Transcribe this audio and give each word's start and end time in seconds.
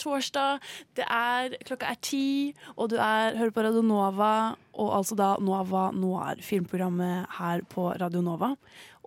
Torsdag, 0.00 0.60
det 0.98 1.06
er, 1.06 1.56
klokka 1.68 1.92
er 1.92 2.00
ti, 2.04 2.26
og 2.76 2.92
du 2.92 2.98
er, 2.98 3.36
hører 3.38 3.54
på 3.54 3.64
Radio 3.66 3.84
Nova, 3.86 4.32
og 4.80 4.94
altså 4.96 5.16
da 5.18 5.34
Nova 5.42 5.90
Noir, 5.92 6.40
filmprogrammet 6.44 7.28
her 7.40 7.64
på 7.68 7.90
Radio 8.00 8.22
Nova. 8.24 8.54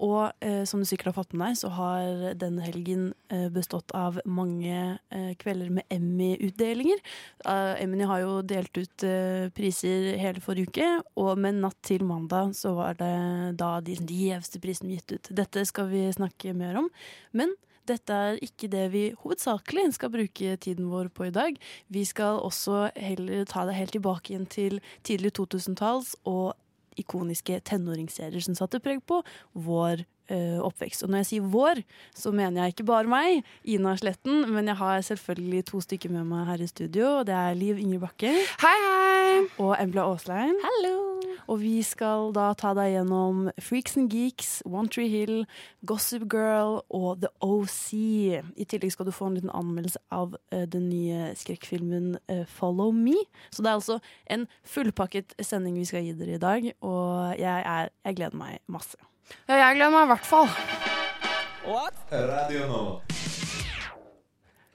Og 0.01 0.31
eh, 0.41 0.63
som 0.65 0.81
du 0.81 0.87
sikkert 0.89 1.11
har 1.11 1.17
fått 1.19 1.35
med 1.37 1.51
deg, 1.51 1.59
så 1.59 1.69
har 1.75 2.37
denne 2.41 2.63
helgen 2.65 3.11
eh, 3.29 3.45
bestått 3.53 3.93
av 3.97 4.17
mange 4.25 4.97
eh, 5.13 5.33
kvelder 5.39 5.69
med 5.77 5.85
Emmy-utdelinger. 5.93 7.01
Uh, 7.45 7.77
Emmy 7.81 8.01
har 8.09 8.23
jo 8.23 8.39
delt 8.47 8.73
ut 8.73 9.05
eh, 9.05 9.51
priser 9.53 10.13
hele 10.19 10.41
forrige 10.43 10.71
uke, 10.73 10.89
og 11.21 11.37
med 11.41 11.61
natt 11.61 11.77
til 11.85 12.05
mandag 12.09 12.55
så 12.57 12.73
var 12.77 12.97
det 12.97 13.13
da 13.59 13.75
de 13.85 13.97
gjeveste 14.01 14.61
prisene 14.63 14.97
gitt 14.97 15.13
ut. 15.13 15.31
Dette 15.43 15.65
skal 15.69 15.91
vi 15.93 16.07
snakke 16.15 16.55
mer 16.57 16.81
om. 16.81 16.89
Men 17.37 17.53
dette 17.89 18.15
er 18.15 18.39
ikke 18.45 18.69
det 18.71 18.85
vi 18.93 19.03
hovedsakelig 19.23 19.89
skal 19.97 20.11
bruke 20.13 20.55
tiden 20.63 20.89
vår 20.91 21.09
på 21.13 21.27
i 21.27 21.33
dag. 21.35 21.57
Vi 21.93 22.03
skal 22.07 22.41
også 22.43 22.89
heller 22.95 23.45
ta 23.49 23.65
det 23.67 23.77
helt 23.77 23.95
tilbake 23.95 24.33
igjen 24.33 24.47
til 24.49 24.79
tidlig 25.03 25.33
2000-talls 25.39 26.15
og 26.29 26.53
ikoniske 26.99 27.59
tenåringsserier 27.67 28.43
som 28.45 28.57
satte 28.57 28.81
preg 28.83 29.01
på 29.09 29.21
vår 29.53 30.05
oppvekst. 30.63 31.05
Og 31.05 31.13
når 31.13 31.23
jeg 31.23 31.29
sier 31.31 31.51
vår, 31.53 31.83
så 32.15 32.33
mener 32.35 32.63
jeg 32.63 32.75
ikke 32.75 32.87
bare 32.89 33.09
meg, 33.09 33.43
Ina 33.63 33.95
Sletten, 33.99 34.47
men 34.53 34.69
jeg 34.71 34.79
har 34.79 35.05
selvfølgelig 35.05 35.65
to 35.71 35.81
stykker 35.83 36.13
med 36.13 36.27
meg 36.29 36.47
her 36.51 36.63
i 36.63 36.69
studio. 36.69 37.19
og 37.19 37.27
Det 37.29 37.35
er 37.37 37.57
Liv 37.59 37.79
Inger 37.81 38.03
Bakke 38.07 38.33
Hei, 38.63 38.77
hei! 38.87 39.47
og 39.57 39.75
Embla 39.79 40.07
Aaslein. 40.09 40.55
Hallo! 40.63 41.13
Og 41.47 41.59
vi 41.61 41.81
skal 41.85 42.31
da 42.35 42.49
ta 42.57 42.71
deg 42.77 42.93
gjennom 42.93 43.47
Freaks 43.61 43.97
and 43.99 44.11
Geeks, 44.13 44.61
One 44.65 44.91
Tree 44.91 45.09
Hill, 45.11 45.43
Gossip 45.85 46.25
Girl 46.31 46.79
og 46.93 47.23
The 47.23 47.31
OC. 47.43 47.93
I 48.55 48.67
tillegg 48.69 48.93
skal 48.95 49.09
du 49.09 49.13
få 49.15 49.29
en 49.29 49.39
liten 49.39 49.53
anmeldelse 49.53 50.01
av 50.13 50.37
uh, 50.37 50.63
den 50.63 50.87
nye 50.91 51.33
skrekkfilmen 51.39 52.13
uh, 52.31 52.43
Follow 52.49 52.93
Me. 52.95 53.17
Så 53.51 53.63
det 53.63 53.71
er 53.71 53.79
altså 53.81 53.99
en 54.31 54.47
fullpakket 54.63 55.35
sending 55.43 55.79
vi 55.79 55.87
skal 55.89 56.05
gi 56.07 56.15
dere 56.17 56.37
i 56.37 56.43
dag, 56.43 56.69
og 56.81 57.39
jeg, 57.39 57.65
er, 57.65 57.91
jeg 58.05 58.21
gleder 58.21 58.39
meg 58.39 58.61
masse. 58.71 58.99
Ja, 59.47 59.55
jeg 59.59 59.79
gleder 59.79 59.93
meg 59.95 60.05
i 60.07 60.11
hvert 60.13 60.27
fall. 60.27 60.49
Radio 62.13 62.67
nå. 62.69 62.83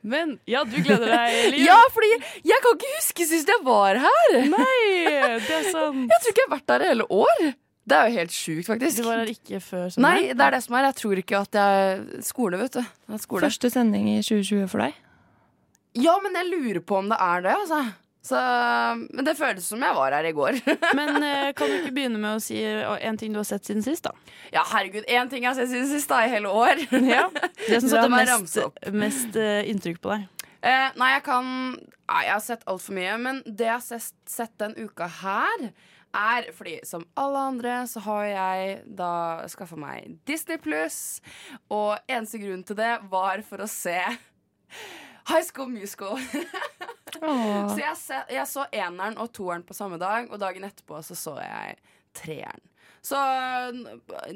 Men 0.08 0.36
ja, 0.48 0.62
du 0.64 0.77
gleder 0.78 1.10
deg, 1.10 1.36
Liv. 1.52 1.64
Ja, 1.66 1.78
fordi 1.92 2.10
jeg 2.46 2.60
kan 2.64 2.77
ikke 2.77 2.92
huske 2.96 3.27
sist 3.28 3.50
jeg 3.50 3.64
var 3.66 3.98
her. 4.00 4.36
Nei, 4.48 4.82
det 5.48 5.56
er 5.58 5.66
sant. 5.72 6.05
Jeg 6.08 6.20
tror 6.22 6.32
ikke 6.32 6.44
jeg 6.44 6.48
har 6.48 6.55
vært 6.55 6.68
der 6.72 6.84
i 6.84 6.92
hele 6.92 7.08
år. 7.12 7.42
Det 7.88 7.96
er 7.96 8.08
jo 8.10 8.18
helt 8.20 8.34
sjukt, 8.36 8.66
faktisk. 8.68 9.00
Du 9.00 9.08
var 9.08 9.23
her 9.23 9.30
ikke 9.33 9.61
før 9.64 9.86
sommeren? 9.92 10.05
Nei, 10.28 10.33
det 10.36 10.45
er 10.45 10.56
det 10.56 10.62
som 10.64 10.77
er. 10.77 10.89
Jeg 10.90 10.98
tror 11.00 11.20
ikke 11.23 11.39
at 11.40 11.58
jeg 11.58 12.24
Skole, 12.27 12.61
vet 12.61 12.74
du. 12.77 12.83
Er 12.84 13.23
skole. 13.23 13.44
Første 13.46 13.70
sending 13.73 14.11
i 14.12 14.18
2020 14.20 14.67
for 14.68 14.84
deg? 14.84 14.98
Ja, 15.98 16.18
men 16.24 16.36
jeg 16.36 16.50
lurer 16.52 16.83
på 16.84 16.98
om 17.00 17.08
det 17.11 17.17
er 17.24 17.46
det, 17.46 17.55
altså. 17.56 17.80
Så, 18.28 18.39
men 19.08 19.24
det 19.24 19.36
føles 19.39 19.64
som 19.64 19.80
jeg 19.80 19.96
var 19.96 20.12
her 20.12 20.27
i 20.28 20.34
går. 20.36 20.58
Men 20.98 21.22
eh, 21.24 21.50
kan 21.56 21.70
du 21.70 21.77
ikke 21.78 21.94
begynne 21.96 22.20
med 22.20 22.36
å 22.36 22.42
si 22.42 22.58
eh, 22.61 22.84
en 23.08 23.16
ting 23.20 23.33
du 23.33 23.39
har 23.40 23.46
sett 23.48 23.64
siden 23.68 23.84
sist, 23.86 24.05
da? 24.05 24.12
ja, 24.52 24.64
herregud. 24.68 25.06
Én 25.08 25.30
ting 25.33 25.46
jeg 25.46 25.52
har 25.52 25.56
sett 25.56 25.70
siden 25.72 25.89
sist, 25.89 26.11
da, 26.11 26.24
i 26.27 26.33
hele 26.33 26.52
år. 26.52 26.83
Ja, 27.08 27.28
Det 27.64 27.80
som 27.80 27.94
jeg 27.96 28.12
mest, 28.12 28.58
mest 28.92 29.38
eh, 29.40 29.62
inntrykk 29.70 30.02
på 30.05 30.12
deg. 30.12 30.27
Eh, 30.61 30.90
nei, 30.98 31.12
jeg 31.17 31.24
kan 31.28 31.46
Nei, 32.08 32.22
jeg 32.24 32.33
har 32.33 32.40
sett 32.40 32.62
altfor 32.72 32.96
mye, 32.96 33.17
men 33.20 33.40
det 33.44 33.67
jeg 33.67 33.74
har 33.74 33.83
sett, 33.84 34.14
sett 34.28 34.55
den 34.61 34.72
uka 34.80 35.11
her 35.20 35.67
er 36.17 36.46
fordi 36.56 36.78
som 36.88 37.02
alle 37.20 37.42
andre 37.50 37.74
så 37.90 38.00
har 38.06 38.22
jeg 38.30 38.78
da 38.96 39.11
skaffa 39.52 39.77
meg 39.77 40.14
Disney 40.28 40.56
pluss, 40.56 41.18
og 41.68 41.98
eneste 42.08 42.40
grunn 42.40 42.64
til 42.64 42.78
det 42.80 42.94
var 43.12 43.44
for 43.44 43.61
å 43.61 43.68
se 43.68 43.98
High 45.28 45.44
School 45.44 45.68
Musical. 45.72 46.18
Så 47.18 47.78
jeg, 47.80 47.96
se, 47.98 48.18
jeg 48.30 48.46
så 48.46 48.66
eneren 48.70 49.16
og 49.18 49.30
toeren 49.34 49.62
på 49.66 49.74
samme 49.74 49.96
dag, 49.98 50.28
og 50.30 50.39
dagen 50.39 50.62
etterpå 50.68 51.00
så 51.02 51.16
så 51.18 51.33
jeg 51.40 51.78
treeren. 52.14 52.61
Så 53.02 53.16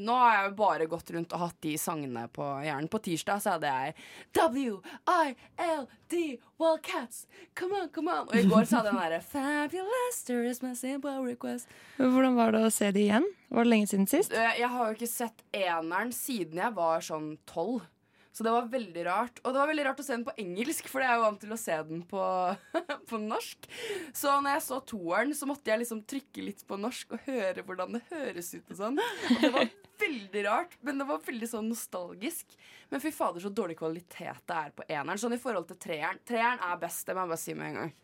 nå 0.01 0.15
har 0.17 0.33
jeg 0.47 0.55
bare 0.57 0.87
gått 0.91 1.11
rundt 1.15 1.33
og 1.37 1.43
hatt 1.45 1.57
de 1.67 1.75
sangene 1.79 2.25
på 2.33 2.47
hjernen. 2.65 2.89
På 2.91 2.99
tirsdag 3.05 3.43
så 3.45 3.55
hadde 3.57 3.71
jeg 3.71 3.95
W-I-L-D 4.39 6.23
Wildcats. 6.63 7.27
Come 7.59 7.75
on, 7.83 7.89
come 7.95 8.11
on. 8.15 8.29
Og 8.31 8.37
i 8.41 8.45
går 8.49 8.65
så 8.71 8.81
hadde 8.81 8.89
jeg 8.93 8.97
den 8.97 9.03
derre 9.03 9.21
Fabulous, 9.29 10.23
there 10.27 10.45
is 10.49 10.63
my 10.65 10.73
simple 10.79 11.15
request. 11.27 11.69
Hvordan 12.01 12.39
var 12.39 12.55
det 12.57 12.65
å 12.67 12.73
se 12.73 12.91
det 12.95 13.05
igjen? 13.07 13.27
Var 13.53 13.67
det 13.67 13.73
lenge 13.75 13.91
siden 13.93 14.09
sist? 14.11 14.33
Eh, 14.33 14.59
Jeg 14.63 14.71
har 14.73 14.89
jo 14.89 14.97
ikke 14.97 15.11
sett 15.13 15.43
eneren 15.55 16.13
siden 16.17 16.63
jeg 16.63 16.73
var 16.79 17.05
sånn 17.05 17.35
tolv. 17.51 17.83
Så 18.33 18.45
det 18.47 18.53
var 18.55 18.69
veldig 18.73 19.05
rart. 19.05 19.41
Og 19.45 19.53
det 19.53 19.61
var 19.61 19.69
veldig 19.69 19.85
rart 19.85 20.01
å 20.01 20.05
se 20.07 20.15
den 20.15 20.25
på 20.25 20.35
engelsk, 20.41 20.89
for 20.89 21.05
jeg 21.05 21.13
er 21.13 21.19
jo 21.21 21.25
vant 21.27 21.43
til 21.43 21.53
å 21.53 21.61
se 21.61 21.77
den 21.89 22.01
på, 22.09 22.23
på 23.11 23.21
norsk. 23.21 23.69
Så 24.17 24.33
når 24.41 24.57
jeg 24.57 24.65
så 24.67 24.81
toeren, 24.89 25.35
så 25.37 25.49
måtte 25.51 25.73
jeg 25.73 25.83
liksom 25.83 26.01
trykke 26.09 26.47
litt 26.49 26.65
på 26.69 26.81
norsk 26.81 27.13
og 27.13 27.29
høre 27.29 27.65
hvordan 27.67 27.99
det 27.99 28.03
høres 28.09 28.53
ut 28.57 28.73
og 28.73 28.81
sånn. 28.81 29.01
Og 29.03 29.45
det 29.45 29.53
var 29.53 29.69
veldig 30.07 30.45
rart, 30.49 30.79
men 30.81 31.03
det 31.03 31.09
var 31.13 31.23
veldig 31.29 31.51
sånn 31.53 31.69
nostalgisk. 31.75 32.57
Men 32.93 33.05
fy 33.05 33.13
fader, 33.15 33.45
så 33.45 33.53
dårlig 33.53 33.77
kvalitet 33.81 34.43
det 34.49 34.59
er 34.65 34.75
på 34.77 34.89
eneren. 34.89 35.21
Sånn 35.21 35.37
i 35.37 35.41
forhold 35.41 35.69
til 35.69 35.81
treeren. 35.85 36.21
Treeren 36.29 36.65
er 36.65 36.81
best, 36.81 37.05
det 37.07 37.17
må 37.17 37.27
jeg 37.27 37.35
bare 37.37 37.45
si 37.45 37.57
med 37.59 37.69
en 37.69 37.81
gang. 37.83 37.97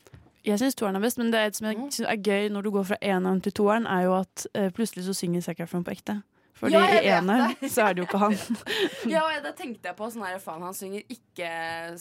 Jeg 0.47 0.61
syns 0.61 0.77
toeren 0.79 0.97
er 0.97 1.03
best, 1.03 1.19
men 1.21 1.33
det 1.33 1.41
er 1.41 1.57
som 1.57 1.67
jeg 1.69 1.81
synes 1.89 2.09
er 2.09 2.21
gøy 2.21 2.53
når 2.53 2.69
du 2.69 2.77
går 2.77 2.91
fra 2.93 3.01
eneren 3.05 3.41
til 3.45 3.57
toeren, 3.59 3.89
er 3.91 4.07
jo 4.07 4.19
at 4.21 4.45
eh, 4.53 4.69
plutselig 4.77 5.09
så 5.09 5.17
synger 5.17 5.45
Zac 5.45 5.65
Efron 5.65 5.85
på 5.85 5.97
ekte. 5.97 6.21
Fordi 6.59 6.75
Ja, 6.75 6.85
i 6.99 7.07
eneren 7.13 7.55
så 7.71 7.87
er 7.89 7.95
det 7.95 8.03
jo 8.03 8.09
ikke 8.09 8.21
han. 8.25 8.37
Ja, 9.15 9.23
og 9.25 9.45
det 9.45 9.55
tenkte 9.59 9.91
jeg 9.91 9.99
på. 9.99 10.09
Sånn 10.11 10.27
her, 10.27 10.39
faen, 10.43 10.65
han 10.67 10.77
synger 10.77 11.05
ikke 11.15 11.51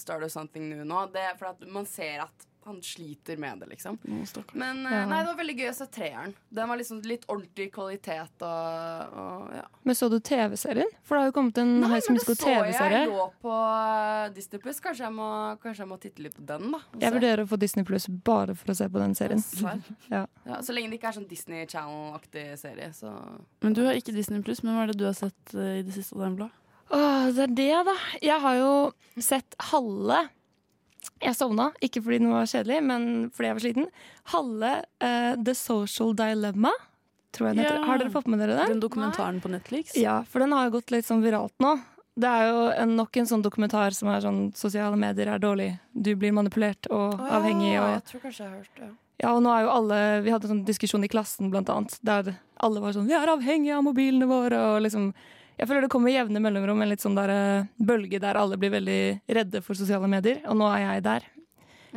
Start 0.01 0.25
of 0.25 0.33
Something 0.33 0.69
New 0.71 0.85
nå. 0.87 1.05
Det 1.13 1.27
for 1.39 1.69
man 1.69 1.85
ser 1.89 2.25
at 2.25 2.47
han 2.67 2.81
sliter 2.83 3.37
med 3.39 3.61
det, 3.63 3.69
liksom. 3.71 3.97
Men 4.53 4.83
eh, 4.85 4.93
Ja. 4.97 5.05
nei, 5.09 5.21
det 5.23 5.29
var 5.31 5.37
veldig 5.39 5.55
gøy 5.57 5.69
å 5.71 5.75
se 5.77 5.87
treeren. 5.95 6.33
Den 6.53 6.69
var 6.69 6.77
liksom 6.81 6.99
litt 7.07 7.23
ordentlig 7.31 7.69
kvalitet 7.73 8.43
og, 8.45 9.15
og 9.23 9.53
ja. 9.55 9.63
Men 9.87 9.95
så 9.95 10.09
du 10.11 10.17
TV-serien? 10.19 10.91
For 11.07 11.15
det 11.17 11.21
har 11.23 11.29
jo 11.31 11.35
kommet 11.39 11.57
en 11.63 11.71
Nei, 11.81 11.89
High 11.95 12.03
School 12.05 12.17
men 12.17 12.23
det 12.27 12.37
så 12.37 12.49
jeg 12.51 12.59
TV-serie. 12.67 13.01
lå 13.11 13.25
på 13.41 13.55
eh, 13.55 14.29
Disney 14.35 14.59
Plus. 14.63 14.79
Kanskje, 14.83 15.07
jeg 15.07 15.15
må- 15.17 15.57
kanskje 15.63 15.85
jeg 15.85 15.91
må 15.93 15.99
titte 16.03 16.23
litt 16.27 16.35
på 16.37 16.45
den, 16.53 16.71
da. 16.75 16.79
Jeg 16.99 17.13
vurderer 17.17 17.43
å 17.45 17.49
få 17.49 17.59
Disney 17.59 17.85
Pluss 17.87 18.07
bare 18.07 18.55
for 18.55 18.73
å 18.73 18.77
se 18.77 18.89
på 18.89 18.99
den 19.03 19.15
serien. 19.15 19.43
Ja. 20.11 20.25
Ja, 20.45 20.61
så 20.63 20.73
lenge 20.75 20.89
det 20.91 20.99
ikke 20.99 21.09
er 21.09 21.17
sånn 21.17 21.27
Disney 21.29 21.65
Channel-aktig 21.67 22.45
serie, 22.59 22.91
så 22.95 23.11
Men 23.63 23.73
du 23.73 23.83
har 23.85 23.93
ikke 23.99 24.13
Disney 24.15 24.41
Pluss, 24.41 24.61
men 24.63 24.75
hva 24.75 24.83
er 24.85 24.93
det 24.93 24.99
du 25.01 25.05
har 25.07 25.15
sett 25.17 25.53
eh, 25.55 25.79
i 25.79 25.83
det 25.87 25.93
siste? 25.95 26.15
Dembla? 26.19 26.49
Åh, 26.89 27.31
det 27.35 27.43
er 27.49 27.53
det, 27.57 27.85
da. 27.89 27.95
Jeg 28.23 28.39
har 28.41 28.55
jo 28.55 28.71
sett 29.19 29.55
halve 29.71 30.21
Jeg 31.23 31.35
sovna, 31.35 31.71
ikke 31.81 32.01
fordi 32.05 32.19
den 32.21 32.29
var 32.31 32.45
kjedelig, 32.49 32.77
men 32.85 33.05
fordi 33.33 33.47
jeg 33.49 33.57
var 33.57 33.63
sliten. 33.65 33.87
Halve 34.33 34.71
uh, 35.01 35.33
The 35.41 35.55
Social 35.57 36.13
Dilemma. 36.17 36.71
Tror 37.35 37.49
jeg 37.49 37.57
den 37.57 37.63
heter. 37.65 37.79
Ja. 37.81 37.85
Har 37.89 38.01
dere 38.01 38.13
fått 38.13 38.27
med 38.31 38.39
dere 38.43 38.55
det? 38.59 38.67
Den 38.71 38.81
dokumentaren 38.83 39.41
på 39.43 39.49
Netflix? 39.51 39.95
Ja, 39.99 40.19
for 40.29 40.39
den 40.43 40.53
har 40.55 40.67
jo 40.69 40.75
gått 40.77 40.93
litt 40.93 41.05
sånn 41.07 41.23
viralt 41.25 41.53
nå. 41.63 41.73
Det 42.17 42.29
er 42.29 42.47
jo 42.49 42.61
en, 42.73 42.95
nok 42.97 43.17
en 43.21 43.27
sånn 43.29 43.43
dokumentar 43.45 43.93
som 43.93 44.09
er 44.09 44.23
sånn 44.23 44.39
sosiale 44.57 44.97
medier 44.97 45.29
er 45.35 45.41
dårlig. 45.41 45.67
Du 45.93 46.15
blir 46.17 46.33
manipulert 46.33 46.87
og 46.89 47.19
avhengig. 47.21 47.75
Og, 47.77 47.91
Jeg 47.99 48.05
tror 48.09 48.23
kanskje 48.23 48.43
jeg 48.43 48.49
har 48.49 48.57
hørt 48.57 48.79
det. 48.81 48.87
ja, 49.21 49.33
og 49.35 49.43
nå 49.45 49.51
er 49.53 49.65
jo 49.67 49.73
alle 49.75 49.99
Vi 50.25 50.33
hadde 50.33 50.47
en 50.49 50.53
sånn 50.55 50.65
diskusjon 50.65 51.05
i 51.05 51.09
klassen, 51.13 51.51
blant 51.53 51.69
annet, 51.69 51.97
der 52.01 52.31
alle 52.57 52.81
var 52.81 52.95
sånn 52.95 53.05
Vi 53.09 53.13
er 53.13 53.29
avhengige 53.29 53.77
av 53.77 53.85
mobilene 53.85 54.25
våre, 54.29 54.63
og 54.71 54.81
liksom 54.87 55.11
Jeg 55.57 55.69
føler 55.69 55.85
det 55.85 55.91
kommer 55.93 56.13
jevne 56.13 56.41
mellomrom 56.43 56.83
en 56.83 56.91
litt 56.91 57.01
sånn 57.01 57.17
der 57.17 57.33
eh, 57.33 57.71
bølge 57.81 58.21
der 58.21 58.37
alle 58.37 58.59
blir 58.61 58.75
veldig 58.75 59.01
redde 59.39 59.63
for 59.65 59.79
sosiale 59.79 60.09
medier, 60.11 60.43
og 60.45 60.59
nå 60.59 60.69
er 60.69 60.83
jeg 60.85 61.05
der. 61.07 61.25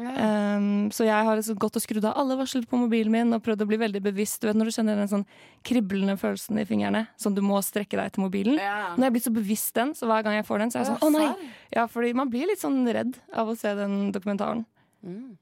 Um, 0.00 0.88
så 0.94 1.04
jeg 1.04 1.26
har 1.26 1.36
liksom 1.36 1.58
gått 1.60 1.76
og 1.76 1.82
skrudd 1.82 2.06
av 2.08 2.14
alle 2.20 2.36
varsler 2.38 2.64
på 2.68 2.78
mobilen 2.78 3.12
min 3.12 3.34
og 3.36 3.42
prøvd 3.44 3.64
å 3.64 3.68
bli 3.68 3.78
veldig 3.82 4.00
bevisst. 4.04 4.40
Du 4.40 4.48
vet 4.48 4.56
når 4.56 4.70
du 4.70 4.74
kjenner 4.76 5.00
den 5.00 5.10
sånn 5.10 5.26
kriblende 5.66 6.14
følelsen 6.20 6.60
i 6.62 6.64
fingrene, 6.68 7.04
som 7.20 7.34
du 7.36 7.42
må 7.44 7.58
strekke 7.64 7.98
deg 7.98 8.14
til 8.14 8.24
mobilen. 8.24 8.56
Ja. 8.62 8.94
Nå 8.94 9.04
er 9.04 9.10
jeg 9.10 9.16
blir 9.18 9.26
så 9.26 9.34
bevisst 9.34 9.74
den, 9.76 9.92
så 9.98 10.08
hver 10.08 10.24
gang 10.24 10.38
jeg 10.38 10.46
får 10.48 10.64
den, 10.64 10.72
så 10.72 10.80
er 10.80 10.86
jeg 10.86 10.92
sånn 10.94 11.04
å 11.10 11.12
nei. 11.18 11.50
Ja, 11.74 11.86
fordi 11.90 12.14
man 12.16 12.32
blir 12.32 12.48
litt 12.48 12.62
sånn 12.62 12.80
redd 12.88 13.18
av 13.34 13.50
å 13.50 13.58
se 13.58 13.74
den 13.76 13.98
dokumentaren. 14.14 14.64
Mm. 15.04 15.36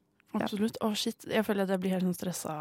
Absolutt. 0.46 0.76
Å, 0.84 0.92
shit. 0.94 1.26
Jeg 1.28 1.44
føler 1.46 1.62
at 1.66 1.72
jeg 1.74 1.80
blir 1.82 1.90
helt 1.96 2.06
sånn 2.06 2.16
stressa 2.18 2.54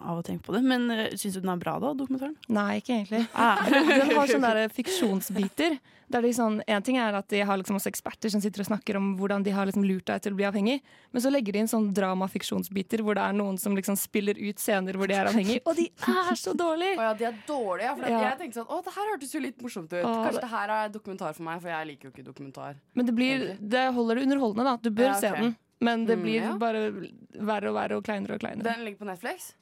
av 0.00 0.18
å 0.18 0.24
tenke 0.26 0.42
på 0.46 0.54
det. 0.56 0.62
Men 0.66 0.88
uh, 0.90 1.04
syns 1.14 1.34
du 1.36 1.40
den 1.42 1.52
er 1.54 1.60
bra, 1.62 1.78
da, 1.82 1.92
dokumentaren? 1.94 2.36
Nei, 2.48 2.80
ikke 2.82 2.96
egentlig. 3.00 3.26
Ah. 3.36 3.60
Den 3.70 4.14
har 4.16 4.26
sånne 4.30 4.54
der 4.56 4.68
fiksjonsbiter. 4.72 5.78
Der 6.08 6.22
de 6.22 6.30
sånn, 6.30 6.60
en 6.70 6.82
ting 6.86 6.96
er 7.02 7.16
at 7.18 7.26
de 7.32 7.40
har 7.42 7.58
liksom 7.58 7.76
også 7.80 7.90
eksperter 7.90 8.30
som 8.30 8.38
sitter 8.40 8.62
og 8.62 8.68
snakker 8.68 8.94
om 8.98 9.08
hvordan 9.18 9.42
de 9.42 9.50
har 9.50 9.66
liksom 9.66 9.82
lurt 9.82 10.06
deg 10.06 10.20
til 10.22 10.36
å 10.36 10.38
bli 10.38 10.44
avhengig, 10.46 10.76
men 11.10 11.22
så 11.24 11.32
legger 11.34 11.56
de 11.56 11.64
inn 11.64 11.70
sånn 11.70 11.88
dramafiksjonsbiter 11.96 13.02
hvor 13.02 13.18
det 13.18 13.24
er 13.26 13.34
noen 13.34 13.58
som 13.58 13.74
liksom 13.74 13.98
spiller 13.98 14.38
ut 14.38 14.62
scener 14.62 14.94
hvor 14.94 15.10
de 15.10 15.16
er 15.18 15.26
avhengig, 15.32 15.58
og 15.66 15.74
de 15.74 15.88
er 15.90 16.38
så 16.38 16.54
dårlige! 16.54 16.94
Å 17.02 17.08
ja, 17.08 17.12
de 17.18 17.26
er 17.26 17.40
dårlige. 17.48 17.96
For 17.98 18.06
Ja. 18.14 18.22
Jeg 18.28 18.38
tenkte 18.44 18.60
sånn, 18.62 18.70
å, 18.70 18.78
det 18.86 18.94
her 18.94 19.10
hørtes 19.16 19.34
jo 19.34 19.42
litt 19.42 19.60
morsomt 19.66 19.90
ut. 19.90 19.98
Å, 19.98 20.14
Kanskje 20.14 20.38
det- 20.38 20.46
det 20.46 20.52
her 20.54 20.74
er 20.78 20.94
dokumentar 20.94 21.34
for 21.34 21.42
meg, 21.50 21.60
for 21.66 21.74
jeg 21.74 21.90
liker 21.90 22.06
jo 22.08 22.14
ikke 22.14 22.26
dokumentar. 22.30 22.78
Men 22.94 23.06
det, 23.10 23.14
blir, 23.18 23.46
det 23.60 23.84
holder 23.98 24.14
det 24.22 24.28
underholdende, 24.30 24.64
da. 24.70 24.76
Du 24.86 24.90
bør 24.94 25.10
Ja, 25.10 25.16
okay. 25.18 25.26
se 25.26 25.40
den. 25.42 25.56
Men 25.80 26.06
det 26.06 26.16
Mm, 26.16 26.22
blir 26.24 26.42
ja. 26.42 26.56
bare 26.56 26.90
verre 27.36 27.68
og 27.68 27.74
verre 27.76 27.96
og 27.98 28.04
kleinere 28.04 28.34
og 28.34 28.40
kleinere. 28.40 28.62
Den 28.64 28.84
ligger 28.84 28.98
på 29.04 29.10
Netflix? 29.10 29.52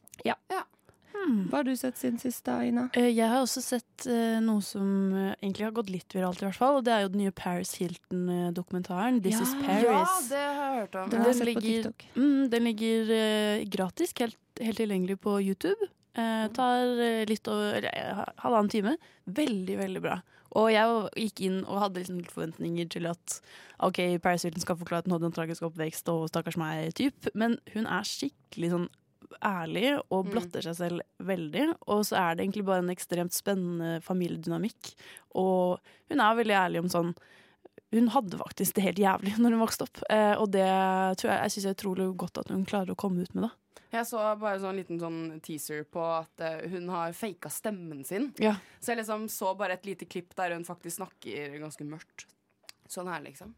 Hva 1.25 1.57
har 1.57 1.65
du 1.65 1.73
sett 1.77 1.97
siden 1.97 2.19
sist, 2.21 2.43
da, 2.45 2.59
Ina? 2.67 2.89
Eh, 2.93 3.07
Jeg 3.17 3.29
har 3.31 3.41
også 3.41 3.63
sett 3.65 4.05
eh, 4.07 4.41
noe 4.45 4.61
som 4.61 4.85
eh, 5.17 5.31
egentlig 5.41 5.65
har 5.65 5.73
gått 5.73 5.89
litt 5.89 6.13
viralt, 6.13 6.43
i 6.43 6.45
hvert 6.45 6.59
fall. 6.59 6.77
Og 6.77 6.85
det 6.85 6.93
er 6.93 7.01
jo 7.07 7.09
den 7.15 7.23
nye 7.23 7.33
Paris 7.33 7.73
Hilton-dokumentaren. 7.81 9.23
This 9.25 9.41
is 9.41 9.55
Paris. 9.63 9.87
Ja, 9.87 10.05
det 10.29 10.43
har 10.43 10.67
jeg 10.69 10.81
hørt 10.83 10.99
om. 11.01 11.09
Den 11.15 11.23
Den 11.25 11.35
sett 11.35 11.41
på 11.47 11.49
ligger- 11.49 11.83
TikTok. 11.89 12.05
Mm, 12.17 12.51
den 12.51 12.65
ligger 12.65 13.65
gratis, 13.73 14.13
helt, 14.21 14.37
helt 14.61 14.77
tilgjengelig 14.77 15.17
på 15.21 15.39
YouTube. 15.41 15.89
Eh, 16.15 16.47
tar 16.55 17.27
litt 17.27 17.49
over 17.49 17.73
eller, 17.81 18.29
halvannen 18.45 18.71
time. 18.71 18.97
Veldig, 19.27 19.79
veldig 19.81 20.03
bra. 20.05 20.21
Og 20.55 20.69
jeg 20.71 21.09
gikk 21.19 21.41
inn 21.49 21.61
og 21.65 21.81
hadde 21.83 22.01
liksom 22.03 22.19
litt 22.21 22.31
forventninger 22.35 22.89
til 22.95 23.09
at 23.11 23.41
OK, 23.83 23.99
Paris 24.23 24.45
Hilton 24.47 24.63
skal 24.63 24.79
forklare 24.79 25.03
at 25.03 25.09
hun 25.09 25.17
hadde 25.17 25.27
en 25.31 25.35
tragisk 25.35 25.67
oppvekst 25.67 26.09
og 26.13 26.29
stakkars 26.31 26.59
meg-typ, 26.61 27.31
men 27.35 27.59
hun 27.75 27.87
er 27.91 28.07
skikkelig 28.07 28.71
sånn 28.71 28.89
ærlig 29.45 29.97
og 30.15 30.27
Mm. 30.27 30.31
blotter 30.31 30.63
seg 30.63 30.77
selv 30.79 31.01
veldig. 31.19 31.75
Og 31.91 32.05
så 32.07 32.17
er 32.21 32.35
det 32.37 32.45
egentlig 32.45 32.65
bare 32.69 32.85
en 32.85 32.93
ekstremt 32.95 33.35
spennende 33.35 34.01
familiedynamikk. 34.03 34.95
Og 35.35 35.81
hun 36.11 36.21
er 36.21 36.37
veldig 36.39 36.55
ærlig 36.55 36.79
om 36.85 36.89
sånn 36.93 37.15
hun 37.95 38.09
hadde 38.11 38.39
faktisk 38.39 38.75
det 38.75 38.83
helt 38.85 38.99
jævlig 38.99 39.35
når 39.39 39.51
hun 39.55 39.63
vokste 39.67 39.87
opp, 39.87 40.01
eh, 40.11 40.35
og 40.39 40.51
det 40.51 40.67
tror 41.19 41.31
jeg, 41.31 41.41
jeg 41.43 41.51
synes 41.55 41.67
er 41.67 41.75
utrolig 41.77 42.17
godt 42.17 42.39
at 42.39 42.49
hun 42.51 42.65
klarer 42.67 42.91
å 42.95 42.97
komme 42.99 43.23
ut 43.23 43.35
med 43.35 43.45
det. 43.49 43.53
Jeg 43.95 44.07
så 44.09 44.23
bare 44.41 44.59
sånn 44.63 44.79
liten 44.79 44.99
sånn 44.99 45.21
teaser 45.45 45.85
på 45.87 46.03
at 46.03 46.43
eh, 46.43 46.65
hun 46.73 46.89
har 46.91 47.15
faka 47.17 47.51
stemmen 47.53 48.03
sin. 48.07 48.33
Ja. 48.43 48.57
Så 48.81 48.93
jeg 48.93 49.03
liksom 49.03 49.29
så 49.33 49.55
bare 49.59 49.79
et 49.79 49.87
lite 49.87 50.09
klipp 50.11 50.35
der 50.39 50.57
hun 50.57 50.67
faktisk 50.67 50.99
snakker 50.99 51.59
ganske 51.63 51.87
mørkt. 51.87 52.27
Sånn 52.91 53.09
her, 53.09 53.23
liksom. 53.25 53.55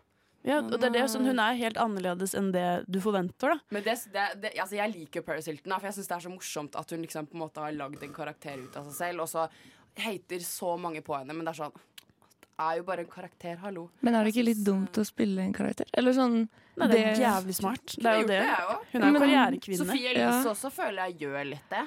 Ja, 0.46 0.60
og 0.60 0.76
det 0.78 0.86
er 0.86 0.92
det, 0.94 1.06
sånn, 1.10 1.26
Hun 1.26 1.40
er 1.42 1.56
helt 1.58 1.78
annerledes 1.82 2.36
enn 2.38 2.52
det 2.54 2.84
du 2.86 3.00
forventer. 3.02 3.56
da. 3.56 3.74
Men 3.74 3.82
det, 3.82 3.96
det, 4.14 4.52
altså 4.54 4.78
jeg 4.78 4.92
liker 4.92 5.24
Paris 5.26 5.48
Hilton, 5.50 5.72
da, 5.72 5.80
for 5.80 5.90
jeg 5.90 5.96
syns 5.96 6.10
det 6.12 6.16
er 6.16 6.26
så 6.28 6.30
morsomt 6.30 6.78
at 6.78 6.94
hun 6.94 7.02
liksom 7.02 7.26
på 7.26 7.34
en 7.34 7.42
måte 7.42 7.64
har 7.64 7.74
lagd 7.74 8.04
en 8.06 8.14
karakter 8.14 8.62
ut 8.62 8.78
av 8.78 8.86
seg 8.86 8.98
selv, 9.00 9.24
og 9.24 9.32
så 9.32 9.48
hater 10.04 10.44
så 10.46 10.76
mange 10.78 11.02
på 11.02 11.16
henne, 11.16 11.34
men 11.34 11.42
det 11.48 11.56
er 11.56 11.64
sånn 11.64 11.82
er 12.58 12.76
jo 12.78 12.82
bare 12.84 13.00
en 13.04 13.06
karakter, 13.10 13.56
hallo. 13.58 13.90
Men 14.02 14.14
er 14.14 14.24
det 14.24 14.32
ikke 14.34 14.44
litt 14.46 14.62
dumt 14.64 14.92
å 14.96 15.04
spille 15.04 15.38
en 15.42 15.52
karakter? 15.52 15.86
Eller 15.94 16.12
sånn 16.16 16.48
Nei, 16.76 16.86
det 16.88 16.98
er 17.00 17.14
Det- 17.14 17.22
jævlig 17.24 17.54
smart. 17.56 17.86
Det 17.96 18.04
er 18.04 18.20
jo 18.20 18.26
det. 18.26 18.40
Hun 18.92 19.02
er 19.02 19.12
jo 19.12 19.20
karrierekvinne. 19.20 19.76
Sofie 19.78 20.12
Ja. 20.12 20.28
Elise 20.28 20.48
også 20.50 20.70
føler 20.70 21.06
jeg 21.06 21.18
gjør 21.20 21.44
litt 21.48 21.70
det. 21.70 21.84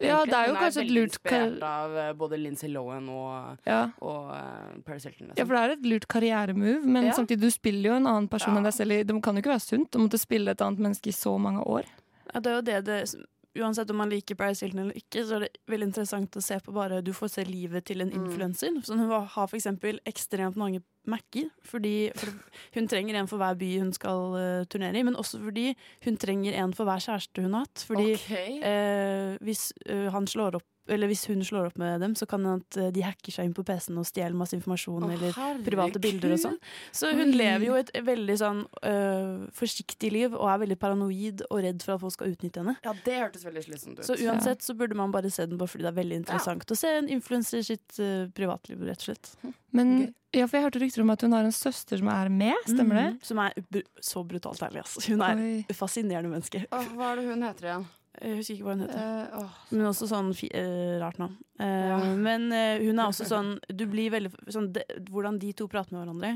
Ja, 0.00 0.24
det 0.24 0.32
er 0.34 0.46
jo 0.46 0.54
Hun 0.54 0.62
kanskje 0.62 0.80
et 0.80 0.90
lurt 0.90 1.18
Hun 1.24 1.32
er 1.34 1.40
veldig 1.40 1.52
inspirert 1.58 1.62
av 1.62 1.96
eh, 1.96 2.12
både 2.14 2.38
Lindsay 2.42 2.68
Lohan 2.70 3.08
og, 3.10 3.58
ja. 3.66 3.90
og 4.00 4.30
eh, 4.32 4.80
Paris 4.86 5.04
Hilton. 5.04 5.26
Liksom. 5.28 5.36
ja, 5.36 5.44
for 5.44 5.54
det 5.54 5.60
er 5.60 5.72
et 5.72 5.82
lurt 5.92 6.08
karrieremove, 6.08 6.84
men 6.84 7.04
Ja. 7.04 7.12
samtidig, 7.12 7.40
du 7.40 7.50
spiller 7.50 7.90
jo 7.90 7.96
en 7.96 8.06
annen 8.06 8.28
person 8.30 8.54
Ja. 8.54 8.60
enn 8.60 8.64
deg 8.64 8.72
selv. 8.72 8.92
i- 8.92 9.02
Det 9.02 9.22
kan 9.22 9.34
jo 9.36 9.42
ikke 9.42 9.52
være 9.52 9.68
sunt 9.68 9.90
å 9.90 10.00
måtte 10.08 10.18
spille 10.18 10.48
et 10.48 10.58
annet 10.62 10.78
menneske 10.78 11.08
i 11.08 11.12
så 11.12 11.38
mange 11.38 11.62
år. 11.66 11.84
Ja, 12.32 12.40
det 12.40 12.46
er 12.46 12.54
jo 12.56 12.62
det 12.62 12.84
det 12.84 13.14
Uansett 13.58 13.90
om 13.90 13.96
man 13.98 14.10
liker 14.12 14.36
Paris 14.38 14.60
Hilton 14.62 14.84
eller 14.84 14.94
ikke, 14.94 15.24
så 15.26 15.36
er 15.36 15.40
det 15.46 15.56
veldig 15.66 15.88
interessant 15.88 16.36
å 16.38 16.42
se 16.44 16.58
på 16.62 16.74
bare 16.74 17.00
Du 17.02 17.10
får 17.12 17.32
se 17.32 17.44
livet 17.44 17.84
til 17.84 18.00
en 18.00 18.10
Mm. 18.10 18.24
influenser. 18.24 18.70
Sånn, 18.86 18.98
hun 19.02 19.10
har 19.10 19.46
for 19.48 19.56
eksempel 19.58 19.98
ekstremt 20.06 20.56
mange 20.56 20.82
Mac-er. 21.06 21.48
Fordi 21.64 22.12
for 22.14 22.30
hun 22.74 22.86
trenger 22.86 23.14
en 23.16 23.26
for 23.26 23.38
hver 23.38 23.56
by 23.58 23.78
hun 23.80 23.92
skal 23.92 24.34
uh, 24.36 24.64
turnere 24.70 25.00
i, 25.00 25.02
men 25.02 25.16
også 25.16 25.40
fordi 25.42 25.74
hun 26.04 26.16
trenger 26.16 26.54
en 26.54 26.72
for 26.76 26.84
hver 26.84 27.00
kjæreste 27.00 27.42
hun 27.42 27.54
har 27.54 27.64
hatt. 27.66 27.84
Fordi 27.88 28.14
okay. 28.14 28.58
uh, 28.60 29.38
hvis, 29.42 29.72
uh, 29.88 30.10
han 30.12 30.26
slår 30.26 30.60
opp, 30.60 30.68
eller 30.90 31.10
hvis 31.10 31.24
hun 31.30 31.42
slår 31.46 31.70
opp 31.70 31.78
med 31.80 32.00
dem, 32.02 32.14
så 32.18 32.26
kan 32.28 32.44
det 32.44 32.54
at 32.58 32.78
eh, 32.80 32.90
de 32.94 33.04
hacker 33.06 33.34
seg 33.34 33.48
inn 33.48 33.54
på 33.56 33.64
PC-en 33.66 34.00
og 34.02 34.08
stjeler 34.08 34.36
masse 34.38 34.56
informasjon. 34.58 35.06
Åh, 35.06 35.14
eller 35.16 35.62
private 35.66 36.02
bilder 36.02 36.34
og 36.36 36.42
sånn. 36.42 36.58
Så 36.96 37.12
hun 37.14 37.28
Oi. 37.28 37.38
lever 37.38 37.66
jo 37.68 37.78
et 37.78 37.92
veldig 38.06 38.36
sånn 38.40 38.62
øh, 38.90 39.46
forsiktig 39.56 40.12
liv 40.14 40.36
og 40.36 40.46
er 40.52 40.62
veldig 40.64 40.78
paranoid 40.80 41.44
og 41.48 41.62
redd 41.66 41.84
for 41.86 41.96
at 41.96 42.04
folk 42.04 42.16
skal 42.16 42.34
utnytte 42.34 42.64
henne. 42.64 42.76
Ja, 42.86 42.94
det 43.06 43.18
hørtes 43.22 43.46
veldig 43.46 43.64
slitsomt 43.66 44.00
ut. 44.00 44.06
Så 44.08 44.18
uansett 44.26 44.64
så 44.66 44.76
burde 44.78 44.98
man 44.98 45.14
bare 45.14 45.32
se 45.32 45.46
den 45.46 45.60
bare 45.60 45.70
fordi 45.70 45.86
det 45.86 45.92
er 45.92 46.00
veldig 46.00 46.22
interessant 46.24 46.74
å 46.74 46.78
se 46.78 46.94
en 47.00 47.10
influenser 47.12 47.64
sitt 47.66 48.00
øh, 48.02 48.26
privatliv, 48.36 48.82
rett 48.88 49.04
og 49.04 49.10
slett. 49.10 49.34
Men 49.76 49.94
okay. 49.96 50.40
ja, 50.40 50.48
for 50.48 50.58
jeg 50.58 50.66
hørte 50.66 50.82
rykter 50.82 51.04
om 51.04 51.14
at 51.14 51.22
hun 51.24 51.36
har 51.36 51.46
en 51.46 51.54
søster 51.54 52.00
som 52.00 52.10
er 52.10 52.32
med, 52.34 52.56
stemmer 52.66 52.98
det? 52.98 53.06
Mhm. 53.14 53.22
Som 53.30 53.42
er 53.44 53.64
br 53.70 53.86
så 54.02 54.24
brutalt 54.26 54.62
ærlig. 54.66 54.84
altså. 54.84 55.04
Hun 55.10 55.24
er 55.26 55.40
Oi. 55.44 55.54
et 55.68 55.76
fascinerende 55.76 56.32
menneske. 56.32 56.64
Åh, 56.70 56.92
hva 56.96 57.12
er 57.12 57.20
det 57.20 57.30
hun 57.30 57.46
heter 57.46 57.70
igjen? 57.70 57.88
Jeg 58.18 58.40
husker 58.40 58.56
ikke 58.56 58.66
hva 58.66 58.74
hun 58.74 58.82
heter. 58.84 58.98
Uh, 59.00 59.38
oh. 59.40 59.58
Men 59.70 59.88
også 59.90 60.08
sånn 60.10 60.32
fi 60.36 60.50
uh, 60.50 60.98
rart 61.02 61.20
navn. 61.22 61.36
Uh, 61.60 61.66
Ja. 61.90 61.98
Men 62.16 62.48
eh, 62.56 62.82
hun 62.82 62.98
er 62.98 63.10
også 63.10 63.26
sånn 63.34 63.50
Du 63.68 63.84
blir 63.90 64.12
veldig 64.14 64.30
sånn, 64.48 64.70
de, 64.74 64.84
Hvordan 65.10 65.38
de 65.40 65.50
to 65.56 65.66
prater 65.70 65.94
med 65.94 66.02
hverandre, 66.02 66.30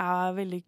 er 0.00 0.36
veldig 0.36 0.60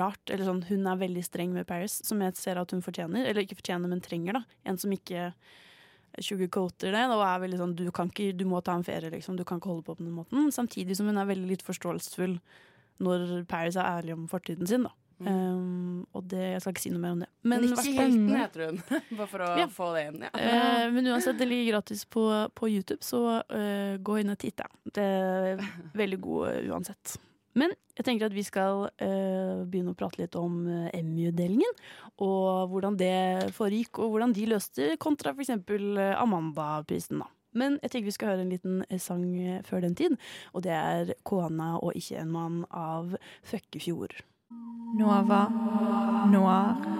rart. 0.00 0.22
Eller 0.28 0.46
sånn, 0.48 0.62
hun 0.68 0.86
er 0.88 1.00
veldig 1.00 1.24
streng 1.24 1.54
med 1.56 1.68
Paris, 1.68 1.98
som 2.06 2.20
jeg 2.24 2.36
ser 2.38 2.60
at 2.60 2.72
hun 2.74 2.84
fortjener. 2.84 3.26
Eller 3.26 3.44
ikke 3.44 3.58
fortjener, 3.60 3.90
men 3.90 4.02
trenger. 4.04 4.40
da 4.40 4.70
En 4.70 4.78
som 4.80 4.92
ikke 4.94 5.30
sugarcoater 6.20 6.96
det. 6.96 7.04
Og 7.10 7.24
er 7.26 7.44
veldig 7.44 7.60
sånn 7.60 7.76
du, 7.78 7.86
kan 7.94 8.12
ikke, 8.12 8.32
du 8.36 8.46
må 8.48 8.62
ta 8.64 8.76
en 8.78 8.86
ferie, 8.86 9.12
liksom. 9.12 9.38
Du 9.38 9.44
kan 9.48 9.60
ikke 9.60 9.72
holde 9.72 9.86
på 9.86 9.96
på 9.98 10.04
den 10.04 10.16
måten. 10.16 10.50
Samtidig 10.54 10.98
som 10.98 11.10
hun 11.10 11.20
er 11.20 11.28
veldig 11.30 11.54
litt 11.54 11.66
forståelsesfull 11.66 12.38
når 13.00 13.44
Paris 13.48 13.78
er 13.80 13.88
ærlig 14.00 14.16
om 14.16 14.26
fortiden 14.28 14.68
sin. 14.68 14.84
da 14.88 14.94
Um, 15.20 16.06
og 16.16 16.22
det, 16.32 16.40
jeg 16.54 16.60
skal 16.62 16.72
ikke 16.72 16.82
si 16.82 16.90
noe 16.94 17.00
mer 17.02 17.12
om 17.12 17.18
det. 17.20 17.28
Men, 17.42 17.60
men 17.60 17.72
ikke 17.74 17.92
helten, 17.92 18.28
heter 18.32 18.62
hun. 18.70 18.78
Bare 19.18 19.26
for 19.28 19.44
å 19.44 19.48
Ja. 19.60 19.66
få 19.68 19.88
det 19.94 20.04
inn. 20.08 20.22
Ja. 20.24 20.30
Uh, 20.32 20.84
men 20.94 21.10
uansett, 21.12 21.36
det 21.36 21.48
ligger 21.50 21.74
gratis 21.74 22.04
på, 22.08 22.22
på 22.56 22.70
YouTube, 22.72 23.02
så 23.04 23.20
uh, 23.44 23.96
gå 24.00 24.20
inn 24.22 24.32
og 24.32 24.38
titt. 24.40 24.62
Det 24.96 25.04
er 25.04 25.60
veldig 25.98 26.20
god 26.24 26.46
eh, 26.54 26.70
uansett. 26.72 27.16
Men 27.58 27.74
jeg 27.98 28.06
tenker 28.06 28.30
at 28.30 28.36
vi 28.36 28.44
skal 28.46 28.86
uh, 28.88 29.64
begynne 29.68 29.92
å 29.92 29.98
prate 29.98 30.22
litt 30.22 30.36
om 30.38 30.62
Emmy-utdelingen. 30.94 31.76
Og 32.22 32.70
hvordan 32.72 32.96
det 32.96 33.50
foregikk, 33.56 33.98
og 34.00 34.14
hvordan 34.14 34.32
de 34.36 34.46
løste 34.54 34.94
kontra 35.02 35.34
f.eks. 35.34 35.52
Amanda-prisen. 36.16 37.20
da. 37.20 37.28
Men 37.52 37.78
jeg 37.82 37.90
tenker 37.90 38.06
vi 38.06 38.14
skal 38.14 38.28
høre 38.32 38.44
en 38.46 38.52
liten 38.54 38.82
sang 39.02 39.24
før 39.66 39.82
den 39.82 39.96
tid. 39.98 40.14
Og 40.54 40.62
det 40.62 40.70
er 40.72 41.14
'Kona 41.26 41.76
og 41.82 41.92
ikke 41.98 42.20
en 42.22 42.30
mann' 42.30 42.64
av 42.70 43.16
Føkkefjord. 43.42 44.14
Nova 44.98 45.44
Noir. 46.30 46.90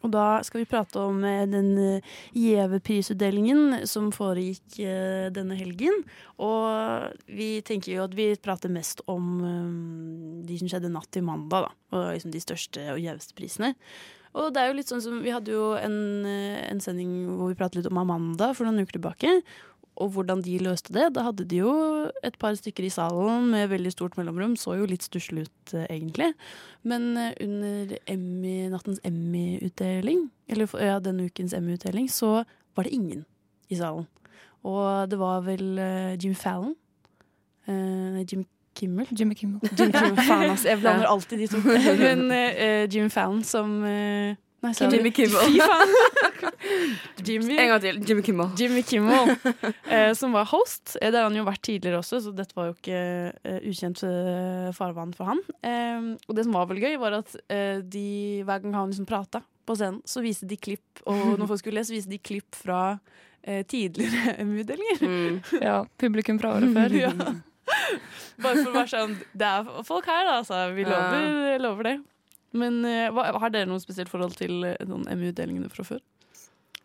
Og 0.00 0.12
da 0.14 0.40
skal 0.46 0.62
vi 0.62 0.68
prate 0.68 1.00
om 1.02 1.18
eh, 1.28 1.46
den 1.50 1.74
eh, 1.78 2.12
gjeve 2.36 2.80
prisutdelingen 2.84 3.82
som 3.90 4.08
foregikk 4.14 4.78
eh, 4.80 5.26
denne 5.34 5.58
helgen. 5.58 6.00
Og 6.40 7.18
vi 7.28 7.58
tenker 7.66 7.92
jo 7.94 8.06
at 8.06 8.16
vi 8.16 8.30
prater 8.40 8.72
mest 8.72 9.04
om 9.10 9.42
de 10.46 10.56
som 10.60 10.70
skjedde 10.72 10.92
natt 10.92 11.10
til 11.12 11.26
mandag, 11.26 11.68
da. 11.68 11.74
Og 11.92 12.06
liksom 12.14 12.32
de 12.32 12.40
største 12.42 12.86
og 12.94 13.02
gjeveste 13.02 13.36
prisene. 13.36 13.74
Og 14.38 14.54
det 14.54 14.62
er 14.62 14.70
jo 14.70 14.76
litt 14.78 14.86
sånn 14.86 15.02
som 15.02 15.16
Vi 15.24 15.32
hadde 15.34 15.50
jo 15.50 15.72
en, 15.74 16.22
en 16.22 16.80
sending 16.80 17.24
hvor 17.34 17.50
vi 17.50 17.58
pratet 17.58 17.80
litt 17.80 17.88
om 17.90 17.98
Amanda 17.98 18.52
for 18.54 18.68
noen 18.68 18.86
uker 18.86 18.96
tilbake. 18.96 19.40
Og 20.00 20.12
hvordan 20.14 20.40
de 20.44 20.58
løste 20.62 20.94
det. 20.94 21.10
Da 21.16 21.26
hadde 21.26 21.44
de 21.44 21.60
jo 21.60 21.72
et 22.24 22.36
par 22.40 22.54
stykker 22.56 22.86
i 22.86 22.92
salen 22.92 23.50
med 23.52 23.68
veldig 23.72 23.92
stort 23.92 24.16
mellomrom. 24.16 24.54
Så 24.56 24.78
jo 24.78 24.88
litt 24.88 25.04
stusslig 25.04 25.48
ut, 25.48 25.74
eh, 25.74 25.88
egentlig. 25.90 26.30
Men 26.82 27.16
eh, 27.16 27.34
under 27.44 27.96
Emmy, 28.06 28.54
nattens 28.72 29.02
Emmy-utdeling, 29.04 30.30
eller 30.48 30.70
ja, 30.80 31.00
denne 31.04 31.26
ukens 31.28 31.52
Emmy-utdeling, 31.56 32.08
så 32.08 32.44
var 32.76 32.86
det 32.86 32.94
ingen 32.96 33.26
i 33.68 33.76
salen. 33.76 34.06
Og 34.64 35.10
det 35.10 35.18
var 35.20 35.44
vel 35.44 35.78
eh, 35.78 36.16
Jim 36.20 36.34
Fallon. 36.34 36.76
Nei, 37.70 38.24
Jim 38.26 38.42
Kimmel. 38.74 39.06
Jimmy 39.10 39.34
Kimmel. 39.34 39.60
Jim 39.76 39.92
Kimmel, 39.92 40.16
faen 40.24 40.50
altså. 40.50 40.68
jeg 40.68 40.80
blander 40.80 41.08
alltid 41.14 41.42
de 41.42 41.48
to. 41.50 41.60
Men 42.04 42.30
uh, 42.30 42.94
Jim 42.94 43.10
Fallon 43.10 43.42
som 43.44 43.82
eh, 43.84 44.38
Nei. 44.60 44.72
Jimmy 44.92 45.10
Kimmel. 45.16 45.40
Fy 45.48 45.60
faen! 45.64 45.92
Jimmy, 47.26 47.54
En 47.56 47.70
gang 47.70 47.80
til. 47.80 48.00
Jimmy 48.04 48.22
Kimmel. 48.26 48.50
Jimmy 48.60 48.82
Kimmel, 48.84 49.30
eh, 49.94 50.10
som 50.18 50.34
var 50.36 50.44
host. 50.50 50.96
Eh, 51.00 51.08
Det 51.10 51.16
har 51.16 51.28
han 51.30 51.36
jo 51.38 51.44
vært 51.46 51.62
tidligere 51.64 52.00
også, 52.02 52.20
så 52.26 52.32
dette 52.36 52.52
var 52.56 52.68
jo 52.68 52.74
ikke 52.76 53.00
uh, 53.40 53.56
ukjent 53.70 54.02
eh, 54.04 54.68
farvann 54.76 55.14
for 55.16 55.30
han. 55.32 55.40
Eh, 55.64 56.10
og 56.28 56.36
det 56.36 56.44
som 56.44 56.56
var 56.58 56.68
vel 56.68 56.82
gøy, 56.82 56.98
var 57.00 57.16
at 57.22 57.32
uh, 57.40 57.80
de, 57.80 58.04
hver 58.44 58.60
gang 58.66 58.76
han 58.76 58.92
liksom 58.92 59.08
prata 59.08 59.40
på 59.68 59.76
scenen, 59.80 60.02
så 60.08 60.20
viste 60.24 60.48
de 60.50 60.60
klipp, 60.60 61.02
og 61.08 61.24
når 61.40 61.48
folk 61.54 61.62
skulle 61.64 61.80
lese, 61.80 61.92
så 61.94 61.96
viste 61.96 62.12
de 62.12 62.20
klipp 62.20 62.60
fra 62.60 62.82
tidligere 63.72 64.34
MU-utdelinger. 64.44 64.98
Mm. 65.00 65.36
Ja, 65.64 65.78
publikum 65.96 66.36
fra 66.42 66.50
året 66.58 66.74
før. 66.76 66.92
Ja. 66.92 67.08
Bare 68.36 68.58
for 68.58 68.68
å 68.68 68.74
være 68.74 68.90
sånn 68.90 69.14
Det 69.32 69.46
er 69.48 69.70
folk 69.88 70.08
her, 70.10 70.26
da, 70.28 70.34
altså. 70.42 70.58
Vi 70.76 70.84
Ja. 70.84 70.90
lover, 70.92 71.62
lover 71.64 71.88
det. 71.88 71.94
Men 72.52 72.84
eh, 72.84 73.10
hva, 73.14 73.28
har 73.38 73.50
dere 73.54 73.68
noe 73.70 73.80
spesielt 73.82 74.08
forhold 74.10 74.34
til 74.38 74.64
noen 74.88 75.04
MU-utdelingene 75.06 75.70
fra 75.70 75.84
før? 75.86 76.00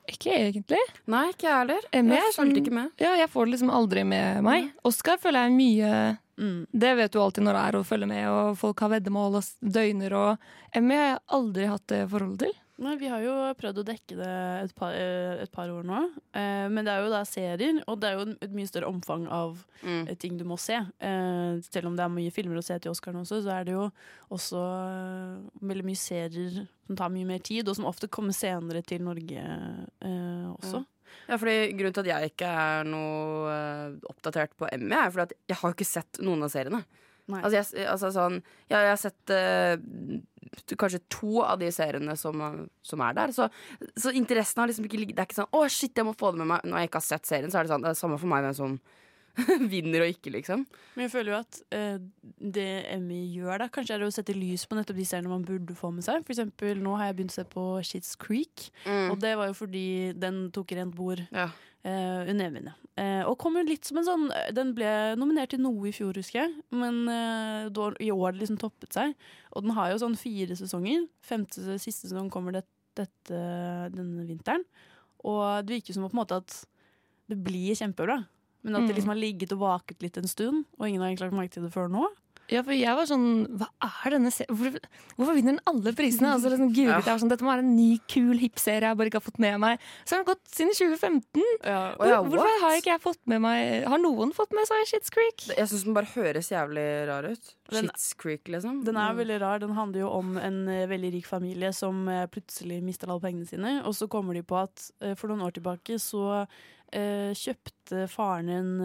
Ikke 0.06 0.30
egentlig. 0.38 0.78
Nei, 1.10 1.24
ikke 1.32 1.48
jeg 1.48 1.58
heller. 1.64 1.88
Jeg 1.92 2.34
sånn- 2.36 2.52
ikke 2.60 2.72
med. 2.78 2.92
Ja, 3.02 3.16
jeg 3.18 3.30
får 3.34 3.46
det 3.48 3.56
liksom 3.56 3.72
aldri 3.74 4.04
med 4.06 4.44
meg. 4.46 4.68
Oscar 4.86 5.18
føler 5.18 5.48
jeg 5.48 5.58
mye 5.58 5.96
Mm. 6.38 6.66
Det 6.70 6.96
vet 6.98 7.12
du 7.14 7.20
alltid 7.24 7.46
når 7.46 7.54
det 7.56 7.64
er 7.64 7.76
å 7.80 7.86
følge 7.88 8.08
med, 8.12 8.28
og 8.28 8.58
folk 8.60 8.82
har 8.84 8.90
veddemål 8.92 9.38
og 9.40 9.72
døgner 9.72 10.12
og 10.20 10.38
Emmy 10.76 10.98
har 11.00 11.06
jeg 11.14 11.20
aldri 11.38 11.68
hatt 11.72 11.86
det 11.88 12.00
forholdet 12.12 12.40
til. 12.40 12.54
Nei, 12.78 12.98
Vi 13.00 13.08
har 13.08 13.22
jo 13.24 13.34
prøvd 13.56 13.78
å 13.80 13.84
dekke 13.88 14.16
det 14.20 14.30
et 14.66 14.74
par, 14.76 14.92
eh, 14.92 15.42
et 15.46 15.52
par 15.52 15.70
år 15.72 15.86
nå. 15.88 16.00
Eh, 16.36 16.66
men 16.68 16.84
det 16.84 16.92
er 16.92 17.06
jo 17.06 17.12
da 17.14 17.22
serier, 17.24 17.78
og 17.88 18.02
det 18.02 18.10
er 18.10 18.18
jo 18.20 18.36
et 18.44 18.52
mye 18.52 18.68
større 18.68 18.90
omfang 18.92 19.28
av 19.32 19.62
Mm. 19.82 20.10
eh, 20.10 20.16
ting 20.16 20.36
du 20.38 20.44
må 20.44 20.58
se. 20.60 20.74
Eh, 21.00 21.62
selv 21.72 21.86
om 21.88 21.96
det 21.96 22.04
er 22.04 22.10
mye 22.12 22.34
filmer 22.36 22.58
å 22.60 22.64
se 22.64 22.78
til 22.80 22.92
Oscaren 22.92 23.22
også, 23.22 23.40
så 23.46 23.52
er 23.62 23.64
det 23.64 23.74
jo 23.78 23.86
også 24.30 24.60
eh, 24.60 25.66
veldig 25.72 25.86
mye 25.86 25.96
serier 25.96 26.68
som 26.88 26.96
tar 26.98 27.10
mye 27.10 27.26
mer 27.26 27.40
tid, 27.40 27.68
og 27.70 27.76
som 27.78 27.86
ofte 27.86 28.10
kommer 28.10 28.34
senere 28.36 28.84
til 28.84 29.00
Norge 29.02 29.40
eh, 29.40 30.48
også. 30.60 30.86
Ja, 31.30 31.38
fordi 31.38 31.72
Grunnen 31.78 31.94
til 31.94 32.04
at 32.10 32.12
jeg 32.22 32.32
ikke 32.34 32.50
er 32.52 32.84
noe 32.84 34.00
oppdatert 34.12 34.52
på 34.60 34.68
Emmy, 34.70 34.92
er 34.94 35.10
fordi 35.16 35.22
at 35.30 35.34
jeg 35.48 35.58
har 35.62 35.72
ikke 35.74 35.88
sett 35.88 36.20
noen 36.20 36.44
av 36.44 36.52
seriene. 36.52 36.84
Altså, 37.34 37.56
jeg, 37.58 37.88
altså 37.90 38.12
sånn 38.14 38.36
ja, 38.70 38.84
Jeg 38.84 38.90
har 38.92 39.00
sett 39.02 39.32
uh, 39.34 40.76
kanskje 40.78 41.02
to 41.10 41.40
av 41.44 41.58
de 41.62 41.72
seriene 41.74 42.14
som, 42.20 42.44
som 42.86 43.02
er 43.02 43.16
der. 43.18 43.34
Så, 43.36 43.48
så 43.98 44.14
interessen 44.16 44.62
har 44.62 44.70
liksom 44.70 44.86
ikke 44.86 45.00
ligget 45.02 45.18
Det 45.18 45.24
er 45.24 45.30
ikke 45.32 45.42
sånn 45.42 45.50
'Å, 45.56 45.64
shit, 45.72 45.96
jeg 45.98 46.06
må 46.06 46.14
få 46.18 46.32
det 46.34 46.44
med 46.44 46.52
meg'. 46.54 46.68
Når 46.70 46.84
jeg 46.84 46.92
ikke 46.92 47.02
har 47.02 47.10
sett 47.10 47.26
serien, 47.26 47.50
så 47.52 47.60
er 47.60 47.66
det 47.66 47.74
sånn 47.74 47.86
Det 47.86 47.92
er 47.92 48.00
samme 48.04 48.20
for 48.22 48.32
meg 48.32 48.46
hvem 48.46 48.56
som 48.58 48.78
vinner 49.74 50.06
og 50.06 50.14
ikke, 50.14 50.32
liksom. 50.32 50.62
Men 50.96 51.04
jeg 51.04 51.12
føler 51.12 51.34
jo 51.34 51.40
at 51.42 51.58
uh, 51.76 51.98
det 52.40 52.70
Emmy 52.94 53.20
gjør, 53.34 53.58
da, 53.66 53.68
kanskje 53.68 53.98
er 53.98 54.00
det 54.00 54.08
å 54.08 54.16
sette 54.16 54.36
lys 54.38 54.64
på 54.64 54.78
nettopp 54.78 54.96
de 55.02 55.08
seriene 55.10 55.34
man 55.34 55.44
burde 55.44 55.76
få 55.76 55.92
med 55.92 56.06
seg. 56.06 56.24
For 56.24 56.32
eksempel, 56.32 56.80
nå 56.80 56.94
har 56.96 57.10
jeg 57.10 57.18
begynt 57.18 57.34
å 57.34 57.40
se 57.42 57.44
på 57.52 57.66
Shits 57.84 58.14
Creek, 58.22 58.70
og 59.10 59.20
det 59.20 59.34
var 59.36 59.50
jo 59.52 59.58
fordi 59.58 60.14
den 60.16 60.46
tok 60.56 60.72
rent 60.78 60.96
bord 60.96 61.26
Ja. 61.36 61.50
Eh, 61.86 62.22
under 62.32 62.50
Emmyene. 62.50 62.74
Eh, 62.98 63.24
og 63.28 63.38
kom 63.42 63.58
jo 63.60 63.66
litt 63.68 63.84
som 63.88 63.98
en 64.00 64.06
sånn 64.08 64.30
Den 64.56 64.70
ble 64.78 64.90
nominert 65.20 65.52
til 65.52 65.60
noe 65.64 65.90
i 65.90 65.94
fjor, 65.96 66.16
husker 66.16 66.46
jeg, 66.46 66.54
men 66.72 67.02
uh, 67.12 67.66
då, 67.70 67.90
i 68.00 68.08
år 68.14 68.22
har 68.30 68.36
det 68.38 68.44
liksom 68.46 68.60
toppet 68.62 68.96
seg. 68.96 69.16
Og 69.52 69.66
den 69.66 69.76
har 69.76 69.92
jo 69.92 70.02
sånn 70.04 70.16
fire 70.20 70.56
sesonger. 70.56 71.08
Femte 71.26 71.80
siste 71.82 72.08
sesong 72.08 72.30
kommer 72.34 72.56
det, 72.56 72.64
dette, 72.96 73.42
denne 73.92 74.24
vinteren. 74.30 74.64
Og 75.26 75.66
det 75.66 75.80
virker 75.80 75.98
som 75.98 76.06
på 76.08 76.14
en 76.14 76.22
måte 76.22 76.40
at 76.40 76.56
det 77.32 77.38
blir 77.44 77.76
kjempebra. 77.76 78.22
Men 78.66 78.76
at 78.80 78.88
det 78.88 78.94
Mm. 78.94 78.98
liksom 78.98 79.12
har 79.14 79.22
ligget 79.22 79.52
og 79.54 79.60
vaket 79.60 80.02
litt 80.02 80.18
en 80.18 80.28
stund, 80.30 80.66
og 80.80 80.88
ingen 80.88 81.02
har 81.02 81.10
egentlig 81.10 81.28
lagt 81.28 81.38
merke 81.38 81.54
til 81.54 81.64
det 81.68 81.74
før 81.74 81.90
nå. 81.92 82.08
Ja, 82.52 82.62
for 82.62 82.76
jeg 82.78 82.94
var 82.94 83.08
sånn 83.10 83.28
Hva 83.58 83.68
er 84.06 84.14
denne 84.14 84.30
serien? 84.34 84.54
Hvorfor, 84.54 84.84
hvorfor 85.18 85.38
vinner 85.38 85.56
den 85.56 85.64
alle 85.72 85.94
prisene? 85.98 86.34
Altså, 86.36 86.52
liksom, 86.54 86.70
googlet, 86.76 87.08
jeg 87.08 87.10
var 87.10 87.22
sånn, 87.24 87.32
Dette 87.32 87.46
må 87.48 87.50
være 87.50 87.64
en 87.66 87.72
ny, 87.74 87.88
kul, 88.12 88.36
hipp 88.38 88.62
serie 88.62 88.92
jeg 88.92 89.00
bare 89.00 89.10
ikke 89.10 89.22
har 89.22 89.26
fått 89.26 89.42
med 89.42 89.58
meg. 89.64 89.86
Så 90.06 90.14
har 90.14 90.22
den 90.22 90.28
gått 90.30 90.54
siden 90.54 90.76
2015. 90.78 91.42
Å 91.42 91.72
ja, 91.72 91.80
Hvor, 91.98 92.30
hvorfor 92.30 92.52
what? 92.52 92.62
har 92.62 92.78
ikke 92.80 92.92
jeg 92.94 93.04
fått 93.08 93.22
med 93.32 93.42
meg 93.46 93.88
Har 93.90 94.02
noen 94.04 94.34
fått 94.38 94.54
med 94.58 94.70
seg 94.70 94.86
Shits 94.92 95.14
Creek? 95.16 95.48
Jeg 95.56 95.72
syns 95.72 95.88
den 95.88 95.98
bare 95.98 96.12
høres 96.14 96.52
jævlig 96.54 96.86
rar 97.10 97.30
ut. 97.32 97.52
Shits 97.74 98.12
Creek, 98.22 98.46
liksom. 98.54 98.84
Den 98.86 99.00
er 99.02 99.18
veldig 99.18 99.42
rar. 99.42 99.64
Den 99.64 99.74
handler 99.78 100.06
jo 100.06 100.14
om 100.14 100.36
en 100.38 100.62
eh, 100.70 100.86
veldig 100.92 101.16
rik 101.18 101.30
familie 101.30 101.74
som 101.74 102.06
eh, 102.12 102.28
plutselig 102.30 102.82
mister 102.86 103.10
alle 103.10 103.26
pengene 103.26 103.50
sine. 103.50 103.80
Og 103.90 103.98
så 103.98 104.10
kommer 104.12 104.38
de 104.38 104.46
på 104.46 104.60
at 104.62 104.90
eh, 105.02 105.16
for 105.18 105.34
noen 105.34 105.48
år 105.48 105.56
tilbake 105.58 105.98
så 106.02 106.44
eh, 106.94 107.32
kjøpte 107.34 108.06
faren 108.12 108.52
en, 108.54 108.76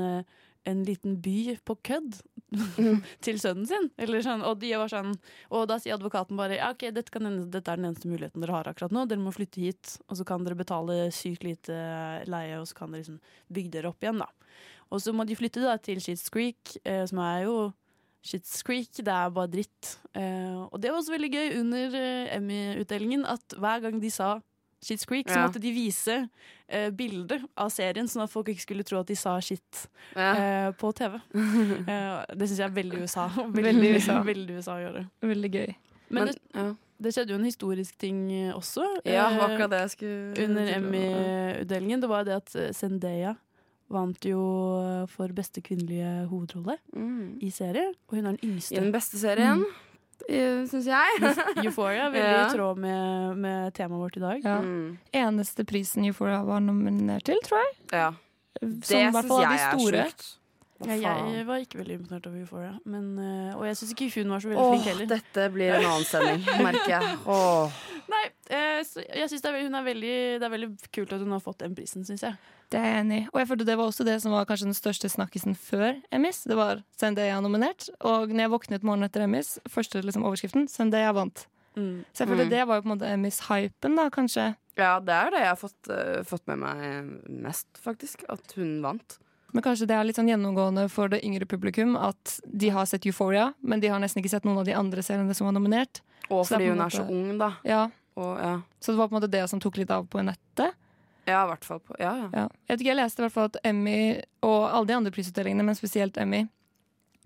en 0.69 0.83
liten 0.85 1.17
by 1.23 1.57
på 1.65 1.77
kødd 1.87 2.19
til 3.25 3.39
sønnen 3.41 3.67
sin. 3.69 3.89
Eller 4.01 4.23
sånn, 4.25 4.43
og, 4.47 4.65
sånn, 4.91 5.15
og 5.55 5.67
da 5.71 5.79
sier 5.81 5.97
advokaten 5.97 6.39
bare 6.39 6.59
ja, 6.59 6.71
ok, 6.75 6.89
dette, 6.97 7.13
kan, 7.15 7.27
hende- 7.29 7.49
dette 7.53 7.71
er 7.73 7.81
den 7.81 7.89
eneste 7.91 8.11
muligheten 8.11 8.43
dere 8.45 8.57
har 8.59 8.71
akkurat 8.71 8.93
nå. 8.95 9.07
Dere 9.11 9.23
må 9.23 9.33
flytte 9.35 9.63
hit, 9.63 9.97
og 10.09 10.19
så 10.21 10.27
kan 10.29 10.45
dere 10.47 10.59
betale 10.59 10.99
sykt 11.15 11.47
lite 11.47 11.77
leie, 12.31 12.59
og 12.61 12.69
så 12.71 12.77
kan 12.83 12.93
dere 12.93 13.05
liksom 13.05 13.21
bygge 13.51 13.75
dere 13.79 13.93
opp 13.93 14.05
igjen. 14.05 14.21
da. 14.25 14.29
Og 14.91 15.01
så 15.05 15.15
må 15.15 15.25
de 15.29 15.39
flytte 15.39 15.63
da 15.63 15.77
til 15.79 16.01
Shits 16.03 16.29
Creek, 16.35 16.77
eh, 16.85 17.05
som 17.07 17.23
er 17.23 17.45
jo 17.47 17.57
Shits 18.27 18.59
Creek, 18.67 18.91
det 19.01 19.09
er 19.15 19.31
bare 19.33 19.49
dritt. 19.49 19.95
Eh, 20.13 20.59
og 20.67 20.77
det 20.83 20.91
var 20.91 20.99
også 21.01 21.15
veldig 21.15 21.31
gøy 21.33 21.55
under 21.63 21.95
eh, 21.97 22.35
Emmy-utdelingen 22.37 23.23
at 23.31 23.55
hver 23.57 23.81
gang 23.87 24.01
de 24.03 24.11
sa 24.13 24.35
Shits 24.81 25.05
Creek, 25.05 25.29
så 25.29 25.37
Ja. 25.37 25.47
måtte 25.47 25.61
de 25.61 25.73
vise 25.73 26.17
uh, 26.73 26.91
bilder 26.91 27.43
av 27.57 27.69
serien, 27.71 28.09
sånn 28.09 28.25
at 28.25 28.33
folk 28.33 28.49
ikke 28.49 28.65
skulle 28.65 28.85
tro 28.87 29.01
at 29.01 29.11
de 29.11 29.17
sa 29.17 29.39
shit 29.41 29.89
Ja. 30.17 30.31
uh, 30.33 30.73
på 30.73 30.93
TV. 30.97 31.19
Uh, 31.35 32.25
det 32.37 32.49
syns 32.49 32.59
jeg 32.59 32.69
er 32.69 32.77
veldig 32.77 33.03
USA. 33.03 33.27
Veldig, 33.29 33.97
USA. 33.97 34.23
veldig 34.33 34.57
USA 34.57 34.79
å 34.79 34.85
gjøre. 34.85 35.05
Veldig 35.21 35.51
gøy. 35.53 35.75
Men, 36.11 36.25
Men, 36.25 36.27
det, 36.33 36.39
ja. 36.55 36.65
det 36.99 37.13
skjedde 37.15 37.35
jo 37.35 37.39
en 37.39 37.45
historisk 37.45 37.99
ting 37.99 38.25
også. 38.55 38.87
ja, 39.05 39.29
akkurat 39.29 39.71
det 39.71 39.85
jeg 39.85 39.95
skulle 39.99 40.49
under 40.49 40.73
Emmy-utdelingen. 40.79 42.01
Det 42.01 42.11
var 42.11 42.25
det 42.27 42.41
at 42.41 42.57
Zendaya 42.75 43.37
vant 43.91 44.25
jo 44.25 44.41
for 45.11 45.33
beste 45.35 45.63
kvinnelige 45.67 46.27
hovedrolle 46.31 46.77
mm. 46.95 47.39
i 47.43 47.51
serie, 47.51 47.93
og 48.09 48.17
hun 48.17 48.27
er 48.27 48.37
den 48.39 48.59
I 48.59 48.79
den 48.79 48.93
beste 48.95 49.19
serien, 49.19 49.65
mm. 49.65 49.90
Syns 50.71 50.87
jeg. 50.87 51.35
Euphoria, 51.65 52.11
veldig 52.11 52.33
Ja. 52.37 52.47
i 52.47 52.55
tråd 52.55 52.79
med, 52.79 53.37
med 53.37 53.75
temaet 53.75 54.01
vårt 54.03 54.17
i 54.17 54.21
dag. 54.21 54.43
Ja. 54.45 54.59
Mm. 54.61 54.99
Eneste 55.13 55.65
prisen 55.65 56.05
Euphoria 56.05 56.43
var 56.45 56.61
nominert 56.61 57.25
til, 57.25 57.39
tror 57.47 57.59
jeg. 57.65 57.73
ja. 57.93 58.11
Som 58.61 58.73
Det 58.81 58.87
syns 58.91 59.31
jeg 59.31 59.57
er 59.57 59.79
store. 59.79 60.05
sjukt. 60.11 60.25
Ja, 60.89 61.15
jeg 61.29 61.47
var 61.47 61.61
ikke 61.61 61.79
veldig 61.83 61.99
imponert 61.99 62.27
over 62.31 62.41
Euphoria, 62.41 62.73
men, 62.89 63.11
eh, 63.21 63.57
og 63.57 63.67
jeg 63.69 63.77
syns 63.77 63.91
ikke 63.93 64.09
hun 64.15 64.31
var 64.33 64.41
så 64.41 64.49
veldig 64.49 64.63
Åh, 64.65 64.71
flink 64.73 64.87
heller. 64.89 65.11
dette 65.11 65.49
blir 65.53 65.75
en 65.77 65.85
annen 65.85 66.07
sending, 66.09 66.47
merker 66.65 66.95
jeg. 66.95 67.19
Åh. 67.35 67.83
Nei, 68.11 68.23
eh, 68.49 68.81
jeg 68.81 69.29
synes 69.29 69.45
det, 69.45 69.53
er, 69.53 69.69
er 69.69 69.85
veldig, 69.91 70.15
det 70.41 70.49
er 70.49 70.55
veldig 70.57 70.71
kult 70.97 71.13
at 71.13 71.21
hun 71.21 71.37
har 71.37 71.45
fått 71.45 71.61
den 71.61 71.77
prisen, 71.77 72.07
syns 72.09 72.25
jeg. 72.25 72.39
Det 72.71 72.79
er 72.81 72.87
jeg 72.87 73.03
enig 73.05 73.19
i. 73.21 73.27
Og 73.33 73.39
jeg 73.43 73.49
følte 73.51 73.67
det 73.67 73.77
var 73.79 73.91
også 73.91 74.05
det 74.07 74.17
som 74.23 74.33
var 74.33 74.47
kanskje 74.49 74.69
den 74.71 74.79
største 74.79 75.09
snakkisen 75.11 75.57
før 75.59 75.97
Emmys. 76.15 76.45
Det 76.47 76.57
var 76.59 76.85
Zendaya 76.97 77.41
nominert. 77.43 77.89
Og 78.07 78.31
når 78.31 78.45
jeg 78.47 78.53
våknet 78.53 78.85
morgenen 78.87 79.09
etter 79.11 79.25
Emmys, 79.27 79.57
første 79.69 80.03
liksom, 80.07 80.25
overskriften, 80.29 80.69
Zendaya 80.71 81.11
vant. 81.17 81.49
Mm. 81.77 82.05
Så 82.15 82.23
jeg 82.25 82.31
følte 82.31 82.45
Mm. 82.47 82.51
det 82.51 82.67
var 82.69 82.79
jo 82.79 82.83
på 82.83 82.91
en 82.91 82.95
måte 82.99 83.11
Emmys-hypen, 83.11 83.97
da, 83.99 84.09
kanskje. 84.11 84.47
Ja, 84.79 84.99
det 85.03 85.15
er 85.15 85.31
det 85.35 85.41
jeg 85.43 85.51
har 85.51 85.59
fått, 85.61 85.91
uh, 85.91 86.23
fått 86.25 86.47
med 86.47 86.59
meg 86.63 87.11
mest, 87.29 87.69
faktisk. 87.83 88.23
At 88.31 88.55
hun 88.57 88.81
vant. 88.83 89.19
Men 89.53 89.63
kanskje 89.65 89.87
det 89.91 89.97
er 89.97 90.05
litt 90.07 90.19
sånn 90.19 90.29
gjennomgående 90.31 90.85
for 90.93 91.09
det 91.11 91.23
yngre 91.27 91.47
publikum 91.51 91.97
at 91.99 92.37
de 92.47 92.69
har 92.71 92.87
sett 92.87 93.07
Euphoria, 93.07 93.53
men 93.61 93.81
de 93.83 93.89
har 93.91 93.99
nesten 94.03 94.23
ikke 94.23 94.31
sett 94.31 94.45
noen 94.47 94.61
av 94.63 94.69
de 94.69 94.75
andre 94.79 95.03
seriene 95.03 95.35
som 95.35 95.49
var 95.49 95.57
nominert. 95.57 96.03
Og 96.31 96.45
er 96.45 96.53
fordi 96.53 96.69
hun 96.71 96.81
er 96.85 96.95
så 96.95 97.03
ung, 97.09 97.33
da. 97.41 97.53
Ja, 97.67 97.89
Og, 98.21 98.37
ja. 98.39 98.61
Så 98.81 98.93
det 98.93 98.99
var 98.99 99.09
på 99.09 99.15
en 99.15 99.21
måte 99.23 99.31
det 99.33 99.43
som 99.49 99.61
tok 99.63 99.77
litt 99.81 99.91
av 99.91 100.07
på 100.11 100.23
nettet. 100.23 100.75
ja, 101.27 101.45
i 101.45 101.49
hvert 101.49 101.65
fall 101.65 101.79
på 101.81 101.95
Ja, 101.99 102.15
ja. 102.17 102.29
Ja. 102.35 102.47
Jeg 102.69 102.75
vet 102.75 102.81
ikke, 102.81 102.91
jeg 102.91 102.97
leste 102.99 103.23
i 103.23 103.25
hvert 103.25 103.33
fall 103.33 103.51
at 103.51 103.57
Emmy 103.65 104.21
og 104.43 104.65
alle 104.71 104.87
de 104.87 104.95
andre 104.95 105.13
prisutdelingene, 105.15 105.65
men 105.65 105.75
spesielt 105.79 106.17
Emmy, 106.19 106.49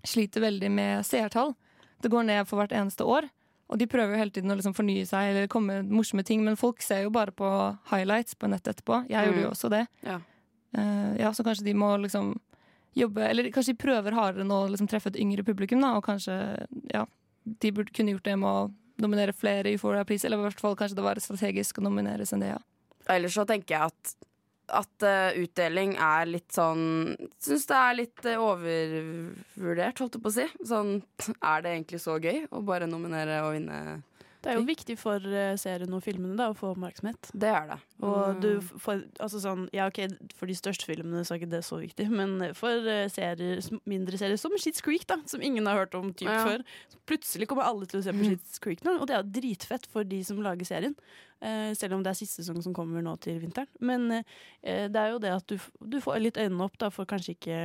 sliter 0.05 0.41
veldig 0.41 0.69
med 0.71 1.05
seertall. 1.05 1.55
Det 2.01 2.11
går 2.13 2.23
ned 2.27 2.45
for 2.47 2.61
hvert 2.61 2.71
eneste 2.75 3.03
år. 3.03 3.29
Og 3.67 3.79
de 3.81 3.87
prøver 3.89 4.13
jo 4.13 4.19
hele 4.21 4.29
tiden 4.31 4.51
å 4.53 4.55
liksom 4.59 4.75
fornye 4.77 5.07
seg 5.09 5.31
eller 5.31 5.47
komme 5.49 5.79
med 5.81 5.89
morsomme 5.97 6.23
ting, 6.23 6.43
men 6.45 6.55
folk 6.59 6.81
ser 6.85 7.07
jo 7.07 7.09
bare 7.09 7.33
på 7.33 7.47
highlights 7.89 8.35
på 8.37 8.47
nettet 8.51 8.75
etterpå. 8.75 9.07
Jeg 9.09 9.25
gjorde 9.25 9.41
jo 9.41 9.49
også 9.49 9.71
det. 9.73 9.87
Ja. 10.05 10.19
Eh, 10.75 11.11
ja, 11.21 11.31
så 11.33 11.45
kanskje 11.45 11.67
de 11.69 11.75
må 11.77 11.93
liksom 12.03 12.33
jobbe 12.95 13.27
Eller 13.27 13.51
kanskje 13.51 13.73
de 13.73 13.81
prøver 13.83 14.15
hardere 14.15 14.45
nå 14.47 14.57
å 14.63 14.67
liksom 14.71 14.87
treffe 14.87 15.11
et 15.11 15.19
yngre 15.19 15.43
publikum, 15.43 15.81
da, 15.83 15.97
og 15.97 16.05
kanskje 16.05 16.35
ja, 16.93 17.03
de 17.43 17.71
burde 17.75 17.91
kunne 17.95 18.15
gjort 18.15 18.27
det 18.27 18.35
med 18.39 18.49
å 18.49 18.69
nominere 19.03 19.35
flere 19.35 19.73
Euphoria-pris, 19.75 20.23
eller 20.23 20.39
i 20.39 20.45
hvert 20.47 20.61
fall 20.63 20.77
kanskje 20.79 20.95
det 20.99 21.03
var 21.03 21.19
strategisk 21.19 21.81
å 21.81 21.83
nominere 21.83 22.27
Zendaya. 22.27 22.61
Ellers 23.11 23.35
så 23.35 23.43
tenker 23.47 23.75
jeg 23.75 23.91
at 23.91 24.15
at 24.73 25.05
uh, 25.05 25.35
utdeling 25.37 25.91
er 26.01 26.25
litt 26.25 26.55
sånn 26.55 27.11
Syns 27.37 27.67
det 27.69 27.77
er 27.77 27.97
litt 27.99 28.23
uh, 28.25 28.39
overvurdert, 28.41 29.99
holdt 30.01 30.17
jeg 30.17 30.23
på 30.23 30.31
å 30.31 30.33
si. 30.33 30.45
Sånn, 30.65 30.95
er 31.37 31.61
det 31.61 31.73
egentlig 31.75 31.99
så 32.01 32.17
gøy 32.17 32.47
å 32.49 32.63
bare 32.65 32.89
nominere 32.89 33.43
og 33.45 33.53
vinne? 33.59 33.99
Det 34.45 34.51
er 34.53 34.59
jo 34.59 34.65
viktig 34.67 34.95
for 35.01 35.25
eh, 35.25 35.55
serien 35.57 35.93
og 35.97 36.03
filmene 36.05 36.37
da, 36.37 36.51
å 36.53 36.55
få 36.57 36.69
oppmerksomhet. 36.75 37.31
Det 37.33 37.49
er 37.49 37.65
det. 37.71 37.77
Og 38.05 38.39
du 38.43 38.47
Mm. 38.59 38.67
får, 38.83 38.99
altså 39.25 39.39
sånn, 39.41 39.63
ja 39.73 39.87
okay, 39.89 40.07
For 40.37 40.45
de 40.45 40.53
største 40.53 40.85
filmene 40.85 41.23
så 41.25 41.33
er 41.33 41.39
ikke 41.41 41.49
det 41.55 41.63
så 41.65 41.79
viktig, 41.81 42.05
men 42.13 42.53
for 42.53 42.85
eh, 42.85 43.07
serier, 43.09 43.63
mindre 43.89 44.19
serier 44.21 44.37
som 44.37 44.53
Shits 44.61 44.83
Creek, 44.85 45.07
da, 45.09 45.17
som 45.25 45.41
ingen 45.41 45.65
har 45.65 45.81
hørt 45.81 45.95
om 45.97 46.13
typ 46.13 46.29
Ja. 46.29 46.43
før, 46.45 46.63
plutselig 47.09 47.47
kommer 47.49 47.65
alle 47.65 47.85
til 47.89 47.99
å 47.99 48.03
se 48.05 48.13
på 48.13 48.23
Shits 48.29 48.59
Creek 48.61 48.83
nå, 48.85 48.99
og 49.01 49.07
det 49.09 49.15
er 49.17 49.23
jo 49.23 49.33
dritfett 49.41 49.87
for 49.89 50.03
de 50.05 50.21
som 50.23 50.37
lager 50.45 50.65
serien. 50.65 50.95
Uh, 51.43 51.73
selv 51.75 51.93
om 51.97 52.01
det 52.01 52.09
er 52.13 52.15
siste 52.17 52.41
sesong 52.41 52.61
som 52.63 52.73
kommer 52.73 53.03
nå 53.03 53.11
til 53.21 53.35
vinteren. 53.41 53.67
Men 53.83 54.07
uh, 54.09 54.23
det 54.63 54.95
er 54.95 55.09
jo 55.11 55.19
det 55.19 55.33
at 55.35 55.45
du, 55.51 55.57
du 55.83 55.99
får 56.01 56.21
litt 56.23 56.37
øynene 56.39 56.63
opp 56.63 56.77
da, 56.79 56.87
for 56.89 57.05
kanskje 57.05 57.35
ikke 57.35 57.57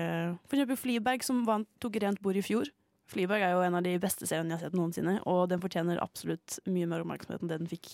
For 0.51 0.57
eksempel 0.59 0.77
Fleabag, 0.77 1.23
som 1.25 1.45
vant, 1.47 1.69
tok 1.81 1.97
rent 2.03 2.21
bord 2.21 2.37
i 2.37 2.43
fjor. 2.45 2.67
Fleabag 3.11 3.45
er 3.45 3.55
jo 3.55 3.65
en 3.67 3.79
av 3.79 3.87
de 3.87 3.97
beste 4.03 4.29
seriene 4.29 4.55
jeg 4.55 4.61
har 4.61 4.69
sett 4.69 4.79
noensinne, 4.79 5.19
og 5.29 5.49
den 5.51 5.63
fortjener 5.63 6.03
absolutt 6.03 6.61
mye 6.71 6.89
mer 6.91 7.05
oppmerksomhet 7.05 7.43
enn 7.43 7.51
det 7.51 7.61
den 7.63 7.71
fikk. 7.71 7.91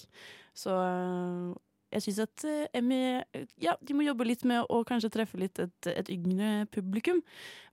Så 0.56 0.74
øh, 0.76 1.54
jeg 1.94 2.04
syns 2.06 2.22
at 2.24 2.46
eh, 2.48 2.66
Emmy 2.76 3.00
ja, 3.62 3.76
de 3.80 3.96
må 3.96 4.04
jobbe 4.06 4.26
litt 4.26 4.44
med 4.48 4.66
å 4.72 4.82
kanskje 4.86 5.12
treffe 5.14 5.38
litt 5.40 5.60
et, 5.62 5.90
et 5.92 6.10
yngre 6.12 6.66
publikum. 6.74 7.22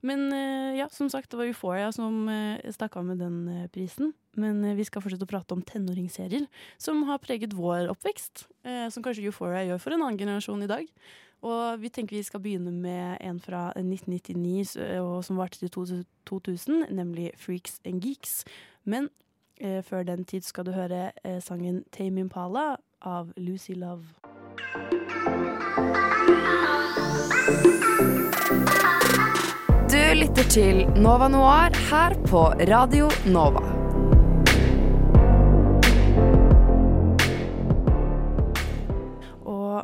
Men 0.06 0.28
eh, 0.32 0.76
ja, 0.78 0.88
som 0.94 1.10
sagt, 1.12 1.32
det 1.32 1.40
var 1.40 1.50
Euphoria 1.50 1.90
som 1.94 2.28
stakk 2.74 2.98
av 3.00 3.08
med 3.08 3.20
den 3.22 3.40
eh, 3.50 3.66
prisen. 3.74 4.14
Men 4.40 4.62
eh, 4.64 4.76
vi 4.78 4.86
skal 4.86 5.02
fortsette 5.04 5.26
å 5.26 5.30
prate 5.30 5.56
om 5.56 5.62
tenåringsserier 5.66 6.46
som 6.80 7.02
har 7.08 7.22
preget 7.22 7.56
vår 7.56 7.90
oppvekst. 7.92 8.46
eh, 8.64 8.88
som 8.90 9.04
kanskje 9.04 9.26
Euphoria 9.28 9.64
gjør 9.68 9.82
for 9.82 9.94
en 9.94 10.06
annen 10.06 10.20
generasjon 10.20 10.64
i 10.64 10.70
dag. 10.70 10.88
Og 11.44 11.80
vi 11.82 11.90
tenker 11.92 12.16
vi 12.16 12.22
skal 12.24 12.40
begynne 12.40 12.72
med 12.72 13.18
en 13.20 13.40
fra 13.40 13.66
1999 13.76 14.76
og 15.00 15.24
som 15.24 15.36
varte 15.36 15.60
til 15.60 16.04
2000, 16.26 16.86
nemlig 16.90 17.30
Freaks 17.36 17.80
and 17.84 18.00
Geeks. 18.02 18.44
Men 18.84 19.08
eh, 19.60 19.82
før 19.84 20.02
den 20.02 20.24
tid 20.24 20.40
skal 20.40 20.64
du 20.66 20.72
høre 20.72 21.10
eh, 21.24 21.40
sangen 21.42 21.84
Tame 21.92 22.24
Impala 22.24 22.76
av 23.02 23.32
Lucy 23.36 23.76
Love. 23.76 24.04
Du 29.92 30.00
lytter 30.16 30.48
til 30.50 30.86
Nova 30.96 31.28
Noir 31.28 31.76
her 31.90 32.16
på 32.26 32.48
Radio 32.72 33.10
Nova. 33.26 33.73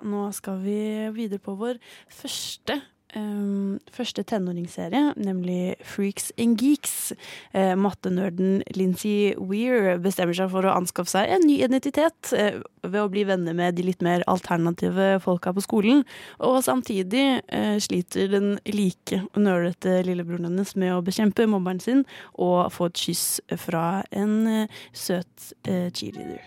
Nå 0.06 0.28
skal 0.36 0.62
vi 0.64 0.80
videre 1.16 1.42
på 1.42 1.56
vår 1.60 1.80
første 2.20 2.80
Um, 3.16 3.80
første 3.90 4.22
tenåringsserie, 4.22 5.14
nemlig 5.18 5.74
Freaks 5.82 6.28
and 6.38 6.60
Geeks. 6.60 7.12
Uh, 7.54 7.74
Mattenerden 7.74 8.60
Lincy 8.76 9.32
Weir 9.34 9.98
bestemmer 9.98 10.36
seg 10.36 10.52
for 10.52 10.66
å 10.66 10.76
anskaffe 10.78 11.10
seg 11.10 11.32
en 11.34 11.42
ny 11.42 11.56
identitet 11.64 12.30
uh, 12.38 12.60
ved 12.86 13.00
å 13.02 13.08
bli 13.10 13.24
venner 13.26 13.56
med 13.56 13.74
de 13.74 13.88
litt 13.88 14.04
mer 14.06 14.22
alternative 14.30 15.16
folka 15.24 15.50
på 15.56 15.64
skolen. 15.66 16.04
Og 16.38 16.60
samtidig 16.66 17.24
uh, 17.50 17.76
sliter 17.82 18.30
den 18.30 18.52
like 18.70 19.24
og 19.32 19.42
nølete 19.42 20.00
lillebroren 20.06 20.46
hennes 20.46 20.76
med 20.78 20.94
å 20.94 21.02
bekjempe 21.02 21.48
mobberen 21.50 21.82
sin 21.82 22.06
og 22.38 22.70
få 22.70 22.92
et 22.92 23.02
kyss 23.08 23.26
fra 23.58 24.04
en 24.14 24.36
eh, 24.46 24.80
søt 24.94 25.52
eh, 25.66 25.90
cheerleader. 25.92 26.42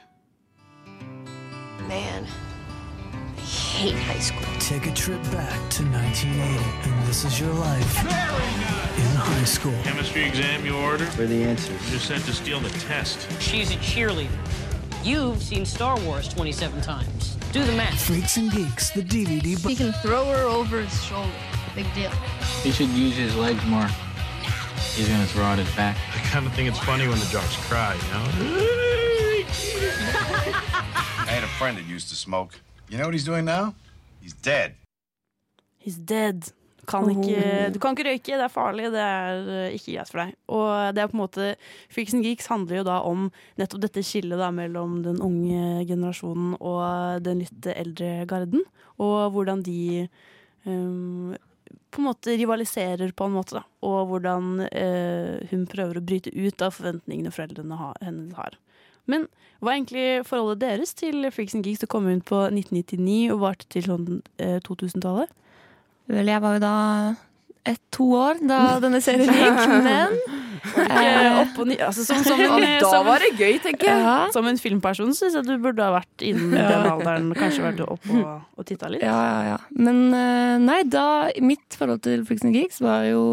Man, 1.89 2.27
hate 3.53 3.95
high 3.95 4.19
school. 4.19 4.45
Take 4.59 4.87
a 4.87 4.93
trip 4.93 5.21
back 5.31 5.57
to 5.71 5.83
1980, 5.83 6.89
and 6.89 7.07
this 7.07 7.23
is 7.25 7.39
your 7.39 7.53
life 7.53 7.99
in 7.99 9.15
high 9.15 9.43
school. 9.43 9.73
Chemistry 9.83 10.25
exam 10.25 10.65
you 10.65 10.75
ordered? 10.75 11.09
For 11.09 11.25
the 11.25 11.43
answers. 11.43 11.79
You're 11.91 11.99
sent 11.99 12.25
to 12.25 12.33
steal 12.33 12.59
the 12.59 12.69
test. 12.79 13.27
She's 13.41 13.71
a 13.71 13.75
cheerleader. 13.75 14.29
You've 15.03 15.41
seen 15.41 15.65
Star 15.65 15.99
Wars 16.01 16.27
27 16.27 16.81
times. 16.81 17.35
Do 17.51 17.63
the 17.63 17.73
math. 17.73 18.01
Freaks 18.05 18.37
and 18.37 18.51
Geeks, 18.51 18.89
the 18.91 19.01
DVD. 19.01 19.57
He 19.67 19.75
can 19.75 19.91
throw 19.93 20.25
her 20.31 20.43
over 20.43 20.81
his 20.81 21.03
shoulder. 21.03 21.29
Big 21.75 21.93
deal. 21.93 22.11
He 22.61 22.71
should 22.71 22.89
use 22.89 23.15
his 23.15 23.35
legs 23.35 23.63
more. 23.65 23.87
He's 24.95 25.07
gonna 25.07 25.25
throw 25.25 25.43
out 25.43 25.57
his 25.57 25.69
back. 25.75 25.97
I 26.15 26.19
kind 26.29 26.45
of 26.45 26.53
think 26.53 26.69
it's 26.69 26.79
funny 26.79 27.07
when 27.07 27.19
the 27.19 27.25
jocks 27.25 27.55
cry, 27.67 27.95
you 27.95 28.01
know? 28.13 28.25
I 31.25 31.27
had 31.27 31.43
a 31.43 31.47
friend 31.47 31.77
that 31.77 31.85
used 31.85 32.09
to 32.09 32.15
smoke. 32.15 32.59
You 32.89 32.97
know 32.97 33.07
what 33.07 33.13
he's 33.13 33.25
doing 33.25 33.45
now? 33.45 33.73
He's 34.21 34.33
dead. 34.33 34.75
He's 35.79 35.97
dead. 35.97 36.51
Kan 36.87 37.07
ikke, 37.07 37.69
du 37.71 37.79
kan 37.79 37.95
ikke 37.95 38.09
røyke, 38.09 38.35
det 38.35 38.43
er 38.43 38.51
farlig, 38.51 38.89
det 38.91 38.99
er 38.99 39.45
eh, 39.53 39.75
ikke 39.77 39.93
greit 39.93 40.09
for 40.11 40.19
deg. 40.19 40.33
Og 40.51 40.95
det 40.95 41.03
er 41.03 41.07
på 41.07 41.15
en 41.15 41.21
måte 41.21 41.45
Freaks 41.93 42.15
and 42.17 42.27
Geeks 42.27 42.49
handler 42.51 42.81
jo 42.81 42.83
da 42.89 42.97
om 43.07 43.29
nettopp 43.59 43.85
dette 43.85 44.03
skillet 44.03 44.41
da 44.41 44.49
mellom 44.51 44.97
den 45.05 45.21
unge 45.23 45.85
generasjonen 45.87 46.57
og 46.59 47.23
den 47.23 47.45
litt 47.45 47.69
eldre 47.71 48.11
garden. 48.27 48.65
Og 48.99 49.31
hvordan 49.31 49.63
de 49.63 50.09
um, 50.67 51.31
på 51.93 52.01
en 52.01 52.09
måte 52.09 52.35
rivaliserer 52.35 53.15
på 53.15 53.29
en 53.29 53.37
måte, 53.37 53.61
da. 53.61 53.63
Og 53.87 54.11
hvordan 54.11 54.51
uh, 54.67 55.39
hun 55.53 55.65
prøver 55.71 55.99
å 55.99 56.03
bryte 56.03 56.35
ut 56.35 56.67
av 56.67 56.75
forventningene 56.75 57.31
foreldrene 57.31 57.79
ha, 57.79 57.93
hennes 58.03 58.35
har. 58.35 58.59
Men 59.09 59.27
hva 59.59 59.71
er 59.71 59.79
egentlig 59.79 60.07
forholdet 60.27 60.63
deres 60.63 60.95
til 60.99 61.27
Freaks 61.31 61.55
and 61.57 61.67
Geeks? 61.67 61.83
Du 61.83 61.89
kom 61.91 62.07
ut 62.09 62.25
på 62.27 62.39
1999 62.49 63.33
og 63.33 63.43
varte 63.43 63.69
til 63.71 63.85
sånn 63.87 64.07
eh, 64.37 64.59
2000-tallet. 64.65 65.31
Vel, 66.11 66.31
jeg 66.31 66.43
var 66.43 66.57
jo 66.57 66.63
da 66.63 66.77
et, 67.63 67.79
to 67.95 68.09
år 68.19 68.41
da 68.43 68.63
denne 68.83 68.99
serien 69.03 69.31
gikk, 69.31 69.77
men 69.85 70.17
Eh, 70.63 71.41
opp 71.41 71.57
og 71.59 71.67
ni, 71.67 71.75
altså, 71.83 72.05
som, 72.07 72.21
som, 72.23 72.39
en, 72.45 72.63
da 72.79 72.87
som, 72.87 73.03
var 73.07 73.23
det 73.23 73.33
gøy, 73.35 73.57
tenker 73.63 73.89
jeg. 73.89 74.03
ja, 74.05 74.15
som 74.33 74.47
en 74.47 74.59
filmperson 74.59 75.11
syns 75.15 75.35
jeg 75.35 75.47
du 75.47 75.57
burde 75.61 75.83
ha 75.83 75.91
vært 75.97 76.23
innen 76.25 76.53
den 76.55 76.87
alderen. 76.87 77.31
Kanskje 77.37 77.65
vært 77.65 77.83
opp 77.83 78.07
og, 78.13 78.29
og 78.55 78.67
titta 78.69 78.91
litt. 78.91 79.03
ja, 79.03 79.17
ja, 79.27 79.41
ja. 79.53 79.57
Men 79.75 80.05
eh, 80.15 80.55
nei, 80.63 80.81
da 80.87 81.05
Mitt 81.43 81.75
forhold 81.77 82.03
til 82.05 82.23
Freaks 82.27 82.45
and 82.47 82.55
Geeks 82.55 82.79
var 82.83 83.07
jo 83.07 83.23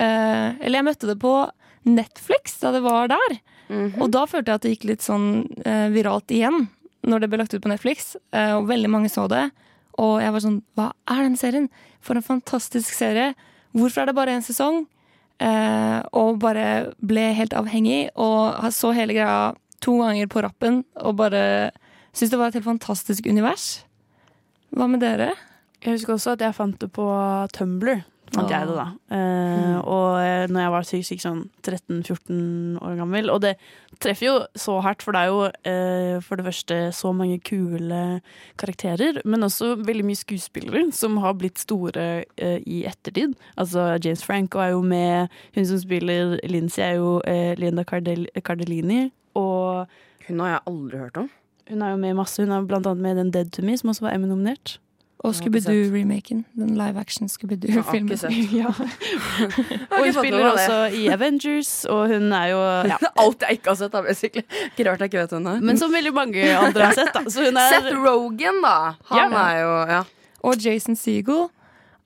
eh, 0.00 0.48
Eller 0.64 0.80
jeg 0.80 0.86
møtte 0.86 1.10
det 1.10 1.18
på 1.22 1.34
Netflix 1.84 2.56
da 2.62 2.72
det 2.74 2.80
var 2.84 3.12
der. 3.12 3.36
Og 4.02 4.10
da 4.14 4.24
følte 4.30 4.52
jeg 4.52 4.60
at 4.60 4.64
det 4.66 4.72
gikk 4.74 4.88
litt 4.92 5.04
sånn 5.04 5.28
eh, 5.64 5.88
viralt 5.94 6.32
igjen 6.34 6.66
når 7.04 7.20
det 7.20 7.28
ble 7.30 7.40
lagt 7.42 7.54
ut 7.54 7.62
på 7.64 7.70
Netflix. 7.72 8.14
Eh, 8.32 8.54
og 8.56 8.68
veldig 8.70 8.90
mange 8.92 9.12
så 9.12 9.26
det. 9.30 9.46
Og 10.00 10.18
jeg 10.22 10.34
var 10.34 10.42
sånn 10.42 10.60
Hva 10.78 10.90
er 11.10 11.22
den 11.26 11.38
serien? 11.40 11.68
For 12.04 12.18
en 12.18 12.26
fantastisk 12.26 12.96
serie. 12.96 13.32
Hvorfor 13.76 14.02
er 14.02 14.10
det 14.10 14.16
bare 14.18 14.34
én 14.36 14.44
sesong? 14.44 14.84
Eh, 15.42 15.98
og 16.14 16.40
bare 16.42 16.94
ble 17.02 17.30
helt 17.36 17.56
avhengig. 17.56 18.08
Og 18.14 18.70
så 18.74 18.94
hele 18.96 19.16
greia 19.16 19.54
to 19.84 19.98
ganger 20.00 20.30
på 20.32 20.40
rappen 20.44 20.80
og 20.96 21.18
bare 21.18 21.72
syntes 22.14 22.30
det 22.32 22.38
var 22.40 22.52
et 22.52 22.58
helt 22.60 22.70
fantastisk 22.70 23.26
univers. 23.28 23.84
Hva 24.74 24.88
med 24.90 25.02
dere? 25.04 25.34
Jeg 25.84 25.98
husker 25.98 26.14
også 26.14 26.34
at 26.34 26.44
jeg 26.44 26.56
fant 26.56 26.78
det 26.80 26.88
på 26.94 27.04
Tumblr. 27.52 28.00
Fant 28.34 28.50
jeg 28.50 28.66
det 28.66 28.74
da 28.74 28.86
eh, 29.14 29.76
Og 29.86 30.18
eh, 30.18 30.44
når 30.50 30.64
jeg 30.64 30.72
var 30.74 30.86
syk, 30.88 31.04
syk 31.06 31.22
sånn 31.22 31.42
13-14 31.62 32.80
år 32.82 32.96
gammel. 32.98 33.30
Og 33.32 33.40
det 33.44 33.54
treffer 34.02 34.26
jo 34.26 34.34
så 34.58 34.78
hardt, 34.84 35.04
for 35.04 35.14
det 35.14 35.22
er 35.22 35.30
jo 35.30 35.44
uh, 35.46 36.16
for 36.24 36.40
det 36.40 36.46
første 36.48 36.78
så 36.96 37.12
mange 37.14 37.38
kule 37.46 38.00
karakterer, 38.60 39.20
men 39.24 39.46
også 39.46 39.74
veldig 39.86 40.06
mye 40.08 40.18
skuespillere 40.18 40.82
som 40.96 41.20
har 41.22 41.36
blitt 41.38 41.62
store 41.62 42.06
uh, 42.24 42.58
i 42.60 42.82
ettertid. 42.90 43.36
Altså 43.60 43.94
James 44.02 44.24
Franco 44.26 44.60
er 44.64 44.74
jo 44.74 44.82
med, 44.84 45.32
hun 45.54 45.68
som 45.70 45.80
spiller 45.80 46.36
Lincy 46.50 46.82
er 46.84 46.98
jo 46.98 47.20
Linda 47.60 47.86
Cardell 47.86 48.26
Cardellini. 48.44 49.06
Og 49.38 49.86
Hun 50.28 50.40
har 50.40 50.56
jeg 50.56 50.64
aldri 50.70 50.98
hørt 50.98 51.16
om. 51.20 51.30
hun 51.68 51.82
er 51.82 51.90
jo 51.90 51.96
med 51.96 52.10
i 52.10 52.18
masse. 52.18 52.42
Hun 52.42 52.52
er 52.52 52.66
blant 52.66 52.86
annet 52.86 53.02
med 53.02 53.16
i 53.16 53.20
den 53.22 53.30
Dead 53.30 53.50
to 53.52 53.62
Me, 53.62 53.76
som 53.78 53.92
også 53.92 54.08
var 54.08 54.16
Emmy-nominert. 54.16 54.78
Og 55.24 55.32
Scooby-Doo-remaken. 55.32 56.42
Den 56.54 56.74
live 56.76 57.00
action 57.00 57.28
Scooby-Doo-filmen. 57.32 58.18
Ja. 58.60 58.68
Og 59.94 60.02
hun 60.04 60.12
spiller 60.12 60.50
også 60.50 60.76
i 61.00 61.06
Avengers, 61.14 61.70
og 61.88 62.08
hun 62.12 62.26
er 62.36 62.46
jo 62.52 62.58
ja. 62.90 62.98
Alt 63.22 63.40
jeg 63.46 63.56
ikke 63.58 63.70
har 63.72 63.78
sett, 63.80 63.92
da, 63.94 64.02
basically. 64.04 64.44
Ikke 64.68 64.84
rart 64.90 65.00
jeg 65.00 65.08
ikke 65.12 65.22
vet 65.22 65.32
hvem 65.32 65.48
det 65.48 65.54
er. 65.56 65.64
Men 65.70 65.80
som 65.80 65.92
veldig 65.96 66.12
mange 66.16 66.44
andre 66.58 66.90
har 66.90 66.98
sett, 66.98 67.12
da. 67.16 67.22
Så 67.32 67.46
hun 67.48 67.56
er 67.56 67.72
Seth 67.72 67.96
Rogan, 68.04 68.60
da. 68.64 68.74
Han 69.14 69.32
Ja. 69.32 69.44
er 69.48 69.60
jo 69.62 69.72
Ja. 69.94 70.02
Og 70.44 70.60
Jason 70.60 70.96
Segel. 71.00 71.46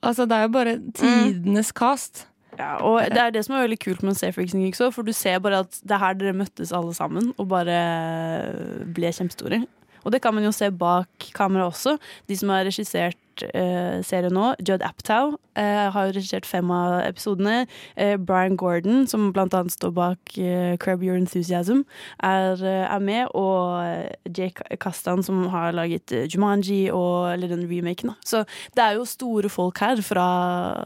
Altså, 0.03 0.23
det 0.31 0.33
er 0.39 0.43
jo 0.47 0.49
bare 0.55 0.77
tidenes 0.95 1.73
cast. 1.75 2.27
ja, 2.59 2.77
Og 2.87 3.01
det 3.11 3.19
er 3.19 3.31
det 3.35 3.45
som 3.45 3.57
er 3.57 3.67
veldig 3.67 3.79
kult 3.83 4.03
med 4.07 4.15
å 4.15 4.19
se 4.19 4.31
Freaks 4.33 4.55
and 4.55 4.63
Geeks 4.63 4.81
òg, 4.81 4.93
for 4.95 5.03
du 5.03 5.13
ser 5.13 5.41
bare 5.41 5.59
at 5.65 5.81
det 5.83 5.91
er 5.97 5.99
her 5.99 6.15
dere 6.15 6.33
møttes 6.39 6.71
alle 6.73 6.95
sammen 6.95 7.33
og 7.37 7.49
bare 7.49 8.85
ble 8.95 9.11
kjempestore. 9.11 9.65
Og 10.05 10.15
det 10.15 10.23
kan 10.25 10.35
man 10.37 10.47
jo 10.47 10.55
se 10.55 10.71
bak 10.71 11.31
kamera 11.37 11.69
også. 11.69 11.97
De 12.29 12.37
som 12.39 12.53
har 12.53 12.67
regissert 12.69 13.19
eh, 13.47 13.99
serien 14.07 14.35
nå, 14.35 14.53
Judd 14.65 14.83
Aptow, 14.87 15.37
eh, 15.59 15.89
har 15.95 16.13
regissert 16.13 16.47
fem 16.49 16.71
av 16.75 17.01
episodene. 17.05 17.67
Eh, 17.97 18.17
Brian 18.17 18.57
Gordon, 18.59 19.07
som 19.11 19.31
blant 19.35 19.55
annet 19.57 19.75
står 19.75 19.93
bak 19.97 20.39
eh, 20.41 20.77
Curb 20.83 21.05
Your 21.07 21.19
Enthusiasm, 21.19 21.85
er, 22.25 22.63
er 22.65 23.05
med. 23.05 23.29
Og 23.39 24.33
Jake 24.37 24.79
Kastan, 24.83 25.23
som 25.27 25.47
har 25.53 25.77
laget 25.77 26.15
Jumanji, 26.29 26.89
og, 26.95 27.33
eller 27.35 27.53
den 27.55 27.67
remaken. 27.71 28.15
Da. 28.15 28.29
Så 28.29 28.45
det 28.77 28.85
er 28.85 28.99
jo 28.99 29.09
store 29.09 29.53
folk 29.53 29.81
her 29.85 30.03
fra, 30.05 30.29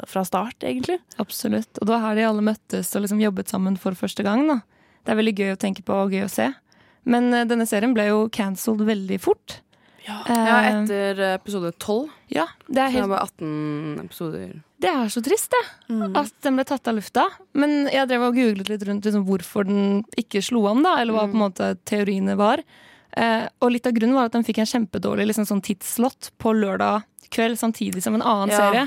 fra 0.09 0.27
start, 0.29 0.61
egentlig. 0.67 1.01
Absolutt. 1.23 1.71
Og 1.81 1.87
det 1.87 1.95
var 1.95 2.07
her 2.09 2.19
de 2.19 2.29
alle 2.29 2.45
møttes 2.53 2.93
og 2.97 3.07
liksom 3.07 3.23
jobbet 3.23 3.53
sammen 3.53 3.79
for 3.81 3.99
første 3.99 4.27
gang. 4.27 4.47
da. 4.49 4.61
Det 5.03 5.13
er 5.13 5.19
veldig 5.19 5.39
gøy 5.39 5.55
å 5.57 5.61
tenke 5.61 5.83
på 5.87 5.97
og 5.99 6.15
gøy 6.15 6.27
å 6.27 6.31
se. 6.31 6.53
Men 7.05 7.33
eh, 7.35 7.45
denne 7.51 7.67
serien 7.67 7.95
ble 7.97 8.09
jo 8.11 8.29
cancelled 8.33 8.85
veldig 8.87 9.19
fort. 9.21 9.61
Ja. 10.07 10.17
ja, 10.27 10.35
Eh, 10.35 10.69
etter 10.83 11.21
episode 11.37 11.71
12. 11.79 12.09
ja, 12.35 12.49
det 12.67 12.81
er 12.83 12.91
helt... 12.91 13.05
det 13.05 13.13
bare 13.13 13.27
18 13.29 14.01
episoder. 14.05 14.55
Det 14.83 14.91
er 14.91 15.11
så 15.15 15.23
trist, 15.23 15.53
det. 15.55 15.61
Mm. 15.95 16.17
At 16.19 16.33
den 16.43 16.57
ble 16.59 16.65
tatt 16.67 16.89
av 16.91 16.97
lufta. 16.99 17.29
Men 17.55 17.87
jeg 17.87 18.09
drev 18.11 18.25
og 18.27 18.35
googlet 18.35 18.69
litt 18.73 18.83
rundt 18.89 19.07
liksom, 19.07 19.23
hvorfor 19.29 19.69
den 19.69 20.01
ikke 20.19 20.43
slo 20.43 20.65
an, 20.73 20.83
da, 20.83 20.97
eller 21.01 21.15
hva 21.15 21.29
på 21.31 21.39
en 21.39 21.45
måte 21.45 21.69
teoriene 21.87 22.35
var. 22.41 22.65
Eh, 23.15 23.47
og 23.63 23.71
litt 23.75 23.87
av 23.87 23.95
grunnen 23.95 24.17
var 24.19 24.27
at 24.27 24.35
den 24.35 24.43
fikk 24.47 24.59
en 24.65 24.71
kjempedårlig 24.73 25.29
liksom, 25.31 25.47
sånn 25.47 25.63
tidsslott 25.63 26.33
på 26.43 26.55
lørdag 26.57 27.05
kveld 27.33 27.57
samtidig 27.57 28.03
som 28.05 28.15
en 28.19 28.23
annen 28.27 28.51
Ja. 28.53 28.59
serie. 28.59 28.83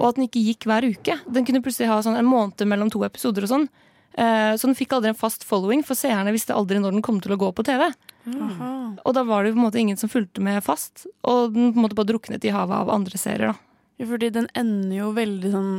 Og 0.00 0.08
at 0.10 0.16
den 0.18 0.26
ikke 0.26 0.42
gikk 0.44 0.66
hver 0.68 0.84
uke. 0.84 1.14
Den 1.30 1.46
kunne 1.46 1.62
plutselig 1.64 1.88
ha 1.88 2.02
sånn 2.04 2.18
en 2.18 2.26
måned 2.28 2.60
mellom 2.68 2.90
to 2.92 3.00
episoder 3.06 3.46
og 3.46 3.48
sånn. 3.54 3.68
Eh, 4.16 4.52
så 4.56 4.66
den 4.68 4.78
fikk 4.78 4.94
aldri 4.96 5.12
en 5.12 5.18
fast 5.18 5.44
following, 5.46 5.84
for 5.86 5.98
seerne 5.98 6.32
visste 6.34 6.56
aldri 6.56 6.80
når 6.80 6.96
den 6.96 7.04
kom 7.06 7.20
til 7.22 7.36
å 7.36 7.40
gå 7.40 7.52
på 7.54 7.66
TV. 7.66 7.88
Aha. 8.28 8.72
Og 9.04 9.14
da 9.16 9.24
var 9.26 9.44
det 9.44 9.54
på 9.54 9.60
en 9.60 9.66
måte 9.68 9.80
ingen 9.80 9.98
som 10.00 10.10
fulgte 10.12 10.42
med 10.44 10.62
fast, 10.64 11.06
og 11.26 11.54
den 11.54 11.72
på 11.72 11.80
en 11.80 11.86
måte 11.86 11.98
bare 11.98 12.10
druknet 12.10 12.44
i 12.44 12.54
havet 12.54 12.76
av 12.80 12.92
andre 12.92 13.20
serier. 13.20 13.52
da. 13.52 13.68
Ja, 13.98 14.06
fordi 14.06 14.30
den 14.34 14.50
ender 14.58 14.96
jo 15.00 15.14
veldig 15.16 15.54
sånn 15.54 15.72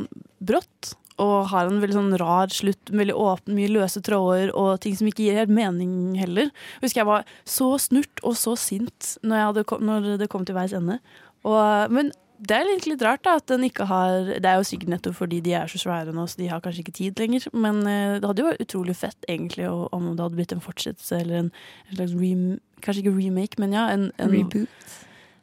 brått. 0.44 0.94
Og 1.20 1.50
har 1.50 1.68
en 1.68 1.82
veldig 1.82 1.96
sånn 1.98 2.14
rar 2.16 2.48
slutt, 2.48 2.88
veldig 2.96 3.12
åpen, 3.12 3.52
mye 3.52 3.68
løse 3.68 4.00
tråder 4.00 4.54
og 4.56 4.78
ting 4.80 4.94
som 4.96 5.08
ikke 5.10 5.26
gir 5.26 5.36
helt 5.36 5.52
mening 5.52 6.14
heller. 6.16 6.48
Jeg 6.78 6.86
husker 6.86 7.02
jeg 7.02 7.10
var 7.10 7.26
så 7.44 7.74
snurt 7.76 8.22
og 8.24 8.38
så 8.40 8.54
sint 8.56 9.18
når, 9.20 9.60
kom, 9.68 9.84
når 9.84 10.14
det 10.22 10.30
kom 10.32 10.46
til 10.48 10.56
veis 10.56 10.72
ende. 10.76 10.96
Og, 11.44 11.92
men 11.92 12.08
det 12.40 12.56
er 12.56 12.68
egentlig 12.70 12.94
litt 12.94 13.04
rart 13.04 13.22
da, 13.26 13.34
at 13.36 13.50
den 13.50 13.66
ikke 13.66 13.84
har 13.90 14.30
Det 14.40 14.48
er 14.48 14.56
jo 14.56 14.66
sikkert 14.66 14.94
nettopp 14.94 15.16
fordi 15.18 15.40
de 15.44 15.52
er 15.58 15.68
så 15.70 15.80
svære 15.82 16.14
nå, 16.16 16.24
så 16.30 16.40
de 16.40 16.48
har 16.48 16.62
kanskje 16.64 16.84
ikke 16.84 16.96
tid 16.96 17.20
lenger. 17.20 17.46
Men 17.52 17.82
eh, 17.84 18.16
det 18.20 18.28
hadde 18.28 18.42
jo 18.42 18.48
vært 18.48 18.64
utrolig 18.64 18.96
fett 18.96 19.28
egentlig 19.28 19.68
om 19.68 20.10
det 20.14 20.24
hadde 20.24 20.38
blitt 20.38 20.54
en 20.56 20.64
fortsettelse 20.64 21.20
eller 21.20 21.44
en, 21.44 21.52
en 21.90 22.00
slags 22.00 22.16
rem, 22.16 22.48
Kanskje 22.80 23.04
ikke 23.04 23.12
remake, 23.18 23.60
men 23.60 23.76
ja. 23.76 23.90
En, 23.92 24.08
en 24.16 24.32
Reboot. 24.32 24.94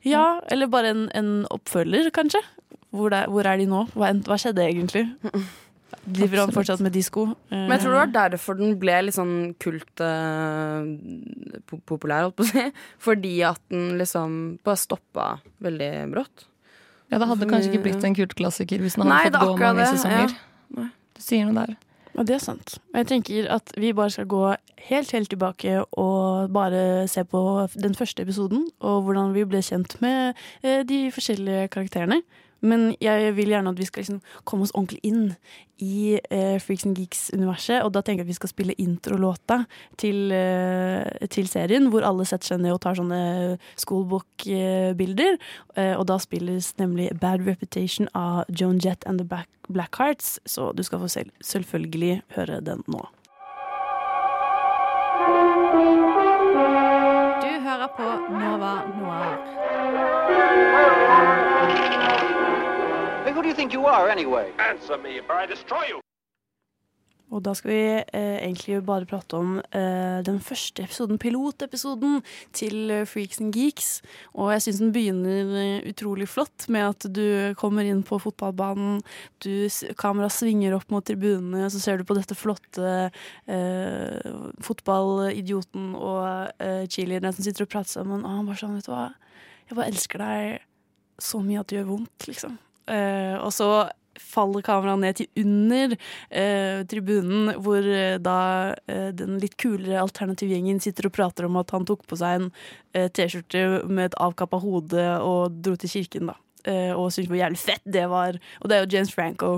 Ja, 0.08 0.40
eller 0.50 0.70
bare 0.74 0.90
en, 0.90 1.06
en 1.14 1.32
oppfølger, 1.54 2.10
kanskje. 2.16 2.42
Hvor, 2.90 3.12
det, 3.14 3.28
hvor 3.30 3.46
er 3.46 3.60
de 3.62 3.68
nå? 3.70 3.84
Hva, 3.94 4.10
hva 4.26 4.38
skjedde 4.42 4.66
egentlig? 4.66 5.04
Driver 6.08 6.42
han 6.42 6.54
fortsatt 6.56 6.82
med 6.82 6.96
disko? 6.96 7.28
Men 7.52 7.76
jeg 7.76 7.84
tror 7.84 7.94
det 7.94 8.02
var 8.02 8.14
derfor 8.16 8.58
den 8.58 8.78
ble 8.80 8.98
litt 9.06 9.18
sånn 9.18 9.54
kult 9.62 10.02
eh, 10.02 10.90
populær, 11.86 12.26
holdt 12.26 12.40
på 12.40 12.48
å 12.48 12.50
si. 12.50 12.66
Fordi 13.06 13.34
at 13.46 13.62
den 13.70 13.98
liksom 14.00 14.38
bare 14.66 14.82
stoppa 14.82 15.32
veldig 15.68 15.92
brått. 16.16 16.48
Ja, 17.12 17.18
Det 17.22 17.28
hadde 17.30 17.48
kanskje 17.50 17.72
ikke 17.72 17.84
blitt 17.88 18.04
en 18.04 18.16
kultklassiker 18.18 18.82
hvis 18.84 18.96
den 18.98 19.06
hadde 19.08 19.16
Nei, 19.16 19.32
fått 19.32 19.58
gå 19.58 19.58
mange 19.64 19.80
det, 19.84 19.92
sesonger. 19.96 20.34
ja. 20.78 20.88
Du 21.18 21.22
sier 21.24 21.46
noe 21.48 21.56
der. 21.66 21.76
Ja, 22.18 22.24
det 22.24 22.34
er 22.36 22.42
sant. 22.44 22.78
Jeg 22.94 23.08
tenker 23.10 23.48
at 23.54 23.72
vi 23.78 23.92
bare 23.94 24.10
skal 24.14 24.26
gå 24.30 24.42
helt, 24.90 25.12
helt 25.12 25.30
tilbake 25.30 25.84
og 25.98 26.52
bare 26.54 27.08
se 27.08 27.24
på 27.24 27.42
den 27.78 27.94
første 27.98 28.24
episoden, 28.26 28.68
og 28.82 29.04
hvordan 29.06 29.34
vi 29.36 29.46
ble 29.46 29.62
kjent 29.62 29.96
med 30.02 30.34
eh, 30.64 30.84
de 30.84 31.12
forskjellige 31.14 31.68
karakterene. 31.74 32.22
Men 32.62 32.96
jeg 33.04 33.36
vil 33.38 33.54
gjerne 33.54 33.74
at 33.74 33.80
vi 33.80 33.86
skal 33.88 34.04
liksom 34.04 34.22
komme 34.48 34.66
oss 34.66 34.74
ordentlig 34.76 35.00
inn 35.06 35.36
i 35.78 36.20
eh, 36.32 36.58
Freaks 36.62 36.86
and 36.86 36.98
Geeks-universet. 36.98 37.84
Og 37.86 37.92
da 37.94 38.02
tenker 38.02 38.24
jeg 38.24 38.28
at 38.28 38.32
vi 38.32 38.38
skal 38.38 38.52
spille 38.52 38.78
introlåta 38.82 39.60
til, 40.02 40.32
eh, 40.34 41.28
til 41.30 41.48
serien, 41.50 41.90
hvor 41.94 42.06
alle 42.08 42.26
setter 42.26 42.54
seg 42.54 42.64
ned 42.64 42.74
og 42.74 42.82
tar 42.82 42.98
sånne 42.98 43.58
schoolbook-bilder. 43.78 45.38
Eh, 45.76 45.94
og 45.98 46.08
da 46.10 46.18
spilles 46.22 46.74
nemlig 46.82 47.12
Bad 47.22 47.46
Reputation 47.48 48.10
av 48.16 48.46
Joan 48.50 48.82
Jett 48.84 49.06
and 49.06 49.22
The 49.22 49.28
Black, 49.28 49.50
Blackhearts. 49.70 50.40
Så 50.46 50.74
du 50.76 50.84
skal 50.84 51.00
få 51.04 51.12
selv, 51.12 51.32
selvfølgelig 51.44 52.22
høre 52.38 52.62
den 52.62 52.84
nå. 52.88 53.06
Du 57.38 57.52
hører 57.68 57.90
på 57.98 58.10
Nova 58.34 58.74
Noir. 58.98 59.58
Hey, 63.28 63.34
who 63.34 63.42
do 63.42 63.50
you 63.50 63.56
think 63.56 63.74
you 63.74 63.86
are, 63.86 64.10
anyway? 64.10 64.54
Answer 64.58 64.98
me, 64.98 65.20
or 65.28 65.36
I 65.36 65.46
destroy 65.46 65.84
you. 65.90 66.00
Og 67.28 67.42
da 67.44 67.52
skal 67.60 67.72
vi 67.74 67.80
eh, 68.00 68.38
egentlig 68.38 68.78
bare 68.88 69.04
prate 69.04 69.36
om 69.36 69.58
eh, 69.60 70.22
den 70.24 70.38
første 70.40 70.86
episoden, 70.86 71.18
pilotepisoden 71.20 72.22
til 72.56 72.88
eh, 72.90 73.04
Freaks 73.04 73.42
and 73.44 73.52
Geeks. 73.52 73.90
Og 74.32 74.54
jeg 74.54 74.64
syns 74.64 74.80
den 74.80 74.94
begynner 74.96 75.52
eh, 75.60 75.90
utrolig 75.92 76.30
flott 76.32 76.70
med 76.72 76.88
at 76.88 77.08
du 77.18 77.52
kommer 77.60 77.84
inn 77.84 78.00
på 78.08 78.16
fotballbanen, 78.24 79.02
du, 79.44 79.68
kameraet 80.00 80.38
svinger 80.38 80.78
opp 80.78 80.88
mot 80.96 81.04
tribunene, 81.04 81.68
så 81.68 81.82
ser 81.84 82.00
du 82.00 82.08
på 82.08 82.16
dette 82.16 82.38
flotte 82.40 82.94
eh, 83.44 84.38
fotballidioten 84.64 85.98
og 86.00 86.64
eh, 86.64 86.88
cheerleaderne 86.88 87.36
som 87.36 87.44
sitter 87.44 87.68
og 87.68 87.74
prater 87.76 87.98
sammen. 87.98 88.24
Og 88.24 88.40
han 88.40 88.48
bare 88.48 88.64
sånn, 88.64 88.80
vet 88.80 88.88
du 88.88 88.94
hva, 88.96 89.10
jeg 89.68 89.82
bare 89.82 89.92
elsker 89.92 90.24
deg 90.24 90.64
så 91.20 91.44
mye 91.44 91.60
at 91.60 91.68
det 91.68 91.82
gjør 91.82 91.92
vondt, 91.92 92.30
liksom. 92.32 92.56
Eh, 92.88 93.36
og 93.44 93.52
så 93.56 93.70
faller 94.18 94.64
kameraet 94.66 95.00
ned 95.04 95.18
til 95.20 95.28
under 95.44 95.94
eh, 96.34 96.80
tribunen, 96.90 97.52
hvor 97.62 97.86
eh, 97.86 98.16
da 98.18 98.38
eh, 98.90 99.12
den 99.14 99.38
litt 99.44 99.54
kulere 99.62 100.00
alternativgjengen 100.02 100.80
sitter 100.82 101.06
og 101.10 101.14
prater 101.14 101.46
om 101.46 101.60
at 101.62 101.70
han 101.76 101.86
tok 101.86 102.08
på 102.10 102.18
seg 102.18 102.40
en 102.40 102.48
eh, 102.98 103.12
T-skjorte 103.14 103.84
med 103.86 104.10
et 104.10 104.18
avkappa 104.24 104.58
hode 104.64 105.06
og 105.22 105.60
dro 105.62 105.76
til 105.78 105.94
kirken, 106.00 106.32
da. 106.34 106.38
Eh, 106.68 106.90
og 106.98 107.12
syntes 107.14 107.30
hvor 107.30 107.38
jævlig 107.40 107.62
fett 107.62 107.86
det 107.86 108.08
var. 108.12 108.40
Og 108.60 108.68
det 108.68 108.76
er 108.76 108.82
jo 108.84 108.90
James 108.98 109.14
Franco 109.14 109.52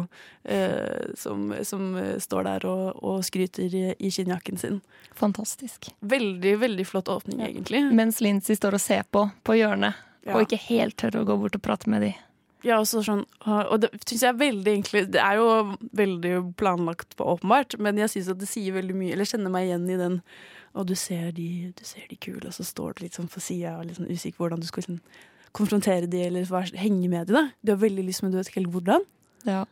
eh, 0.44 1.08
som, 1.18 1.48
som 1.65 1.96
står 2.22 2.44
der 2.52 2.68
og, 2.70 3.00
og 3.00 3.24
skryter 3.26 3.72
i, 3.74 3.86
i 3.98 4.12
skinnjakken 4.13 4.60
sin. 4.62 4.82
Fantastisk. 5.18 5.88
Veldig, 6.06 6.58
veldig 6.62 6.86
flott 6.86 7.10
åpning, 7.10 7.42
egentlig. 7.48 7.82
Mens 7.96 8.20
Lincy 8.22 8.60
står 8.60 8.76
og 8.78 8.84
ser 8.84 9.08
på 9.10 9.30
på 9.48 9.56
hjørnet, 9.58 10.06
Ja. 10.28 10.36
og 10.36 10.44
ikke 10.44 10.60
helt 10.68 10.98
tør 11.00 11.22
å 11.22 11.26
gå 11.26 11.39
bort 11.39 11.56
og 11.56 11.63
prate 11.63 11.89
med 11.89 12.04
de. 12.04 12.12
Ja, 12.65 12.82
også 12.82 13.00
sånn, 13.06 13.22
og 13.48 13.78
det 13.80 13.91
syns 14.04 14.24
jeg 14.26 14.34
er 14.34 14.39
veldig 14.39 14.72
egentlig 14.74 15.06
Det 15.13 15.22
er 15.24 15.38
jo 15.39 15.78
veldig 15.95 16.32
planlagt 16.60 17.15
på 17.15 17.28
åpenbart, 17.32 17.78
men 17.80 18.02
jeg 18.02 18.12
syns 18.12 18.34
at 18.34 18.41
det 18.41 18.50
sier 18.52 18.76
veldig 18.76 18.98
mye 19.00 19.13
Eller 19.15 19.30
kjenner 19.30 19.54
meg 19.54 19.69
igjen 19.69 19.86
i 19.88 19.95
den. 20.00 20.17
Og 20.76 20.89
du 20.89 20.93
ser 21.00 21.32
de, 21.38 21.48
du 21.72 21.86
ser 21.88 22.06
de 22.12 22.17
kule, 22.19 22.43
og 22.45 22.54
så 22.54 22.65
står 22.67 22.98
du 22.98 23.06
litt 23.06 23.17
sånn 23.17 23.32
på 23.32 23.41
sida 23.41 23.78
og 23.80 23.88
litt 23.88 23.98
sånn 23.98 24.12
usikker 24.12 24.43
hvordan 24.43 24.62
du 24.62 24.67
skal 24.67 24.84
liksom 24.84 25.00
konfrontere 25.56 26.10
de 26.10 26.22
eller 26.28 26.76
henge 26.78 27.10
med 27.10 27.28
de. 27.28 27.34
da 27.34 27.48
Du 27.62 27.74
har 27.74 27.82
veldig 27.82 28.06
lyst, 28.06 28.24
men 28.24 28.32
du 28.32 28.38
vet 28.38 28.52
ikke 28.52 28.62
helt 28.62 28.74
hvordan. 28.76 29.06
Ja, 29.48 29.63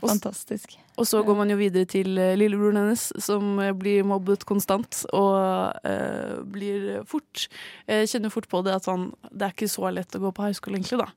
fantastisk. 0.00 0.78
Og 0.96 1.06
så 1.08 1.22
går 1.26 1.36
man 1.36 1.50
jo 1.52 1.58
videre 1.60 1.88
til 1.88 2.16
uh, 2.16 2.34
lillebroren 2.38 2.80
hennes, 2.80 3.08
som 3.22 3.58
uh, 3.60 3.72
blir 3.76 4.06
mobbet 4.06 4.46
konstant. 4.48 5.02
Og 5.12 5.36
uh, 5.84 6.40
blir 6.52 7.02
fort 7.08 7.48
Kjenner 7.86 8.32
fort 8.32 8.48
på 8.48 8.62
det 8.64 8.72
at 8.74 8.86
sånn 8.86 9.10
Det 9.28 9.44
er 9.44 9.52
ikke 9.54 9.68
så 9.70 9.90
lett 9.92 10.16
å 10.16 10.22
gå 10.24 10.32
på 10.32 10.48
høyskole, 10.48 10.80
egentlig, 10.80 11.04
da. 11.04 11.10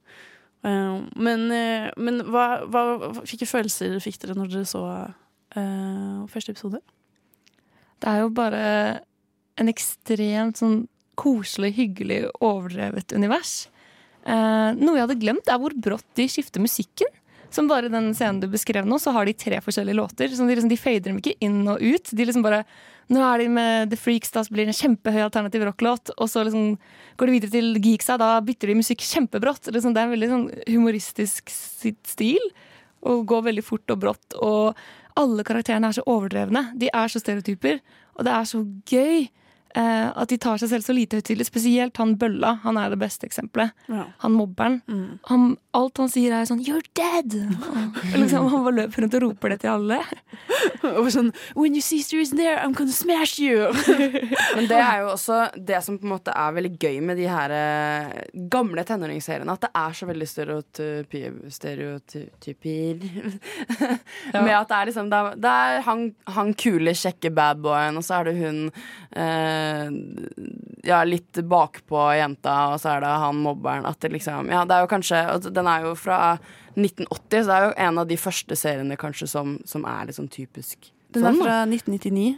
Eh, 0.66 0.96
men 1.16 1.46
eh, 1.56 1.90
men 1.98 2.24
hva, 2.28 2.66
hva, 2.68 2.84
hvilke 3.22 3.48
følelser 3.48 4.00
fikk 4.04 4.20
dere 4.24 4.38
når 4.38 4.54
dere 4.54 4.68
så 4.68 4.84
uh, 4.86 6.26
første 6.32 6.56
episode? 6.56 6.82
Det 8.00 8.12
er 8.12 8.24
jo 8.24 8.32
bare 8.36 8.64
en 9.60 9.72
ekstremt 9.72 10.60
sånn 10.62 10.82
koselig, 11.20 11.74
hyggelig, 11.76 12.22
overdrevet 12.40 13.12
univers. 13.16 13.68
Uh, 14.24 14.72
noe 14.80 14.96
jeg 14.96 15.06
hadde 15.06 15.20
glemt, 15.20 15.52
er 15.52 15.60
hvor 15.60 15.76
brått 15.76 16.08
de 16.20 16.28
skifter 16.32 16.64
musikken. 16.64 17.12
Som 17.54 17.70
bare 17.70 17.90
den 17.90 18.12
scenen 18.14 18.42
du 18.44 18.48
beskrev 18.52 18.88
nå, 18.88 19.00
så 19.02 19.14
har 19.16 19.26
de 19.26 19.34
tre 19.34 19.60
forskjellige 19.66 19.98
låter. 19.98 20.30
Så 20.30 20.46
de, 20.46 20.56
liksom, 20.56 20.70
de 20.70 20.78
fader 20.78 21.10
dem 21.10 21.20
ikke 21.22 21.38
inn 21.46 21.64
og 21.68 21.82
ut. 21.82 22.12
De 22.14 22.30
liksom 22.30 22.46
bare 22.46 22.64
Nå 23.10 23.24
er 23.26 23.42
de 23.42 23.46
med 23.50 23.90
The 23.90 23.98
Freaks, 23.98 24.30
da 24.30 24.44
så 24.46 24.54
blir 24.54 24.68
det 24.68 24.76
en 24.76 24.78
kjempehøy 24.78 25.24
alternativ 25.24 25.64
rocklåt. 25.66 26.12
Og 26.22 26.28
så 26.30 26.44
liksom 26.46 26.76
går 27.18 27.26
de 27.26 27.34
videre 27.34 27.54
til 27.56 27.80
Geeksa, 27.82 28.20
da 28.22 28.36
bytter 28.46 28.70
de 28.70 28.76
musikk 28.78 29.02
kjempebrått. 29.02 29.72
Liksom, 29.74 29.96
det 29.96 30.04
er 30.04 30.06
en 30.06 30.14
veldig 30.14 30.30
sånn 30.30 30.46
humoristisk 30.68 31.50
sitt 31.50 32.04
stil. 32.06 32.46
Og 33.10 33.26
går 33.32 33.48
veldig 33.48 33.66
fort 33.66 33.96
og 33.96 34.04
brått. 34.04 34.38
Og 34.38 34.78
alle 35.18 35.48
karakterene 35.48 35.90
er 35.90 35.98
så 35.98 36.06
overdrevne. 36.06 36.68
De 36.78 36.94
er 36.94 37.10
så 37.10 37.24
stereotyper. 37.24 37.82
Og 38.20 38.30
det 38.30 38.38
er 38.38 38.50
så 38.54 38.62
gøy 38.94 39.26
Uh, 39.78 40.10
at 40.18 40.32
de 40.32 40.38
tar 40.42 40.58
seg 40.58 40.72
selv 40.72 40.82
så 40.82 40.94
lite 40.98 41.20
høytidelig. 41.20 41.46
Spesielt 41.46 42.00
han 42.02 42.16
Bølla. 42.18 42.56
Han 42.64 42.80
er 42.82 42.90
det 42.90 42.98
beste 43.04 43.28
eksempelet. 43.30 43.76
Ja. 43.86 44.08
Han 44.24 44.34
mobberen. 44.34 44.80
Han, 45.30 45.52
alt 45.78 46.00
han 46.02 46.10
sier 46.10 46.34
er 46.34 46.48
sånn 46.50 46.64
'you're 46.66 46.86
dead'. 46.98 47.36
Og 48.10 48.18
liksom, 48.18 48.48
han 48.50 48.64
bare 48.66 48.78
løper 48.80 49.04
rundt 49.04 49.18
og 49.20 49.22
roper 49.22 49.54
det 49.54 49.60
til 49.62 49.70
alle. 49.70 50.00
Og 50.98 51.10
sånn 51.14 51.30
'When 51.54 51.76
your 51.78 51.86
sister 51.86 52.18
is 52.18 52.32
there, 52.32 52.58
I'm 52.58 52.74
gonna 52.74 52.92
smash 52.92 53.38
you'. 53.38 53.70
Men 54.56 54.66
det 54.66 54.80
er 54.80 55.04
jo 55.04 55.14
også 55.14 55.52
det 55.54 55.84
som 55.86 56.00
på 56.00 56.08
en 56.08 56.16
måte 56.16 56.34
er 56.34 56.56
veldig 56.58 56.74
gøy 56.80 57.02
med 57.06 57.18
de 57.22 57.28
her 57.30 57.54
eh, 57.54 58.24
gamle 58.50 58.84
tenåringsseriene. 58.84 59.52
At 59.52 59.68
det 59.68 59.70
er 59.76 59.94
så 59.94 60.10
veldig 60.10 60.28
stereotypi, 60.28 61.22
stereotypier. 61.54 62.98
med 64.34 64.56
at 64.56 64.68
det 64.70 64.78
er 64.80 64.86
liksom 64.90 65.10
Det 65.10 65.20
er, 65.20 65.36
det 65.36 65.54
er 65.54 65.82
han, 65.86 66.16
han 66.26 66.54
kule, 66.54 66.96
kjekke 66.98 67.30
badboyen, 67.30 67.98
og 67.98 68.04
så 68.04 68.20
er 68.20 68.30
det 68.30 68.38
hun 68.42 68.72
eh, 69.14 69.86
Ja, 70.90 71.04
litt 71.04 71.38
bakpå 71.46 72.10
jenta, 72.18 72.74
og 72.74 72.82
så 72.82 72.96
er 72.96 73.06
det 73.06 73.14
han 73.22 73.42
mobberen. 73.46 73.86
At 73.86 74.02
det 74.02 74.14
liksom 74.18 74.50
Ja, 74.50 74.66
det 74.66 74.74
er 74.74 74.82
jo 74.88 74.92
kanskje 74.98 75.22
Den 75.60 75.70
er 75.70 75.88
jo 75.88 75.96
fra 76.00 76.20
1980, 76.76 77.44
så 77.44 77.50
det 77.50 77.58
er 77.58 77.68
jo 77.68 77.74
en 77.88 78.02
av 78.04 78.08
de 78.10 78.18
første 78.20 78.58
seriene 78.60 79.00
kanskje 79.00 79.28
som, 79.30 79.58
som 79.68 79.88
er 79.90 80.14
sånn 80.16 80.32
typisk. 80.32 80.92
Den 81.14 81.26
er 81.26 81.36
sånn, 81.36 81.44
fra 81.44 81.60
1999, 81.68 82.38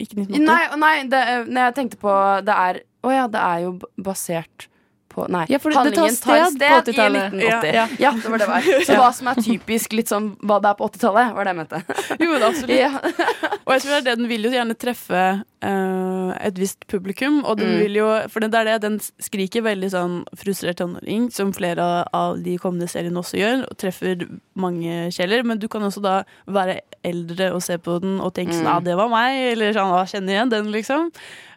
ikke 0.00 0.18
1980. 0.24 0.44
Nei, 0.48 0.60
nei 0.80 0.94
det, 1.12 1.22
nei 1.50 1.68
jeg 1.68 1.76
tenkte 1.76 2.00
på 2.00 2.12
Det 2.46 2.54
er 2.56 2.78
Å 3.04 3.10
ja, 3.12 3.26
det 3.32 3.40
er 3.40 3.64
jo 3.66 3.74
basert 4.00 4.66
på 5.10 5.26
Nei, 5.28 5.44
Ja, 5.50 5.58
for 5.58 5.70
det- 5.74 5.90
det 5.90 5.94
tar 5.98 6.08
sted, 6.08 6.22
tar 6.22 6.50
sted 6.50 6.60
på 6.60 6.90
i 6.90 6.94
80-tallet. 6.94 7.32
1980. 7.32 7.74
Ja, 7.74 7.74
Ja, 7.74 7.86
ja. 7.98 8.12
det 8.12 8.30
var 8.30 8.38
det 8.38 8.48
var. 8.48 8.60
Så 8.86 8.96
hva 8.96 9.10
som 9.14 9.28
er 9.28 9.34
typisk 9.42 9.92
litt 9.98 10.08
sånn 10.08 10.36
hva 10.40 10.60
det 10.62 10.70
er 10.70 10.74
på 10.80 10.88
80-tallet, 10.90 11.34
var 11.34 11.44
det 11.44 11.54
jeg 11.54 11.60
mente. 11.60 11.82
Jo, 12.20 12.30
men 12.32 12.42
absolutt. 12.42 12.78
Ja. 12.78 12.90
Og 13.66 13.74
jeg 13.74 13.82
tror 13.82 13.90
det 13.90 13.98
er 14.00 14.06
det 14.10 14.18
den 14.18 14.28
vil 14.28 14.42
jo 14.48 14.50
gjerne 14.50 14.74
treffe 14.80 15.24
uh, 15.62 16.30
et 16.40 16.56
visst 16.58 16.86
publikum. 16.88 17.44
Og 17.44 17.58
den 17.58 17.68
Mm. 17.74 17.78
vil 17.84 17.94
jo 18.00 18.06
For 18.30 18.40
det 18.40 18.54
er 18.54 18.64
det, 18.64 18.80
den 18.82 18.98
skriker 19.20 19.62
veldig 19.62 19.90
sånn 19.92 20.24
frustrert 20.36 20.76
tenåring, 20.80 21.30
som 21.32 21.52
flere 21.52 22.04
av 22.12 22.38
de 22.42 22.56
kommende 22.58 22.88
seriene 22.88 23.18
også 23.20 23.36
gjør, 23.38 23.66
og 23.70 23.76
treffer 23.78 24.24
mange 24.56 25.10
kjeller. 25.12 25.44
Men 25.44 25.58
du 25.58 25.68
kan 25.68 25.82
også 25.82 26.02
da 26.02 26.22
være 26.48 26.80
eldre 27.04 27.52
og 27.54 27.62
se 27.62 27.76
på 27.78 28.00
den 28.00 28.20
og 28.20 28.34
tenke 28.34 28.52
sånn 28.52 28.60
Mm. 28.66 28.72
Ja, 28.74 28.80
det 28.80 28.96
var 28.96 29.08
meg, 29.08 29.52
eller 29.52 29.72
sånn 29.72 29.90
Å, 29.90 30.04
kjenne 30.06 30.30
igjen 30.34 30.50
den, 30.50 30.70
liksom. 30.72 31.10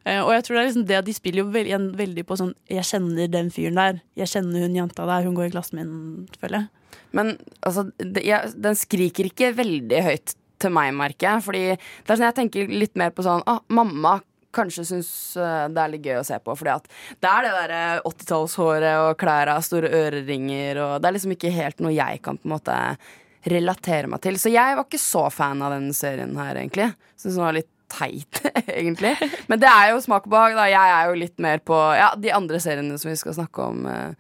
Eh, 0.04 0.20
og 0.20 0.34
jeg 0.36 0.46
tror 0.46 0.58
det 0.58 0.62
er 0.62 0.70
liksom 0.70 0.88
det 0.90 1.00
at 1.00 1.08
de 1.08 1.16
spiller 1.16 1.44
jo 1.44 1.52
veldig, 1.54 1.78
veldig 1.96 2.26
på 2.28 2.36
sånn 2.40 2.52
Jeg 2.72 2.88
kjenner 2.90 3.30
den 3.32 3.52
fyren 3.54 3.80
der. 3.80 4.02
Jeg 4.20 4.32
kjenner 4.34 4.66
hun 4.66 4.78
jenta 4.78 5.08
der. 5.10 5.28
Hun 5.28 5.38
går 5.38 5.50
i 5.50 5.54
klassen 5.56 5.80
min, 5.80 6.28
føler 6.42 6.64
jeg. 6.64 7.00
Men 7.14 7.36
altså, 7.62 7.88
det, 7.98 8.26
jeg, 8.28 8.54
den 8.60 8.78
skriker 8.78 9.30
ikke 9.30 9.54
veldig 9.56 10.04
høyt 10.06 10.36
til 10.64 10.76
meg, 10.76 10.94
merker 10.98 11.30
jeg. 11.30 11.48
Fordi 11.48 11.64
det 11.74 12.06
er 12.08 12.20
sånn 12.20 12.30
jeg 12.30 12.40
tenker 12.42 12.78
litt 12.84 12.96
mer 13.00 13.16
på 13.16 13.26
sånn 13.26 13.46
ah, 13.50 13.64
Mamma 13.74 14.20
kanskje 14.54 14.86
syns 14.86 15.10
eh, 15.40 15.66
det 15.74 15.82
er 15.82 15.92
litt 15.96 16.06
gøy 16.06 16.20
å 16.20 16.28
se 16.28 16.38
på. 16.44 16.56
Fordi 16.60 16.76
at 16.76 16.88
det 17.24 17.32
er 17.32 17.48
det 17.48 17.56
derre 17.58 17.82
80-tallshåret 18.06 19.08
og 19.08 19.18
klæra, 19.22 19.58
store 19.66 19.92
øreringer 20.04 20.82
og 20.84 20.96
Det 21.02 21.10
er 21.10 21.18
liksom 21.18 21.36
ikke 21.38 21.54
helt 21.54 21.84
noe 21.84 21.96
jeg 21.96 22.22
kan 22.26 22.40
på 22.40 22.50
en 22.50 22.56
måte 22.56 22.80
relatere 23.50 24.08
meg 24.08 24.24
til. 24.24 24.38
Så 24.40 24.52
jeg 24.54 24.78
var 24.78 24.86
ikke 24.86 25.02
så 25.02 25.26
fan 25.34 25.64
av 25.66 25.74
den 25.76 25.90
serien 25.96 26.36
her, 26.40 26.56
egentlig. 26.56 26.94
Syns 27.20 27.36
den 27.36 27.44
var 27.44 27.58
litt 27.58 27.73
teit, 27.92 28.42
egentlig. 28.68 29.16
Men 29.48 29.60
det 29.60 29.70
er 29.72 29.92
jo 29.94 30.00
smak 30.06 30.26
og 30.28 30.32
behag, 30.36 30.56
da. 30.56 30.66
Jeg 30.72 30.94
er 30.96 31.10
jo 31.12 31.20
litt 31.20 31.40
mer 31.44 31.60
på 31.60 31.76
ja, 31.98 32.14
de 32.16 32.32
andre 32.36 32.60
seriene 32.64 32.98
som 33.02 33.10
vi 33.12 33.16
skal 33.20 33.34
snakke 33.34 33.68
om. 33.72 33.86
eh, 33.88 34.14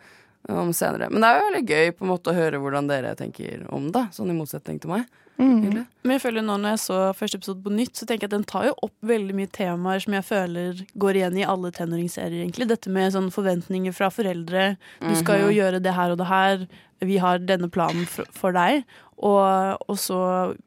om 0.51 0.73
senere. 0.75 1.07
Men 1.09 1.21
det 1.23 1.27
er 1.29 1.37
jo 1.39 1.43
veldig 1.47 1.67
gøy 1.71 1.91
på 1.95 2.03
en 2.03 2.09
måte 2.11 2.31
å 2.33 2.35
høre 2.35 2.59
hvordan 2.59 2.89
dere 2.89 3.13
tenker 3.15 3.61
om 3.71 3.85
det. 3.95 4.01
Sånn 4.11 4.27
i 4.27 4.35
motsetning 4.35 4.75
til 4.83 4.91
meg. 4.91 5.05
Mm. 5.39 5.85
Men 6.03 6.11
jeg 6.17 6.21
føler 6.21 6.43
nå 6.43 6.57
når 6.59 6.73
jeg 6.75 6.81
så 6.83 6.97
første 7.15 7.39
episode 7.39 7.63
på 7.63 7.71
nytt, 7.71 7.95
så 7.95 8.03
tenker 8.05 8.27
jeg 8.27 8.29
at 8.33 8.35
den 8.35 8.43
tar 8.51 8.67
jo 8.67 8.73
opp 8.83 8.93
veldig 9.07 9.33
mye 9.39 9.47
temaer 9.55 10.03
som 10.03 10.13
jeg 10.17 10.27
føler 10.27 10.81
går 10.99 11.21
igjen 11.21 11.39
i 11.39 11.45
alle 11.47 11.71
tenåringsserier, 11.73 12.43
egentlig. 12.43 12.67
Dette 12.69 12.91
med 12.91 13.15
sånn 13.15 13.31
forventninger 13.33 13.95
fra 13.95 14.11
foreldre. 14.11 14.65
Du 14.99 15.13
skal 15.15 15.45
jo 15.45 15.47
Mhm. 15.47 15.55
gjøre 15.61 15.81
det 15.87 15.95
her 15.95 16.11
og 16.11 16.19
det 16.19 16.27
her. 16.27 16.67
Vi 17.07 17.17
har 17.23 17.39
denne 17.39 17.71
planen 17.71 18.03
for, 18.05 18.27
for 18.35 18.51
deg. 18.51 18.83
Og, 19.17 19.83
og 19.87 19.97
så 19.99 20.19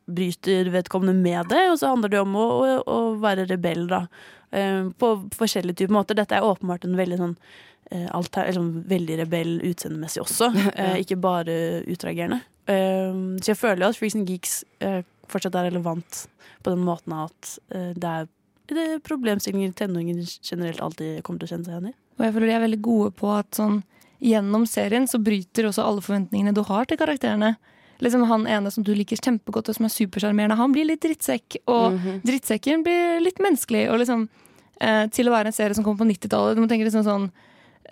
bryter 0.07 0.71
vedkommende 0.73 1.17
med 1.19 1.51
det, 1.53 1.65
og 1.73 1.79
så 1.81 1.93
handler 1.93 2.13
det 2.13 2.23
om 2.23 2.37
å, 2.39 2.47
å, 2.47 2.75
å 2.87 2.99
være 3.23 3.49
rebell, 3.51 3.87
da. 3.91 4.05
Eh, 4.51 4.89
på 4.99 5.13
forskjellige 5.37 5.83
typer 5.83 5.97
måter. 5.97 6.19
Dette 6.19 6.39
er 6.39 6.47
åpenbart 6.47 6.87
en 6.87 6.97
veldig 6.99 7.19
sånn 7.21 7.35
eh, 7.91 8.07
alter, 8.15 8.53
sånn 8.55 8.71
veldig 8.89 9.19
rebell 9.25 9.57
utseendemessig 9.67 10.23
også, 10.23 10.53
eh, 10.81 11.01
ikke 11.03 11.19
bare 11.21 11.57
utreagerende. 11.87 12.43
Så 12.67 13.53
jeg 13.53 13.59
føler 13.61 13.85
jo 13.85 13.89
at 13.93 13.99
Freaks 14.01 14.17
and 14.19 14.27
Geeks 14.27 14.55
fortsatt 15.31 15.55
er 15.55 15.69
relevant 15.69 16.25
på 16.67 16.73
den 16.73 16.81
måten 16.83 17.13
at 17.15 17.53
det 17.71 18.09
er 18.11 18.27
det 18.67 18.83
er 18.83 19.03
problemstillinger 19.07 19.71
tenåringer 19.79 20.27
generelt 20.43 20.81
alltid 20.83 21.21
kommer 21.23 21.39
til 21.39 21.47
å 21.47 21.53
kjenne 21.53 21.69
seg 21.69 21.77
igjen 21.77 21.93
i. 21.93 21.95
Og 22.19 22.25
jeg 22.25 22.35
føler 22.35 22.51
de 22.51 22.55
er 22.57 22.65
veldig 22.65 22.81
gode 22.83 23.13
på 23.21 23.31
at 23.31 23.55
sånn 23.55 23.77
gjennom 24.19 24.65
serien 24.67 25.07
så 25.07 25.21
bryter 25.23 25.69
også 25.69 25.85
alle 25.87 26.03
forventningene 26.03 26.55
du 26.57 26.65
har 26.67 26.89
til 26.89 26.99
karakterene. 26.99 27.53
Liksom 28.01 28.27
Han 28.29 28.47
ene 28.47 28.71
som 28.71 28.85
du 28.85 28.93
liker 28.95 29.17
kjempegodt 29.17 29.69
og 29.71 29.75
som 29.79 29.85
er 29.87 29.95
supersjarmerende, 29.95 30.57
han 30.57 30.73
blir 30.73 30.85
litt 30.87 31.01
drittsekk. 31.01 31.57
Og 31.67 31.93
Mhm. 31.95 32.21
drittsekken 32.25 32.83
blir 32.85 33.21
litt 33.23 33.39
menneskelig. 33.39 33.91
Og 33.91 33.99
liksom 34.01 34.29
eh, 34.81 35.07
Til 35.09 35.27
å 35.29 35.33
være 35.33 35.47
en 35.47 35.53
serie 35.53 35.75
som 35.75 35.85
kom 35.85 35.97
på 35.97 36.05
90-tallet. 36.05 36.55
Du 36.57 36.61
må 36.61 36.69
tenke 36.69 36.85
liksom 36.85 37.05
sånn 37.05 37.31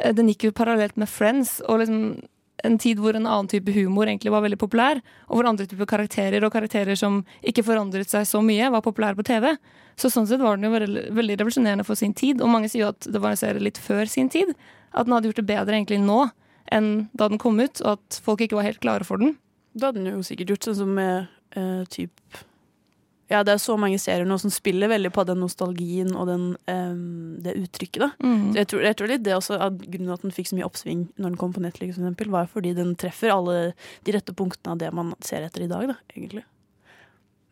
eh, 0.01 0.12
Den 0.12 0.29
gikk 0.29 0.45
jo 0.45 0.51
parallelt 0.53 0.97
med 0.97 1.09
Friends. 1.09 1.61
Og 1.69 1.79
liksom 1.81 2.23
en 2.64 2.79
tid 2.79 2.97
hvor 2.99 3.14
en 3.14 3.27
annen 3.27 3.49
type 3.49 3.69
humor 3.75 4.07
egentlig 4.07 4.31
var 4.31 4.40
veldig 4.40 4.57
populær, 4.59 5.01
og 5.29 5.37
hvor 5.37 5.47
andre 5.49 5.67
typer 5.67 5.85
karakterer 5.85 6.43
og 6.47 6.53
karakterer 6.53 6.97
som 6.97 7.19
ikke 7.45 7.62
forandret 7.64 8.09
seg 8.09 8.25
så 8.25 8.40
mye, 8.40 8.71
var 8.71 8.81
populære 8.81 9.17
på 9.19 9.25
TV. 9.27 9.59
Så 9.99 10.09
sånn 10.09 10.27
sett 10.27 10.40
var 10.40 10.57
den 10.57 10.64
jo 10.64 10.79
veldig, 10.79 11.12
veldig 11.12 11.37
revolusjonerende 11.40 11.85
for 11.85 11.95
sin 11.95 12.14
tid, 12.14 12.40
og 12.40 12.49
mange 12.49 12.71
sier 12.71 12.87
jo 12.87 12.88
at 12.88 13.01
det 13.01 13.21
var 13.21 13.31
en 13.35 13.37
serie 13.37 13.61
litt 13.61 13.77
før 13.77 14.09
sin 14.09 14.31
tid. 14.31 14.55
At 14.95 15.05
den 15.05 15.12
hadde 15.12 15.29
gjort 15.29 15.43
det 15.43 15.47
bedre 15.51 15.77
egentlig 15.77 16.01
nå 16.01 16.31
enn 16.73 17.11
da 17.14 17.29
den 17.29 17.38
kom 17.38 17.61
ut, 17.61 17.83
og 17.83 17.99
at 17.99 18.21
folk 18.25 18.40
ikke 18.40 18.57
var 18.57 18.62
helt 18.71 18.81
klare 18.81 19.05
for 19.05 19.19
den. 19.19 19.37
Da 19.75 19.91
hadde 19.91 20.03
den 20.03 20.13
jo 20.13 20.27
sikkert 20.27 20.55
gjort 20.55 20.69
sånn 20.69 20.81
som 20.83 20.93
med 20.97 21.27
eh, 21.59 21.83
typ 21.91 22.41
Ja, 23.33 23.41
det 23.47 23.55
er 23.55 23.63
så 23.63 23.75
mange 23.81 23.99
serier 23.99 24.29
nå 24.29 24.37
som 24.39 24.53
spiller 24.53 24.91
veldig 24.93 25.11
på 25.15 25.25
den 25.27 25.41
nostalgien 25.43 26.13
og 26.15 26.29
den, 26.29 26.49
eh, 26.71 26.97
det 27.47 27.57
uttrykket, 27.63 28.03
da. 28.05 28.11
Mm. 28.23 28.51
Så 28.53 28.61
jeg 28.61 28.71
tror, 28.71 28.83
jeg 28.85 28.99
tror 29.01 29.11
litt 29.11 29.25
det 29.27 29.37
også 29.37 29.59
at 29.59 29.79
grunnen 29.81 30.11
til 30.11 30.17
at 30.17 30.27
den 30.27 30.35
fikk 30.37 30.51
så 30.51 30.59
mye 30.59 30.69
oppsving 30.69 31.07
når 31.17 31.33
den 31.33 31.39
kom 31.41 31.55
på 31.57 31.63
Netflix, 31.65 31.97
for 31.97 32.05
eksempel, 32.05 32.31
var 32.35 32.51
fordi 32.53 32.75
den 32.77 32.93
treffer 33.01 33.33
alle 33.35 33.57
de 34.07 34.15
rette 34.15 34.37
punktene 34.37 34.77
av 34.77 34.83
det 34.85 34.93
man 34.95 35.15
ser 35.25 35.47
etter 35.47 35.65
i 35.65 35.71
dag, 35.73 35.89
da, 35.95 35.97
egentlig. 36.15 36.45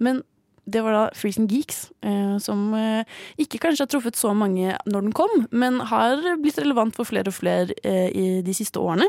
Men 0.03 0.23
det 0.65 0.83
var 0.85 0.95
da 0.95 1.03
Freaks 1.19 1.41
and 1.41 1.51
Geeks, 1.51 1.91
eh, 2.07 2.37
som 2.39 2.71
eh, 2.79 3.09
ikke 3.43 3.59
kanskje 3.65 3.83
har 3.87 3.91
truffet 3.91 4.19
så 4.19 4.31
mange 4.37 4.77
når 4.87 5.09
den 5.09 5.15
kom, 5.17 5.33
men 5.51 5.81
har 5.91 6.23
blitt 6.43 6.61
relevant 6.61 6.95
for 6.95 7.09
flere 7.09 7.33
og 7.33 7.37
flere 7.37 7.75
eh, 7.83 8.09
i 8.15 8.27
de 8.47 8.55
siste 8.55 8.79
årene. 8.79 9.09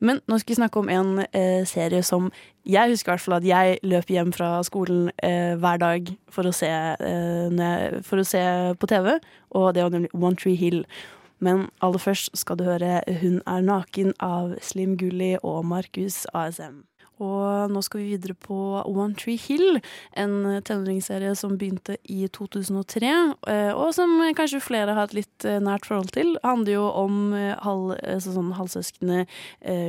Men 0.00 0.20
nå 0.28 0.38
skal 0.40 0.54
vi 0.54 0.58
snakke 0.58 0.80
om 0.80 0.88
en 0.88 1.24
eh, 1.36 1.62
serie 1.68 2.02
som 2.06 2.30
jeg 2.64 2.92
husker 2.92 3.10
i 3.10 3.14
hvert 3.14 3.24
fall 3.24 3.36
at 3.36 3.46
jeg 3.48 3.78
løp 3.84 4.12
hjem 4.12 4.32
fra 4.32 4.50
skolen 4.64 5.10
eh, 5.22 5.56
hver 5.60 5.80
dag 5.80 6.08
for 6.32 6.48
å, 6.48 6.54
se, 6.56 6.68
eh, 6.70 8.00
for 8.06 8.22
å 8.22 8.26
se 8.26 8.42
på 8.80 8.90
TV, 8.90 9.18
og 9.52 9.74
det 9.76 9.84
var 9.84 9.96
nemlig 9.96 10.12
One 10.16 10.40
Tree 10.40 10.56
Hill. 10.56 10.84
Men 11.40 11.68
aller 11.80 12.00
først 12.00 12.34
skal 12.36 12.58
du 12.60 12.66
høre 12.68 13.00
Hun 13.22 13.40
er 13.48 13.64
naken 13.64 14.12
av 14.20 14.58
Slim 14.60 14.98
Gulli 15.00 15.38
og 15.40 15.64
Markus 15.64 16.26
ASM. 16.36 16.89
Og 17.20 17.72
nå 17.72 17.82
skal 17.84 18.00
vi 18.00 18.14
videre 18.14 18.34
på 18.38 18.56
One 18.88 19.14
Tree 19.18 19.36
Hill, 19.40 19.80
en 20.16 20.62
tenåringsserie 20.64 21.34
som 21.36 21.58
begynte 21.60 21.98
i 22.08 22.24
2003, 22.32 23.10
eh, 23.52 23.72
og 23.74 23.92
som 23.96 24.14
kanskje 24.36 24.62
flere 24.64 24.94
har 24.96 25.10
et 25.10 25.18
litt 25.20 25.46
eh, 25.48 25.60
nært 25.60 25.88
forhold 25.88 26.14
til. 26.16 26.32
Det 26.38 26.46
handler 26.46 26.76
jo 26.78 26.86
om 27.02 27.18
eh, 27.36 27.52
halv, 27.60 27.92
sånn 28.24 28.54
halvsøsknene 28.56 29.26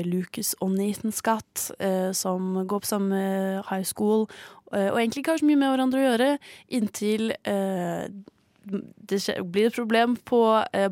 Lucas 0.07 0.53
og 0.63 0.73
Nathan 0.75 1.13
Scott, 1.15 1.69
som 2.17 2.51
går 2.67 2.83
på 2.83 2.89
samme 2.89 3.21
high 3.69 3.85
school, 3.87 4.25
og 4.71 4.97
egentlig 4.97 5.21
ikke 5.21 5.35
har 5.35 5.41
så 5.41 5.47
mye 5.47 5.59
med 5.59 5.71
hverandre 5.73 5.99
å 5.99 6.05
gjøre, 6.05 6.29
inntil 6.71 7.33
det 9.11 9.19
blir 9.51 9.69
et 9.69 9.75
problem 9.75 10.15
på 10.27 10.41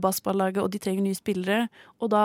bassballaget, 0.01 0.61
og 0.63 0.71
de 0.73 0.81
trenger 0.81 1.05
nye 1.05 1.17
spillere. 1.17 1.67
Og 2.01 2.11
da, 2.13 2.23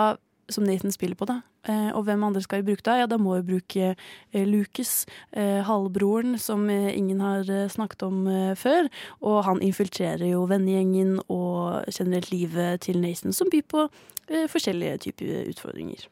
som 0.49 0.63
Nathan 0.63 0.91
spiller 0.91 1.15
på, 1.15 1.27
da. 1.29 1.39
Eh, 1.67 1.89
og 1.97 2.03
hvem 2.05 2.23
andre 2.23 2.41
skal 2.41 2.61
vi 2.61 2.71
bruke 2.71 2.85
da? 2.85 2.97
Ja, 3.01 3.05
da 3.09 3.17
må 3.17 3.37
vi 3.39 3.53
bruke 3.53 3.91
eh, 3.95 4.47
Lucas, 4.47 5.05
eh, 5.33 5.61
halvbroren, 5.65 6.37
som 6.37 6.69
eh, 6.69 6.91
ingen 6.97 7.21
har 7.21 7.49
eh, 7.49 7.69
snakket 7.69 8.03
om 8.05 8.27
eh, 8.27 8.55
før. 8.55 8.89
Og 9.21 9.43
han 9.47 9.61
infiltrerer 9.61 10.27
jo 10.29 10.45
vennegjengen 10.49 11.19
og 11.27 11.85
generelt 11.93 12.31
livet 12.31 12.81
til 12.81 13.01
Nathan, 13.01 13.33
som 13.33 13.49
byr 13.51 13.65
på 13.69 13.87
eh, 14.29 14.45
forskjellige 14.51 14.97
typer 15.07 15.49
utfordringer. 15.49 16.07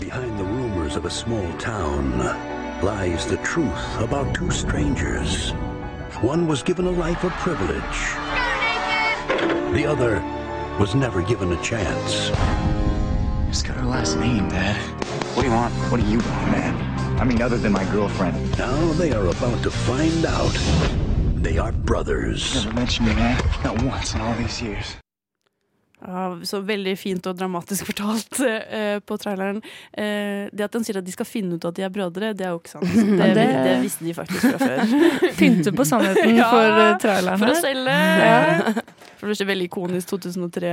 Behind 0.00 0.36
the 0.36 0.44
rumors 0.44 0.96
of 0.96 1.06
a 1.06 1.10
small 1.10 1.48
town 1.58 2.20
lies 2.82 3.24
the 3.26 3.38
truth 3.42 4.00
about 4.00 4.34
two 4.34 4.50
strangers. 4.50 5.54
One 6.22 6.46
was 6.46 6.62
given 6.62 6.86
a 6.86 6.90
life 6.90 7.24
of 7.24 7.32
privilege. 7.40 7.98
The 9.72 9.86
other 9.86 10.22
was 10.78 10.94
never 10.94 11.22
given 11.22 11.52
a 11.52 11.62
chance. 11.62 12.30
It's 13.48 13.62
got 13.62 13.76
her 13.76 13.86
last 13.86 14.16
name, 14.18 14.48
Dad. 14.48 14.76
What 15.34 15.42
do 15.42 15.48
you 15.48 15.54
want? 15.54 15.72
What 15.90 16.00
do 16.00 16.06
you 16.06 16.18
want, 16.18 16.50
man? 16.50 17.20
I 17.20 17.24
mean, 17.24 17.40
other 17.40 17.56
than 17.56 17.72
my 17.72 17.84
girlfriend. 17.92 18.36
Now 18.58 18.92
they 18.92 19.12
are 19.12 19.26
about 19.26 19.62
to 19.62 19.70
find 19.70 20.26
out 20.26 20.52
they 21.42 21.58
are 21.58 21.72
brothers. 21.72 22.54
Never 22.54 22.74
mentioned 22.74 23.08
me, 23.08 23.14
man. 23.14 23.42
Not 23.64 23.82
once 23.82 24.14
in 24.14 24.20
all 24.20 24.34
these 24.34 24.60
years. 24.60 24.96
Ja, 26.06 26.24
så 26.46 26.60
veldig 26.62 26.92
fint 26.98 27.26
og 27.26 27.34
dramatisk 27.38 27.86
fortalt 27.90 28.38
eh, 28.46 28.98
på 29.02 29.16
traileren. 29.18 29.58
Eh, 29.92 30.46
det 30.54 30.64
at 30.68 30.76
den 30.76 30.84
sier 30.86 31.00
at 31.00 31.04
de 31.08 31.14
skal 31.14 31.26
finne 31.26 31.56
ut 31.58 31.64
at 31.66 31.74
de 31.74 31.82
er 31.82 31.90
brødre, 31.90 32.30
det 32.38 32.46
er 32.46 32.52
jo 32.54 32.60
ikke 32.60 32.74
sant. 32.76 32.92
Det, 33.20 33.30
det- 33.34 33.46
det 33.66 33.74
visste 33.82 34.04
de 34.06 34.14
faktisk 34.14 34.44
fra 34.46 34.58
før. 34.62 34.94
Pynte 35.40 35.72
på 35.74 35.84
sannheten 35.88 36.38
for, 36.38 36.70
eh, 36.84 36.92
traileren 37.02 37.42
For 37.42 37.50
å 37.50 37.58
selge. 37.58 37.96
Ja. 38.22 38.86
For 39.16 39.32
det 39.32 39.40
er 39.40 39.48
veldig 39.48 39.66
ikonisk 39.70 40.10
2003 40.12 40.70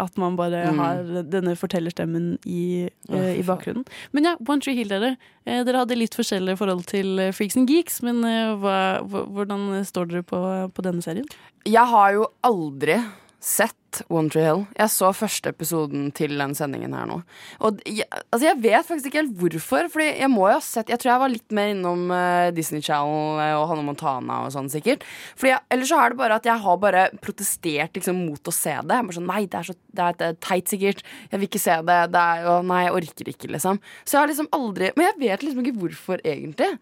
at 0.00 0.16
man 0.18 0.36
bare 0.38 0.62
Mm. 0.64 0.78
har 0.80 1.22
denne 1.28 1.52
fortellerstemmen 1.60 2.38
i, 2.48 2.88
eh, 3.10 3.38
i 3.38 3.42
bakgrunnen. 3.44 3.84
Men 4.12 4.24
ja, 4.24 4.36
One 4.48 4.60
Tree 4.64 4.74
Hill, 4.74 4.88
dere. 4.88 5.16
Eh, 5.46 5.62
dere 5.64 5.82
hadde 5.82 5.96
litt 5.98 6.14
forskjellig 6.16 6.56
forhold 6.58 6.86
til 6.90 7.18
eh, 7.20 7.32
Freaks 7.36 7.56
and 7.60 7.68
Geeks, 7.68 8.00
men 8.02 8.22
hva- 8.62 9.02
hvordan 9.04 9.84
står 9.84 10.08
dere 10.10 10.22
på, 10.26 10.40
på 10.74 10.82
denne 10.86 11.02
serien? 11.04 11.26
Jeg 11.68 11.84
har 11.92 12.12
jo 12.16 12.26
aldri 12.42 12.96
sett 13.44 14.00
One 14.08 14.30
Tree 14.32 14.42
Hill. 14.42 14.62
Jeg 14.78 14.90
så 14.90 15.10
første 15.14 15.50
episoden 15.52 16.08
til 16.16 16.32
den 16.40 16.54
sendingen 16.56 16.94
her 16.96 17.06
nå. 17.08 17.18
Og 17.66 17.82
jeg, 17.86 18.06
altså 18.32 18.48
jeg 18.48 18.60
vet 18.64 18.86
faktisk 18.88 19.10
ikke 19.10 19.20
helt 19.20 19.36
hvorfor, 19.38 19.90
Fordi 19.92 20.06
jeg 20.22 20.30
må 20.32 20.46
jo 20.48 20.56
ha 20.56 20.62
sett 20.64 20.90
Jeg 20.90 20.98
tror 21.02 21.12
jeg 21.12 21.22
var 21.22 21.32
litt 21.32 21.54
mer 21.54 21.70
innom 21.74 22.08
eh, 22.14 22.48
Disney 22.56 22.82
Channel 22.84 23.42
eh, 23.44 23.52
og 23.58 23.66
Hanne 23.70 23.84
Montana 23.86 24.40
og 24.46 24.54
sånn, 24.54 24.70
sikkert. 24.72 25.04
Fordi 25.36 25.52
jeg, 25.52 25.62
Ellers 25.76 25.92
så 25.92 26.00
er 26.00 26.14
det 26.14 26.20
bare 26.22 26.38
at 26.40 26.48
jeg 26.48 26.64
har 26.64 26.80
bare 26.82 27.04
protestert 27.24 28.00
liksom 28.00 28.22
mot 28.24 28.50
å 28.50 28.54
se 28.54 28.74
det. 28.80 28.98
Jeg 28.98 29.08
bare 29.10 29.18
sånn, 29.18 29.30
Nei, 29.30 29.42
det 29.50 29.60
er 29.60 29.68
så 29.68 29.76
det 29.94 30.06
er, 30.06 30.16
det 30.18 30.30
er 30.30 30.40
teit, 30.42 30.70
sikkert. 30.72 31.04
Jeg 31.30 31.40
vil 31.40 31.50
ikke 31.50 31.62
se 31.62 31.76
det. 31.90 31.98
det 32.14 32.22
er, 32.22 32.46
jo, 32.48 32.56
nei, 32.66 32.80
jeg 32.86 32.96
orker 33.00 33.30
ikke, 33.34 33.52
liksom. 33.54 33.82
Så 34.02 34.16
jeg 34.16 34.22
har 34.22 34.32
liksom 34.32 34.50
aldri 34.56 34.90
Men 34.96 35.10
jeg 35.10 35.20
vet 35.20 35.44
liksom 35.46 35.62
ikke 35.62 35.76
hvorfor, 35.84 36.24
egentlig. 36.24 36.72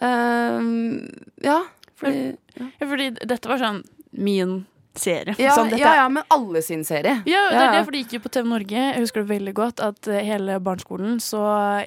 Uh, 0.00 1.06
ja, 1.44 1.62
fordi 2.00 2.34
Ja, 2.58 2.86
fordi 2.88 3.10
dette 3.20 3.50
var 3.50 3.60
sånn 3.62 3.82
min 4.10 4.64
serie. 4.98 5.34
Ja, 5.38 5.54
Sånn, 5.54 5.70
ja, 5.78 5.92
ja, 6.00 6.08
men 6.10 6.22
alle 6.34 6.62
sin 6.62 6.82
serie. 6.84 7.20
Ja, 7.28 7.42
det 7.50 7.60
er 7.62 7.72
det, 7.76 7.84
for 7.86 7.92
det 7.94 8.00
gikk 8.04 8.14
jo 8.16 8.20
på 8.24 8.30
TV 8.34 8.48
Norge. 8.50 8.80
Jeg 8.90 9.00
husker 9.04 9.22
det 9.22 9.30
veldig 9.30 9.54
godt 9.54 9.80
at 9.84 10.08
eh, 10.10 10.20
hele 10.26 10.56
barneskolen 10.60 11.20
Så 11.22 11.38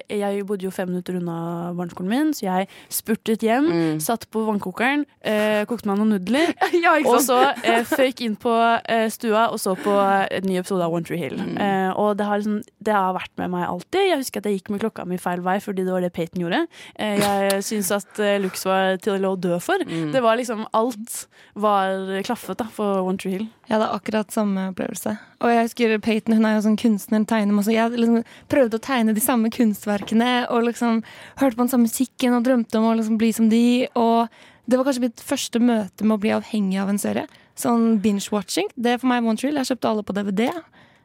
jeg 0.08 0.44
bodde 0.48 0.64
jo 0.66 0.70
fem 0.74 0.88
minutter 0.88 1.18
unna 1.18 1.72
barneskolen 1.76 2.08
min, 2.10 2.32
så 2.36 2.46
jeg 2.48 2.68
spurtet 2.92 3.42
hjem, 3.44 3.64
Mm. 3.74 4.00
satt 4.00 4.26
på 4.30 4.42
vannkokeren, 4.46 5.04
eh, 5.24 5.64
kokte 5.66 5.86
meg 5.88 5.98
noen 5.98 6.14
nudler, 6.14 6.52
Ja, 6.84 6.94
og 7.04 7.18
så 7.24 7.38
eh, 7.64 7.82
føyk 7.88 8.20
inn 8.24 8.36
på 8.40 8.52
eh, 8.88 9.08
stua 9.12 9.48
og 9.52 9.58
så 9.60 9.74
på 9.78 9.92
en 10.30 10.44
ny 10.48 10.56
episode 10.60 10.84
av 10.84 10.92
One 10.94 11.04
Tree 11.04 11.18
Hill. 11.20 11.36
Mm. 11.38 11.56
Eh, 11.58 11.90
og 11.98 12.16
det 12.18 12.26
har, 12.28 12.38
liksom, 12.40 12.62
det 12.84 12.94
har 12.94 13.12
vært 13.16 13.32
med 13.40 13.50
meg 13.54 13.66
alltid. 13.68 14.00
Jeg 14.10 14.20
husker 14.22 14.40
at 14.42 14.48
jeg 14.50 14.58
gikk 14.60 14.70
med 14.74 14.80
klokka 14.84 15.04
mi 15.08 15.18
feil 15.20 15.42
vei 15.44 15.58
fordi 15.64 15.84
det 15.86 15.92
var 15.94 16.04
det 16.04 16.12
Peyton 16.16 16.44
gjorde. 16.44 16.62
Eh, 16.98 17.18
jeg 17.20 17.62
syns 17.70 17.90
at 17.96 18.20
eh, 18.22 18.38
Lux 18.42 18.64
var 18.68 18.96
til 19.04 19.24
å 19.28 19.34
dø 19.36 19.58
for. 19.62 19.82
Mm. 19.88 20.12
Det 20.14 20.22
var 20.24 20.36
liksom 20.40 20.64
Alt 20.74 21.26
var 21.58 22.22
klaffet 22.26 22.58
da 22.60 22.66
for 22.72 22.93
One 23.02 23.18
Tree 23.18 23.32
Hill. 23.34 23.46
Jeg 23.66 23.74
hadde 23.74 23.90
akkurat 23.96 24.32
samme 24.34 24.68
opplevelse. 24.70 25.16
Og 25.42 25.50
jeg 25.52 25.66
husker 25.66 25.94
Peyton, 26.04 26.36
hun 26.38 26.46
er 26.48 26.56
jo 26.56 26.64
sånn 26.66 26.78
kunstner, 26.80 27.24
tegner 27.28 27.56
masse. 27.56 27.74
Jeg 27.74 27.94
liksom 27.96 28.22
prøvde 28.52 28.78
å 28.78 28.84
tegne 28.84 29.14
de 29.16 29.24
samme 29.24 29.50
kunstverkene 29.54 30.32
og 30.52 30.68
liksom 30.68 31.02
hørte 31.40 31.56
på 31.56 31.64
den 31.64 31.72
samme 31.72 31.88
musikken 31.88 32.36
og 32.36 32.44
drømte 32.46 32.80
om 32.80 32.90
å 32.90 32.96
liksom 32.98 33.18
bli 33.20 33.30
som 33.36 33.50
de. 33.52 33.64
Og 33.98 34.28
det 34.70 34.78
var 34.78 34.88
kanskje 34.88 35.06
mitt 35.08 35.24
første 35.24 35.62
møte 35.62 36.06
med 36.06 36.16
å 36.16 36.22
bli 36.22 36.34
avhengig 36.36 36.80
av 36.82 36.92
en 36.92 37.00
serie. 37.02 37.26
Sånn 37.58 37.98
binge-watching. 38.04 38.70
Det 38.76 38.94
er 38.94 39.02
for 39.02 39.10
meg 39.10 39.26
One 39.26 39.40
Tree 39.40 39.50
Hill. 39.50 39.60
Jeg 39.62 39.74
kjøpte 39.74 39.90
alle 39.90 40.06
på 40.06 40.16
DVD. 40.16 40.48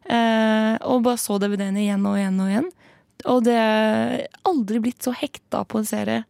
Eh, 0.10 0.76
og 0.90 1.04
bare 1.06 1.22
så 1.22 1.38
DVD-ene 1.42 1.84
igjen 1.84 2.06
og 2.10 2.18
igjen 2.18 2.42
og 2.42 2.52
igjen. 2.54 2.70
Og 3.30 3.44
det 3.46 3.56
er 3.60 4.28
aldri 4.48 4.82
blitt 4.84 5.04
så 5.06 5.14
hekta 5.16 5.66
på 5.68 5.82
en 5.82 5.90
serie 5.90 6.24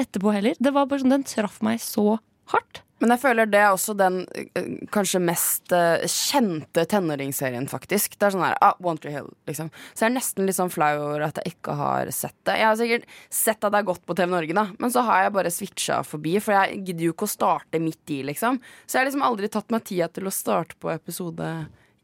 etterpå 0.00 0.32
heller. 0.34 0.56
Det 0.58 0.72
var 0.74 0.88
bare 0.88 1.02
sånn, 1.02 1.14
Den 1.14 1.26
traff 1.28 1.60
meg 1.64 1.82
så 1.82 2.18
hardt. 2.54 2.82
Men 3.00 3.14
jeg 3.14 3.22
føler 3.22 3.48
det 3.48 3.60
er 3.62 3.72
også 3.72 3.94
den 3.96 4.18
eh, 4.36 4.66
kanskje 4.92 5.22
mest 5.24 5.72
eh, 5.72 6.04
kjente 6.04 6.84
tenåringsserien, 6.90 7.64
faktisk. 7.70 8.18
Det 8.18 8.28
er 8.28 8.34
sånn 8.34 8.44
her, 8.44 8.56
ah, 8.60 8.76
One 8.84 9.00
Tree 9.00 9.14
Hill, 9.14 9.30
liksom. 9.48 9.70
Så 9.94 10.04
jeg 10.04 10.10
er 10.10 10.16
nesten 10.18 10.48
litt 10.48 10.58
sånn 10.58 10.72
flau 10.72 10.92
over 10.98 11.24
at 11.30 11.40
jeg 11.40 11.54
ikke 11.54 11.76
har 11.78 12.12
sett 12.12 12.36
det. 12.44 12.58
Jeg 12.60 12.68
har 12.68 12.76
sikkert 12.80 13.08
sett 13.32 13.64
at 13.64 13.72
det 13.72 13.80
er 13.80 13.88
gått 13.88 14.04
på 14.04 14.16
TV 14.18 14.28
Norge, 14.34 14.56
da, 14.56 14.66
men 14.76 14.92
så 14.92 15.04
har 15.08 15.24
jeg 15.24 15.34
bare 15.38 15.52
switcha 15.54 16.00
forbi. 16.06 16.36
For 16.44 16.58
jeg 16.58 16.82
gidder 16.90 17.06
jo 17.06 17.14
ikke 17.16 17.28
å 17.28 17.32
starte 17.32 17.80
midt 17.82 18.12
i, 18.12 18.20
liksom. 18.28 18.60
Så 18.84 18.98
jeg 18.98 19.02
har 19.02 19.08
liksom 19.08 19.24
aldri 19.30 19.50
tatt 19.52 19.72
meg 19.72 19.86
tida 19.88 20.10
til 20.12 20.28
å 20.28 20.34
starte 20.34 20.76
på 20.80 20.92
episode 20.92 21.48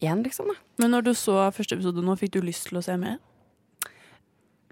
én, 0.00 0.24
liksom. 0.24 0.48
da 0.48 0.56
Men 0.80 0.96
når 0.96 1.10
du 1.10 1.14
så 1.16 1.42
første 1.52 1.76
episode 1.76 2.04
nå, 2.04 2.16
fikk 2.16 2.38
du 2.38 2.40
lyst 2.44 2.70
til 2.70 2.80
å 2.80 2.84
se 2.84 2.96
mer? 3.00 3.18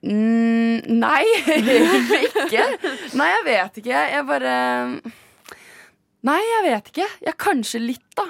Mm, 0.04 0.84
nei, 1.00 1.22
ikke. 2.28 2.64
Nei, 3.16 3.28
jeg 3.30 3.44
vet 3.46 3.78
ikke. 3.80 4.00
Jeg 4.12 4.26
bare 4.28 4.56
Nei, 6.24 6.40
jeg 6.40 6.64
vet 6.70 6.90
ikke. 6.92 7.08
Jeg 7.28 7.36
Kanskje 7.44 7.80
litt, 7.84 8.06
da. 8.16 8.24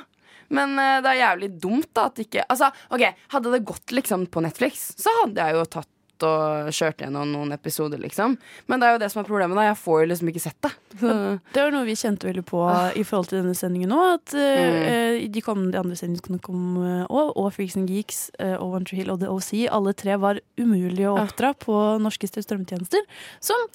Men 0.54 0.74
uh, 0.78 1.00
det 1.02 1.14
er 1.14 1.22
jævlig 1.22 1.48
dumt 1.62 1.88
da 1.96 2.04
at 2.10 2.18
ikke 2.20 2.42
Altså, 2.52 2.68
ok, 2.92 3.06
Hadde 3.32 3.50
det 3.54 3.62
gått 3.66 3.94
liksom 3.96 4.26
på 4.30 4.42
Netflix, 4.44 4.90
så 5.00 5.10
hadde 5.22 5.40
jeg 5.48 5.56
jo 5.56 5.64
tatt 5.78 5.88
og 6.24 6.68
kjørt 6.72 7.02
gjennom 7.02 7.26
noen 7.34 7.50
episoder, 7.52 7.98
liksom. 8.00 8.36
Men 8.70 8.80
det 8.80 8.86
er 8.86 8.92
jo 8.94 9.00
det 9.02 9.08
som 9.12 9.20
er 9.20 9.26
problemet. 9.26 9.58
da 9.58 9.64
Jeg 9.66 9.76
får 9.80 9.98
jo 10.04 10.06
liksom 10.12 10.28
ikke 10.30 10.40
sett 10.44 10.60
det. 10.62 10.70
Så. 11.00 11.10
Det 11.52 11.64
var 11.64 11.74
noe 11.74 11.84
vi 11.88 11.96
kjente 11.98 12.28
veldig 12.28 12.44
på 12.48 12.60
i 12.96 13.02
forhold 13.04 13.28
til 13.32 13.40
denne 13.42 13.56
sendingen 13.58 13.90
nå. 13.92 13.98
At 14.14 14.32
eh, 14.38 14.62
Mm. 14.64 14.78
eh, 14.94 15.28
de, 15.34 15.42
kom, 15.44 15.66
de 15.74 15.80
andre 15.82 15.98
sendingene 15.98 16.38
kom 16.40 16.78
òg, 17.10 17.32
og 17.34 17.50
Freaks 17.52 17.76
and 17.76 17.90
Geeks 17.90 18.22
uh, 18.38 18.54
og 18.62 18.78
One 18.78 18.86
Tree 18.88 19.02
Hill 19.02 19.10
og 19.12 19.20
The 19.24 19.28
OC, 19.34 19.50
alle 19.74 19.92
tre 19.92 20.16
var 20.22 20.38
umulige 20.56 21.10
å 21.10 21.18
oppdra 21.26 21.50
på 21.58 21.74
norske 22.00 22.30
strømmetjenester. 22.30 23.02
Som 23.42 23.66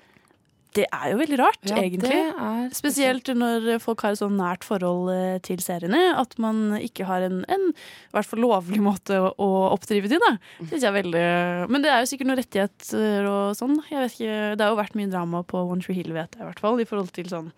det 0.78 0.86
er 0.94 1.06
jo 1.12 1.18
veldig 1.18 1.38
rart, 1.40 1.60
Ja, 1.66 1.80
egentlig. 1.82 2.14
er 2.14 2.68
Spesielt 2.78 3.30
når 3.34 3.80
folk 3.82 4.04
har 4.06 4.14
et 4.14 4.20
sånn 4.22 4.36
nært 4.38 4.66
forhold 4.68 5.10
eh, 5.14 5.40
til 5.46 5.62
seriene. 5.64 6.02
At 6.20 6.36
man 6.38 6.76
ikke 6.78 7.08
har 7.10 7.26
en, 7.26 7.40
en 7.50 7.66
i 7.72 8.14
hvert 8.14 8.30
fall 8.30 8.44
lovlig 8.44 8.82
måte 8.86 9.18
å, 9.18 9.50
oppdrive 9.74 10.12
til. 10.12 10.22
Da. 10.22 10.36
Synes 10.62 10.84
jeg 10.84 10.90
er 10.92 10.98
veldig 11.00 11.26
Men 11.74 11.86
det 11.86 11.90
er 11.94 12.04
jo 12.04 12.12
sikkert 12.12 12.30
noen 12.30 12.42
rettigheter 12.44 13.30
og 13.32 13.58
sånn. 13.58 13.80
Jeg 13.90 14.04
vet 14.04 14.16
ikke, 14.20 14.38
Det 14.60 14.66
har 14.68 14.76
jo 14.76 14.82
vært 14.84 15.00
mye 15.00 15.12
drama 15.12 15.42
på 15.50 15.64
One 15.66 15.82
Tree 15.86 15.98
Hill, 15.98 16.14
vet 16.14 16.38
jeg, 16.38 16.44
i 16.46 16.50
hvert 16.52 16.62
fall. 16.62 16.78
I 16.80 16.88
forhold 16.90 17.12
til 17.18 17.34
sånn 17.34 17.50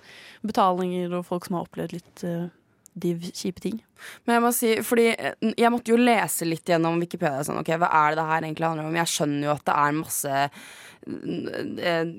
betalinger 0.48 1.20
og 1.20 1.28
folk 1.28 1.46
som 1.48 1.60
har 1.60 1.68
opplevd 1.68 1.98
litt 2.00 2.24
uh, 2.26 2.48
div 2.94 3.24
kjipe 3.32 3.64
ting. 3.64 3.78
Men 4.26 4.38
jeg 4.38 4.44
må 4.44 4.52
si, 4.56 4.72
fordi 4.86 5.08
eh, 5.14 5.52
jeg 5.60 5.72
måtte 5.74 5.94
jo 5.94 6.00
lese 6.00 6.48
litt 6.48 6.68
gjennom 6.68 7.00
Wikipedia. 7.02 7.44
Sånn, 7.48 7.60
ok, 7.62 7.74
Hva 7.82 7.92
er 8.02 8.12
det 8.12 8.20
det 8.20 8.30
her 8.32 8.48
egentlig 8.48 8.68
handler 8.68 8.90
om? 8.90 8.98
Jeg 9.00 9.12
skjønner 9.14 9.48
jo 9.48 9.54
at 9.54 9.64
det 9.68 9.78
er 9.84 10.00
masse 10.00 10.42
eh, 11.92 12.12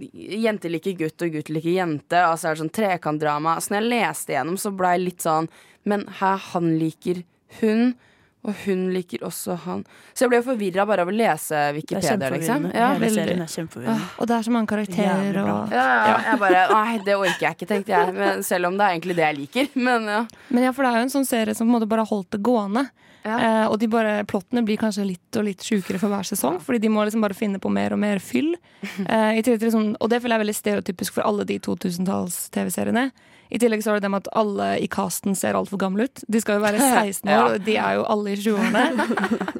Jenter 0.42 0.72
liker 0.72 0.96
gutt, 1.02 1.26
og 1.26 1.36
gutt 1.36 1.52
liker 1.52 1.76
jente. 1.76 2.22
Altså 2.22 2.48
er 2.48 2.56
det 2.56 2.64
sånn 2.64 2.76
trekantdrama. 2.78 3.58
Så 3.60 3.74
når 3.74 3.82
jeg 3.82 3.92
leste 3.92 4.36
gjennom, 4.36 4.60
så 4.60 4.72
ble 4.76 4.94
jeg 4.94 5.04
litt 5.06 5.26
sånn 5.26 5.50
Men 5.88 6.06
her, 6.20 6.40
han 6.52 6.72
liker 6.78 7.24
hun. 7.60 7.92
Og 8.42 8.56
hun 8.64 8.88
liker 8.90 9.22
også 9.22 9.54
han. 9.68 9.84
Så 10.10 10.24
jeg 10.24 10.32
ble 10.32 10.40
jo 10.40 10.46
forvirra 10.48 10.86
bare 10.88 11.04
av 11.04 11.10
å 11.12 11.14
lese 11.14 11.60
Wikipedia. 11.76 12.16
liksom 12.32 12.64
ja, 12.74 12.88
Hele 12.96 13.10
serien 13.14 13.44
er 13.44 13.52
kjempeforvirrende. 13.52 14.08
Og 14.18 14.30
det 14.30 14.34
er 14.36 14.48
så 14.48 14.54
mange 14.54 14.70
karakterer. 14.72 15.38
Og, 15.44 15.70
Ja, 15.70 15.84
ja, 16.08 16.16
jeg 16.26 16.40
bare 16.42 16.64
Nei, 16.72 16.96
det 17.06 17.14
orker 17.14 17.46
jeg 17.46 17.58
ikke, 17.58 17.68
tenkte 17.70 17.94
jeg. 17.94 18.16
Men, 18.16 18.42
selv 18.42 18.72
om 18.72 18.80
det 18.80 18.88
er 18.88 18.96
egentlig 18.96 19.16
det 19.20 19.28
jeg 19.28 19.38
liker. 19.38 19.70
Men 19.88 20.10
ja. 20.10 20.24
Men 20.50 20.66
ja, 20.66 20.74
for 20.74 20.82
det 20.82 20.90
er 20.90 20.98
jo 21.02 21.06
en 21.06 21.14
sånn 21.14 21.28
serie 21.28 21.54
som 21.54 21.68
på 21.68 21.70
en 21.70 21.76
måte 21.78 21.90
bare 21.90 22.02
har 22.02 22.10
holdt 22.10 22.34
det 22.34 22.42
gående. 22.42 22.88
Eh, 23.22 23.66
og 23.70 23.76
de 23.78 23.86
bare, 23.86 24.14
plottene 24.26 24.64
blir 24.66 24.80
kanskje 24.80 25.04
litt 25.06 25.38
og 25.38 25.46
litt 25.46 25.62
sjukere 25.62 26.00
for 26.02 26.10
hver 26.10 26.26
sesong, 26.26 26.58
fordi 26.62 26.80
de 26.82 26.90
må 26.90 27.04
liksom 27.06 27.22
bare 27.22 27.36
finne 27.38 27.60
på 27.62 27.70
mer 27.70 27.94
og 27.94 28.02
mer 28.02 28.22
fyll. 28.22 28.54
Eh, 29.12 29.38
liksom, 29.44 29.92
og 30.00 30.08
det 30.10 30.18
føler 30.22 30.34
jeg 30.34 30.38
er 30.38 30.42
veldig 30.42 30.56
stereotypisk 30.56 31.14
for 31.14 31.26
alle 31.26 31.44
de 31.46 31.58
2000-talls-TV-seriene. 31.62 33.10
I 33.52 33.58
tillegg 33.60 33.82
så 33.84 33.92
er 33.92 33.98
det 34.00 34.06
det 34.06 34.10
med 34.14 34.22
at 34.24 34.30
alle 34.40 34.68
i 34.80 34.86
casten 34.88 35.34
ser 35.36 35.58
altfor 35.58 35.76
gamle 35.82 36.06
ut. 36.08 36.22
De 36.32 36.40
skal 36.40 36.56
jo 36.56 36.64
være 36.64 36.80
16 37.04 37.28
år, 37.28 37.32
Ja. 37.32 37.40
og 37.52 37.64
de 37.66 37.74
er 37.76 37.98
jo 37.98 38.04
alle 38.14 38.32
i 38.32 38.38
20-årene. 38.40 38.84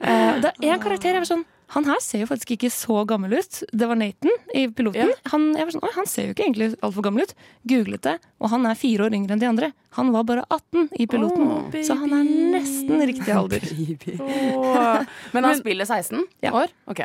uh, 0.01 0.39
det 0.43 0.53
er 0.63 0.73
en 0.79 0.81
karakter 0.87 1.13
jeg 1.13 1.21
var 1.27 1.29
sånn 1.37 1.45
Han 1.73 1.87
her 1.89 2.01
ser 2.05 2.21
jo 2.21 2.27
faktisk 2.29 2.51
ikke 2.53 2.69
så 2.69 2.99
gammel 3.09 3.33
ut. 3.39 3.63
Det 3.73 3.87
var 3.89 3.97
Nathan 3.97 4.35
i 4.53 4.67
piloten. 4.77 5.09
Han, 5.33 5.47
jeg 5.57 5.65
var 5.65 5.73
sånn, 5.73 5.85
Oi, 5.87 5.93
han 5.95 6.09
ser 6.11 6.27
jo 6.27 6.35
ikke 6.35 6.45
egentlig 6.45 6.67
altfor 6.85 7.07
gammel 7.07 7.25
ut. 7.25 7.33
Googlet 7.65 8.03
det, 8.05 8.13
og 8.45 8.51
han 8.53 8.67
er 8.69 8.77
fire 8.77 9.07
år 9.07 9.17
yngre 9.17 9.33
enn 9.39 9.41
de 9.41 9.49
andre. 9.49 9.71
Han 9.97 10.11
var 10.13 10.27
bare 10.29 10.45
18 10.53 10.91
i 11.01 11.07
piloten, 11.09 11.49
oh, 11.49 11.79
så 11.85 11.97
han 12.03 12.13
er 12.13 12.29
nesten 12.59 13.01
riktig 13.09 13.33
alder. 13.33 13.65
Men 15.33 15.45
han 15.49 15.57
spiller 15.63 15.89
16 15.89 16.21
år? 16.53 16.73
Ok. 16.93 17.01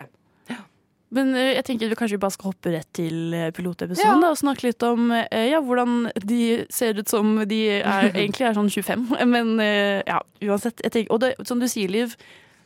Men 1.15 1.30
eh, 1.39 1.54
jeg 1.56 1.63
tenker 1.70 1.88
vi 1.91 1.96
kanskje 2.00 2.20
bare 2.20 2.36
skal 2.36 2.50
hoppe 2.52 2.72
rett 2.74 2.89
til 2.98 3.34
eh, 3.34 3.52
pilotepisoden 3.56 4.26
Ja. 4.26 4.32
og 4.34 4.39
snakke 4.41 4.67
litt 4.67 4.84
om 4.84 5.06
eh, 5.15 5.46
ja, 5.54 5.62
hvordan 5.63 6.10
de 6.28 6.65
ser 6.74 7.00
ut 7.00 7.08
som 7.08 7.38
de 7.48 7.62
er, 7.80 8.10
egentlig 8.20 8.50
er 8.50 8.58
sånn 8.58 8.67
25. 8.74 9.08
Men 9.36 9.56
ja, 10.08 10.20
uansett. 10.43 10.84
Tenker, 10.84 11.08
og 11.15 11.24
det, 11.24 11.34
som 11.48 11.62
du 11.63 11.67
sier, 11.72 11.88
Liv, 11.93 12.17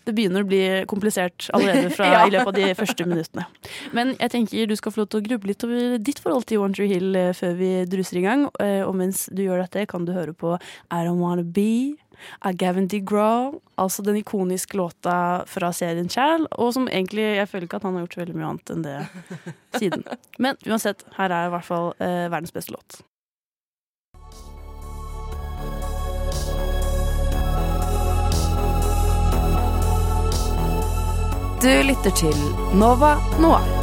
det 0.10 0.16
begynner 0.18 0.42
å 0.42 0.48
bli 0.50 0.62
komplisert 0.90 1.52
allerede 1.54 1.92
fra, 1.94 2.08
Ja. 2.16 2.24
i 2.26 2.32
løpet 2.34 2.50
av 2.50 2.58
de 2.58 2.72
første 2.80 3.06
minuttene. 3.06 3.46
Men 3.94 4.16
jeg 4.18 4.34
tenker 4.34 4.66
du 4.66 4.74
skal 4.80 4.96
få 4.96 5.04
lov 5.04 5.12
til 5.14 5.22
å 5.22 5.28
gruble 5.30 5.52
litt 5.54 5.66
over 5.68 6.00
ditt 6.02 6.22
forhold 6.24 6.48
til 6.50 6.64
One 6.66 6.74
Tree 6.74 6.90
Hill 6.90 7.14
før 7.38 7.54
vi 7.62 7.70
druser 7.86 8.18
i 8.18 8.26
gang. 8.26 8.48
Og 8.88 8.96
mens 8.98 9.28
du 9.30 9.44
gjør 9.46 9.62
dette, 9.68 9.86
kan 9.92 10.10
du 10.10 10.16
høre 10.18 10.34
på 10.34 10.56
I 10.58 11.04
Don't 11.06 11.22
Wanna 11.22 11.46
Be 11.46 11.94
av 12.40 12.58
Gavin 12.60 12.88
DeGraw, 12.92 13.60
altså 13.82 14.06
den 14.06 14.20
ikoniske 14.22 14.78
låta 14.78 15.44
fra 15.50 15.72
serien 15.76 16.10
Chal, 16.10 16.48
og 16.52 16.74
som 16.76 16.90
egentlig 16.90 17.24
Jeg 17.38 17.50
føler 17.50 17.68
ikke 17.68 17.82
at 17.82 17.88
han 17.88 17.96
har 17.98 18.06
gjort 18.06 18.18
så 18.18 18.24
veldig 18.24 18.36
mye 18.38 18.50
annet 18.50 18.74
enn 18.74 18.84
det 18.86 18.98
siden. 19.80 20.04
Men 20.40 20.60
uansett, 20.68 21.06
her 21.18 21.32
er 21.32 21.48
i 21.48 21.56
hvert 21.56 21.68
fall 21.68 21.94
eh, 22.00 22.28
verdens 22.32 22.54
beste 22.56 22.76
låt. 22.76 23.02
Du 31.62 31.70
lytter 31.70 32.10
til 32.18 32.38
Nova 32.74 33.20
Noir. 33.38 33.81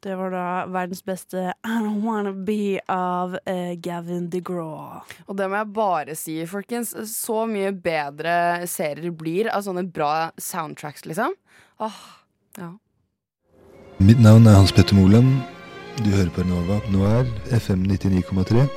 Det 0.00 0.14
var 0.14 0.30
da 0.30 0.46
verdens 0.70 1.02
beste 1.04 1.50
I 1.66 1.76
Don't 1.82 2.04
Wanna 2.06 2.32
Be 2.32 2.78
av 2.88 3.34
uh, 3.34 3.74
Gavin 3.82 4.28
DeGraw. 4.30 5.02
Og 5.26 5.38
det 5.38 5.48
må 5.50 5.58
jeg 5.58 5.72
bare 5.74 6.14
si, 6.18 6.36
folkens. 6.46 6.94
Så 7.10 7.42
mye 7.50 7.72
bedre 7.74 8.66
serier 8.70 9.10
blir 9.10 9.50
av 9.50 9.66
sånne 9.66 9.88
bra 9.90 10.30
soundtracks, 10.38 11.06
liksom. 11.08 11.34
Åh, 11.82 12.00
ja. 12.60 12.72
Mitt 13.98 14.22
navn 14.22 14.46
er 14.46 14.60
Hans 14.60 14.74
Petter 14.74 14.94
Moland. 14.94 15.40
Du 15.98 16.12
hører 16.14 16.30
på 16.30 16.46
Nova 16.46 16.78
Noir, 16.94 17.26
FM 17.50 17.82
99,3. 17.90 18.68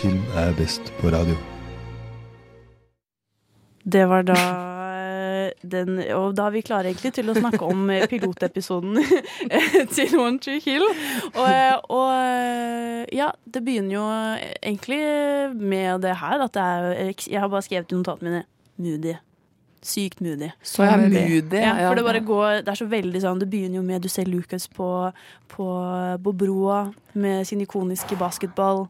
Film 0.00 0.22
er 0.34 0.56
best 0.58 0.90
på 0.98 1.14
radio. 1.14 1.38
Det 3.86 4.02
var 4.10 4.26
da 4.26 4.40
den 5.72 5.98
Og 6.16 6.34
da 6.38 6.46
er 6.48 6.54
vi 6.54 6.62
klare 6.66 6.90
egentlig 6.90 7.12
til 7.16 7.30
å 7.30 7.36
snakke 7.36 7.62
om 7.66 7.88
eh, 7.90 8.06
pilotepisoden 8.10 8.98
til 9.96 10.16
One 10.20 10.40
Tree 10.42 10.62
Hill. 10.64 10.84
Og, 11.34 11.44
eh, 11.44 11.76
og 11.90 12.10
eh, 12.14 13.04
ja, 13.16 13.30
det 13.44 13.62
begynner 13.66 13.96
jo 13.96 14.06
egentlig 14.62 15.00
med 15.60 16.02
det 16.06 16.16
her 16.22 16.44
at 16.46 16.56
det 16.56 16.66
er 16.66 17.14
Jeg 17.26 17.40
har 17.42 17.48
bare 17.52 17.66
skrevet 17.66 17.92
i 17.92 18.00
notatene 18.00 18.30
mine 18.32 18.44
Moody. 18.76 19.14
sykt 19.86 20.20
moody. 20.20 20.50
Så 20.62 20.84
jeg 20.84 20.92
er 20.92 21.08
moody, 21.08 21.60
Ja, 21.62 21.88
for 21.88 21.94
det 21.96 22.04
bare 22.04 22.20
går 22.20 22.62
Det 22.66 22.68
er 22.72 22.80
så 22.80 22.88
veldig 22.90 23.20
sånn 23.22 23.38
Det 23.40 23.48
begynner 23.48 23.78
jo 23.78 23.84
med 23.86 24.02
Du 24.02 24.08
ser 24.12 24.26
Lucas 24.28 24.66
på, 24.68 24.88
på, 25.48 25.66
på 26.24 26.32
broa 26.36 26.80
med 27.14 27.46
sin 27.48 27.62
ikoniske 27.64 28.18
basketball, 28.20 28.88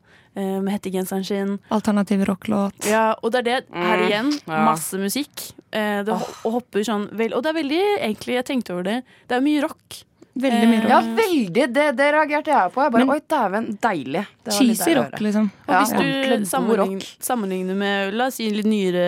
med 0.61 0.73
hettegenseren 0.73 1.25
sin. 1.25 1.59
Alternativ 1.71 2.25
rocklåt. 2.29 2.75
Ja, 2.87 3.15
og 3.23 3.33
det 3.33 3.39
er 3.41 3.43
det 3.43 3.57
her 3.73 3.97
Mm, 3.97 4.07
igjen. 4.09 4.33
Masse 4.47 4.99
musikk. 5.01 5.53
Eh, 5.73 6.03
det 6.05 6.15
hopper 6.45 6.85
sånn 6.85 7.09
vel, 7.17 7.33
Og 7.35 7.43
det 7.43 7.51
er 7.51 7.63
veldig 7.63 7.81
Egentlig, 8.01 8.35
jeg 8.37 8.45
tenkte 8.45 8.73
over 8.75 8.83
det. 8.85 9.03
Det 9.29 9.37
er 9.37 9.41
mye 9.41 9.63
rock. 9.63 10.03
Veldig 10.37 10.67
mye 10.69 10.81
rock. 10.83 10.91
Ja, 10.93 10.99
veldig. 11.17 11.67
Det, 11.73 11.85
det 11.97 12.07
reagerte 12.13 12.51
jeg 12.53 12.73
på. 12.75 12.83
Jeg 12.85 12.93
bare, 12.93 13.05
Men- 13.07 13.15
Oi, 13.15 13.21
dæven, 13.33 13.69
deilig. 13.81 14.25
Det 14.47 14.53
var 14.55 14.63
litt 14.63 14.77
Cheesy 14.79 14.95
rock, 14.95 15.15
liksom. 15.25 15.47
Og 15.67 15.73
Ja, 15.75 15.79
hvis 15.81 15.93
du 15.97 16.45
sammenligner, 16.47 17.07
sammenligner 17.27 17.75
med 17.81 18.15
la 18.15 18.27
oss 18.31 18.37
si 18.39 18.51
litt 18.55 18.67
nyere, 18.69 19.07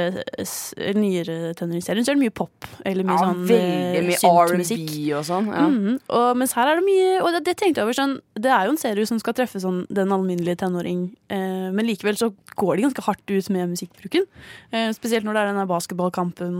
nyere 0.99 1.55
tenåringsserien, 1.59 2.05
så 2.07 2.13
er 2.13 2.19
det 2.19 2.23
mye 2.25 2.35
pop. 2.35 2.67
Eller 2.89 3.07
mye 3.07 3.19
Ja, 3.19 3.29
sånn 3.29 3.45
veldig 3.47 3.99
eh, 3.99 4.07
mye. 4.09 4.19
R&B 4.49 5.13
og 5.19 5.25
sånn. 5.29 5.47
Ja. 5.53 5.67
Mhm. 5.69 6.01
og, 6.09 6.37
mens 6.41 6.53
her 6.57 6.67
er 6.73 6.81
det 6.81 6.85
mye 6.87 7.21
Og 7.23 7.33
det, 7.35 7.45
det 7.45 7.55
tenkte 7.59 7.81
jeg 7.81 7.87
over 7.87 7.97
sånn 7.97 8.15
Det 8.39 8.51
er 8.51 8.65
jo 8.67 8.73
en 8.75 8.81
serie 8.81 9.07
som 9.07 9.19
skal 9.21 9.35
treffe 9.35 9.61
sånn 9.61 9.87
den 9.91 10.09
alminnelige 10.15 10.57
tenåring, 10.63 11.11
eh, 11.31 11.71
men 11.75 11.87
likevel 11.87 12.17
så 12.19 12.31
går 12.57 12.77
de 12.77 12.83
ganske 12.87 13.03
hardt 13.07 13.31
ut 13.31 13.51
med 13.51 13.69
musikkbruken. 13.73 14.25
Eh, 14.73 14.91
spesielt 14.97 15.25
når 15.27 15.35
det 15.35 15.43
er 15.43 15.53
den 15.53 15.69
basketballkampen 15.71 16.57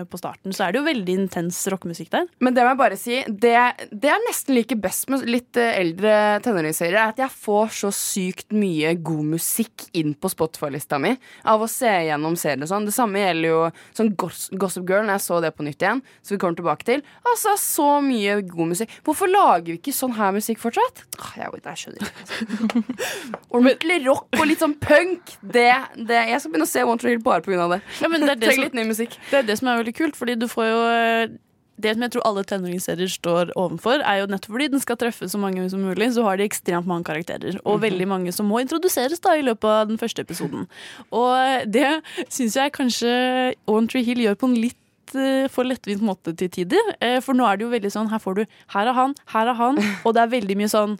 eh, 0.00 0.04
på 0.04 0.18
starten, 0.20 0.52
så 0.52 0.66
er 0.66 0.72
det 0.72 0.80
jo 0.80 0.86
veldig 0.88 1.16
intens 1.24 1.60
rockemusikk 1.72 2.10
der. 2.12 2.26
Men 2.40 2.54
det 2.54 2.64
må 2.64 2.72
jeg 2.74 2.80
bare 2.82 2.98
si, 3.00 3.22
det, 3.28 3.56
det 3.92 4.11
er 4.16 4.24
nesten 4.26 4.54
liker 4.56 4.78
best 4.82 5.08
med 5.12 5.24
litt 5.28 5.56
eh, 5.60 5.74
eldre 5.80 6.12
tenåringsserier. 6.44 6.96
er 6.98 7.12
At 7.12 7.20
jeg 7.22 7.32
får 7.44 7.72
så 7.78 7.90
sykt 7.94 8.52
mye 8.56 8.94
god 8.98 9.28
musikk 9.34 9.86
inn 9.98 10.14
på 10.18 10.30
Spotify-lista 10.32 10.98
mi 11.02 11.14
av 11.48 11.62
å 11.64 11.68
se 11.70 11.90
gjennom 12.08 12.36
serier 12.40 12.64
og 12.66 12.70
sånn. 12.72 12.86
Det 12.88 12.94
samme 12.96 13.22
gjelder 13.22 13.48
jo 13.52 13.60
sånn 13.98 14.12
Goss- 14.18 14.50
Gossip 14.58 14.88
Girl, 14.88 15.06
når 15.08 15.18
jeg 15.18 15.24
så 15.26 15.40
det 15.44 15.52
på 15.56 15.66
nytt 15.66 15.82
igjen. 15.84 16.02
Så 16.22 16.34
vi 16.36 16.40
kommer 16.42 16.58
tilbake 16.58 16.88
til. 16.88 17.04
Altså, 17.28 17.54
så 17.60 17.88
mye 18.04 18.38
god 18.48 18.72
musikk. 18.74 18.96
Hvorfor 19.06 19.30
lager 19.32 19.70
vi 19.72 19.78
ikke 19.80 19.94
sånn 19.96 20.16
her 20.18 20.34
musikk 20.36 20.60
fortsatt? 20.62 21.04
Åh, 21.20 21.32
jeg, 21.42 21.62
jeg 21.64 21.82
skjønner 21.84 22.08
ikke. 22.08 22.84
Ordentlig 23.56 24.00
rock 24.06 24.28
og 24.40 24.46
litt 24.48 24.62
sånn 24.62 24.76
punk. 24.82 25.34
Det, 25.42 25.68
det, 25.96 26.20
jeg 26.32 26.40
skal 26.42 26.52
begynne 26.54 26.68
å 26.68 26.72
se 26.72 26.84
One 26.86 27.00
Tree 27.02 27.14
Hill 27.16 27.22
bare 27.24 27.44
pga. 27.44 27.68
det. 27.76 27.80
Ja, 28.00 28.08
men 28.12 28.24
det, 28.24 28.34
er 28.34 28.40
det, 28.40 28.46
Trenger 28.48 28.58
som, 28.62 28.68
litt 28.68 28.78
ny 28.80 28.84
musikk. 28.88 29.16
det 29.30 29.40
er 29.42 29.48
det 29.48 29.58
som 29.60 29.70
er 29.72 29.80
veldig 29.82 29.94
kult, 29.98 30.18
fordi 30.18 30.36
du 30.40 30.46
får 30.50 30.68
jo 30.68 30.78
eh, 30.92 31.34
det 31.82 31.94
som 31.96 32.02
jeg 32.06 32.12
tror 32.14 32.24
alle 32.28 32.44
tenåringsserier 32.48 33.10
står 33.12 33.52
overfor, 33.58 34.02
er 34.06 34.20
jo 34.22 34.26
nettopp 34.32 34.54
fordi 34.56 34.68
den 34.72 34.82
skal 34.84 34.96
treffe 35.00 35.28
så 35.30 35.40
mange 35.42 35.64
som 35.72 35.82
mulig, 35.84 36.08
så 36.14 36.24
har 36.26 36.38
de 36.40 36.46
ekstremt 36.48 36.86
mange 36.88 37.04
karakterer. 37.08 37.58
Og 37.64 37.78
Mhm. 37.80 37.82
veldig 37.86 38.08
mange 38.08 38.32
som 38.32 38.46
må 38.48 38.60
introduseres 38.62 39.20
da 39.20 39.34
i 39.38 39.42
løpet 39.42 39.64
av 39.68 39.88
den 39.88 39.98
første 39.98 40.22
episoden. 40.24 40.68
Og 41.12 41.66
det 41.70 42.02
syns 42.28 42.54
jeg 42.56 42.72
kanskje 42.72 43.54
One 43.66 43.88
Tree 43.88 44.02
Hill 44.04 44.18
gjør 44.24 44.36
på 44.38 44.48
en 44.48 44.54
litt 44.60 44.76
eh, 45.14 45.46
for 45.52 45.64
lettvint 45.68 46.00
måte 46.00 46.32
til 46.36 46.48
tider. 46.48 46.80
Eh, 47.00 47.20
For 47.20 47.34
nå 47.34 47.44
er 47.44 47.56
det 47.58 47.66
jo 47.66 47.70
veldig 47.72 47.90
sånn 47.92 48.08
Her 48.08 48.18
får 48.18 48.34
du 48.34 48.46
Her 48.72 48.86
er 48.88 48.92
han, 48.96 49.14
her 49.26 49.46
er 49.48 49.54
han. 49.54 49.76
Og 50.06 50.14
det 50.14 50.22
er 50.22 50.28
veldig 50.40 50.56
mye 50.56 50.70
sånn 50.72 50.98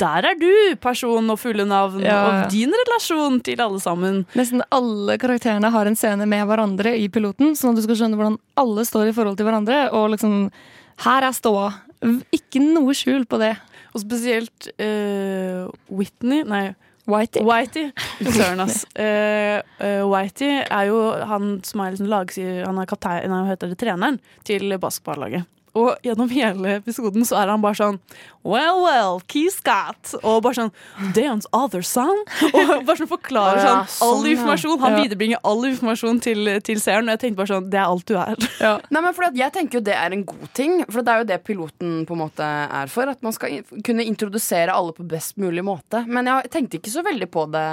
Der 0.00 0.26
er 0.30 0.36
du, 0.38 0.50
person 0.80 1.32
og 1.32 1.38
fulle 1.40 1.66
navn, 1.68 2.00
Ja, 2.04 2.20
og 2.24 2.52
din 2.52 2.72
relasjon 2.72 3.40
til 3.44 3.60
alle 3.60 3.80
sammen. 3.82 4.22
Nesten 4.38 4.64
alle 4.72 5.18
karakterene 5.20 5.70
har 5.72 5.88
en 5.90 5.98
scene 5.98 6.26
med 6.28 6.46
hverandre 6.48 6.94
i 6.96 7.08
piloten, 7.12 7.54
sånn 7.58 7.74
at 7.74 7.80
du 7.80 7.84
skal 7.84 7.98
skjønne 8.00 8.16
hvordan 8.20 8.38
alle 8.60 8.86
står 8.88 9.10
i 9.10 9.16
forhold 9.16 9.36
til 9.38 9.48
hverandre. 9.48 9.82
Og 9.96 10.14
liksom 10.14 10.50
Her 11.04 11.24
er 11.28 11.32
ståa. 11.36 11.68
Ikke 12.32 12.60
noe 12.60 12.92
skjul 12.96 13.26
på 13.28 13.40
det. 13.40 13.54
Og 13.94 14.02
spesielt 14.04 14.70
uh, 14.80 15.68
Whitney 15.90 16.44
Nei. 16.48 16.70
Whitey. 17.10 17.42
Whitey. 17.42 17.88
Søren, 18.36 18.60
ass. 18.62 18.84
Uh, 18.94 20.04
Whitey 20.06 20.60
er 20.62 20.90
jo 20.90 21.00
han 21.26 21.56
som 21.66 21.82
er 21.82 21.94
liksom 21.96 22.10
lags, 22.12 22.36
Han 22.38 22.78
er 22.78 22.88
kaptein, 22.88 23.32
nei, 23.32 23.40
heter 23.48 23.72
det, 23.72 23.80
treneren 23.80 24.20
til 24.46 24.76
basketballaget. 24.78 25.48
Og 25.78 25.94
gjennom 26.02 26.30
hele 26.34 26.76
episoden 26.80 27.22
så 27.28 27.36
er 27.38 27.50
han 27.52 27.62
bare 27.62 27.78
sånn 27.78 27.98
Well, 28.42 28.80
well, 28.82 29.18
Key 29.28 29.50
Scott. 29.52 30.14
Og 30.24 30.40
bare 30.42 30.56
sånn 30.56 30.70
Deons 31.14 31.46
other 31.52 31.82
son. 31.86 32.22
Og 32.48 32.84
bare 32.88 32.96
sånn 32.98 33.10
forklarer 33.10 33.60
ja, 33.60 33.74
sånn 33.84 34.08
all 34.08 34.16
sånn, 34.22 34.30
informasjon. 34.32 34.78
Han 34.82 34.96
Ja. 34.96 35.02
viderebringer 35.04 35.42
all 35.44 35.62
informasjon 35.68 36.20
til, 36.24 36.50
til 36.66 36.80
seeren, 36.82 37.06
og 37.08 37.14
jeg 37.14 37.22
tenkte 37.26 37.36
bare 37.42 37.52
sånn 37.52 37.68
Det 37.70 37.78
er 37.78 37.86
alt 37.86 38.06
du 38.10 38.16
er. 38.16 38.48
Nei, 38.90 39.00
men 39.04 39.12
fordi 39.14 39.28
at 39.30 39.36
Jeg 39.44 39.52
tenker 39.58 39.78
jo 39.78 39.84
det 39.90 39.94
er 39.94 40.16
en 40.16 40.24
god 40.24 40.48
ting, 40.56 40.80
for 40.90 41.02
det 41.06 41.12
er 41.14 41.18
jo 41.22 41.28
det 41.30 41.40
piloten 41.44 42.00
på 42.08 42.16
en 42.16 42.22
måte 42.24 42.48
er 42.80 42.86
for. 42.90 43.06
At 43.12 43.22
man 43.22 43.32
skal 43.36 43.60
kunne 43.86 44.04
introdusere 44.08 44.72
alle 44.74 44.92
på 44.96 45.06
best 45.06 45.36
mulig 45.38 45.62
måte. 45.66 46.02
Men 46.08 46.26
jeg 46.26 46.50
tenkte 46.50 46.80
ikke 46.80 46.90
så 46.96 47.04
veldig 47.06 47.30
på 47.30 47.46
det. 47.52 47.66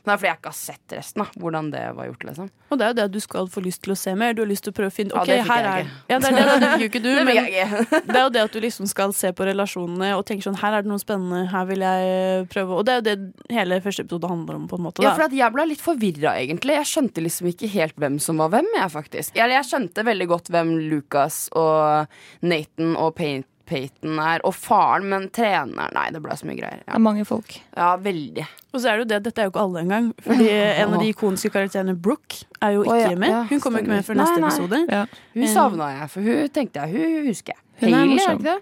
Men 0.00 0.10
det 0.10 0.14
er 0.14 0.20
fordi 0.20 0.28
jeg 0.30 0.38
ikke 0.40 0.50
har 0.50 0.56
sett 0.56 0.94
resten. 0.96 1.20
da 1.22 1.40
Hvordan 1.42 1.70
det 1.74 1.82
var 1.96 2.06
gjort. 2.08 2.24
liksom 2.24 2.46
Og 2.70 2.78
det 2.80 2.84
er 2.86 2.88
jo 2.92 2.96
det 2.96 3.04
at 3.04 3.12
du 3.12 3.20
skal 3.20 3.48
få 3.52 3.60
lyst 3.64 3.82
til 3.84 3.92
å 3.92 3.96
se 4.00 4.14
mer. 4.16 4.32
Du 4.32 4.40
har 4.42 4.48
lyst 4.48 4.64
til 4.64 4.72
å 4.72 4.76
prøve 4.78 4.88
å 4.88 4.94
finne 4.96 5.12
Ja, 5.12 5.20
Ok, 5.20 5.28
det 5.28 5.36
fikk 5.42 5.50
her 5.52 5.68
er 5.70 5.82
ikke. 5.84 5.98
Ja, 6.08 6.18
det 6.18 6.30
er 6.30 6.38
det, 6.38 6.54
det 6.64 6.70
fikk 6.70 6.84
jo 6.84 6.88
ikke 6.90 7.02
du. 7.04 7.10
Det 7.20 7.24
men 7.26 7.36
fikk 7.36 8.06
det 8.08 8.16
er 8.16 8.24
jo 8.24 8.32
det 8.36 8.44
at 8.46 8.56
du 8.56 8.60
liksom 8.64 8.88
skal 8.90 9.12
se 9.16 9.32
på 9.36 9.46
relasjonene 9.50 10.10
og 10.16 10.24
tenke 10.30 10.46
sånn 10.46 10.56
Her 10.62 10.78
er 10.78 10.86
det 10.86 10.90
noe 10.92 11.02
spennende, 11.02 11.42
her 11.52 11.68
vil 11.68 11.84
jeg 11.84 12.48
prøve. 12.54 12.80
Og 12.80 12.86
det 12.88 12.94
er 12.94 13.00
jo 13.02 13.06
det 13.10 13.54
hele 13.58 13.80
første 13.84 14.06
episode 14.06 14.30
handler 14.32 14.56
om, 14.62 14.66
på 14.70 14.80
en 14.80 14.86
måte. 14.88 15.04
Ja, 15.04 15.12
for 15.18 15.28
Jeg 15.40 15.52
ble 15.54 15.68
litt 15.68 15.84
forvirra, 15.84 16.34
egentlig. 16.40 16.78
Jeg 16.80 16.88
skjønte 16.94 17.24
liksom 17.24 17.52
ikke 17.52 17.68
helt 17.76 17.96
hvem 18.00 18.18
som 18.22 18.40
var 18.40 18.54
hvem. 18.56 18.68
Jeg 18.80 18.90
faktisk 18.96 19.36
Jeg, 19.36 19.52
jeg 19.52 19.68
skjønte 19.68 20.06
veldig 20.06 20.30
godt 20.32 20.50
hvem 20.54 20.74
Lucas 20.90 21.48
og 21.52 22.08
Nathan 22.40 22.96
og 22.96 23.14
Pay 23.20 23.42
Peyton 23.70 24.18
er, 24.18 24.42
og 24.46 24.54
faren, 24.58 25.06
men 25.12 25.28
treneren 25.34 25.94
Nei, 25.94 26.08
det 26.14 26.20
ble 26.24 26.34
så 26.36 26.48
mye 26.48 26.58
greier. 26.58 26.82
Det 26.82 26.96
er 26.98 27.02
mange 27.04 27.24
folk. 27.28 27.54
Ja, 27.76 27.92
veldig. 28.02 28.46
Og 28.74 28.82
så 28.82 28.90
er 28.90 28.98
det 28.98 29.04
jo 29.04 29.08
det, 29.12 29.20
dette 29.28 29.42
er 29.44 29.46
jo 29.48 29.52
ikke 29.54 29.62
alle 29.64 29.84
engang. 29.84 30.08
Fordi 30.26 30.48
en 30.82 30.94
av 30.96 31.00
de 31.04 31.08
ikoniske 31.14 31.52
karakterene, 31.54 31.94
Brooke, 31.96 32.42
er 32.60 32.74
jo 32.76 32.82
ikke 32.84 32.98
ikke 33.00 33.14
ja, 33.14 33.20
med. 33.24 33.38
Hun 33.52 33.62
kommer 33.64 33.84
ikke 33.84 33.94
med 33.94 34.04
før 34.10 34.18
neste 34.20 34.36
Nei, 34.36 34.42
nei. 34.44 34.50
episode. 34.50 34.82
Ja. 34.90 35.04
Hun 35.36 35.46
Eh, 35.46 35.54
savna 35.54 35.88
jeg, 35.94 36.10
for 36.10 36.26
hun 36.26 36.52
tenkte 36.58 36.82
jeg 36.84 36.98
Hun 36.98 37.30
husker 37.30 37.54
jeg. 37.56 37.62
Hun 37.80 37.94
er 38.00 38.10
morsom. 38.12 38.42
det? 38.50 38.58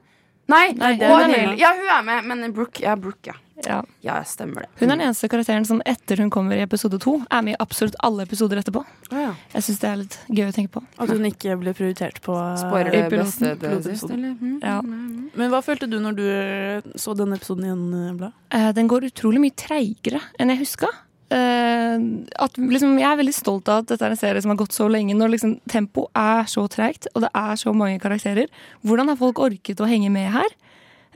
Nei, 0.49 0.63
Nei, 0.79 0.93
det 0.97 1.05
er 1.09 1.13
Hailey. 1.17 1.39
Hailey. 1.41 1.59
Ja, 1.61 1.73
hun 1.77 1.91
er 1.97 2.05
med, 2.07 2.29
men 2.45 2.53
Brooke, 2.57 2.81
ja, 2.85 2.95
Brooke, 2.97 3.33
ja. 3.33 3.37
Ja. 3.67 3.81
Ja, 4.05 4.19
stemmer 4.25 4.65
det. 4.65 4.69
Hun 4.79 4.91
er 4.91 4.97
den 4.97 5.07
eneste 5.09 5.29
karakteren 5.31 5.67
som 5.67 5.81
etter 5.89 6.21
hun 6.23 6.31
kommer 6.31 6.59
i 6.59 6.63
episode 6.65 7.01
to, 7.03 7.17
er 7.31 7.43
med 7.45 7.57
i 7.57 7.59
absolutt 7.63 7.97
alle 8.07 8.27
episoder 8.29 8.61
etterpå. 8.61 8.85
Ah, 9.11 9.23
ja. 9.23 9.33
Jeg 9.57 9.67
syns 9.67 9.83
det 9.83 9.89
er 9.89 9.99
litt 10.03 10.19
gøy 10.29 10.45
å 10.47 10.55
tenke 10.55 10.75
på. 10.79 10.85
At 10.99 11.13
hun 11.15 11.27
ikke 11.29 11.57
ble 11.61 11.75
prioritert 11.77 12.21
på 12.25 12.37
Spoiler 12.61 12.95
det 12.95 13.03
beste 13.17 13.55
sist, 13.89 14.07
eller? 14.11 14.37
Mm. 14.39 14.61
Ja. 14.63 14.79
Men 14.83 15.53
hva 15.53 15.63
følte 15.65 15.91
du 15.91 15.99
når 16.03 16.19
du 16.19 16.25
eh, 16.29 16.89
så 16.99 17.17
denne 17.19 17.39
episoden 17.41 17.67
igjen, 17.69 18.17
Blad? 18.21 18.37
Eh, 18.55 18.71
den 18.77 18.91
går 18.91 19.11
utrolig 19.11 19.43
mye 19.43 19.59
treigere 19.59 20.23
enn 20.39 20.55
jeg 20.55 20.63
huska. 20.63 20.91
Eh, 21.29 21.97
at 22.41 22.57
liksom, 22.57 22.95
jeg 23.01 23.09
er 23.09 23.19
veldig 23.21 23.37
stolt 23.37 23.69
av 23.69 23.83
at 23.83 23.91
dette 23.93 24.07
er 24.07 24.15
en 24.15 24.21
serie 24.21 24.45
som 24.45 24.55
har 24.55 24.61
gått 24.61 24.77
så 24.77 24.87
lenge. 24.93 25.17
Når 25.19 25.35
liksom, 25.35 25.57
tempo 25.71 26.07
er 26.17 26.47
så 26.51 26.65
treigt, 26.73 27.11
og 27.15 27.27
det 27.27 27.33
er 27.37 27.59
så 27.61 27.75
mange 27.77 28.01
karakterer. 28.03 28.49
Hvordan 28.87 29.13
har 29.13 29.21
folk 29.21 29.43
orket 29.45 29.83
å 29.83 29.91
henge 29.91 30.13
med 30.15 30.31
her? 30.37 30.57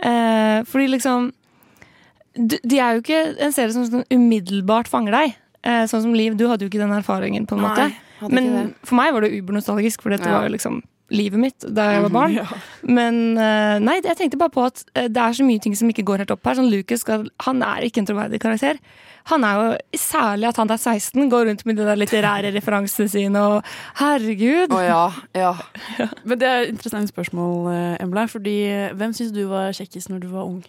Eh, 0.03 0.59
fordi 0.69 0.91
liksom 0.91 1.31
de, 2.37 2.79
er 2.79 2.97
jo 2.97 3.03
ikke 3.05 3.23
en 3.45 3.53
serie 3.55 3.73
som 3.75 3.85
sånn 3.89 4.07
umiddelbart 4.13 4.89
fanger 4.91 5.13
deg. 5.19 5.35
Eh, 5.63 5.85
sånn 5.91 6.03
som 6.07 6.15
Liv, 6.17 6.35
du 6.39 6.49
hadde 6.51 6.65
jo 6.67 6.71
ikke 6.73 6.81
den 6.83 6.95
erfaringen, 6.97 7.47
på 7.47 7.55
en 7.59 7.67
måte. 7.67 7.91
Nei, 8.23 8.31
Men 8.31 8.75
for 8.87 8.99
meg 8.99 9.13
var 9.15 9.23
det 9.27 9.35
ubernostalgisk, 9.35 10.03
for 10.03 10.11
dette 10.15 10.27
Ja. 10.29 10.39
var 10.39 10.49
jo 10.49 10.55
liksom 10.57 10.83
livet 11.13 11.39
mitt 11.39 11.59
da 11.61 11.91
jeg 11.93 12.03
var 12.07 12.13
barn. 12.15 12.35
Ja. 12.41 12.47
Men 12.89 13.37
eh, 13.37 13.79
nei, 13.85 13.99
jeg 14.01 14.17
tenkte 14.17 14.39
bare 14.41 14.51
på 14.55 14.65
at 14.65 14.85
eh, 14.97 15.09
det 15.13 15.21
er 15.21 15.35
så 15.37 15.45
mye 15.45 15.61
ting 15.61 15.75
som 15.77 15.91
ikke 15.93 16.05
går 16.09 16.23
helt 16.25 16.31
opp 16.35 16.45
her. 16.49 16.57
Sånn 16.57 16.71
Lucas 16.73 17.03
skal, 17.05 17.27
han 17.45 17.63
er 17.63 17.85
ikke 17.85 18.01
en 18.03 18.09
troverdig 18.09 18.41
karakter. 18.41 18.79
Han 19.31 19.45
er 19.47 19.55
jo 19.61 19.67
Særlig 20.03 20.49
at 20.49 20.57
han 20.59 20.71
er 20.73 20.81
16, 20.81 21.29
går 21.31 21.47
rundt 21.47 21.67
med 21.69 21.77
de 21.77 21.85
der 21.87 22.01
litterære 22.01 22.51
referansene 22.57 23.11
sine 23.13 23.39
og 23.39 23.69
Herregud! 24.01 24.73
Å 24.73 24.81
ja, 24.83 25.03
ja. 25.45 25.53
Men 26.25 26.39
det 26.41 26.49
er 26.49 26.63
et 26.65 26.73
interessant 26.75 27.13
spørsmål, 27.13 27.69
eh, 27.75 28.03
Embla. 28.03 28.25
Fordi 28.33 28.57
hvem 28.97 29.13
syns 29.15 29.35
du 29.37 29.45
var 29.53 29.71
kjekkest 29.77 30.11
når 30.11 30.25
du 30.25 30.31
var 30.33 30.49
ung? 30.49 30.63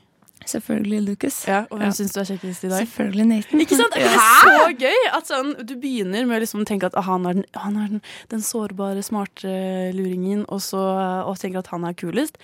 Selvfølgelig 0.46 1.00
Lucas. 1.08 1.38
Ja, 1.48 1.62
Og 1.72 1.78
hvem 1.80 1.88
Ja. 1.88 1.92
syns 1.96 2.14
du 2.14 2.20
er 2.20 2.26
kjekkest 2.32 2.64
i 2.64 2.70
dag? 2.70 2.88
Selvfølgelig 2.88 3.26
Nathan. 3.28 3.62
Ikke 3.62 3.78
sant? 3.80 3.94
Det 3.94 4.04
er 4.04 4.18
så 4.18 4.68
gøy 4.80 5.00
at 5.18 5.28
sånn, 5.32 5.54
du 5.66 5.76
begynner 5.76 6.26
med 6.28 6.38
å 6.38 6.44
liksom 6.44 6.66
tenke 6.66 6.86
at 6.90 6.96
ah, 7.00 7.02
han 7.02 7.26
er, 7.26 7.34
den, 7.34 7.46
han 7.56 7.78
er 7.78 7.88
den, 7.96 8.02
den 8.30 8.40
sårbare, 8.42 9.04
smarte 9.04 9.94
luringen, 9.96 10.46
og 10.50 10.60
så 10.62 10.84
og 11.28 11.38
tenker 11.40 11.60
at 11.64 11.68
han 11.74 11.84
er 11.86 11.94
kulest. 11.94 12.38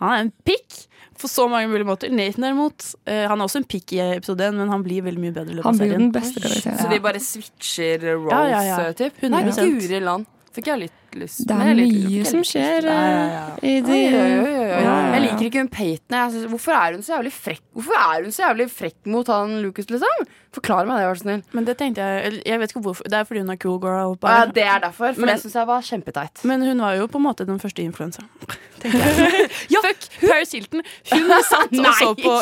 Han 0.00 0.12
er 0.12 0.24
en 0.26 0.32
pikk 0.44 0.82
på 1.16 1.28
så 1.32 1.46
mange 1.48 1.70
mulige 1.72 1.86
måter. 1.88 2.10
Nathan 2.12 2.42
derimot, 2.44 2.84
uh, 3.08 3.24
han 3.30 3.40
er 3.40 3.44
også 3.46 3.62
en 3.62 3.64
pikk 3.64 3.94
i 3.96 4.00
episode 4.18 4.44
1, 4.44 4.52
men 4.58 4.68
han 4.68 4.82
blir 4.84 5.00
veldig 5.06 5.22
mye 5.22 5.32
bedre 5.32 5.54
i 5.54 5.56
løpet 5.56 5.70
av 5.70 5.78
serien. 5.80 6.02
den 6.02 6.12
beste 6.12 6.42
karakteren. 6.44 6.76
Så 6.82 6.90
de 6.90 6.98
bare 7.00 7.20
switcher 7.24 8.04
roles, 8.18 8.32
Ja, 8.34 8.42
ja, 8.50 8.62
ja. 8.68 8.78
eh, 8.90 8.92
typ? 8.98 9.22
Nei, 9.30 9.42
100%. 9.46 9.80
guri 9.80 10.00
land. 10.04 10.26
Fikk 10.52 10.66
jeg 10.66 10.78
litt 10.86 10.92
lyst 11.22 11.42
Det 11.48 11.56
er 11.56 11.78
mye 11.80 12.24
som 12.28 12.42
skjer 12.46 12.86
Ja, 12.88 12.96
ja, 13.06 13.26
ja. 13.34 13.44
eh, 13.62 13.68
i 13.70 13.80
de 13.86 13.96
Oi, 13.96 14.06
oi, 14.06 14.22
oi, 14.22 14.40
oi, 14.40 14.56
oi. 14.56 14.66
Ja, 14.70 14.80
ja, 14.86 14.96
Jeg 15.14 15.22
liker 15.26 15.44
ikke 15.50 15.62
hun 15.64 15.70
Peyton. 15.76 16.48
Hvorfor 16.52 16.76
er 16.78 16.96
hun 16.98 17.02
så 17.06 17.16
jævlig 17.16 17.32
frekk 17.36 17.62
Hvorfor 17.76 18.00
er 18.00 18.26
hun 18.26 18.32
så 18.36 18.44
jævlig 18.46 18.68
frekk 18.72 18.98
mot 19.12 19.26
han 19.32 19.56
Lucas, 19.64 19.88
liksom? 19.92 20.26
Forklar 20.56 20.86
meg 20.88 20.96
det, 21.02 21.06
vær 21.10 21.18
så 21.18 21.24
snill. 21.26 21.42
Men 21.52 21.66
det 21.68 21.74
tenkte 21.76 22.00
jeg 22.00 22.38
Jeg 22.46 22.60
vet 22.62 22.70
ikke 22.72 22.80
hvorfor. 22.86 23.04
Det 23.12 23.18
er 23.18 23.26
fordi 23.28 23.42
hun 23.42 23.50
er 23.52 23.58
cool 23.60 23.76
girl. 23.82 24.14
Ja, 24.24 24.46
det 24.48 24.62
er 24.64 24.78
derfor, 24.86 25.12
for 25.12 25.20
Men- 25.20 25.34
det 25.34 25.42
syns 25.42 25.54
jeg 25.58 25.66
var 25.68 25.82
kjempeteit. 25.84 26.44
Men 26.48 26.62
hun 26.64 26.80
var 26.80 26.94
jo 26.96 27.06
på 27.12 27.18
en 27.20 27.26
måte 27.26 27.44
den 27.46 27.60
første 27.60 27.82
influenseren. 27.84 28.28
ja. 29.74 29.80
Fuck 29.82 30.06
Paris 30.20 30.52
Hilton! 30.52 30.82
Hun 31.12 31.30
satt, 31.44 31.72
og 31.80 31.94
så 31.98 32.14
på, 32.14 32.34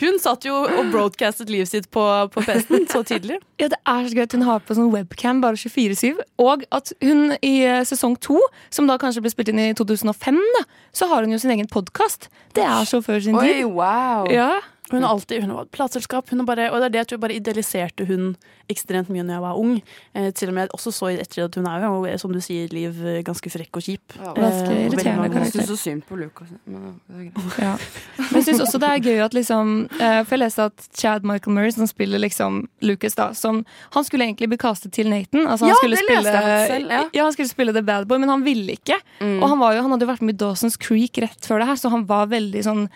hun 0.00 0.18
satt 0.20 0.44
jo 0.48 0.54
og 0.64 0.90
broadcastet 0.92 1.50
livet 1.52 1.68
sitt 1.70 1.90
på, 1.94 2.04
på 2.34 2.42
festen 2.44 2.86
så 2.90 3.02
tidlig. 3.06 3.38
Ja, 3.60 3.68
det 3.72 3.78
er 3.86 4.08
så 4.08 4.14
gøy 4.18 4.22
at 4.26 4.32
hun 4.36 4.42
har 4.48 4.60
på 4.64 4.76
sånn 4.78 4.90
webcam 4.92 5.40
bare 5.44 5.56
24-7, 5.60 6.20
og 6.44 6.64
at 6.74 6.92
hun 7.04 7.34
i 7.42 7.54
eh, 7.66 7.82
sesong 7.84 7.97
sesong 7.98 8.14
to, 8.22 8.38
som 8.70 8.86
da 8.86 8.96
kanskje 9.02 9.24
ble 9.26 9.32
spilt 9.34 9.50
inn 9.50 9.58
i 9.66 9.74
2005, 9.76 10.38
da, 10.56 10.64
så 10.94 11.10
har 11.10 11.26
hun 11.26 11.34
jo 11.34 11.40
sin 11.42 11.50
egen 11.56 11.68
podkast. 11.70 12.30
Det 12.54 12.62
er 12.64 12.86
så 12.88 13.02
før 13.02 13.18
sin 13.24 13.36
Oi, 13.36 13.46
tid. 13.48 13.64
wow. 13.66 14.30
Ja. 14.30 14.52
Hun 14.90 15.02
har 15.02 15.10
alltid 15.14 15.42
hun 15.42 15.50
har 15.52 15.64
hatt 15.64 15.72
plateselskap, 15.74 16.30
hun 16.30 16.40
har 16.42 16.46
bare, 16.48 16.70
og 16.72 16.80
det 16.80 16.86
er 16.88 16.94
det 16.94 17.02
jeg 17.02 17.10
tror 17.12 17.22
bare 17.26 17.36
idealiserte 17.36 18.06
hun 18.08 18.30
ekstremt 18.68 19.08
mye 19.12 19.24
når 19.24 19.38
jeg 19.38 19.44
var 19.44 19.58
ung. 19.60 19.74
Eh, 20.14 20.30
til 20.36 20.50
og 20.52 20.54
med 20.58 20.74
også 20.76 20.92
så 20.92 21.10
i 21.12 21.18
ettertid 21.20 21.44
at 21.46 21.58
hun 21.60 21.68
er 21.68 21.84
jo, 21.86 22.18
som 22.20 22.32
du 22.32 22.40
sier, 22.44 22.68
Liv, 22.72 22.98
eh, 23.06 23.20
ganske 23.26 23.50
frekk 23.52 23.80
og 23.80 23.84
kjip. 23.84 24.16
Ja, 24.18 24.32
Eh, 24.38 24.42
ganske 24.42 24.72
eh, 24.72 24.86
irriterende 24.86 25.28
karakter. 25.32 25.60
Jeg 25.60 25.66
syns 25.66 25.70
så 25.72 25.76
synd 25.82 26.04
på 26.08 26.16
Lucas. 26.18 26.48
Men 26.66 27.00
det 27.08 27.16
er 27.16 27.30
greit. 27.30 27.58
Ja. 27.68 27.74
Men 28.18 28.36
jeg 28.38 28.44
syns 28.48 28.62
også 28.64 28.78
det 28.82 28.88
er 28.88 29.02
gøy 29.02 29.20
at 29.24 29.34
liksom 29.34 29.70
eh, 29.98 30.20
For 30.24 30.36
jeg 30.36 30.42
leste 30.44 30.66
at 30.70 30.88
Chad 30.96 31.26
Michael 31.26 31.54
Murray, 31.56 31.72
som 31.74 31.88
spiller 31.90 32.22
liksom 32.22 32.60
Lucas, 32.84 33.16
da 33.18 33.32
som, 33.34 33.64
Han 33.96 34.06
skulle 34.06 34.24
egentlig 34.28 34.48
bli 34.52 34.58
castet 34.60 34.92
til 34.92 35.08
Nathan. 35.10 35.46
Altså, 35.46 35.66
han 35.66 35.74
Ja, 35.74 35.78
skulle 35.80 35.96
det 35.96 36.04
spille, 36.04 36.22
leste 36.22 36.52
jeg 36.52 36.68
selv, 36.72 36.94
ja. 37.14 37.24
han 37.24 37.32
skulle 37.36 37.48
spille 37.52 37.74
The 37.76 37.82
Bad 37.82 38.06
Boy, 38.08 38.18
men 38.22 38.28
han 38.28 38.44
ville 38.46 38.76
ikke. 38.78 38.98
Mm. 39.20 39.38
Og 39.42 39.48
han, 39.48 39.58
var 39.58 39.74
jo, 39.76 39.82
han 39.86 39.94
hadde 39.94 40.06
jo 40.06 40.12
vært 40.12 40.24
med 40.26 40.36
i 40.36 40.40
Dawson's 40.44 40.78
Creek 40.80 41.18
rett 41.24 41.48
før 41.48 41.62
det 41.62 41.68
her, 41.70 41.80
så 41.80 41.92
han 41.92 42.06
var 42.08 42.30
veldig 42.32 42.64
sånn 42.66 42.88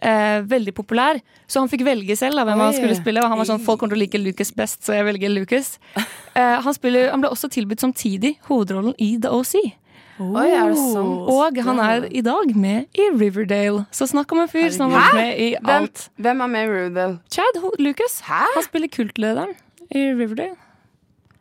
Eh, 0.00 0.40
veldig 0.48 0.72
populær, 0.72 1.18
så 1.46 1.60
han 1.60 1.68
fikk 1.68 1.82
velge 1.84 2.14
selv 2.16 2.38
da, 2.40 2.44
hvem 2.48 2.58
han 2.62 2.72
skulle 2.72 2.94
spille. 2.96 3.20
Og 3.20 3.28
han 3.28 3.36
var 3.36 3.44
sånn, 3.50 3.60
folk 3.60 3.80
kommer 3.82 3.92
til 3.92 4.00
å 4.00 4.04
like 4.06 4.20
Lucas 4.22 4.50
best, 4.56 4.78
så 4.86 4.94
jeg 4.96 5.04
velger 5.04 5.28
Lucas. 5.34 5.74
Eh, 6.32 6.56
han, 6.64 6.72
spiller, 6.72 7.10
han 7.12 7.20
ble 7.20 7.28
også 7.34 7.50
tilbudt 7.52 7.82
samtidig 7.84 8.38
hovedrollen 8.48 8.94
i 8.96 9.18
The 9.20 9.28
OC. 9.36 9.54
Oi, 10.20 10.46
er 10.52 10.68
det 10.72 10.76
sant? 10.76 11.28
Og 11.32 11.60
han 11.64 11.78
er 11.84 12.06
i 12.12 12.20
dag 12.24 12.50
med 12.56 12.88
i 12.96 13.06
Riverdale. 13.12 13.86
Så 13.92 14.08
snakk 14.08 14.32
om 14.32 14.40
en 14.42 14.48
fyr 14.52 14.68
som 14.72 14.92
har 14.92 15.00
vært 15.10 15.20
med 15.20 15.38
i 15.40 15.50
alt. 15.64 16.06
hvem 16.20 16.42
er 16.44 16.50
med 16.54 16.64
i 16.64 16.72
Riverdale? 16.72 17.20
Chad 17.32 17.60
Ho- 17.62 17.72
Lucas. 17.80 18.18
Han 18.28 18.64
spiller 18.64 18.88
kultlederen 18.92 19.54
i 19.92 20.06
Riverdale. 20.16 20.56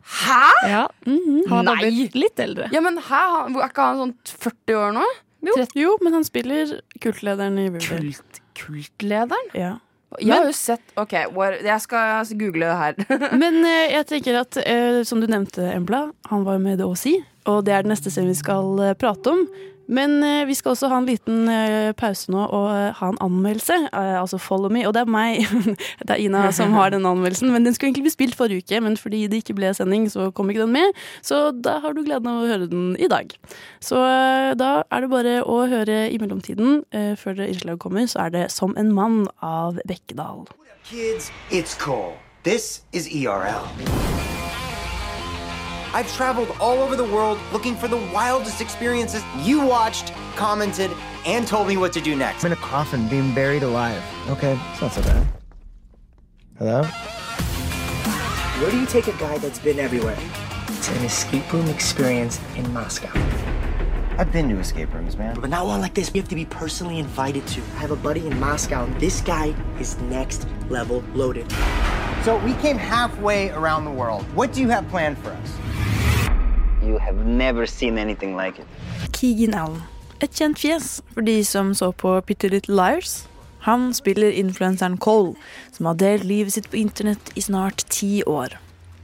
Hæ?! 0.10 0.44
Ja. 0.68 0.86
Han 1.06 1.44
har 1.48 1.64
bare 1.64 1.76
Nei. 1.76 1.90
blitt 1.92 2.16
litt 2.16 2.40
eldre. 2.40 2.70
Ja, 2.74 2.80
men 2.82 2.98
hæ? 2.98 3.24
Er 3.52 3.68
ikke 3.68 3.84
han 3.88 4.00
sånn 4.04 4.16
40 4.26 4.80
år 4.80 4.96
nå? 4.96 5.04
Jo. 5.46 5.54
jo, 5.78 5.92
men 6.04 6.16
han 6.18 6.26
spiller 6.28 6.80
kultlederen 7.04 7.60
i 7.62 7.68
Riverdale. 7.70 8.10
Kult, 8.16 8.40
kultlederen? 8.60 9.54
Ja. 9.58 9.78
Jeg 10.18 10.34
har 10.34 10.48
jo 10.50 10.54
sett 10.58 10.96
OK, 10.98 11.14
jeg 11.14 11.82
skal 11.84 12.32
google 12.40 12.66
det 12.66 12.78
her. 12.80 12.96
Men 13.42 13.60
eh, 13.62 13.92
jeg 13.94 14.08
tenker 14.10 14.40
at, 14.42 14.58
eh, 14.64 15.02
som 15.06 15.22
du 15.22 15.28
nevnte, 15.30 15.68
Embla, 15.70 16.08
han 16.32 16.46
var 16.48 16.58
jo 16.58 16.64
med 16.64 16.78
i 16.78 16.80
The 16.82 16.88
OC, 16.90 17.06
og 17.52 17.62
det 17.68 17.76
er 17.76 17.86
den 17.86 17.94
neste 17.94 18.10
serien 18.14 18.32
vi 18.32 18.40
skal 18.40 18.82
eh, 18.88 18.96
prate 18.98 19.36
om. 19.36 19.44
Men 19.90 20.20
eh, 20.24 20.46
vi 20.46 20.56
skal 20.58 20.76
også 20.76 20.90
ha 20.92 21.00
en 21.02 21.08
liten 21.10 21.50
eh, 21.50 21.92
pause 21.98 22.30
nå 22.32 22.44
og 22.46 22.68
eh, 22.70 22.92
ha 23.00 23.10
en 23.10 23.20
anmeldelse, 23.26 23.78
altså 23.92 24.38
Follow 24.42 24.72
Me. 24.74 24.84
Og 24.88 24.94
det 24.94 25.02
er 25.04 25.10
meg, 25.10 25.50
det 26.06 26.14
er 26.14 26.22
Ina 26.22 26.46
som 26.56 26.76
har 26.78 26.94
den 26.94 27.08
anmeldelsen. 27.10 27.50
Men 27.54 27.66
den 27.66 27.76
skulle 27.76 27.90
egentlig 27.90 28.06
bli 28.06 28.14
spilt 28.14 28.38
forrige 28.38 28.66
uke, 28.66 28.82
men 28.86 28.98
fordi 29.02 29.26
det 29.32 29.42
ikke 29.42 29.58
ble 29.58 29.74
sending, 29.74 30.06
så 30.14 30.30
kom 30.36 30.54
ikke 30.54 30.64
den 30.68 30.76
med. 30.78 31.02
Så 31.26 31.50
da 31.58 31.80
har 31.84 31.98
du 31.98 32.04
gleden 32.06 32.30
av 32.30 32.44
å 32.44 32.50
høre 32.50 32.70
den 32.70 32.94
i 33.02 33.10
dag. 33.10 33.34
Så 33.84 33.98
da 34.60 34.72
er 34.86 35.06
det 35.06 35.12
bare 35.12 35.36
å 35.42 35.62
høre 35.72 36.02
i 36.14 36.22
mellomtiden. 36.22 36.84
Før 37.20 37.44
innslaget 37.48 37.82
kommer, 37.82 38.06
så 38.10 38.28
er 38.28 38.36
det 38.36 38.48
Som 38.54 38.76
en 38.78 38.92
mann 38.94 39.28
av 39.46 39.80
Bekkedal. 39.88 40.46
Kids, 40.84 41.32
it's 41.52 41.76
Cole. 41.78 42.18
This 42.44 42.82
is 42.92 43.08
ERL. 43.08 44.39
I've 45.92 46.12
traveled 46.14 46.56
all 46.60 46.80
over 46.80 46.96
the 46.96 47.04
world 47.04 47.40
looking 47.52 47.76
for 47.76 47.88
the 47.88 47.98
wildest 47.98 48.62
experiences. 48.62 49.24
You 49.40 49.66
watched, 49.66 50.14
commented, 50.36 50.92
and 51.26 51.48
told 51.48 51.68
me 51.68 51.78
what 51.78 51.94
to 51.94 52.02
do 52.02 52.16
next. 52.16 52.44
I'm 52.44 52.52
in 52.52 52.58
a 52.58 52.62
coffin 52.62 53.08
being 53.08 53.34
buried 53.34 53.64
alive. 53.64 54.04
Okay, 54.30 54.60
it's 54.72 54.82
not 54.82 54.94
so 54.94 55.02
bad. 55.02 55.26
Hello? 56.60 56.84
Where 58.62 58.70
do 58.70 58.80
you 58.80 58.86
take 58.86 59.08
a 59.08 59.14
guy 59.14 59.40
that's 59.40 59.58
been 59.58 59.80
everywhere? 59.80 60.16
To 60.16 60.92
an 60.94 61.06
escape 61.06 61.52
room 61.52 61.68
experience 61.70 62.40
in 62.56 62.72
Moscow. 62.72 63.10
I've 64.20 64.32
been 64.32 64.50
to 64.50 64.60
escape 64.60 64.94
rooms, 64.94 65.18
man. 65.18 65.40
But 65.40 65.50
not 65.50 65.66
one 65.66 65.82
like 65.82 65.96
this. 65.96 66.12
You 66.14 66.22
have 66.22 66.30
to 66.30 66.36
be 66.36 66.46
personally 66.46 67.00
invited 67.00 67.48
to. 67.48 67.62
I 67.62 67.80
have 67.80 67.92
a 67.92 67.96
buddy 67.96 68.28
in 68.28 68.40
Moscow, 68.40 68.84
and 68.84 69.00
this 69.00 69.22
guy 69.22 69.56
is 69.80 69.98
next 70.02 70.46
level 70.70 71.04
loaded. 71.16 71.52
So 72.24 72.38
we 72.46 72.54
came 72.56 72.78
halfway 72.78 73.50
around 73.52 73.86
the 73.86 73.92
world. 73.92 74.24
What 74.36 74.52
do 74.52 74.62
you 74.62 74.68
have 74.70 74.88
planned 74.90 75.18
for 75.18 75.32
us? 75.32 75.54
You 76.84 76.98
have 76.98 77.26
never 77.26 77.66
seen 77.66 77.98
anything 77.98 78.38
like 78.38 78.62
it. 78.62 78.68
Keegan 79.12 79.54
Allen. 79.54 79.82
Et 80.22 80.32
kjent 80.32 80.60
fjes 80.60 81.02
for 81.14 81.24
de 81.24 81.44
som 81.44 81.74
så 81.76 81.92
på 81.92 82.14
Pitty 82.22 82.50
Little 82.50 82.76
Liars. 82.76 83.28
Han 83.68 83.94
spiller 83.94 84.32
influenseren 84.32 84.98
Cole, 84.98 85.36
som 85.72 85.86
har 85.86 86.00
delt 86.00 86.24
livet 86.24 86.54
sitt 86.56 86.70
på 86.72 86.80
internett 86.80 87.32
i 87.36 87.42
snart 87.42 87.84
ti 87.92 88.24
år. 88.24 88.56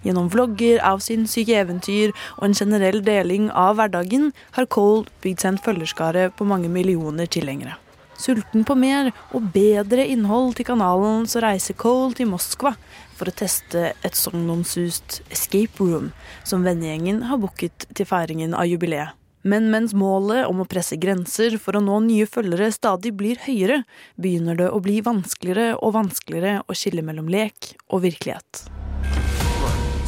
Gjennom 0.05 0.29
vlogger, 0.31 0.79
avsinnssyke 0.85 1.55
eventyr 1.57 2.13
og 2.37 2.49
en 2.49 2.57
generell 2.59 3.01
deling 3.03 3.49
av 3.51 3.79
hverdagen 3.79 4.29
har 4.55 4.69
Cole 4.71 5.09
bygd 5.23 5.41
seg 5.41 5.55
en 5.55 5.63
følgerskare 5.65 6.29
på 6.37 6.47
mange 6.47 6.69
millioner 6.71 7.27
tilhengere. 7.31 7.75
Sulten 8.15 8.63
på 8.63 8.77
mer 8.79 9.09
og 9.35 9.49
bedre 9.55 10.05
innhold 10.07 10.55
til 10.55 10.69
kanalen, 10.69 11.25
så 11.27 11.41
reiser 11.43 11.75
Cole 11.75 12.15
til 12.15 12.29
Moskva 12.31 12.75
for 13.15 13.31
å 13.31 13.35
teste 13.35 13.91
et 14.05 14.17
sagnomsust 14.19 15.21
escape 15.33 15.79
room 15.79 16.11
som 16.43 16.65
vennegjengen 16.67 17.23
har 17.29 17.39
booket 17.41 17.87
til 17.95 18.07
feiringen 18.09 18.55
av 18.57 18.67
jubileet. 18.69 19.15
Men 19.45 19.67
mens 19.69 19.93
målet 19.93 20.47
om 20.49 20.63
å 20.63 20.65
presse 20.65 20.97
grenser 20.97 21.59
for 21.61 21.77
å 21.77 21.81
nå 21.85 21.99
nye 22.07 22.25
følgere 22.25 22.71
stadig 22.73 23.11
blir 23.13 23.37
høyere, 23.43 23.83
begynner 24.17 24.57
det 24.57 24.71
å 24.73 24.79
bli 24.81 24.97
vanskeligere 25.05 25.75
og 25.77 25.93
vanskeligere 25.99 26.63
å 26.65 26.73
skille 26.73 27.05
mellom 27.05 27.29
lek 27.29 27.75
og 27.93 28.01
virkelighet. 28.07 28.65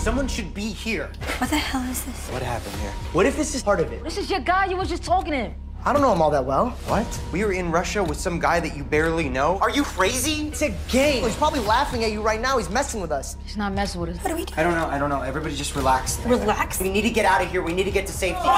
Someone 0.01 0.27
should 0.27 0.53
be 0.55 0.73
here. 0.73 1.11
What 1.37 1.51
the 1.51 1.57
hell 1.57 1.83
is 1.91 2.01
this? 2.01 2.29
What 2.31 2.41
happened 2.41 2.73
here? 2.81 2.93
What 3.13 3.27
if 3.27 3.37
this 3.37 3.53
is 3.53 3.61
part 3.61 3.79
of 3.79 3.91
it? 3.91 4.03
This 4.03 4.17
is 4.17 4.31
your 4.31 4.39
guy 4.39 4.65
you 4.65 4.77
were 4.77 4.89
just 4.89 5.03
talking 5.03 5.33
to. 5.33 5.66
I 5.87 5.93
don't 5.93 6.01
know 6.01 6.11
him 6.11 6.21
all 6.21 6.31
that 6.31 6.43
well. 6.43 6.71
What? 6.91 7.07
We 7.31 7.45
were 7.45 7.53
in 7.53 7.71
Russia 7.71 8.03
with 8.03 8.19
some 8.19 8.39
guy 8.39 8.59
that 8.59 8.75
you 8.75 8.83
barely 8.83 9.29
know? 9.29 9.57
Are 9.59 9.69
you 9.69 9.83
crazy? 9.83 10.49
It's 10.49 10.61
a 10.61 10.75
game. 10.91 11.23
He's 11.23 11.37
probably 11.37 11.61
laughing 11.61 12.03
at 12.03 12.11
you 12.11 12.21
right 12.21 12.41
now. 12.41 12.57
He's 12.57 12.69
messing 12.69 12.99
with 12.99 13.09
us. 13.09 13.37
He's 13.45 13.55
not 13.55 13.71
messing 13.71 14.01
with 14.01 14.09
us. 14.09 14.17
What 14.21 14.31
do 14.31 14.35
we 14.35 14.45
I 14.57 14.63
don't 14.63 14.75
know. 14.75 14.87
I 14.87 14.99
don't 14.99 15.07
know. 15.07 15.21
Everybody 15.21 15.55
just 15.55 15.77
relax. 15.77 16.19
Relax? 16.25 16.81
We 16.81 16.89
need 16.89 17.03
to 17.03 17.09
get 17.09 17.23
out 17.23 17.41
of 17.41 17.49
here. 17.49 17.61
We 17.63 17.71
need 17.71 17.85
to 17.85 17.91
get 17.91 18.05
to 18.07 18.11
safety. 18.11 18.49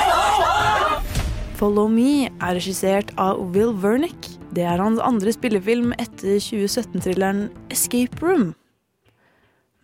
Follow 1.59 1.87
Me 1.87 2.31
er 2.41 2.55
regissert 2.57 3.11
av 3.21 3.37
Will 3.53 3.75
Wernick. 3.77 4.31
Det 4.57 4.63
er 4.65 4.81
hans 4.81 4.97
andre 4.97 5.29
spillefilm 5.29 5.93
etter 6.01 6.39
2017-thrilleren 6.41 7.51
Escape 7.69 8.25
Room. 8.25 8.55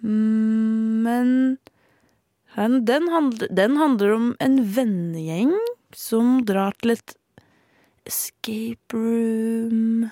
Mm, 0.01 1.05
Men 1.05 1.59
den 2.89 3.09
handler, 3.13 3.47
den 3.53 3.77
handler 3.77 4.15
om 4.15 4.35
en 4.39 4.57
vennegjeng 4.75 5.53
som 5.93 6.39
drar 6.47 6.73
til 6.81 6.95
et 6.95 7.15
escape 8.05 8.93
room 8.93 10.11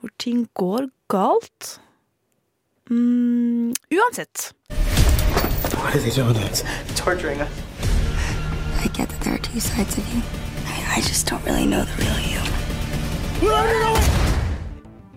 hvor 0.00 0.08
ting 0.18 0.48
går 0.54 0.88
galt. 1.08 1.80
Mm, 2.90 3.74
uansett. 3.92 4.52
What 5.76 5.94
are 5.94 6.00
they 6.00 6.10
doing? 6.10 6.36
It's 6.36 6.64
torturing 6.96 7.40
us. 7.40 7.50
I 8.84 8.88
get 8.88 9.08
that 9.08 9.20
there 9.20 9.34
are 9.34 9.38
two 9.38 9.60
sides 9.60 9.98
of 9.98 10.14
you. 10.14 10.22
I, 10.66 10.96
I 10.96 11.00
just 11.00 11.28
don't 11.28 11.44
really 11.44 11.66
know 11.66 11.84
the 11.84 12.02
real 12.02 12.18
you. 12.18 12.40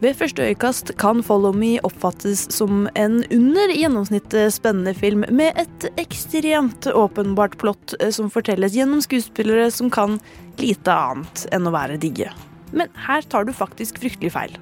Ved 0.03 0.17
første 0.19 0.43
øyekast 0.43 0.89
kan 0.99 1.21
Follow 1.23 1.53
Me 1.55 1.77
oppfattes 1.87 2.41
som 2.51 2.89
en 2.99 3.21
under 3.31 3.71
gjennomsnittet 3.71 4.51
spennende 4.51 4.91
film 4.97 5.21
med 5.31 5.55
et 5.61 5.85
ekstremt 6.01 6.89
åpenbart 6.91 7.55
plott 7.61 7.93
eh, 8.01 8.09
som 8.11 8.27
fortelles 8.33 8.75
gjennom 8.75 8.99
skuespillere 9.05 9.69
som 9.71 9.87
kan 9.93 10.17
lite 10.59 10.91
annet 10.91 11.45
enn 11.55 11.69
å 11.69 11.71
være 11.71 11.95
digge. 12.03 12.33
Men 12.75 12.91
her 13.05 13.23
tar 13.31 13.47
du 13.47 13.53
faktisk 13.55 14.01
fryktelig 14.03 14.33
feil. 14.35 14.57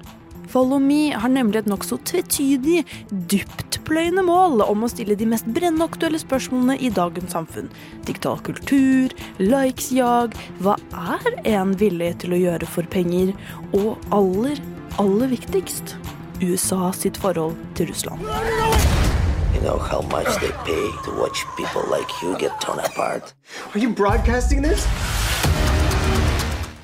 Follow 0.52 0.78
Me 0.78 1.10
har 1.10 1.32
nemlig 1.32 1.64
et 1.64 1.70
nokså 1.72 1.98
tvetydig, 2.06 2.84
dyptpløyende 3.32 4.22
mål 4.22 4.62
om 4.68 4.86
å 4.86 4.90
stille 4.92 5.16
de 5.18 5.26
mest 5.26 5.48
brennaktuelle 5.56 6.20
spørsmålene 6.22 6.76
i 6.78 6.92
dagens 6.94 7.34
samfunn. 7.34 7.72
Digital 8.06 8.38
kultur, 8.46 9.10
likesjag, 9.42 10.38
hva 10.62 10.76
er 11.16 11.26
en 11.56 11.74
villig 11.82 12.12
til 12.22 12.36
å 12.36 12.40
gjøre 12.44 12.70
for 12.76 12.86
penger? 12.94 13.34
Og 13.72 13.96
aller, 14.14 14.62
aller 14.98 15.26
viktigst, 15.26 15.96
USA 16.42 16.92
sitt 16.92 17.16
forhold 17.16 17.56
til 17.74 17.88
Russland. 17.88 18.20
You 19.54 19.60
know 19.60 19.78
how 19.78 20.02
much 20.02 20.28
they 20.40 20.52
pay 20.66 20.84
to 21.04 21.10
watch 21.20 21.44
people 21.56 21.84
like 21.88 22.10
you 22.22 22.36
get 22.38 22.52
torn 22.60 22.78
apart? 22.78 23.34
Are 23.74 23.80
you 23.80 23.94
broadcasting 23.94 24.62
this? 24.62 24.86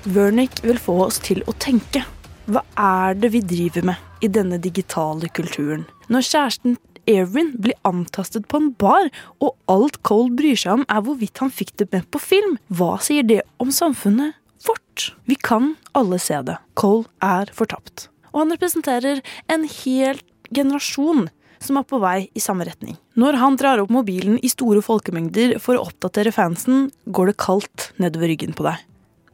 Wernick 0.04 0.62
vil 0.64 0.78
få 0.78 1.02
oss 1.04 1.18
til 1.18 1.42
å 1.46 1.52
tenke. 1.61 2.04
Hva 2.48 2.62
er 2.80 3.18
det 3.18 3.32
vi 3.34 3.42
driver 3.44 3.90
med 3.90 4.24
i 4.24 4.30
denne 4.32 4.56
digitale 4.62 5.28
kulturen? 5.28 5.84
Når 6.09 6.24
kjæresten 6.30 6.78
Erin 7.09 7.54
blir 7.61 7.76
antastet 7.88 8.48
på 8.48 8.61
en 8.61 8.72
bar, 8.76 9.09
og 9.40 9.56
alt 9.68 10.00
Cole 10.04 10.32
bryr 10.36 10.56
seg 10.56 10.80
om 10.80 10.84
er 10.88 11.04
hvorvidt 11.04 11.40
han 11.42 11.52
fikk 11.52 11.74
det 11.80 11.88
med 11.92 12.09
på 12.12 12.20
film, 12.20 12.56
hva 12.68 12.96
sier 13.04 13.24
det 13.24 13.42
om 13.61 13.72
samfunnet 13.72 14.36
vårt? 14.68 15.08
Vi 15.28 15.34
kan 15.34 15.72
alle 15.98 16.20
se 16.22 16.38
det. 16.46 16.58
Cole 16.78 17.08
er 17.24 17.50
fortapt. 17.56 18.08
Og 18.34 18.44
han 18.44 18.54
representerer 18.54 19.22
en 19.50 19.66
hel 19.80 20.20
generasjon 20.54 21.28
som 21.62 21.78
er 21.80 21.86
på 21.88 21.98
vei 22.02 22.28
i 22.38 22.42
samme 22.42 22.66
retning. 22.68 22.96
Når 23.18 23.38
han 23.40 23.56
drar 23.58 23.82
opp 23.82 23.90
mobilen 23.92 24.38
i 24.44 24.50
store 24.52 24.82
folkemengder 24.84 25.56
for 25.62 25.76
å 25.76 25.88
oppdatere 25.88 26.32
fansen, 26.34 26.92
går 27.06 27.32
det 27.32 27.40
kaldt 27.42 27.88
nedover 27.98 28.30
ryggen 28.30 28.54
på 28.54 28.66
deg. 28.68 28.84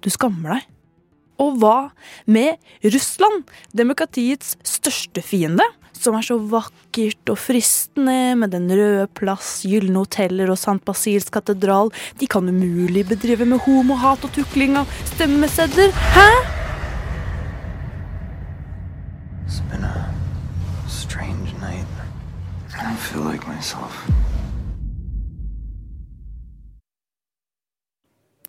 Du 0.01 0.09
skammer 0.13 0.57
deg. 0.57 0.71
Og 1.43 1.59
hva 1.59 1.79
med 2.31 2.61
Russland, 2.95 3.49
demokratiets 3.75 4.55
største 4.65 5.25
fiende? 5.25 5.67
Som 6.05 6.19
er 6.19 6.25
så 6.27 6.35
vakkert 6.37 7.31
og 7.33 7.39
fristende, 7.41 8.35
med 8.37 8.51
Den 8.53 8.67
røde 8.69 9.07
plass, 9.17 9.63
gylne 9.65 10.03
hoteller 10.03 10.51
og 10.53 10.59
St. 10.61 10.83
Basils 10.85 11.31
katedral. 11.33 11.89
De 12.21 12.27
kan 12.29 12.45
umulig 12.45 13.07
bedrive 13.09 13.47
med 13.49 13.63
homohat 13.65 14.27
og 14.27 14.35
tukling 14.37 14.77
av 14.77 14.91
stemmesedler. 15.15 15.97
Hæ? 16.13 16.27
It's 19.47 19.63
been 19.71 19.81
a 19.81 20.13
strange 20.87 21.57
night. 21.65 21.89
I 22.77 22.85
don't 22.85 23.01
feel 23.01 23.25
like 23.25 23.49
myself. 23.49 24.05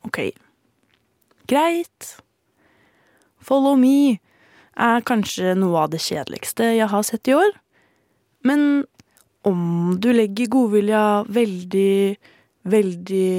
OK. 0.04 0.20
Greit. 1.48 2.18
Follow 3.40 3.78
me 3.80 4.20
er 4.76 5.06
kanskje 5.08 5.56
noe 5.58 5.86
av 5.86 5.94
det 5.94 6.02
kjedeligste 6.04 6.74
jeg 6.76 6.90
har 6.92 7.06
sett 7.08 7.32
i 7.32 7.36
år. 7.38 7.54
Men 8.46 8.86
om 9.48 9.96
du 10.02 10.12
legger 10.14 10.52
godvilja 10.52 11.24
veldig, 11.30 12.18
veldig, 12.68 13.32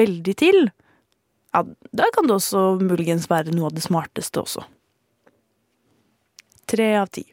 veldig 0.00 0.36
til, 0.40 0.68
ja, 1.54 1.64
da 1.92 2.10
kan 2.14 2.28
det 2.28 2.36
også 2.36 2.64
muligens 2.82 3.28
være 3.30 3.54
noe 3.54 3.70
av 3.70 3.76
det 3.76 3.84
smarteste 3.86 4.42
også. 4.42 4.64
Tre 6.68 6.88
av 7.00 7.08
ti. 7.12 7.24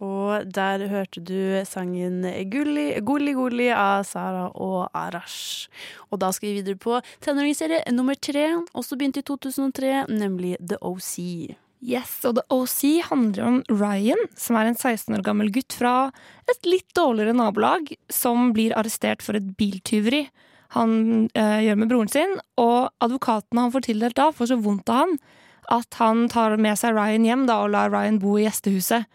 Og 0.00 0.46
der 0.48 0.86
hørte 0.88 1.20
du 1.20 1.60
sangen 1.68 2.22
Gulli 2.52 2.86
Gulli 3.04 3.34
Gulli 3.36 3.68
av 3.74 4.06
Sara 4.08 4.46
og 4.54 4.88
Arash. 4.96 5.68
Og 6.08 6.22
da 6.22 6.30
skal 6.32 6.48
vi 6.50 6.60
videre 6.62 6.80
på 6.80 7.00
tenåringsserie 7.20 7.82
nummer 7.92 8.16
tre, 8.16 8.46
også 8.72 8.96
begynt 8.96 9.20
i 9.20 9.26
2003, 9.28 10.06
nemlig 10.08 10.56
The 10.60 10.80
OC. 10.80 11.18
Yes, 11.80 12.18
og 12.28 12.36
The 12.36 12.44
OC 12.52 12.80
handler 13.08 13.46
om 13.46 13.62
Ryan, 13.68 14.28
som 14.36 14.56
er 14.60 14.68
en 14.68 14.76
16 14.76 15.16
år 15.16 15.24
gammel 15.24 15.52
gutt 15.52 15.76
fra 15.76 16.10
et 16.48 16.68
litt 16.68 16.88
dårligere 16.96 17.36
nabolag, 17.36 17.92
som 18.12 18.54
blir 18.56 18.76
arrestert 18.76 19.24
for 19.24 19.36
et 19.36 19.52
biltyveri 19.56 20.26
han 20.76 21.28
eh, 21.34 21.60
gjør 21.66 21.78
med 21.80 21.90
broren 21.90 22.10
sin. 22.10 22.36
Og 22.60 22.90
advokatene 23.02 23.66
han 23.66 23.74
får 23.74 23.86
tildelt 23.88 24.18
da, 24.18 24.30
får 24.34 24.52
så 24.52 24.60
vondt 24.62 24.90
av 24.92 25.04
han 25.04 25.16
at 25.70 26.00
han 26.00 26.24
tar 26.30 26.56
med 26.58 26.78
seg 26.78 26.96
Ryan 26.96 27.26
hjem 27.26 27.42
da, 27.46 27.60
og 27.62 27.70
lar 27.74 27.92
Ryan 27.92 28.18
bo 28.22 28.34
i 28.38 28.42
gjestehuset. 28.42 29.06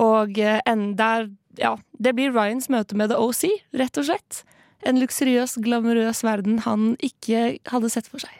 Og 0.00 0.38
eh, 0.38 0.60
en, 0.66 0.92
der, 0.98 1.28
ja, 1.58 1.76
det 1.98 2.14
blir 2.16 2.32
Ryans 2.32 2.70
møte 2.72 2.96
med 2.96 3.12
The 3.12 3.18
OC, 3.20 3.44
rett 3.78 3.98
og 4.00 4.08
slett. 4.08 4.42
En 4.82 4.98
luksuriøs, 4.98 5.58
glamorøs 5.62 6.24
verden 6.24 6.62
han 6.66 6.96
ikke 7.02 7.58
hadde 7.70 7.90
sett 7.92 8.08
for 8.10 8.22
seg. 8.22 8.38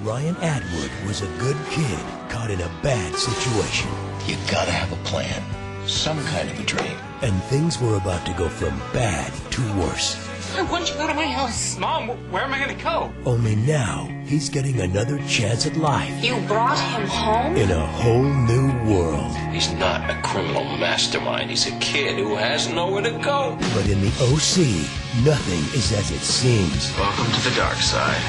Ryan 0.00 0.36
Atwood 0.40 0.90
was 1.06 1.20
a 1.20 1.28
good 1.38 1.56
kid 1.70 1.98
caught 2.30 2.50
in 2.50 2.60
a 2.60 2.70
bad 2.82 3.14
situation. 3.14 3.90
You 4.26 4.36
gotta 4.50 4.72
have 4.72 4.92
a 4.92 5.04
plan. 5.04 5.42
Some 5.86 6.18
kind 6.24 6.48
of 6.48 6.58
a 6.58 6.64
dream. 6.64 6.96
And 7.20 7.42
things 7.44 7.78
were 7.80 7.96
about 7.96 8.24
to 8.26 8.32
go 8.32 8.48
from 8.48 8.78
bad 8.92 9.32
to 9.50 9.62
worse. 9.78 10.31
I 10.54 10.62
want 10.70 10.90
you 10.92 11.00
out 11.00 11.10
of 11.10 11.16
my 11.16 11.26
house. 11.26 11.78
Mom, 11.78 12.08
where 12.30 12.42
am 12.42 12.52
I 12.52 12.58
going 12.64 12.76
to 12.76 12.84
go? 12.84 13.12
Only 13.24 13.56
now, 13.56 14.04
he's 14.26 14.48
getting 14.50 14.80
another 14.80 15.18
chance 15.26 15.66
at 15.66 15.76
life 15.76 16.12
You 16.22 16.36
brought 16.46 16.78
him 16.78 17.06
home? 17.08 17.56
in 17.56 17.70
a 17.70 17.86
whole 17.86 18.22
new 18.22 18.68
world. 18.92 19.34
He's 19.52 19.72
not 19.74 20.08
a 20.10 20.20
criminal 20.22 20.64
mastermind. 20.76 21.48
He's 21.50 21.66
a 21.66 21.76
kid 21.78 22.18
who 22.18 22.36
has 22.36 22.68
nowhere 22.68 23.02
to 23.02 23.10
go. 23.18 23.56
But 23.74 23.88
in 23.88 24.00
the 24.02 24.12
OC, 24.20 25.24
nothing 25.24 25.60
is 25.78 25.90
as 25.92 26.10
it 26.10 26.20
seems. 26.20 26.92
Welcome 26.98 27.32
to 27.32 27.48
the 27.48 27.56
dark 27.56 27.76
side. 27.76 28.20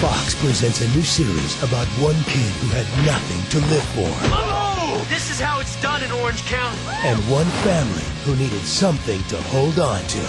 Fox 0.00 0.34
presents 0.40 0.80
a 0.80 0.88
new 0.96 1.02
series 1.02 1.62
about 1.62 1.86
one 2.00 2.16
kid 2.24 2.52
who 2.60 2.68
had 2.68 2.86
nothing 3.06 3.60
to 3.60 3.66
live 3.68 3.84
for. 3.94 4.75
Oh! 4.88 4.98
This 5.10 5.30
is 5.32 5.40
how 5.40 5.60
it's 5.60 5.74
done 5.82 6.00
in 6.04 6.10
Orange 6.22 6.42
County. 6.46 6.78
And 7.08 7.18
one 7.38 7.48
family 7.66 8.06
who 8.24 8.32
needed 8.36 8.62
something 8.64 9.20
to 9.32 9.36
hold 9.52 9.78
on 9.78 10.00
to. 10.14 10.22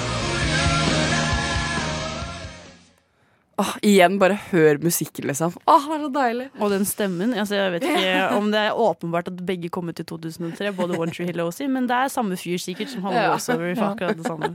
Åh, 3.59 3.71
igjen, 3.81 4.19
bare 4.21 4.35
hør 4.51 4.77
musikken, 4.83 5.25
liksom. 5.27 5.53
Åh, 5.65 5.85
det 5.89 5.95
er 5.97 6.01
så 6.05 6.09
deilig. 6.13 6.47
Og 6.61 6.69
den 6.73 6.83
stemmen. 6.85 7.33
Altså, 7.33 7.55
jeg 7.57 7.71
vet 7.73 7.85
ikke 7.89 8.27
om 8.37 8.51
det 8.53 8.59
er 8.67 8.77
åpenbart 8.77 9.31
at 9.31 9.39
begge 9.49 9.69
kom 9.73 9.89
ut 9.89 9.99
i 10.01 10.05
2003, 10.05 10.71
både 10.77 10.99
One 11.01 11.13
Tree 11.13 11.25
Hill 11.29 11.41
og 11.41 11.49
OC, 11.53 11.63
men 11.73 11.87
det 11.89 11.97
er 11.97 12.11
samme 12.13 12.37
fyr 12.37 12.57
sikkert 12.61 12.89
som 12.93 13.07
Ja. 13.09 13.31
voiceover 13.33 13.73
for 13.79 13.87
akkurat 13.95 14.17
det 14.17 14.25
samme. 14.29 14.51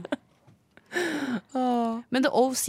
Men 2.13 2.23
The 2.23 2.29
OC 2.31 2.67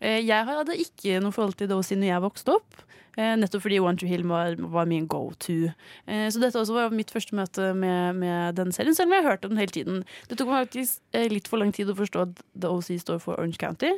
eh, 0.00 0.20
Jeg 0.26 0.44
hadde 0.46 0.76
ikke 0.78 1.20
noe 1.20 1.32
forhold 1.34 1.56
til 1.58 1.68
The 1.68 1.76
OC 1.76 1.90
når 1.98 2.08
jeg 2.12 2.22
vokste 2.22 2.54
opp. 2.56 2.80
Eh, 3.16 3.34
Nettopp 3.40 3.62
fordi 3.66 3.78
One 3.80 3.96
Tree 4.00 4.08
Hill 4.10 4.24
var, 4.28 4.54
var 4.58 4.86
min 4.90 5.06
go 5.10 5.32
to. 5.38 5.70
Eh, 6.06 6.26
Så 6.30 6.40
dette 6.42 6.58
også 6.60 6.74
var 6.74 6.90
mitt 6.94 7.10
første 7.14 7.34
møte 7.38 7.72
med, 7.74 8.16
med 8.20 8.54
den 8.58 8.72
serien, 8.72 8.94
selv 8.94 9.10
om 9.12 9.16
jeg 9.18 9.24
hørte 9.28 9.48
den 9.48 9.58
hele 9.60 9.72
tiden. 9.74 10.04
Det 10.28 10.38
tok 10.38 10.48
meg 10.50 10.66
faktisk 10.68 11.00
eh, 11.12 11.28
litt 11.32 11.48
for 11.48 11.58
lang 11.62 11.72
tid 11.72 11.90
å 11.90 11.96
forstå 11.98 12.22
at 12.28 12.42
The 12.58 12.68
OC 12.70 12.92
står 13.04 13.20
for 13.22 13.38
Orange 13.38 13.58
County. 13.58 13.94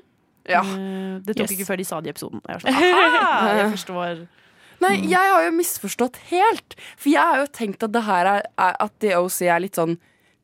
Ja. 0.47 0.63
Det 0.63 1.35
tok 1.35 1.49
Yes. 1.49 1.57
ikke 1.57 1.67
før 1.67 1.77
de 1.81 1.85
sa 1.89 2.01
det 2.01 2.13
i 2.13 2.15
episoden. 2.15 2.41
Jeg 2.47 2.61
sånn, 2.63 2.77
jeg 3.59 3.71
forstår. 3.73 4.27
Nei, 4.85 4.93
jeg 5.09 5.17
har 5.33 5.43
jo 5.47 5.55
misforstått 5.57 6.19
helt. 6.29 6.77
For 7.01 7.09
jeg 7.11 7.23
har 7.33 7.41
jo 7.41 7.47
tenkt 7.51 7.83
at 7.83 7.95
det 7.97 8.03
her 8.07 8.29
er, 8.37 8.43
at 8.61 8.93
The 9.03 9.15
OC 9.19 9.41
er 9.49 9.63
litt 9.65 9.75
sånn 9.81 9.97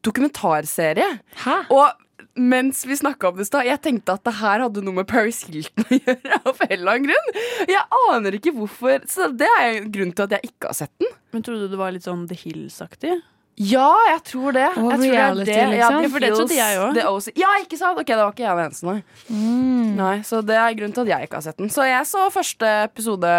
dokumentarserie. 0.02 1.06
Hæ? 1.44 1.56
Og 1.70 1.92
mens 2.34 2.86
vi 2.86 2.96
snakka 2.96 3.28
om 3.28 3.36
det 3.36 3.46
i 3.46 3.50
stad, 3.50 3.66
jeg 3.68 3.80
tenkte 3.84 4.14
at 4.16 4.24
det 4.24 4.34
her 4.38 4.62
hadde 4.64 4.84
noe 4.84 4.96
med 5.00 5.08
Paris 5.10 5.42
Hilton 5.48 5.84
å 5.84 5.98
gjøre. 5.98 6.38
Av 6.48 6.62
en 6.64 6.72
eller 6.78 6.94
annen 6.94 7.10
grunn. 7.10 7.42
Jeg 7.68 7.82
aner 8.08 8.38
ikke 8.38 8.54
hvorfor. 8.56 9.04
Så 9.10 9.28
det 9.36 9.50
er 9.58 9.82
grunnen 9.84 10.14
til 10.16 10.28
at 10.28 10.38
jeg 10.38 10.52
ikke 10.52 10.70
har 10.70 10.78
sett 10.84 10.94
den. 11.02 11.12
Men 11.34 11.44
trodde 11.44 11.68
du 11.68 11.74
det 11.74 11.80
var 11.80 11.92
litt 11.94 12.08
sånn 12.08 12.24
The 12.30 12.38
Hills-aktig? 12.40 13.20
Ja, 13.60 13.90
jeg 14.08 14.22
tror 14.30 14.56
det. 14.56 14.68
Og 14.80 14.88
jeg 14.94 14.98
tror 15.02 15.12
reality, 15.12 15.44
det 15.50 15.54
det. 15.54 15.76
Ja, 15.76 15.88
liksom. 15.92 16.02
The 16.02 16.12
For 16.14 16.24
det 16.24 16.30
trodde 16.32 16.56
jeg 16.56 17.06
OC. 17.12 17.26
Ja, 17.36 17.50
ikke 17.60 17.78
sant? 17.80 18.00
Ok, 18.00 18.08
det 18.08 18.20
var 18.22 18.32
ikke 18.32 18.46
jeg 18.46 18.56
den 18.56 18.64
eneste, 18.64 18.88
nei. 18.88 18.98
Mm. 19.28 19.90
nei. 19.98 20.14
Så 20.24 20.40
det 20.46 20.56
er 20.56 20.76
grunnen 20.78 20.96
til 20.96 21.04
at 21.04 21.12
jeg 21.12 21.28
ikke 21.28 21.40
har 21.40 21.44
sett 21.44 21.60
den. 21.60 21.72
Så 21.72 21.84
jeg 21.84 22.08
så 22.08 22.26
første 22.32 22.70
episode 22.88 23.32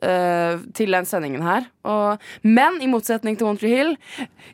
til 0.00 0.94
den 0.96 1.06
sendingen 1.08 1.42
her. 1.44 1.66
Og, 1.84 2.22
men 2.46 2.78
i 2.80 2.88
motsetning 2.88 3.36
til 3.36 3.50
One 3.50 3.60
Tree 3.60 3.76
Hill, 3.76 3.90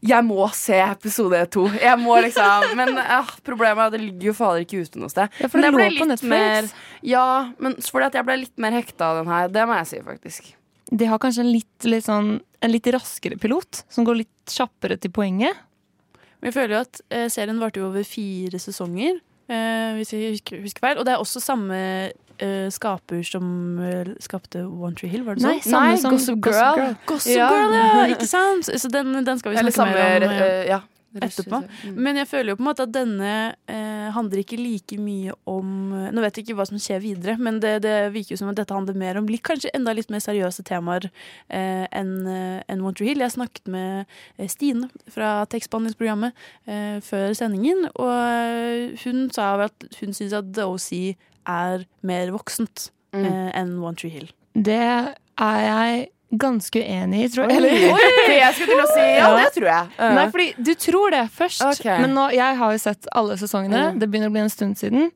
jeg 0.07 0.27
må 0.27 0.49
se 0.55 0.79
episode 0.83 1.39
to. 1.55 1.67
Jeg 1.81 1.99
må 2.03 2.19
liksom 2.25 2.67
Men 2.79 2.99
eh, 3.01 3.33
problemet 3.47 3.83
er 3.83 3.91
at 3.91 3.97
det 3.97 4.03
ligger 4.03 4.31
jo 4.31 4.37
fader 4.37 4.65
ikke 4.65 4.83
ute 4.85 5.01
noe 5.01 5.13
sted. 5.13 5.33
Ja, 5.41 5.51
for 5.51 5.63
det 5.63 5.73
lå 5.75 5.89
på 5.99 6.09
Netflix. 6.09 6.31
Mer, 6.31 6.71
ja, 7.07 7.27
men 7.63 7.77
fordi 7.85 8.09
at 8.11 8.19
jeg 8.19 8.29
ble 8.29 8.39
litt 8.45 8.63
mer 8.63 8.77
hekta 8.77 9.13
av 9.13 9.21
den 9.23 9.33
her. 9.33 9.51
Det 9.53 9.67
må 9.69 9.79
jeg 9.81 9.91
si, 9.93 10.03
faktisk. 10.07 10.51
De 10.87 11.09
har 11.11 11.23
kanskje 11.23 11.43
en 11.43 11.51
litt, 11.51 11.89
litt 11.89 12.07
sånn, 12.07 12.37
en 12.63 12.73
litt 12.73 12.91
raskere 12.95 13.39
pilot, 13.43 13.83
som 13.93 14.07
går 14.07 14.23
litt 14.23 14.55
kjappere 14.55 14.99
til 15.03 15.13
poenget. 15.15 15.65
Men 16.39 16.51
jeg 16.51 16.59
føler 16.59 16.77
jo 16.77 16.83
at 16.85 17.01
eh, 17.11 17.27
serien 17.33 17.63
varte 17.63 17.83
jo 17.83 17.89
over 17.89 18.07
fire 18.07 18.61
sesonger, 18.63 19.19
eh, 19.51 19.97
hvis 19.97 20.15
jeg 20.15 20.37
husker, 20.37 20.63
husker 20.63 20.85
feil. 20.85 21.01
Og 21.01 21.09
det 21.09 21.17
er 21.17 21.25
også 21.25 21.43
samme 21.43 21.81
eh, 22.43 22.67
skaper 22.73 23.23
som 23.27 23.47
uh, 23.81 24.15
skapte 24.23 24.65
One 24.67 24.97
Tree 24.97 25.11
Hill, 25.13 25.25
var 25.27 25.39
det 25.39 25.47
Nei, 25.47 25.57
sånn? 25.65 25.77
Nei, 25.77 25.97
som 26.01 26.17
Gossip 26.17 26.43
Girl. 26.45 26.97
Gossip 27.09 27.37
Ja. 27.37 27.49
Girl, 27.53 27.77
ja! 27.77 28.05
Ikke 28.15 28.29
sant? 28.29 28.69
Så 28.69 28.91
den, 28.93 29.15
den 29.27 29.41
skal 29.41 29.55
vi 29.55 29.63
snakke 29.63 29.79
samme 29.79 29.97
mer 29.97 30.27
om 30.27 30.37
eh, 30.37 30.69
ja, 30.71 30.83
etterpå. 31.23 31.61
Mm. 31.85 31.99
Men 32.05 32.21
jeg 32.21 32.29
føler 32.31 32.53
jo 32.53 32.59
på 32.59 32.65
en 32.65 32.69
måte 32.69 32.85
at 32.87 32.95
denne 32.95 33.33
eh, 33.71 34.09
handler 34.15 34.43
ikke 34.43 34.59
like 34.61 34.99
mye 35.01 35.35
om 35.49 35.75
Nå 36.13 36.23
vet 36.23 36.39
jeg 36.39 36.47
ikke 36.47 36.57
hva 36.59 36.67
som 36.69 36.81
skjer 36.81 37.03
videre, 37.03 37.37
men 37.41 37.61
det, 37.63 37.79
det 37.85 37.95
virker 38.15 38.35
jo 38.35 38.41
som 38.41 38.51
at 38.53 38.59
dette 38.59 38.75
handler 38.75 38.99
mer 38.99 39.21
om 39.21 39.29
kanskje 39.47 39.73
enda 39.77 39.95
litt 39.97 40.11
mer 40.13 40.23
seriøse 40.25 40.65
temaer 40.67 41.09
eh, 41.49 41.87
enn 41.91 42.15
enn 42.27 42.83
One 42.83 42.95
Tree 42.97 43.13
Hill. 43.13 43.23
Jeg 43.25 43.37
snakket 43.37 43.71
med 43.71 44.51
Stine 44.51 44.91
fra 45.13 45.45
tekstbehandlingsprogrammet 45.53 46.37
eh, 46.67 46.99
før 47.05 47.33
sendingen, 47.37 47.89
og 47.95 49.01
hun 49.05 49.27
sa 49.35 49.55
at 49.67 49.89
hun 50.01 50.15
syns 50.17 50.37
at 50.37 50.53
The 50.57 50.67
OC 50.67 51.17
er 51.49 51.87
mer 52.03 52.31
voksent 52.35 52.91
Mm. 53.15 53.25
eh, 53.25 53.51
enn 53.61 53.79
One 53.81 53.97
Tree 53.97 54.11
Hill. 54.11 54.27
Det 54.53 54.77
er 54.77 55.61
jeg 55.63 56.09
ganske 56.37 56.81
uenig 56.83 57.21
i, 57.25 57.29
tror 57.33 57.49
jeg. 57.49 57.63
Oi! 57.63 57.93
Oi! 57.97 58.35
Jeg 58.35 58.55
skulle 58.59 58.75
til 58.75 58.83
å 58.83 58.89
si 58.93 59.05
ja, 59.17 59.29
det 59.39 59.47
tror 59.55 59.69
jeg. 59.71 59.87
Uh. 59.97 60.15
Nei, 60.19 60.25
fordi 60.35 60.47
du 60.67 60.73
tror 60.75 61.11
det 61.15 61.23
først. 61.33 61.63
Okay. 61.71 62.01
Men 62.03 62.13
nå, 62.19 62.27
jeg 62.35 62.57
har 62.59 62.73
jo 62.75 62.79
sett 62.83 63.07
alle 63.17 63.39
sesongene. 63.41 63.93
Mm. 63.95 64.01
Det 64.03 64.09
begynner 64.11 64.29
å 64.29 64.35
bli 64.35 64.43
en 64.45 64.53
stund 64.53 64.77
siden. 64.77 65.11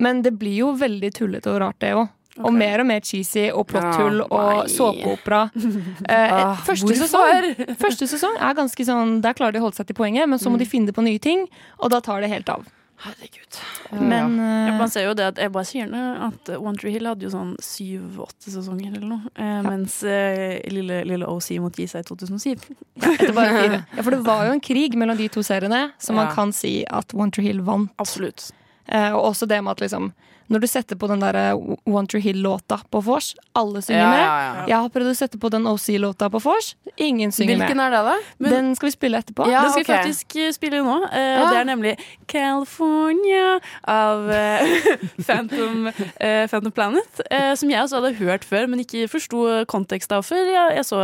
Men 0.00 0.22
det 0.24 0.32
blir 0.40 0.56
jo 0.64 0.72
veldig 0.80 1.12
tullete 1.14 1.52
og 1.52 1.60
rart, 1.62 1.78
det 1.84 1.92
òg. 1.94 2.08
Og 2.38 2.52
mer 2.54 2.78
og 2.80 2.86
mer 2.86 3.00
cheesy 3.02 3.48
og 3.50 3.64
plotthull 3.66 4.20
Ja, 4.22 4.26
og 4.30 4.68
såpeopera. 4.70 5.40
Eh, 6.08 6.34
Ah, 6.38 6.56
første, 6.64 6.94
sesong, 6.94 7.54
første 7.80 8.06
sesong 8.06 8.36
er 8.38 8.54
ganske 8.54 8.84
sånn 8.86 9.16
Der 9.24 9.34
klarer 9.34 9.52
de 9.56 9.58
å 9.58 9.64
holde 9.66 9.74
seg 9.80 9.88
til 9.90 9.96
poenget, 9.98 10.28
men 10.30 10.38
så 10.38 10.46
må 10.48 10.54
Mm. 10.54 10.62
de 10.62 10.68
finne 10.70 10.92
på 10.94 11.02
nye 11.02 11.18
ting, 11.18 11.48
og 11.82 11.90
da 11.90 11.98
tar 12.00 12.20
det 12.22 12.30
helt 12.30 12.48
av. 12.48 12.64
Herregud. 12.98 13.58
Men 13.90 14.38
ja, 14.38 14.68
eh, 14.68 14.78
man 14.78 14.90
ser 14.90 15.04
jo 15.06 15.12
det 15.16 15.26
at 15.30 15.38
Jeg 15.38 15.52
bare 15.54 15.66
sier 15.68 15.90
det, 15.92 16.02
at 16.26 16.50
One 16.58 16.74
Tree 16.80 16.90
Hill 16.96 17.06
hadde 17.06 17.26
jo 17.28 17.30
sånn 17.30 17.52
syv-åtte 17.62 18.50
sesonger 18.50 18.96
eller 18.96 19.06
noe. 19.06 19.32
Ja. 19.38 19.60
Mens 19.66 20.00
eh, 20.02 20.58
lille, 20.74 21.04
lille 21.06 21.28
OC 21.30 21.52
måtte 21.62 21.84
gi 21.84 21.88
seg 21.92 22.02
i 22.02 22.08
2007. 22.10 22.66
Ja, 22.98 23.30
bare. 23.36 23.84
Ja, 23.94 24.02
for 24.02 24.14
det 24.14 24.22
var 24.26 24.48
jo 24.48 24.56
en 24.56 24.64
krig 24.64 24.98
mellom 24.98 25.18
de 25.18 25.28
to 25.32 25.44
seriene, 25.46 25.88
så 26.02 26.16
man 26.16 26.32
kan 26.34 26.50
si 26.56 26.80
at 26.90 27.14
One 27.14 27.30
Tree 27.34 27.46
Hill 27.46 27.62
vant. 27.66 27.92
Absolutt. 28.02 28.50
Eh, 28.88 29.12
og 29.12 29.30
også 29.30 29.46
det 29.46 29.60
med 29.62 29.76
at 29.76 29.84
liksom 29.86 30.10
når 30.48 30.60
du 30.64 30.66
setter 30.66 30.96
på 30.96 31.08
den 31.10 31.20
der 31.20 31.36
eh, 31.36 31.54
One 31.86 32.06
Tree 32.08 32.20
Hill-låta 32.24 32.80
på 32.90 33.02
vors, 33.04 33.34
alle 33.58 33.82
synger 33.84 34.00
Ja, 34.00 34.10
med. 34.10 34.20
ja, 34.22 34.52
med. 34.58 34.68
Jeg 34.72 34.78
har 34.84 34.88
prøvd 34.94 35.10
å 35.12 35.16
sette 35.18 35.38
på 35.42 35.50
den 35.52 35.66
OC-låta 35.68 36.28
på 36.32 36.40
vors, 36.40 36.70
ingen 36.96 37.32
synger 37.32 37.56
Hvilken 37.58 37.76
med. 37.76 37.86
er 37.86 37.90
det, 37.96 38.02
da? 38.08 38.16
Men- 38.38 38.50
den 38.58 38.70
skal 38.76 38.86
vi 38.88 38.92
spille 38.96 39.18
etterpå. 39.22 39.46
Ja, 39.50 39.62
Den 39.62 39.70
skal 39.72 39.84
vi 39.84 39.92
faktisk 39.92 40.36
eh, 40.36 40.52
spille 40.56 40.80
nå. 40.82 40.96
Uh, 41.04 41.18
Ja. 41.18 41.50
det 41.50 41.58
er 41.60 41.64
nemlig 41.68 41.92
California 42.26 43.58
av 43.84 44.24
uh, 44.28 44.96
Phantom, 45.26 45.86
uh, 45.88 46.46
Phantom 46.48 46.72
Planet. 46.72 47.20
som 47.58 47.70
jeg 47.70 47.82
også 47.82 48.00
hadde 48.00 48.14
hørt 48.18 48.44
før, 48.44 48.66
men 48.70 48.80
ikke 48.80 49.06
forsto 49.10 49.44
kontekst 49.68 50.12
av 50.12 50.24
før 50.26 50.48
jeg, 50.48 50.76
jeg 50.78 50.84
så 50.88 50.98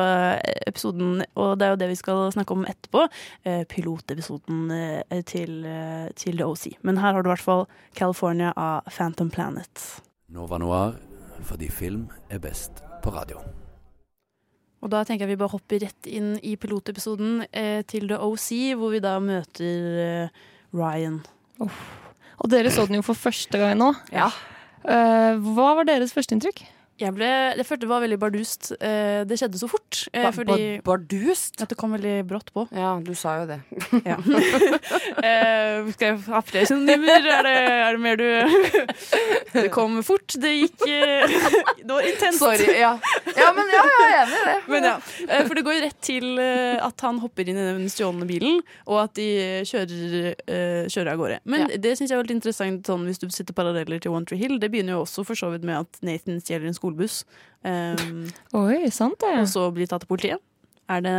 episoden. 0.67 1.23
Og 1.37 1.59
det 1.59 1.67
er 1.67 1.75
jo 1.75 1.81
det 1.83 1.89
vi 1.93 1.99
skal 2.01 2.31
snakke 2.35 2.53
om 2.57 2.65
etterpå. 2.69 3.07
pilotepisoden 3.69 4.69
til, 5.29 5.55
til 6.17 6.37
The 6.39 6.47
OC. 6.47 6.67
Men 6.83 6.97
her 7.03 7.13
har 7.13 7.23
du 7.23 7.29
i 7.29 7.35
hvert 7.35 7.45
fall 7.45 7.67
California 7.95 8.53
av 8.57 8.83
Phantom 8.91 9.29
Planet. 9.31 9.34
Nova 10.35 10.59
Noir, 10.63 10.97
fordi 11.43 11.69
film 11.71 12.07
er 12.31 12.41
best 12.43 12.83
på 13.03 13.13
radio. 13.15 13.41
Og 14.85 14.91
da 14.93 15.01
tenker 15.05 15.25
jeg 15.25 15.35
vi 15.35 15.41
bare 15.41 15.55
hopper 15.55 15.81
rett 15.81 16.09
inn 16.11 16.35
i 16.45 16.55
pilotepisoden 16.61 17.47
eh, 17.51 17.81
til 17.89 18.07
The 18.11 18.19
OC, 18.21 18.49
hvor 18.79 18.93
vi 18.93 19.01
da 19.03 19.17
møter 19.23 20.01
eh, 20.05 20.43
Ryan. 20.77 21.23
Og 21.65 22.51
dere 22.53 22.73
så 22.75 22.85
den 22.87 22.99
jo 22.99 23.07
for 23.07 23.17
første 23.17 23.61
gang 23.61 23.79
nå. 23.81 23.95
Ja. 24.13 24.29
Eh, 24.85 25.41
hva 25.41 25.71
var 25.79 25.89
deres 25.89 26.13
førsteinntrykk? 26.13 26.61
Jeg 27.03 27.11
ble, 27.17 27.29
det 27.59 27.65
følte 27.67 27.89
var 27.91 28.05
veldig 28.05 28.17
bardust. 28.23 28.69
Eh, 28.79 29.25
det 29.27 29.35
skjedde 29.41 29.59
så 29.59 29.67
fort. 29.67 30.05
Eh, 30.15 30.23
Ba- 30.29 30.31
fordi 30.37 30.59
ba- 30.79 30.93
Bardust? 30.93 31.57
At 31.65 31.73
det 31.73 31.79
kom 31.81 31.91
veldig 31.97 32.13
brått 32.31 32.53
på. 32.55 32.69
Ja, 32.71 32.93
du 33.03 33.11
sa 33.19 33.41
jo 33.43 33.49
det. 33.51 33.61
Ja. 34.11 34.15
eh, 35.23 35.89
skal 35.95 36.07
jeg 36.13 36.19
ha 36.29 36.41
flere 36.47 36.69
synonymer? 36.69 37.27
Er 37.35 37.49
er 37.49 37.97
det 37.97 38.01
mer 38.05 38.17
du 38.21 38.27
Det 39.55 39.69
kom 39.75 39.97
fort. 40.07 40.37
Det 40.41 40.51
gikk 40.55 40.85
eh, 40.87 41.35
Det 41.83 41.91
var 41.91 42.07
intenst. 42.07 42.39
Sorry. 42.43 42.69
Ja. 42.79 42.93
ja, 43.37 43.49
men 43.57 43.71
ja, 43.75 43.83
jeg 43.91 44.07
er 44.07 44.21
enig 44.23 44.39
i 44.39 44.47
det. 44.51 44.57
Men 44.75 44.89
ja, 44.89 44.95
For 45.49 45.55
det 45.59 45.65
går 45.67 45.77
jo 45.79 45.83
rett 45.89 46.01
til 46.05 46.31
at 46.45 47.05
han 47.07 47.19
hopper 47.23 47.49
inn 47.51 47.59
i 47.59 47.67
den 47.73 47.91
stjålne 47.93 48.27
bilen, 48.29 48.61
og 48.87 49.01
at 49.05 49.15
de 49.19 49.27
kjører, 49.67 50.35
kjører 50.91 51.13
av 51.15 51.21
gårde. 51.21 51.39
Men 51.51 51.67
det 51.75 51.95
syns 51.99 52.11
jeg 52.15 52.19
var 52.19 52.27
litt 52.27 52.37
interessant 52.39 52.87
sånn, 52.89 53.05
hvis 53.09 53.21
du 53.23 53.27
sitter 53.35 53.57
paralleller 53.57 54.03
til 54.03 54.15
One 54.15 54.27
Tree 54.29 54.41
Hill. 54.41 54.57
Det 54.63 54.71
begynner 54.73 54.97
jo 54.99 55.03
også 55.05 55.25
for 55.27 55.39
så 55.39 55.51
vidt 55.55 55.67
med 55.67 55.83
at 55.83 56.01
Nathan 56.07 56.41
stjeler 56.43 56.69
en 56.71 56.77
skolebuss, 56.85 57.23
um, 57.65 58.27
Oi, 58.61 58.85
sant 58.93 59.17
det. 59.25 59.39
og 59.41 59.49
så 59.51 59.71
blir 59.75 59.89
tatt 59.89 60.05
til 60.05 60.13
politiet. 60.13 60.45
Er 60.93 61.01
det 61.05 61.17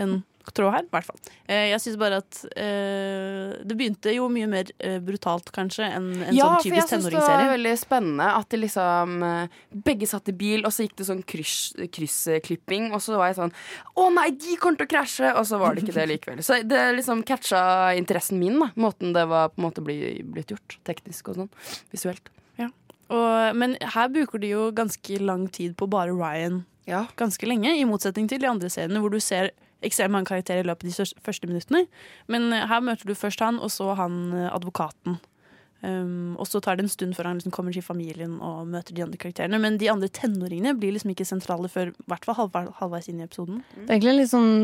en 0.00 0.22
tråd 0.54 0.72
her? 0.72 0.84
I 0.86 0.92
hvert 0.94 1.06
fall. 1.08 1.18
Uh, 1.48 1.64
jeg 1.72 1.80
syns 1.82 1.98
bare 2.00 2.20
at 2.22 2.38
uh, 2.46 3.56
det 3.66 3.76
begynte 3.78 4.12
jo 4.14 4.28
mye 4.32 4.48
mer 4.50 4.70
uh, 4.78 4.98
brutalt, 5.04 5.50
kanskje, 5.54 5.88
enn 5.98 6.08
en 6.28 6.36
ja, 6.36 6.46
sånn 6.46 6.62
for 6.62 6.70
jeg 6.70 6.86
typisk 6.86 6.94
syns 6.94 7.08
det 7.10 7.24
var 7.24 7.50
veldig 7.52 7.74
spennende 7.80 8.28
at 8.38 8.48
de 8.52 8.60
liksom 8.62 9.16
Begge 9.86 10.08
satt 10.08 10.30
i 10.30 10.36
bil, 10.36 10.64
og 10.66 10.72
så 10.74 10.86
gikk 10.86 10.96
det 11.00 11.08
sånn 11.08 11.24
kryssklipping, 11.26 12.88
og 12.94 13.02
så 13.04 13.18
var 13.18 13.32
jeg 13.32 13.38
sånn 13.40 13.54
Å 13.98 14.06
nei, 14.14 14.30
de 14.38 14.56
kommer 14.62 14.80
til 14.80 14.88
å 14.88 14.92
krasje! 14.94 15.34
Og 15.36 15.44
så 15.48 15.60
var 15.60 15.74
det 15.74 15.84
ikke 15.84 15.96
det 15.98 16.08
likevel. 16.12 16.42
Så 16.46 16.60
det 16.64 16.82
liksom 16.96 17.24
catcha 17.26 17.60
interessen 17.98 18.40
min, 18.40 18.58
da. 18.62 18.70
Måten 18.80 19.14
det 19.16 19.26
var 19.30 19.52
på 19.52 19.60
en 19.60 19.68
måte 19.68 19.84
blitt 19.84 20.54
gjort. 20.54 20.78
Teknisk 20.88 21.32
og 21.32 21.42
sånn. 21.42 21.52
Visuelt. 21.94 22.30
Og, 23.12 23.58
men 23.58 23.76
her 23.94 24.08
bruker 24.12 24.42
de 24.42 24.50
jo 24.54 24.70
ganske 24.74 25.20
lang 25.22 25.46
tid 25.52 25.76
på 25.78 25.88
bare 25.90 26.14
Ryan. 26.14 26.64
Ganske 27.18 27.46
lenge, 27.46 27.72
i 27.74 27.86
motsetning 27.86 28.28
til 28.30 28.42
de 28.42 28.50
andre 28.50 28.70
seriene 28.70 29.02
hvor 29.02 29.14
du 29.14 29.20
ser 29.22 29.52
ekstremt 29.84 30.14
mange 30.14 30.30
karakterer 30.30 30.64
i 30.64 30.66
løpet 30.66 30.86
av 30.86 30.92
de 30.92 31.22
første 31.22 31.48
minuttene. 31.50 31.86
Men 32.32 32.50
eh, 32.54 32.66
her 32.70 32.84
møter 32.84 33.08
du 33.08 33.14
først 33.18 33.42
han, 33.44 33.58
og 33.62 33.70
så 33.74 33.92
han 33.98 34.20
eh, 34.34 34.50
advokaten. 34.54 35.18
Um, 35.84 36.34
og 36.40 36.48
så 36.48 36.58
tar 36.64 36.78
det 36.78 36.86
en 36.86 36.90
stund 36.90 37.12
før 37.14 37.28
han 37.28 37.36
liksom 37.36 37.52
kommer 37.52 37.74
til 37.74 37.84
familien 37.84 38.38
og 38.42 38.64
møter 38.72 38.96
de 38.96 39.04
andre 39.04 39.20
karakterene. 39.20 39.60
Men 39.62 39.76
de 39.78 39.90
andre 39.92 40.08
tenåringene 40.08 40.72
blir 40.80 40.94
liksom 40.96 41.12
ikke 41.12 41.28
sentrale 41.28 41.68
før 41.70 41.92
hvert 42.08 42.24
fall 42.26 42.48
halvveis 42.80 43.10
inn 43.12 43.20
i 43.20 43.26
episoden. 43.26 43.60
Det 43.74 43.84
er 43.84 43.98
egentlig 43.98 44.14
en 44.14 44.22
litt 44.22 44.32
sånn 44.32 44.56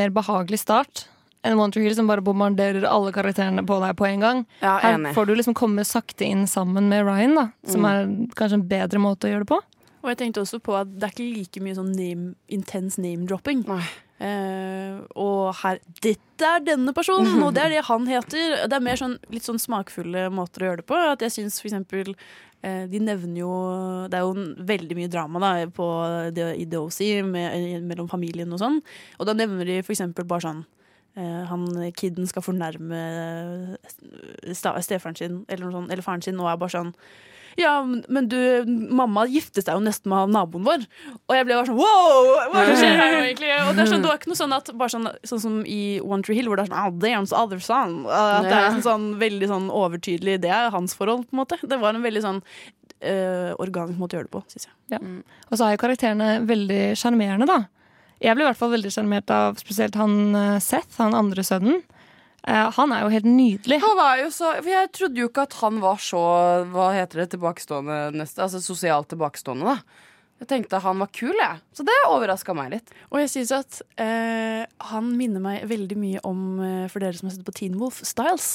mer 0.00 0.14
behagelig 0.16 0.62
start 0.64 1.04
enn 1.46 1.58
One 1.62 1.72
Tree 1.74 1.86
Hill, 1.86 1.94
som 1.96 2.08
bare 2.10 2.24
bombarderer 2.26 2.84
alle 2.90 3.12
karakterene 3.14 3.62
på 3.66 3.78
deg 3.82 3.94
på 3.98 4.06
en 4.10 4.20
gang. 4.24 4.42
Ja, 4.60 4.76
Her 4.82 5.12
får 5.16 5.26
du 5.30 5.34
liksom 5.38 5.54
komme 5.56 5.84
sakte 5.86 6.26
inn 6.26 6.44
sammen 6.50 6.88
med 6.92 7.06
Ryan, 7.06 7.34
da, 7.38 7.46
som 7.70 7.82
Mm. 7.86 7.90
er 7.92 8.34
kanskje 8.36 8.60
en 8.60 8.68
bedre 8.68 8.98
måte 9.02 9.28
å 9.28 9.32
gjøre 9.32 9.46
det 9.46 9.52
på. 9.54 9.60
Og 10.04 10.10
jeg 10.12 10.18
tenkte 10.20 10.42
også 10.44 10.60
på 10.62 10.74
at 10.78 10.86
det 10.98 11.02
er 11.08 11.14
ikke 11.14 11.34
like 11.34 11.60
mye 11.64 11.74
sånn 11.74 11.94
name, 11.96 12.34
intens 12.48 12.96
name-dropping. 12.98 13.64
Uh, 14.16 15.02
og 15.18 15.50
her 15.60 15.78
Dette 16.00 16.40
er 16.48 16.62
denne 16.64 16.92
personen, 16.96 17.42
og 17.44 17.52
det 17.56 17.62
er 17.66 17.68
det 17.74 17.84
han 17.84 18.06
heter. 18.08 18.62
Det 18.68 18.76
er 18.78 18.84
mer 18.84 18.96
sånn, 18.96 19.18
litt 19.32 19.44
sånn 19.44 19.60
smakfulle 19.60 20.30
måter 20.32 20.62
å 20.64 20.68
gjøre 20.70 20.80
det 20.82 20.86
på. 20.88 20.96
At 21.12 21.24
jeg 21.26 21.34
syns 21.34 21.58
for 21.60 21.68
eksempel 21.68 22.14
uh, 22.64 22.86
De 22.88 22.98
nevner 23.02 23.42
jo 23.42 23.50
Det 24.08 24.16
er 24.16 24.24
jo 24.24 24.64
veldig 24.70 24.96
mye 24.96 25.10
drama 25.12 25.42
da 25.42 25.50
på 25.68 25.88
i 26.56 26.64
DOC 26.64 27.00
med, 27.28 27.82
mellom 27.84 28.08
familien 28.08 28.52
og 28.56 28.62
sånn. 28.62 28.80
Og 29.20 29.28
da 29.28 29.34
nevner 29.36 29.68
de 29.68 29.82
for 29.82 29.92
eksempel 29.96 30.24
bare 30.28 30.46
sånn 30.48 30.64
han 31.16 31.66
kiden 31.96 32.28
skal 32.28 32.44
fornærme 32.44 32.98
sta- 34.52 34.76
stefaren 34.84 35.16
sin 35.16 35.44
eller, 35.48 35.64
noe 35.64 35.78
sånt, 35.80 35.92
eller 35.92 36.04
faren 36.04 36.22
sin, 36.24 36.38
og 36.40 36.50
er 36.50 36.60
bare 36.60 36.74
sånn 36.76 36.92
ja, 37.56 37.78
men- 37.82 38.28
du, 38.28 38.36
mamma 38.92 39.22
giftet 39.32 39.64
seg 39.64 39.78
jo 39.78 39.80
nesten 39.80 40.10
med 40.12 40.28
naboen 40.34 40.64
vår. 40.66 40.82
Og 41.24 41.32
jeg 41.38 41.46
ble 41.48 41.54
bare 41.56 41.70
sånn 41.70 41.78
wow! 41.78 42.50
Hva 42.52 42.60
er 42.60 42.66
det 42.68 42.74
skjer 42.82 42.98
her 43.00 43.14
nå, 43.14 43.20
egentlig? 43.30 43.48
Og 43.62 43.70
det, 43.70 43.80
er 43.80 43.88
sånn, 43.94 44.02
det 44.04 44.10
var 44.10 44.18
ikke 44.20 44.28
noe 44.28 44.40
sånn 44.42 44.52
at 44.52 44.68
bare 44.76 44.92
sånn, 44.92 45.08
sånn 45.24 45.40
som 45.40 45.54
i 45.64 45.78
One 46.04 46.20
Tree 46.26 46.36
Hill, 46.36 46.50
hvor 46.52 46.60
det 46.60 46.66
er 46.66 46.68
sånn 46.74 46.82
oh, 46.82 46.98
damn, 47.00 47.28
other 47.32 47.62
son. 47.64 47.94
At 48.12 48.44
det 48.44 48.58
er 48.58 48.68
sånn, 48.74 48.84
sånn 48.84 49.06
veldig 49.22 49.48
sånn 49.48 49.70
overtydelig 49.72 50.36
Det 50.44 50.52
er 50.52 50.68
hans 50.74 50.92
forhold, 50.98 51.24
på 51.30 51.32
en 51.32 51.40
måte. 51.40 51.56
Det 51.64 51.80
var 51.80 51.96
en 51.96 52.04
veldig 52.04 52.24
sånn 52.26 52.42
eh, 53.00 53.54
organisk 53.56 54.02
måte 54.04 54.18
å 54.18 54.20
gjøre 54.20 54.28
det 54.28 54.34
på, 54.36 54.44
syns 54.52 54.68
jeg. 54.68 54.76
Ja. 54.92 55.00
Og 55.48 55.56
så 55.56 55.64
er 55.70 55.78
jo 55.78 55.82
karakterene 55.86 56.30
veldig 56.52 56.82
sjarmerende, 57.00 57.48
da. 57.48 57.62
Jeg 58.22 58.36
ble 58.36 58.46
i 58.46 58.48
hvert 58.48 58.58
fall 58.58 58.72
veldig 58.72 58.92
sjarmert 58.94 59.30
av 59.34 59.58
spesielt 59.60 59.96
han 60.00 60.34
eh, 60.36 60.56
Seth, 60.64 60.96
han 61.00 61.16
andre 61.16 61.44
sønnen. 61.44 61.82
Eh, 62.46 62.68
han 62.76 62.94
er 62.94 63.04
jo 63.04 63.12
helt 63.12 63.28
nydelig. 63.28 63.80
Jo 63.82 64.28
så 64.32 64.52
For 64.60 64.70
jeg 64.70 64.92
trodde 64.94 65.20
jo 65.20 65.28
ikke 65.30 65.46
at 65.48 65.56
han 65.60 65.80
var 65.82 65.98
så 66.02 66.20
Hva 66.70 66.92
heter 66.94 67.24
det? 67.24 67.32
Tilbakestående 67.34 67.96
neste 68.14 68.44
Altså 68.44 68.60
sosialt 68.62 69.10
tilbakestående, 69.10 69.74
da. 69.74 70.04
Jeg 70.36 70.48
tenkte 70.50 70.78
han 70.84 70.98
var 71.00 71.08
kul, 71.16 71.32
jeg. 71.32 71.60
Så 71.72 71.84
det 71.88 71.94
overraska 72.10 72.52
meg 72.56 72.74
litt. 72.74 72.90
Og 73.08 73.22
jeg 73.22 73.30
synes 73.32 73.52
at 73.56 73.78
eh, 74.02 74.66
han 74.90 75.06
minner 75.16 75.40
meg 75.40 75.62
veldig 75.70 75.96
mye 75.96 76.20
om, 76.28 76.42
eh, 76.60 76.82
for 76.92 77.00
dere 77.00 77.16
som 77.16 77.30
har 77.30 77.36
sett 77.38 77.46
på 77.46 77.54
Teen 77.56 77.78
Wolf, 77.80 78.02
Styles. 78.04 78.50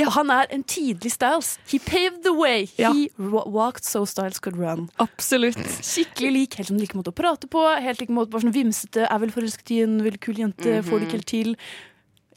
Og 0.00 0.08
han 0.16 0.32
er 0.32 0.48
en 0.56 0.64
tidlig 0.64 1.12
Styles. 1.12 1.58
He 1.68 1.78
paved 1.84 2.22
the 2.24 2.32
way. 2.32 2.64
He 2.78 3.10
walked 3.20 3.84
so 3.84 4.06
Styles 4.08 4.40
could 4.40 4.56
run. 4.56 4.88
Absolutt. 5.02 5.60
Skikkelig 5.84 6.32
lik. 6.38 6.56
Helt 6.60 6.72
sånn 6.72 6.80
like 6.80 6.96
måte 6.96 7.12
å 7.12 7.16
prate 7.20 7.50
på. 7.52 7.66
Helt 7.84 8.00
like 8.00 8.16
måte 8.16 8.32
bare 8.32 8.46
sånn 8.46 8.56
vimsete. 8.56 9.04
Er 9.04 9.20
vel 9.20 9.34
forelsket 9.34 9.74
i 9.76 9.82
en 9.84 10.00
veldig 10.06 10.22
kul 10.24 10.40
jente. 10.40 10.80
Får 10.88 11.02
det 11.04 11.10
ikke 11.10 11.18
helt 11.20 11.30
til. 11.34 11.52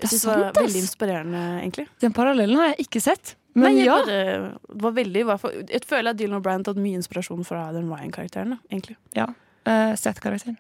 Jeg 0.04 0.12
synes 0.12 0.26
det 0.28 0.34
var 0.34 0.58
veldig 0.60 0.82
inspirerende, 0.84 1.42
egentlig. 1.62 1.88
Den 2.04 2.16
parallellen 2.16 2.60
har 2.60 2.74
jeg 2.74 2.90
ikke 2.90 3.02
sett. 3.06 3.38
Men 3.54 3.70
Nei, 3.70 3.84
jeg 3.84 3.90
ja. 3.90 3.98
bare, 4.02 4.76
var 4.84 4.94
veldig, 4.98 5.26
jeg 5.70 5.86
føler 5.86 6.14
at 6.14 6.20
Dylan 6.20 6.40
O'Brien 6.40 6.64
har 6.64 6.70
tatt 6.72 6.82
mye 6.82 6.98
inspirasjon 6.98 7.46
fra 7.46 7.68
den 7.76 7.90
Ryan-karakteren. 7.92 8.56
da, 8.56 8.62
egentlig. 8.74 8.98
ja. 9.18 9.30
Uh, 9.64 9.94
Seth-karakteren. 9.96 10.58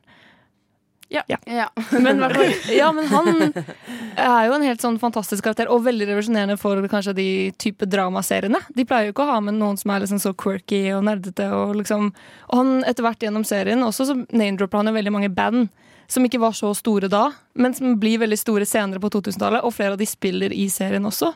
Ja. 1.14 1.24
Ja. 1.28 1.38
Ja. 1.46 1.70
Men, 1.91 2.24
ja, 2.70 2.91
men 2.91 3.06
han 3.06 3.54
er 4.16 4.46
jo 4.48 4.56
en 4.56 4.64
helt 4.66 4.82
sånn 4.82 4.98
fantastisk 5.02 5.46
karakter, 5.46 5.70
og 5.70 5.84
veldig 5.86 6.08
revolusjonerende 6.10 6.58
for 6.58 6.80
kanskje 6.89 7.14
de 7.18 7.28
type 7.62 7.86
dramaseriene. 7.86 8.64
De 8.74 8.86
pleier 8.88 9.10
jo 9.10 9.14
ikke 9.14 9.28
å 9.28 9.36
ha 9.36 9.41
med 9.46 9.60
noen 9.60 9.78
som 9.78 9.94
er 9.94 10.02
liksom 10.02 10.22
så 10.24 10.34
quirky 10.34 10.88
og 10.96 11.04
nerdete. 11.06 11.52
Og, 11.54 11.76
liksom, 11.78 12.10
og 12.50 12.62
han 12.62 12.74
etter 12.89 13.06
hvert 13.06 13.26
gjennom 13.28 13.46
serien 13.46 13.86
også 13.86 14.10
så 14.10 14.18
name-dropper 14.24 14.82
han 14.82 14.89
jo 14.89 14.98
veldig 14.98 15.14
mange 15.14 15.30
band 15.34 15.68
som 16.10 16.26
ikke 16.26 16.41
var 16.41 16.58
så 16.58 16.74
store 16.78 17.08
da, 17.10 17.28
men 17.58 17.74
som 17.78 17.94
blir 18.02 18.20
veldig 18.22 18.38
store 18.38 18.66
senere 18.70 19.02
på 19.02 19.10
2000-tallet, 19.14 19.64
og 19.64 19.74
flere 19.74 19.96
av 19.96 20.02
de 20.02 20.10
spiller 20.10 20.54
i 20.54 20.66
serien 20.70 21.06
også. 21.10 21.32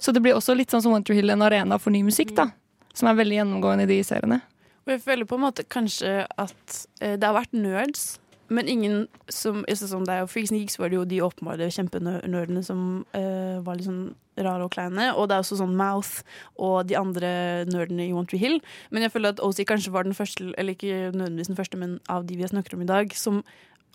Så 0.00 0.14
det 0.16 0.22
blir 0.24 0.36
også 0.36 0.56
litt 0.56 0.72
sånn 0.72 0.82
som 0.84 0.94
Winter 0.96 1.16
Hill, 1.16 1.30
en 1.32 1.44
arena 1.44 1.78
for 1.80 1.92
ny 1.94 2.02
musikk, 2.06 2.32
da. 2.38 2.48
Som 2.96 3.10
er 3.10 3.18
veldig 3.20 3.36
gjennomgående 3.40 3.84
i 3.86 3.92
de 3.92 4.00
seriene. 4.06 4.40
Og 4.86 4.94
jeg 4.94 5.04
føler 5.04 5.28
på 5.28 5.36
en 5.36 5.44
måte 5.44 5.66
kanskje 5.68 6.24
at 6.40 6.80
eh, 7.04 7.14
det 7.20 7.26
har 7.26 7.36
vært 7.36 7.52
nerds, 7.54 8.16
men 8.50 8.66
ingen 8.66 9.04
som 9.30 9.62
sånn 9.68 10.08
deg 10.08 10.24
og 10.24 10.30
Freaks 10.32 10.50
and 10.50 10.58
Geeks 10.58 10.80
var 10.80 10.90
det 10.90 10.96
jo 10.98 11.04
de 11.06 11.20
åpenbare 11.22 11.68
kjempenerdene 11.70 12.64
som 12.66 13.04
eh, 13.14 13.60
var 13.62 13.78
litt 13.78 13.86
sånn 13.86 14.08
rare 14.42 14.66
og 14.66 14.72
kleine. 14.74 15.12
Og 15.14 15.28
det 15.30 15.36
er 15.36 15.44
også 15.44 15.60
sånn 15.60 15.76
Mouth 15.78 16.24
og 16.58 16.88
de 16.90 16.96
andre 16.98 17.30
nerdene 17.70 18.08
i 18.08 18.16
One 18.16 18.26
Tree 18.26 18.42
Hill. 18.42 18.58
Men 18.90 19.06
jeg 19.06 19.14
føler 19.14 19.36
at 19.36 19.42
OC 19.44 19.62
kanskje 19.70 19.94
var 19.94 20.08
den 20.08 20.18
første, 20.18 20.48
eller 20.58 20.74
ikke 20.74 21.12
nødvendigvis 21.14 21.52
den 21.52 21.60
første, 21.60 21.78
men 21.78 21.98
av 22.10 22.26
de 22.26 22.40
vi 22.40 22.46
har 22.46 22.50
snakket 22.50 22.74
om 22.74 22.82
i 22.82 22.90
dag, 22.90 23.14
som 23.14 23.44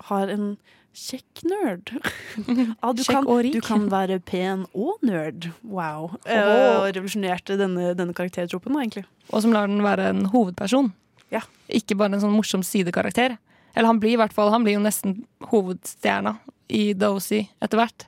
har 0.07 0.31
en 0.31 0.53
Kjekk 0.95 1.43
nerd. 1.43 1.91
ah, 2.81 2.93
du, 2.95 3.03
Kjekk 3.03 3.11
kan, 3.11 3.27
du 3.51 3.59
kan 3.63 3.87
være 3.91 4.19
pen 4.23 4.63
og 4.71 5.01
nerd. 5.05 5.49
Wow. 5.67 6.13
Og 6.15 6.87
revolusjonerte 6.95 7.57
denne, 7.59 7.91
denne 7.99 8.15
da, 8.15 8.81
egentlig. 8.85 9.03
Og 9.31 9.43
som 9.43 9.53
lar 9.55 9.67
den 9.67 9.83
være 9.83 10.09
en 10.13 10.25
hovedperson. 10.31 10.93
Ja. 11.33 11.43
Ikke 11.67 11.97
bare 11.99 12.15
en 12.15 12.23
sånn 12.23 12.35
morsom 12.35 12.63
sidekarakter. 12.63 13.35
Eller 13.75 13.91
han 13.91 13.99
blir 13.99 14.15
i 14.15 14.19
hvert 14.21 14.31
fall 14.31 14.53
Han 14.53 14.63
blir 14.63 14.77
jo 14.77 14.83
nesten 14.85 15.17
hovedstjerna 15.51 16.37
i 16.71 16.93
Dozy 16.97 17.45
etter 17.63 17.81
hvert. 17.81 18.07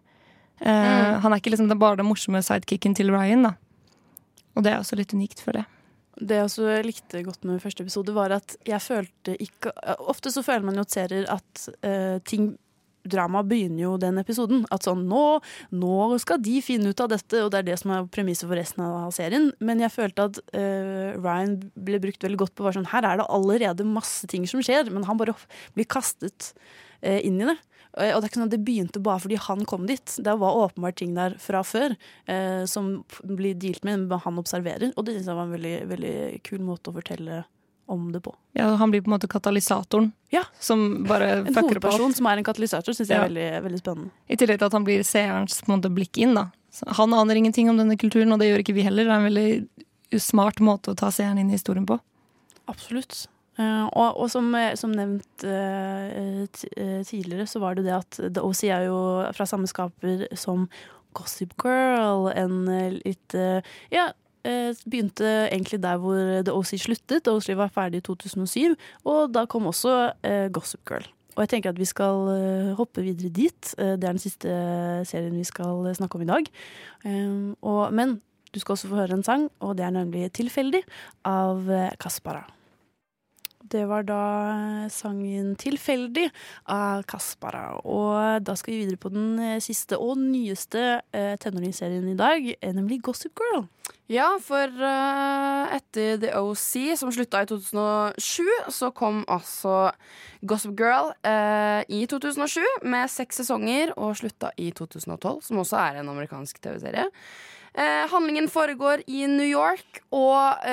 Eh, 0.61 0.83
Mm. 0.87 1.19
Han 1.21 1.33
er 1.33 1.37
ikke 1.41 1.51
liksom 1.53 1.69
bare 1.77 1.99
den 1.99 2.07
morsomme 2.07 2.39
sidekicken 2.41 2.95
til 2.97 3.11
Ryan, 3.13 3.43
da. 3.43 3.51
Og 4.55 4.63
det 4.65 4.71
er 4.71 4.79
også 4.79 4.97
litt 4.97 5.13
unikt, 5.13 5.43
føler 5.43 5.61
jeg. 5.61 5.73
Det 6.17 6.37
jeg 6.39 6.47
også 6.47 6.77
likte 6.81 7.21
godt 7.21 7.43
med 7.45 7.61
første 7.61 7.83
episode, 7.85 8.13
var 8.15 8.33
at 8.33 8.55
jeg 8.65 8.81
følte 8.81 9.35
ikke 9.37 9.69
Ofte 9.99 10.31
så 10.33 10.41
føler 10.41 10.65
man 10.65 10.79
jo 10.79 10.81
at 10.87 10.95
serier 10.95 11.27
at 11.29 11.67
eh, 11.85 12.17
ting 12.25 12.55
Drama 13.11 13.43
begynner 13.47 13.83
jo 13.85 13.93
den 14.01 14.21
episoden. 14.21 14.65
At 14.73 14.87
sånn 14.87 15.05
nå, 15.09 15.23
nå 15.75 15.97
skal 16.23 16.41
de 16.43 16.57
finne 16.65 16.93
ut 16.93 17.03
av 17.03 17.11
dette, 17.13 17.43
og 17.43 17.51
det 17.53 17.61
er 17.61 17.69
det 17.71 17.79
som 17.81 17.93
er 17.95 18.09
premisset 18.13 18.47
for 18.47 18.59
resten 18.59 18.83
av 18.85 19.13
serien. 19.15 19.51
Men 19.59 19.83
jeg 19.83 19.95
følte 19.95 20.27
at 20.31 20.41
uh, 20.51 21.15
Ryan 21.19 21.57
ble 21.75 22.01
brukt 22.03 22.23
veldig 22.23 22.41
godt 22.43 22.57
på 22.57 22.75
sånn 22.75 22.91
Her 22.91 23.07
er 23.07 23.21
det 23.21 23.29
allerede 23.31 23.87
masse 23.87 24.27
ting 24.29 24.47
som 24.49 24.63
skjer, 24.65 24.91
men 24.93 25.07
han 25.07 25.19
bare 25.19 25.35
blir 25.77 25.89
kastet 25.89 26.53
uh, 27.05 27.19
inn 27.19 27.41
i 27.41 27.49
det. 27.51 27.57
Eh, 27.97 28.13
Og 28.13 28.21
det 28.21 28.27
er 28.27 28.29
ikke 28.29 28.39
sånn 28.39 28.49
at 28.49 28.55
det 28.55 28.63
begynte 28.65 29.03
bare 29.03 29.23
fordi 29.23 29.39
han 29.47 29.65
kom 29.69 29.87
dit. 29.89 30.17
Det 30.23 30.37
var 30.41 30.61
åpenbart 30.65 30.99
ting 31.01 31.15
der 31.17 31.37
fra 31.41 31.63
før 31.65 31.95
eh, 32.29 32.63
som 32.69 33.01
blir 33.23 33.57
dealt 33.57 33.85
med, 33.87 34.05
men 34.05 34.23
han 34.23 34.41
observerer. 34.41 34.93
Og 34.95 35.07
det 35.07 35.17
synes 35.17 35.31
jeg 35.31 35.39
var 35.39 35.47
en 35.47 35.55
veldig, 35.57 35.77
veldig 35.93 36.17
kul 36.47 36.65
måte 36.65 36.91
å 36.91 36.97
fortelle 36.97 37.43
om 37.87 38.11
det 38.11 38.21
på. 38.25 38.33
Ja, 38.57 38.69
han 38.75 38.91
blir 38.91 39.01
på 39.01 39.09
en 39.11 39.15
måte 39.15 39.29
katalysatoren. 39.31 40.11
ja. 40.29 40.43
Som 40.59 41.03
bare 41.07 41.29
En 41.39 41.45
fucker 41.45 41.77
opp 41.77 41.87
hovedperson 41.87 42.13
som 42.13 42.27
er 42.27 42.37
en 42.37 42.43
katalysator, 42.43 42.93
syns 42.93 43.07
jeg 43.09 43.17
Ja. 43.17 43.23
er 43.23 43.29
veldig, 43.29 43.63
veldig 43.63 43.79
spennende. 43.79 44.11
I 44.29 44.35
tillegg 44.35 44.59
til 44.59 44.65
at 44.65 44.73
han 44.73 44.85
blir 44.85 45.03
seerens 45.03 45.61
på 45.61 45.71
en 45.71 45.79
måte, 45.81 45.93
blikk 45.93 46.17
inn. 46.17 46.35
da. 46.35 46.51
Han 46.87 47.13
aner 47.13 47.35
ingenting 47.35 47.69
om 47.69 47.77
denne 47.77 47.97
kulturen, 47.97 48.31
og 48.33 48.39
det 48.39 48.51
gjør 48.51 48.63
ikke 48.63 48.75
vi 48.75 48.83
heller. 48.83 49.03
Det 49.03 49.11
er 49.11 49.17
en 49.17 49.31
veldig 49.31 50.21
smart 50.21 50.59
måte 50.59 50.91
å 50.91 50.95
ta 50.95 51.09
seeren 51.09 51.39
inn 51.39 51.49
i 51.49 51.57
historien 51.57 51.85
på. 51.85 51.99
Absolutt. 52.67 53.27
Uh, 53.57 53.87
og, 53.87 54.19
og 54.21 54.29
som, 54.29 54.51
eh, 54.53 54.75
som 54.77 54.91
nevnt 54.93 55.43
uh, 55.43 56.45
eh, 56.45 57.01
tidligere, 57.01 57.47
så 57.49 57.59
var 57.59 57.73
det 57.73 57.87
det 57.87 57.95
at 57.95 58.19
The 58.35 58.43
OC 58.45 58.63
er 58.69 58.85
jo 58.85 58.99
fra 59.33 59.47
samme 59.49 59.65
skaper 59.65 60.27
som 60.37 60.67
Gossip 61.17 61.55
Girl. 61.63 62.27
En 62.29 62.67
litt 63.01 63.33
Ja, 63.89 64.11
begynte 64.85 65.27
egentlig 65.51 65.81
der 65.83 65.99
hvor 66.01 66.41
The 66.45 66.53
OC 66.53 66.77
sluttet. 66.81 67.23
The 67.25 67.35
OC 67.35 67.51
var 67.59 67.73
ferdig 67.73 68.01
i 68.01 68.07
2007, 68.07 68.75
og 69.05 69.33
da 69.35 69.45
kom 69.45 69.69
også 69.69 69.95
eh, 70.23 70.47
Gossip 70.53 70.83
Girl. 70.87 71.07
Og 71.37 71.43
jeg 71.45 71.49
tenker 71.49 71.69
at 71.69 71.79
vi 71.79 71.85
skal 71.85 72.29
eh, 72.33 72.71
hoppe 72.77 73.03
videre 73.05 73.29
dit. 73.29 73.73
Eh, 73.77 73.93
det 73.93 74.07
er 74.07 74.15
den 74.15 74.21
siste 74.21 74.53
serien 75.05 75.37
vi 75.37 75.45
skal 75.45 75.85
snakke 75.95 76.17
om 76.17 76.25
i 76.25 76.29
dag. 76.31 76.49
Eh, 77.05 77.91
men 77.93 78.17
du 78.53 78.59
skal 78.59 78.73
også 78.73 78.89
få 78.89 79.01
høre 79.03 79.19
en 79.19 79.25
sang, 79.25 79.49
og 79.61 79.77
det 79.77 79.85
er 79.85 79.93
nemlig 79.93 80.31
'Tilfeldig' 80.31 80.85
av 81.25 81.69
eh, 81.69 81.93
Kaspara. 81.99 82.47
Det 83.61 83.83
var 83.87 84.03
da 84.07 84.87
sangen 84.89 85.55
'Tilfeldig' 85.55 86.31
av 86.65 87.03
Kaspara. 87.03 87.85
Og 87.85 88.43
da 88.43 88.55
skal 88.55 88.73
vi 88.73 88.79
videre 88.85 88.97
på 88.97 89.09
den 89.13 89.39
eh, 89.39 89.61
siste 89.61 89.99
og 89.99 90.17
nyeste 90.17 91.01
eh, 91.13 91.35
tenåringsserien 91.37 92.07
i 92.09 92.17
dag, 92.17 92.55
eh, 92.61 92.73
nemlig 92.73 93.03
Gossip 93.03 93.37
Girl. 93.37 93.67
Ja, 94.07 94.29
for 94.39 94.71
uh, 94.71 95.67
etter 95.75 96.15
The 96.21 96.29
OC, 96.39 96.95
som 96.95 97.11
slutta 97.11 97.41
i 97.43 97.49
2007, 97.49 98.45
så 98.71 98.87
kom 98.95 99.25
altså 99.27 99.89
Gossip 100.47 100.77
Girl 100.79 101.11
uh, 101.27 101.83
i 101.91 102.05
2007 102.07 102.87
med 102.87 103.11
seks 103.11 103.41
sesonger, 103.43 103.91
og 103.99 104.15
slutta 104.21 104.53
i 104.55 104.69
2012, 104.71 105.43
som 105.49 105.59
også 105.59 105.81
er 105.83 105.99
en 105.99 106.13
amerikansk 106.15 106.63
TV-serie. 106.63 107.09
Uh, 107.75 108.07
handlingen 108.13 108.47
foregår 108.47 109.03
i 109.11 109.27
New 109.27 109.45
York 109.45 109.99
og 110.15 110.63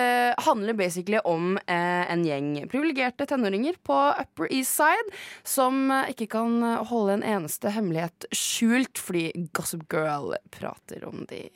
handler 0.47 0.79
basically 0.79 1.19
om 1.27 1.59
en 1.69 2.23
gjeng 2.25 2.55
privilegerte 2.71 3.27
tenåringer 3.29 3.77
på 3.85 3.99
Upper 4.15 4.49
East 4.49 4.79
Side 4.79 5.13
som 5.43 5.91
ikke 6.09 6.31
kan 6.39 6.63
holde 6.89 7.19
en 7.19 7.29
eneste 7.35 7.75
hemmelighet 7.75 8.31
skjult 8.33 9.03
fordi 9.03 9.33
Gossip 9.53 9.85
Girl 9.93 10.33
prater 10.55 11.05
om 11.11 11.27
de. 11.29 11.49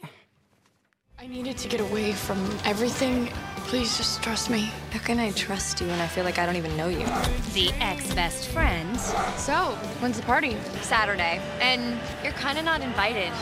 I 1.21 1.27
needed 1.27 1.59
to 1.59 1.69
get 1.69 1.81
away 1.81 2.13
from 2.13 2.39
everything. 2.65 3.27
Please 3.67 3.97
just 3.97 4.23
trust 4.23 4.51
me. 4.51 4.71
How 4.93 5.01
can 5.01 5.19
I 5.19 5.33
trust 5.33 5.81
you 5.81 5.89
when 5.89 5.99
I 5.99 6.07
feel 6.07 6.23
like 6.23 6.39
I 6.39 6.47
don't 6.47 6.55
even 6.55 6.77
know 6.77 6.87
you? 6.87 7.07
The 7.55 7.73
ex-best 7.81 8.47
friend. 8.51 8.97
So, 9.37 9.77
when's 9.99 10.17
the 10.17 10.23
party? 10.23 10.57
Saturday. 10.81 11.41
And 11.61 11.99
you're 12.23 12.35
kind 12.35 12.57
of 12.57 12.65
not 12.65 12.83
invited. 12.83 13.33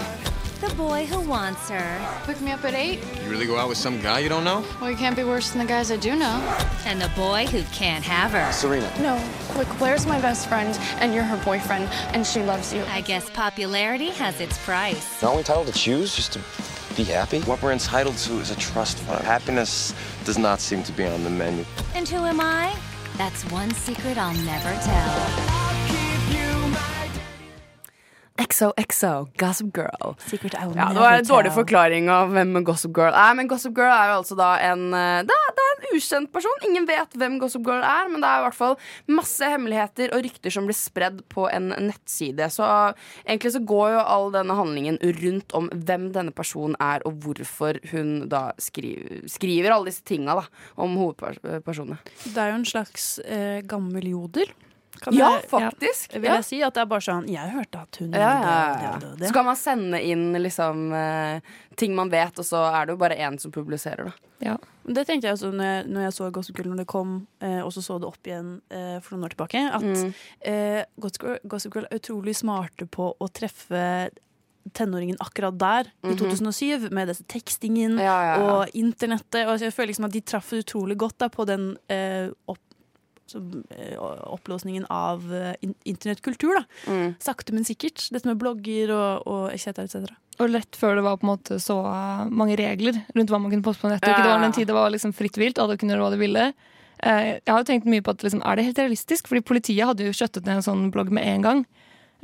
The 0.62 0.74
boy 0.74 1.04
who 1.04 1.20
wants 1.28 1.68
her. 1.68 2.22
Pick 2.24 2.40
me 2.40 2.52
up 2.52 2.64
at 2.64 2.72
8? 2.72 2.98
You 3.22 3.30
really 3.30 3.46
go 3.46 3.58
out 3.58 3.68
with 3.68 3.76
some 3.76 4.00
guy 4.00 4.20
you 4.20 4.30
don't 4.30 4.44
know? 4.44 4.64
Well, 4.80 4.90
you 4.90 4.96
can't 4.96 5.14
be 5.14 5.24
worse 5.24 5.50
than 5.50 5.58
the 5.58 5.68
guys 5.68 5.90
I 5.92 5.98
do 5.98 6.16
know. 6.16 6.40
And 6.86 6.98
the 6.98 7.10
boy 7.14 7.44
who 7.44 7.62
can't 7.74 8.02
have 8.04 8.30
her. 8.30 8.50
Serena. 8.52 8.90
No, 9.00 9.22
look, 9.54 9.68
Blair's 9.76 10.06
my 10.06 10.18
best 10.18 10.48
friend, 10.48 10.74
and 10.98 11.12
you're 11.12 11.24
her 11.24 11.44
boyfriend, 11.44 11.90
and 12.14 12.26
she 12.26 12.42
loves 12.42 12.72
you. 12.72 12.82
I 12.88 13.02
guess 13.02 13.28
popularity 13.28 14.08
has 14.12 14.40
its 14.40 14.56
price. 14.64 15.20
Not 15.20 15.28
only 15.28 15.40
entitled 15.40 15.66
to 15.66 15.74
choose, 15.74 16.16
just 16.16 16.32
to 16.32 16.38
be 16.96 17.04
happy. 17.04 17.40
What 17.42 17.62
we're 17.62 17.72
entitled 17.72 18.16
to 18.18 18.38
is 18.40 18.50
a 18.50 18.56
trust 18.56 18.98
fund. 18.98 19.24
Happiness 19.24 19.94
does 20.24 20.38
not 20.38 20.60
seem 20.60 20.82
to 20.84 20.92
be 20.92 21.04
on 21.04 21.22
the 21.24 21.30
menu. 21.30 21.64
And 21.94 22.08
who 22.08 22.24
am 22.24 22.40
I? 22.40 22.74
That's 23.16 23.44
one 23.50 23.70
secret 23.72 24.18
I'll 24.18 24.34
never 24.44 24.72
tell. 24.82 25.95
XOXO, 28.36 29.28
Gossip 29.40 29.72
Girl. 29.76 30.14
Sikkert 30.28 30.56
Ja, 30.58 30.88
det 30.92 31.00
var 31.00 31.16
en 31.16 31.28
dårlig 31.28 31.52
forklaring 31.54 32.10
av 32.12 32.32
hvem 32.34 32.52
Gossip 32.66 32.92
Girl 32.96 33.14
er. 33.14 33.34
Men 33.38 33.48
Gossip 33.50 33.74
Girl 33.76 33.92
er 33.92 34.12
jo 34.12 34.18
altså 34.20 34.36
da 34.38 34.50
en 34.70 34.88
eh, 34.94 35.22
det 35.26 35.36
er, 35.36 35.54
det 35.56 35.64
er 35.64 35.72
en 35.76 35.96
ukjent 35.96 36.32
person. 36.34 36.66
Ingen 36.68 36.88
vet 36.88 37.16
hvem 37.16 37.38
Gossip 37.42 37.64
Girl 37.66 37.84
er, 37.84 38.10
men 38.12 38.22
det 38.24 38.30
er 38.30 38.42
i 38.42 38.46
hvert 38.46 38.58
fall 38.58 38.76
masse 39.10 39.50
hemmeligheter 39.52 40.12
og 40.16 40.24
rykter 40.26 40.54
som 40.54 40.68
blir 40.68 40.78
spredd 40.78 41.22
på 41.32 41.48
en 41.50 41.72
nettside. 41.88 42.50
Så 42.52 42.66
egentlig 43.24 43.54
så 43.56 43.62
går 43.72 43.96
jo 43.96 44.04
all 44.04 44.30
denne 44.34 44.58
handlingen 44.58 45.00
rundt 45.20 45.56
om 45.56 45.70
hvem 45.72 46.10
denne 46.16 46.34
personen 46.36 46.76
er, 46.82 47.04
og 47.08 47.20
hvorfor 47.24 47.80
hun 47.92 48.28
da 48.32 48.50
skriver, 48.62 49.24
skriver 49.30 49.72
alle 49.74 49.90
disse 49.90 50.04
tinga 50.06 50.36
da, 50.40 50.46
om 50.76 50.96
hovedpersonene. 51.00 51.98
Det 52.26 52.36
er 52.36 52.52
jo 52.52 52.60
en 52.60 52.68
slags 52.68 53.10
eh, 53.24 53.60
gammel 53.66 54.12
jodel. 54.12 54.52
Kan 55.00 55.14
Ja, 55.14 55.30
jeg- 55.36 55.48
faktisk. 55.50 56.12
Vil 56.14 56.24
Ja. 56.24 56.34
jeg 56.36 56.44
si 56.44 56.62
at 56.62 56.74
det 56.74 56.80
er 56.82 56.86
bare 56.86 57.00
sånn 57.00 57.28
Jeg 57.28 57.50
hørte 57.50 57.80
at 57.82 57.96
hun 58.00 58.12
Ja, 58.12 58.18
ja, 58.18 58.92
det, 58.98 59.00
det, 59.00 59.18
det. 59.18 59.28
Så 59.28 59.32
kan 59.34 59.44
man 59.44 59.56
sende 59.56 60.00
inn 60.02 60.32
liksom 60.34 60.92
eh, 60.92 61.40
ting 61.76 61.94
man 61.94 62.08
vet, 62.10 62.38
og 62.38 62.44
så 62.44 62.64
er 62.72 62.86
det 62.86 62.92
jo 62.92 62.96
bare 62.96 63.16
én 63.16 63.38
som 63.40 63.50
publiserer 63.52 64.04
det. 64.04 64.12
Ja. 64.40 64.56
Det 64.86 65.06
tenkte 65.06 65.22
jeg 65.28 65.34
også 65.34 65.52
når 65.52 65.64
jeg, 65.64 65.86
når 65.86 66.00
jeg 66.00 66.12
så 66.12 66.30
Gossip 66.32 66.56
Girl 66.56 66.68
når 66.68 66.76
det 66.76 66.86
kom, 66.86 67.26
eh, 67.40 67.60
og 67.60 67.72
så 67.72 67.82
så 67.82 67.98
det 68.00 68.06
opp 68.08 68.22
igjen 68.24 68.60
eh, 68.70 69.00
for 69.00 69.16
noen 69.16 69.24
år 69.24 69.34
tilbake. 69.34 69.74
At 69.74 69.82
Mm. 69.82 70.14
eh, 70.42 70.84
Gossip, 71.00 71.22
Girl, 71.22 71.38
Gossip 71.48 71.72
Girl 71.74 71.86
er 71.90 71.98
utrolig 71.98 72.34
smarte 72.36 72.86
på 72.88 73.14
å 73.20 73.28
treffe 73.32 74.10
tenåringen 74.74 75.16
akkurat 75.20 75.56
der, 75.56 75.84
i 76.02 76.08
Mhm. 76.08 76.18
2007, 76.18 76.90
med 76.90 77.06
disse 77.08 77.22
tekstingen 77.24 77.98
Ja, 77.98 78.04
ja, 78.22 78.36
ja. 78.36 78.56
og 78.60 78.68
internettet. 78.74 79.46
Og 79.46 79.60
jeg 79.60 79.72
føler 79.72 79.88
liksom 79.92 80.04
at 80.06 80.12
de 80.12 80.20
traff 80.20 80.50
utrolig 80.52 80.96
godt 80.96 81.18
da, 81.18 81.28
på 81.28 81.46
den 81.46 81.76
eh, 81.88 82.30
opp, 82.48 82.58
så, 83.26 83.42
eh, 83.74 83.96
opplåsningen 84.00 84.86
av 84.92 85.26
eh, 85.34 85.54
internettkultur. 85.84 86.62
Mm. 86.86 87.16
Sakte, 87.22 87.54
men 87.56 87.66
sikkert. 87.66 88.08
Dette 88.14 88.30
med 88.30 88.38
blogger 88.40 88.92
og, 88.94 89.26
og 89.26 89.44
etc. 89.54 89.72
cetera, 89.86 90.14
et. 90.14 90.22
Og 90.42 90.52
lett 90.52 90.76
før 90.76 90.98
det 90.98 91.04
var 91.06 91.18
på 91.18 91.26
en 91.26 91.32
måte 91.32 91.58
så 91.62 91.78
uh, 91.80 92.26
mange 92.28 92.58
regler 92.60 92.98
rundt 93.16 93.30
hva 93.32 93.40
man 93.40 93.52
kunne 93.52 93.64
poste 93.64 93.86
på 93.86 93.90
nettet. 93.92 94.10
Ja, 94.12 94.20
det 94.20 94.32
var 94.34 94.44
en 94.44 94.56
tid 94.56 94.68
det 94.68 94.76
var 94.76 94.90
liksom 94.92 95.14
fritt 95.16 95.38
vilt, 95.40 95.60
alle 95.62 95.78
kunne 95.80 95.94
gjøre 95.94 96.04
hva 96.04 96.12
de 96.12 96.20
ville. 96.20 96.50
Eh, 97.04 97.30
jeg 97.36 97.52
har 97.52 97.60
jo 97.60 97.68
tenkt 97.68 97.88
mye 97.88 98.04
på 98.04 98.12
at 98.14 98.24
liksom, 98.24 98.42
er 98.44 98.56
det 98.56 98.66
helt 98.70 98.80
realistisk? 98.80 99.28
Fordi 99.30 99.44
politiet 99.44 99.88
hadde 99.88 100.06
jo 100.06 100.14
skjøttet 100.16 100.46
ned 100.48 100.60
en 100.60 100.66
sånn 100.66 100.86
blogg 100.94 101.12
med 101.12 101.28
en 101.28 101.44
gang. 101.44 101.64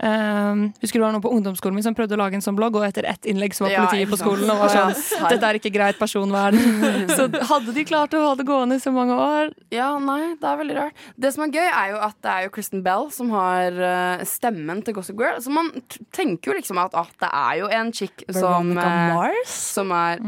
Eh, 0.00 0.62
husker 0.80 0.96
du 0.96 1.02
det 1.02 1.04
var 1.04 1.12
noen 1.14 1.24
på 1.24 1.32
ungdomsskolen 1.36 1.76
min 1.76 1.84
som 1.84 1.94
prøvde 1.96 2.16
å 2.16 2.20
lage 2.20 2.38
en 2.38 2.44
sånn 2.44 2.56
blogg, 2.58 2.78
og 2.80 2.86
etter 2.86 3.06
ett 3.10 3.28
innlegg 3.28 3.54
så 3.54 3.66
var 3.66 3.74
politiet 3.76 4.06
ja, 4.06 4.10
på 4.10 4.18
skolen 4.20 4.50
og 4.50 4.62
var 4.64 4.72
sånn. 4.72 4.94
Dette 5.28 5.50
er 5.50 5.58
ikke 5.60 5.72
greit 5.74 6.00
personvern. 6.00 6.58
så 7.16 7.28
hadde 7.50 7.74
de 7.76 7.84
klart 7.88 8.16
å 8.16 8.22
ha 8.24 8.32
det 8.38 8.46
gående 8.48 8.80
i 8.80 8.82
så 8.82 8.94
mange 8.94 9.16
år? 9.16 9.52
Ja, 9.74 9.92
nei, 10.02 10.34
det 10.40 10.48
er 10.48 10.60
veldig 10.62 10.78
rart. 10.80 11.04
Det 11.20 11.34
som 11.36 11.46
er 11.46 11.54
gøy, 11.58 11.68
er 11.68 11.92
jo 11.92 12.00
at 12.08 12.18
det 12.24 12.32
er 12.32 12.46
jo 12.48 12.54
Kristen 12.56 12.84
Bell 12.86 13.10
som 13.14 13.32
har 13.36 13.82
eh, 13.92 14.24
stemmen 14.28 14.82
til 14.86 14.96
Gossip 14.96 15.20
Girl. 15.20 15.38
Så 15.44 15.52
man 15.54 15.70
t 15.86 16.00
tenker 16.12 16.52
jo 16.52 16.58
liksom 16.58 16.80
at 16.82 16.96
ah, 16.98 17.08
det 17.22 17.28
er 17.28 17.60
jo 17.62 17.68
en 17.72 17.92
chick 17.94 18.24
som 18.28 18.72
Veronica 18.72 18.88
eh, 18.88 19.14
Mars? 19.14 19.54
Som 19.76 19.94
er 19.96 20.24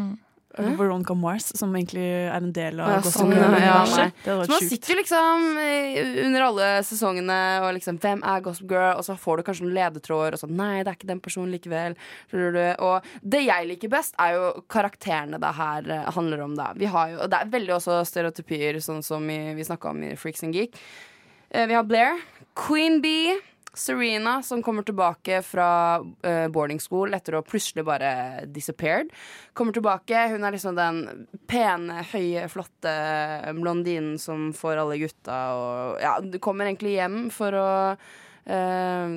Eller 0.56 0.76
Veronica 0.78 1.14
Mars, 1.18 1.48
som 1.58 1.72
egentlig 1.74 2.04
er 2.04 2.36
en 2.36 2.52
del 2.54 2.78
av 2.80 2.88
Ja, 2.92 2.96
Gossip 3.02 3.20
sånn, 3.24 3.32
Girl. 3.34 3.56
ja, 3.58 3.72
hadde 3.84 4.34
Så 4.46 4.52
man 4.52 4.68
sitter 4.70 4.92
jo 4.94 4.98
liksom 5.00 5.46
eh, 5.58 6.10
under 6.26 6.44
alle 6.46 6.68
sesongene 6.86 7.38
og 7.64 7.72
liksom 7.74 7.98
Hvem 7.98 8.22
er 8.22 8.44
Gossip 8.44 8.68
Girl? 8.70 8.92
Og 9.00 9.02
så 9.08 9.16
får 9.18 9.36
du 9.36 9.42
kanskje 9.48 9.66
noen 9.66 9.74
ledetråder, 9.80 10.36
og 10.36 10.42
så 10.44 10.48
Nei, 10.50 10.82
det 10.84 10.92
er 10.92 10.98
ikke 11.00 11.10
den 11.10 11.22
personen 11.24 11.50
likevel. 11.54 11.96
Og 12.78 13.08
det 13.22 13.42
jeg 13.46 13.66
liker 13.72 13.88
best, 13.96 14.14
er 14.22 14.36
jo 14.36 14.52
karakterene 14.70 15.40
det 15.42 15.54
her 15.58 15.90
eh, 15.90 16.10
handler 16.14 16.44
om. 16.46 16.54
Da. 16.58 16.70
Vi 16.78 16.86
har 16.86 17.10
jo, 17.10 17.18
og 17.24 17.30
det 17.34 17.40
er 17.42 17.50
veldig 17.56 17.74
også 17.80 17.98
stereotypier, 18.06 18.78
sånn 18.84 19.02
som 19.02 19.26
i, 19.30 19.40
vi 19.58 19.66
snakka 19.66 19.90
om 19.90 20.02
i 20.06 20.14
Freaks 20.16 20.44
and 20.46 20.54
Geek. 20.54 20.78
Eh, 21.50 21.66
Vi 21.66 21.74
har 21.74 21.82
Blair, 21.84 22.20
Queen 22.54 23.00
Bee, 23.02 23.34
Serena, 23.74 24.38
som 24.42 24.62
kommer 24.62 24.82
tilbake 24.86 25.40
fra 25.42 26.00
uh, 26.00 26.48
boarding 26.52 26.80
school 26.82 27.14
etter 27.16 27.38
å 27.38 27.44
plutselig 27.46 27.84
bare 27.86 28.44
disappeared. 28.46 29.12
Kommer 29.52 29.76
tilbake. 29.76 30.26
Hun 30.32 30.44
er 30.44 30.54
liksom 30.54 30.78
den 30.78 31.26
pene, 31.50 32.02
høye, 32.12 32.46
flotte 32.52 32.94
blondinen 33.58 34.18
som 34.22 34.52
får 34.56 34.82
alle 34.84 35.00
gutta 35.02 35.40
og 35.54 36.02
Ja, 36.02 36.18
kommer 36.42 36.68
egentlig 36.68 36.96
hjem 36.96 37.18
for 37.34 37.56
å 37.56 37.70
eh, 38.44 39.08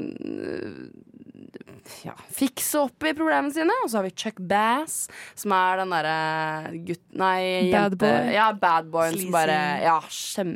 ja, 2.03 2.13
fikse 2.33 2.81
opp 2.85 3.05
i 3.07 3.13
problemene 3.17 3.53
sine. 3.53 3.73
Og 3.83 3.91
så 3.91 3.99
har 3.99 4.07
vi 4.07 4.13
Chuck 4.17 4.39
Bass, 4.49 5.07
som 5.37 5.53
er 5.55 5.81
den 5.81 5.93
derre 5.95 6.17
gutt... 6.87 7.03
Nei, 7.17 7.71
Bad 7.71 7.95
jente... 7.95 8.01
boy. 8.03 8.31
Ja, 8.35 8.47
bad 8.57 8.91
boyen 8.93 9.17
som 9.17 9.33
bare 9.33 9.57
Ja, 9.83 9.97
kjem, 10.13 10.55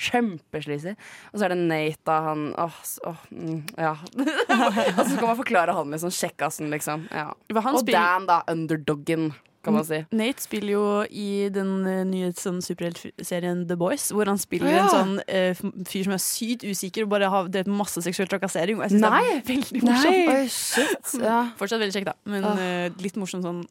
kjempesleazy. 0.00 0.96
Og 1.32 1.40
så 1.40 1.46
er 1.46 1.54
det 1.54 1.60
Nate, 1.62 2.02
da. 2.08 2.18
Han 2.30 2.48
åh, 2.54 2.80
åh 3.10 3.26
mm, 3.30 3.60
Ja. 3.76 3.94
og 4.98 5.04
så 5.04 5.14
kan 5.18 5.28
man 5.28 5.38
forklare 5.42 5.76
han 5.76 5.94
liksom. 5.94 6.14
Kjekkasen, 6.14 6.70
liksom. 6.72 7.06
Ja. 7.14 7.30
Og 7.60 7.84
Dan, 7.88 8.28
da. 8.30 8.42
Underdoggen, 8.50 9.30
kan 9.62 9.74
man 9.76 9.84
si. 9.84 9.98
Nate 10.16 10.40
spiller 10.40 10.72
jo 10.72 10.84
i 11.12 11.48
den 11.52 11.72
uh, 11.84 12.00
nye 12.08 12.30
sånn 12.36 12.62
superheltserien 12.64 13.66
The 13.68 13.76
Boys, 13.80 14.06
hvor 14.14 14.30
han 14.30 14.40
spiller 14.40 14.72
Ja. 14.72 14.86
en 14.86 14.90
sånn 14.94 15.12
eh, 15.28 15.60
fyr 15.88 16.06
som 16.08 16.14
er 16.16 16.22
sykt 16.24 16.64
usikker 16.64 17.04
og 17.04 17.12
bare 17.12 17.28
har 17.32 17.48
drevet 17.52 17.68
med 17.68 17.76
masse 17.82 18.00
seksuell 18.04 18.28
trakassering. 18.30 18.80
Og 18.80 18.86
jeg 18.86 18.96
syns 18.96 19.04
det 19.04 19.12
er 19.20 19.44
veldig 19.52 19.84
morsomt. 19.84 20.32
Oi. 20.34 21.22
Ja. 21.30 21.40
Fortsatt 21.60 21.80
veldig 21.82 21.92
kjekt, 21.98 22.08
da, 22.08 22.16
men 22.30 22.44
eh, 22.56 22.88
litt 23.04 23.16
morsom 23.20 23.42
sånn 23.44 23.62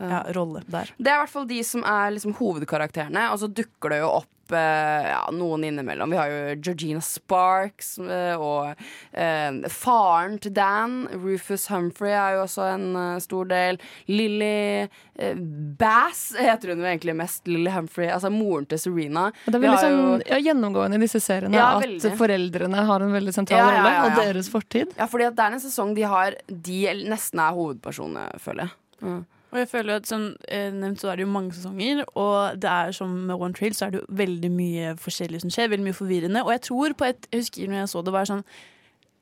ja, 0.00 0.24
rolle 0.34 0.64
der. 0.66 0.88
Det 0.98 1.10
er 1.12 1.18
i 1.18 1.22
hvert 1.22 1.30
fall 1.30 1.44
de 1.46 1.60
som 1.66 1.84
er 1.86 2.14
liksom 2.16 2.34
hovedkarakterene, 2.40 3.28
og 3.30 3.38
så 3.44 3.46
dukker 3.46 3.92
det 3.94 4.00
jo 4.00 4.08
opp 4.16 4.26
eh, 4.26 4.33
ja, 4.52 5.22
noen 5.32 5.64
innimellom. 5.64 6.10
Vi 6.10 6.16
har 6.18 6.28
jo 6.28 6.54
Georgina 6.60 7.00
Sparks 7.00 7.98
eh, 7.98 8.34
og 8.36 8.74
eh, 9.12 9.68
faren 9.72 10.38
til 10.42 10.52
Dan, 10.56 11.08
Rufus 11.22 11.66
Humphrey, 11.72 12.12
er 12.12 12.36
jo 12.36 12.44
også 12.44 12.66
en 12.74 12.86
eh, 13.00 13.18
stor 13.24 13.48
del. 13.50 13.80
Lily 14.10 14.88
eh, 15.16 15.34
Bass 15.80 16.34
heter 16.38 16.74
hun 16.74 16.84
jo 16.84 16.88
egentlig 16.90 17.16
mest. 17.16 17.46
Lily 17.48 17.70
Humphrey, 17.74 18.08
altså 18.12 18.30
moren 18.34 18.66
til 18.70 18.78
Serena. 18.82 19.28
Det 19.46 19.54
er 19.56 19.64
veldig 19.64 19.82
sånn, 19.82 20.24
ja, 20.28 20.40
gjennomgående 20.50 20.98
i 21.00 21.04
disse 21.06 21.22
seriene 21.24 21.56
Ja, 21.56 21.72
at 21.78 21.86
veldig. 21.86 22.14
foreldrene 22.20 22.84
har 22.88 23.04
en 23.04 23.14
veldig 23.14 23.34
sentral 23.36 23.64
rolle, 23.70 23.94
og 24.04 24.18
deres 24.20 24.50
fortid. 24.52 24.92
Ja, 24.98 25.08
fordi 25.10 25.30
det 25.34 25.46
er 25.46 25.56
en 25.58 25.62
sesong 25.62 25.94
de 25.96 26.04
har 26.08 26.36
De 26.48 26.80
nesten 27.08 27.40
er 27.42 27.54
hovedpersonene, 27.56 28.28
føler 28.42 28.68
jeg. 28.68 28.76
Mm. 29.04 29.22
Og 29.54 29.60
jeg 29.60 29.68
føler 29.70 30.00
at 30.00 30.08
som 30.10 30.24
eh, 30.50 30.72
nevnt 30.74 30.98
så 30.98 31.12
er 31.12 31.20
det 31.20 31.22
jo 31.22 31.30
mange 31.30 31.54
sesonger, 31.54 32.00
og 32.18 32.56
det 32.58 32.70
er 32.70 32.90
som 32.92 33.10
med 33.28 33.34
One 33.38 33.54
Trail 33.54 33.74
så 33.74 33.86
er 33.86 33.92
det 33.94 34.00
jo 34.00 34.16
veldig 34.18 34.50
mye 34.50 34.94
forskjellig 34.98 35.44
som 35.44 35.52
skjer, 35.54 35.68
veldig 35.70 35.86
mye 35.86 35.94
forvirrende. 35.94 36.42
Og 36.42 36.50
jeg 36.56 36.62
tror 36.66 36.96
på 36.98 37.06
et 37.06 37.28
Jeg 37.30 37.44
husker 37.44 37.68
når 37.70 37.78
jeg 37.78 37.92
så 37.92 38.02
det, 38.02 38.12
var 38.12 38.26
sånn 38.26 38.42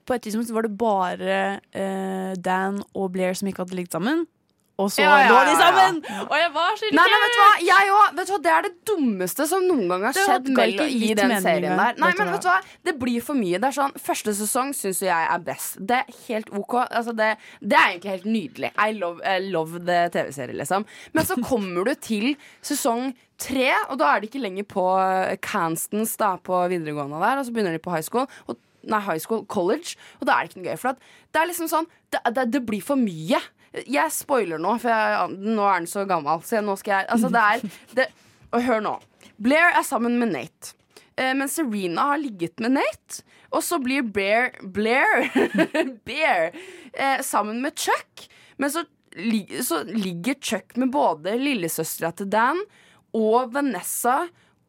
På 0.08 0.14
et 0.16 0.24
tidspunkt 0.24 0.54
var 0.56 0.64
det 0.64 0.78
bare 0.78 1.36
eh, 1.76 2.32
Dan 2.40 2.80
og 2.94 3.12
Blair 3.12 3.36
som 3.36 3.48
ikke 3.48 3.66
hadde 3.66 3.76
ligget 3.76 3.92
sammen. 3.92 4.24
Og 4.82 4.90
så 4.92 5.04
Ja, 5.04 5.14
ja, 5.22 5.30
lå 5.30 5.40
de 5.48 5.54
sammen! 5.58 6.00
Og 6.26 6.34
jeg 6.38 6.50
var 6.56 6.76
så 6.80 6.90
Nei, 6.92 7.06
nei, 7.12 7.20
vet 7.24 7.34
du 7.36 7.40
hva? 7.42 7.48
Jeg 7.68 7.92
òg. 7.96 8.16
Vet 8.18 8.30
du 8.30 8.34
hva? 8.34 8.40
Det 8.46 8.52
er 8.52 8.66
det 8.66 8.72
dummeste 8.90 9.46
som 9.50 9.66
noen 9.68 9.84
gang 9.92 10.06
har 10.08 10.16
skjedd 10.18 10.50
mellom, 10.56 10.92
i 10.92 11.12
den 11.18 11.34
serien 11.44 11.82
der. 11.82 11.98
Nei, 12.02 12.12
men 12.18 12.32
vet 12.34 12.46
du 12.46 12.50
hva? 12.50 12.58
Det 12.90 12.96
blir 13.00 13.24
for 13.24 13.38
mye. 13.38 13.60
Det 13.62 13.70
er 13.70 13.78
sånn, 13.78 13.96
Første 14.02 14.34
sesong 14.42 14.72
syns 14.76 15.02
jeg 15.06 15.28
er 15.36 15.44
best. 15.46 15.78
Det 15.78 16.00
er 16.02 16.16
helt 16.26 16.50
OK. 16.58 16.78
Altså, 16.84 17.14
det, 17.16 17.34
det 17.60 17.78
er 17.78 17.92
egentlig 17.92 18.16
helt 18.16 18.30
nydelig. 18.36 18.72
I 18.76 18.96
love, 18.98 19.22
I 19.22 19.38
love 19.46 19.84
the 19.86 20.00
TV-serie, 20.14 20.56
liksom. 20.58 20.86
Men 21.14 21.28
så 21.28 21.38
kommer 21.44 21.86
du 21.86 21.94
til 22.02 22.32
sesong 22.64 23.12
tre, 23.42 23.70
og 23.90 23.96
da 24.00 24.12
er 24.12 24.22
de 24.22 24.28
ikke 24.30 24.42
lenger 24.42 24.66
på 24.70 24.84
eh, 24.98 25.38
Canstons 25.42 26.14
da, 26.20 26.36
på 26.42 26.60
videregående 26.72 27.22
der, 27.22 27.40
og 27.40 27.46
så 27.48 27.54
begynner 27.54 27.74
de 27.74 27.82
på 27.82 27.94
high 27.94 28.04
school. 28.06 28.28
Og 28.50 28.58
Nei, 28.82 28.98
high 29.06 29.20
school, 29.22 29.44
college. 29.46 29.94
Og 30.18 30.26
da 30.26 30.34
er 30.34 30.46
det 30.48 30.50
ikke 30.50 30.62
noe 30.62 30.72
gøy. 30.72 30.78
For 30.82 30.96
det 31.30 31.38
er 31.38 31.46
liksom 31.46 31.68
sånn 31.70 31.86
Det, 32.10 32.18
det, 32.34 32.48
det 32.50 32.60
blir 32.66 32.82
for 32.82 32.98
mye. 32.98 33.38
Jeg 33.72 34.12
spoiler 34.12 34.60
nå, 34.60 34.76
for 34.82 34.92
jeg, 34.92 35.38
nå 35.56 35.64
er 35.64 35.80
den 35.80 35.88
så 35.90 36.04
gammel. 36.08 36.42
Så 36.44 36.58
jeg, 36.58 36.66
nå 36.66 36.76
skal 36.80 36.98
jeg 36.98 37.10
Altså, 37.14 37.30
det 37.32 37.42
er 37.42 37.66
det, 37.98 38.08
Og 38.52 38.64
hør 38.66 38.84
nå. 38.84 38.94
Blair 39.42 39.72
er 39.72 39.86
sammen 39.86 40.18
med 40.20 40.34
Nate. 40.34 40.74
Eh, 41.16 41.32
men 41.36 41.48
Serena 41.50 42.12
har 42.12 42.20
ligget 42.22 42.60
med 42.62 42.76
Nate. 42.78 43.22
Og 43.52 43.64
så 43.64 43.78
blir 43.82 44.04
Blair 44.04 44.52
Blair 44.62 45.26
Bear 46.06 46.52
eh, 46.92 47.20
sammen 47.24 47.62
med 47.64 47.76
Chuck. 47.78 48.28
Men 48.60 48.72
så, 48.72 48.84
så 49.64 49.82
ligger 49.88 50.38
Chuck 50.40 50.76
med 50.80 50.92
både 50.94 51.36
lillesøstera 51.40 52.12
til 52.16 52.30
Dan 52.32 52.62
og 53.16 53.52
Vanessa 53.52 54.22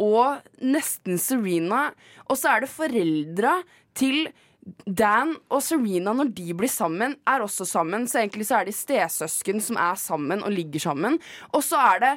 og 0.04 0.44
nesten 0.64 1.20
Serena. 1.22 1.90
Og 2.28 2.40
så 2.40 2.56
er 2.56 2.64
det 2.64 2.74
foreldra 2.74 3.60
til 3.96 4.28
Dan 4.88 5.36
og 5.52 5.64
Serena, 5.64 6.14
når 6.16 6.32
de 6.36 6.54
blir 6.56 6.72
sammen, 6.72 7.18
er 7.28 7.44
også 7.44 7.66
sammen. 7.68 8.08
Så 8.08 8.22
egentlig 8.22 8.48
så 8.48 8.62
er 8.62 8.70
de 8.70 8.76
stesøsken 8.76 9.60
som 9.62 9.80
er 9.80 9.96
sammen 10.00 10.44
og 10.44 10.52
ligger 10.52 10.80
sammen. 10.80 11.20
Og 11.52 11.64
så 11.64 11.76
er 11.76 12.00
det 12.04 12.14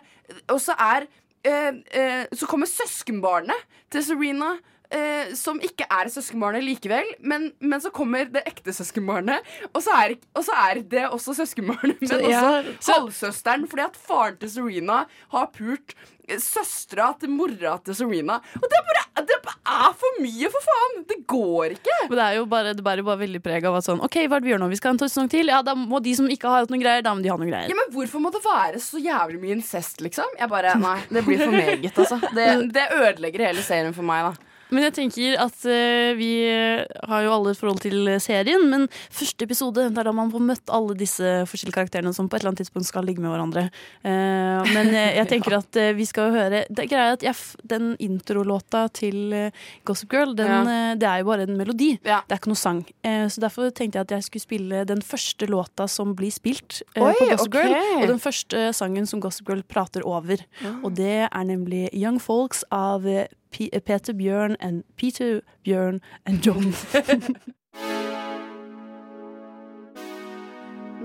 Og 0.51 0.61
så 0.61 0.73
er 0.79 1.07
øh, 1.47 1.75
øh, 1.97 2.25
Så 2.33 2.47
kommer 2.47 2.67
søskenbarnet 2.67 3.67
til 3.91 4.05
Serena. 4.05 4.57
Eh, 4.91 5.33
som 5.39 5.61
ikke 5.65 5.87
er 5.91 6.11
søskenbarnet 6.13 6.65
likevel, 6.65 7.09
men, 7.21 7.51
men 7.61 7.83
så 7.83 7.93
kommer 7.95 8.29
det 8.33 8.45
ekte 8.49 8.75
søskenbarnet. 8.77 9.47
Og 9.73 9.81
så 9.85 9.95
er, 10.05 10.17
og 10.37 10.45
så 10.47 10.57
er 10.67 10.83
det 10.83 11.07
også 11.11 11.37
søskenbarnet, 11.41 12.01
men 12.01 12.11
Så, 12.11 12.21
ja, 12.31 12.43
også 12.61 12.99
halvsøsteren. 13.01 13.67
Fordi 13.71 13.87
at 13.87 13.99
faren 14.09 14.39
til 14.43 14.53
Serena 14.53 15.03
har 15.35 15.51
pult 15.57 15.97
eh, 16.29 16.39
søstera 16.43 17.13
til 17.21 17.33
mora 17.35 17.79
til 17.85 17.99
Serena. 17.99 18.41
Og 18.61 18.71
det 18.71 18.85
bare 18.91 19.07
det 19.27 19.37
er 19.43 19.95
for 19.97 20.19
mye, 20.23 20.49
for 20.53 20.65
faen! 20.67 20.97
Det 21.09 21.17
går 21.29 21.75
ikke. 21.77 21.97
Men 22.11 22.19
det 22.19 22.25
er 22.27 22.37
jo 22.39 22.47
bare, 22.51 22.75
det 22.77 22.85
bærer 22.85 23.07
bare 23.07 23.21
veldig 23.23 23.41
preg 23.45 23.67
av 23.69 23.79
at 23.79 23.87
sånn 23.87 24.03
OK, 24.05 24.19
hva 24.27 24.39
er 24.39 24.45
det 24.45 24.49
vi 24.49 24.53
gjør 24.53 24.63
nå? 24.63 24.69
Vi 24.73 24.79
skal 24.79 24.93
ha 24.93 24.97
en 24.97 25.03
sesong 25.03 25.31
til? 25.33 25.51
Ja, 25.53 25.63
da 25.67 25.75
må 25.79 26.01
de 26.05 26.15
som 26.19 26.29
ikke 26.33 26.51
har 26.51 26.65
hatt 26.65 26.73
noen 26.73 26.83
greier, 26.83 27.05
da 27.05 27.15
må 27.17 27.25
de 27.25 27.33
ha 27.33 27.39
noen 27.41 27.51
greier. 27.51 27.71
Ja, 27.73 27.79
men 27.79 27.93
Hvorfor 27.95 28.23
må 28.23 28.33
det 28.35 28.43
være 28.45 28.83
så 28.83 29.01
jævlig 29.03 29.41
mye 29.43 29.57
incest, 29.57 30.03
liksom? 30.05 30.37
Jeg 30.39 30.53
bare, 30.53 30.75
Nei, 30.81 30.99
det 31.11 31.25
blir 31.27 31.41
for 31.43 31.55
meget, 31.55 31.89
altså. 31.93 32.21
Det, 32.37 32.51
det 32.77 32.87
ødelegger 32.99 33.49
hele 33.49 33.65
serien 33.67 33.97
for 33.97 34.07
meg, 34.07 34.31
da. 34.31 34.53
Men 34.71 34.87
jeg 34.89 34.97
tenker 34.97 35.37
at 35.43 35.59
uh, 35.69 36.11
vi 36.19 36.31
har 36.47 37.25
jo 37.27 37.33
alle 37.35 37.53
et 37.53 37.61
forhold 37.61 37.83
til 37.85 38.09
serien, 38.23 38.65
men 38.71 38.87
første 39.15 39.47
episode 39.47 39.89
det 39.91 40.01
er 40.01 40.09
da 40.09 40.15
man 40.17 40.33
får 40.33 40.43
møtt 40.43 40.73
alle 40.75 40.97
disse 40.99 41.23
forskjellige 41.51 41.77
karakterene 41.77 42.13
som 42.17 42.29
på 42.29 42.37
et 42.37 42.43
eller 42.43 42.55
annet 42.55 42.65
tidspunkt 42.65 42.89
skal 42.89 43.07
ligge 43.07 43.23
med 43.23 43.31
hverandre. 43.33 43.69
Uh, 44.03 44.63
men 44.75 44.91
jeg, 44.95 45.15
jeg 45.21 45.31
tenker 45.35 45.59
at 45.61 45.81
uh, 45.81 45.91
vi 45.97 46.07
skal 46.09 46.33
høre 46.35 46.65
Det 46.69 46.85
er 46.85 46.91
greia 46.91 47.15
at 47.17 47.23
jeg, 47.25 47.35
Den 47.69 47.95
introlåta 48.03 48.87
til 48.95 49.33
eh, 49.35 49.65
Gossip 49.87 50.11
Girl, 50.13 50.35
den, 50.37 50.47
Ja. 50.51 50.61
eh, 50.93 50.97
det 50.99 51.07
er 51.09 51.23
jo 51.23 51.29
bare 51.31 51.47
en 51.47 51.57
melodi. 51.59 51.93
Det 52.03 52.13
er 52.13 52.39
ikke 52.39 52.51
noe 52.53 52.61
sang. 52.61 52.83
Eh, 53.07 53.27
så 53.33 53.43
derfor 53.43 53.71
tenkte 53.75 53.99
jeg 54.01 54.07
at 54.09 54.15
jeg 54.17 54.27
skulle 54.27 54.45
spille 54.45 54.83
den 54.89 55.03
første 55.05 55.49
låta 55.51 55.87
som 55.91 56.15
blir 56.19 56.33
spilt 56.35 56.81
eh, 56.95 57.03
Oi, 57.03 57.13
på 57.19 57.29
Gossip 57.31 57.49
okay. 57.49 57.73
Girl, 57.73 58.03
og 58.03 58.07
den 58.13 58.23
første 58.23 58.67
sangen 58.77 59.09
som 59.09 59.23
Gossip 59.25 59.49
Girl 59.49 59.63
prater 59.67 60.05
over. 60.07 60.43
Og 60.83 60.95
det 60.99 61.27
er 61.27 61.45
nemlig 61.49 61.89
Young 61.95 62.21
Folks 62.23 62.65
av 62.75 63.07
eh, 63.09 63.27
P 63.57 63.71
Peter 63.87 64.13
Bjørn 64.13 64.57
and 64.61 64.85
Peter 64.97 65.41
Bjørn 65.65 66.01
and 66.27 66.45
John. 66.45 66.65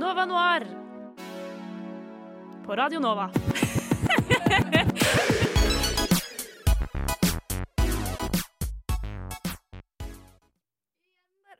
Nova 0.01 0.25
Noir 0.25 0.65
på 2.65 2.75
Radio 2.75 2.99
Nova. 2.99 3.31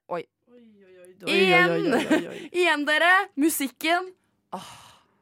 Oi. 0.10 0.24
Igjen! 1.28 1.96
Igjen, 2.52 2.86
dere! 2.86 3.30
Musikken. 3.36 4.12
Åh, 4.52 4.72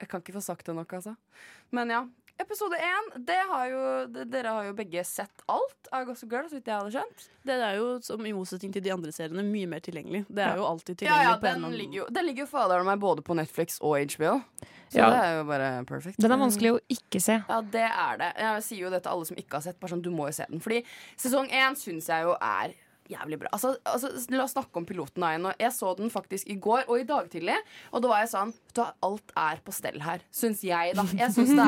jeg 0.01 0.09
kan 0.09 0.19
ikke 0.25 0.33
få 0.33 0.41
sagt 0.41 0.65
det 0.65 0.73
nok, 0.75 0.93
altså. 0.93 1.13
Men 1.69 1.89
ja. 1.93 2.07
Episode 2.39 2.77
én, 2.79 3.07
det 3.27 3.35
har 3.49 3.65
jo, 3.67 3.79
dere 4.31 4.51
har 4.55 4.67
jo 4.69 4.73
begge 4.77 5.01
sett 5.03 5.41
alt 5.51 5.89
av 5.91 6.05
Gossip 6.07 6.31
Girl, 6.31 6.45
så 6.47 6.55
vidt 6.55 6.69
jeg 6.71 6.77
hadde 6.79 6.93
skjønt. 6.93 7.25
Det 7.49 7.57
er 7.59 7.75
jo, 7.75 7.89
som 8.05 8.23
i 8.23 8.31
motsetning 8.31 8.71
til 8.71 8.85
de 8.85 8.93
andre 8.95 9.11
seriene, 9.11 9.43
mye 9.43 9.67
mer 9.67 9.83
tilgjengelig. 9.83 10.21
Det 10.31 10.45
er 10.45 10.55
jo 10.61 10.63
alltid 10.69 11.01
tilgjengelig 11.01 11.27
ja, 11.27 11.35
på 11.41 11.49
en 11.49 11.57
den 11.59 11.67
annen 11.67 11.77
ligger 11.81 11.99
jo, 11.99 12.05
den 12.15 12.29
ligger 12.29 12.45
jo 12.45 12.49
fader 12.53 12.85
meg 12.87 13.01
både 13.03 13.25
på 13.27 13.35
Netflix 13.35 13.81
og 13.83 13.97
HBO. 14.15 14.37
Så 14.89 14.97
Ja. 15.03 15.09
det 15.11 15.19
er 15.25 15.33
jo 15.37 15.43
bare 15.51 15.69
perfect. 15.85 16.17
Den 16.23 16.31
er 16.31 16.39
vanskelig 16.41 16.71
å 16.77 16.79
ikke 16.89 17.19
se. 17.21 17.35
Ja, 17.43 17.59
det 17.61 17.83
er 17.91 18.17
det. 18.23 18.31
Jeg 18.39 18.63
sier 18.65 18.85
jo 18.87 18.89
det 18.95 19.03
til 19.03 19.11
alle 19.11 19.25
som 19.29 19.37
ikke 19.37 19.59
har 19.59 19.61
sett. 19.67 19.79
Bare 19.79 19.91
sånn, 19.91 20.01
du 20.01 20.09
må 20.09 20.31
jo 20.31 20.37
se 20.39 20.47
den. 20.49 20.63
Fordi 20.63 20.79
sesong 21.19 21.51
én 21.51 21.75
syns 21.77 22.07
jeg 22.09 22.23
jo 22.25 22.37
er 22.39 22.73
jævlig 23.09 23.39
bra. 23.41 23.51
Altså, 23.55 23.73
altså, 23.83 24.11
La 24.33 24.43
oss 24.45 24.53
snakke 24.55 24.81
om 24.81 24.85
piloten 24.87 25.25
igjen. 25.25 25.49
Jeg 25.59 25.73
så 25.75 25.93
den 25.97 26.11
faktisk 26.13 26.49
i 26.49 26.57
går 26.61 26.85
og 26.87 27.01
i 27.01 27.07
dag 27.09 27.29
tidlig, 27.31 27.57
og 27.91 28.03
da 28.03 28.11
var 28.11 28.23
jeg 28.23 28.31
sånn 28.33 28.53
du 28.75 28.83
Alt 29.03 29.33
er 29.37 29.59
på 29.65 29.73
stell 29.75 29.99
her, 30.03 30.21
syns 30.33 30.61
jeg, 30.63 30.93
da. 30.97 31.03
Jeg 31.17 31.33
syns 31.35 31.51
det 31.51 31.65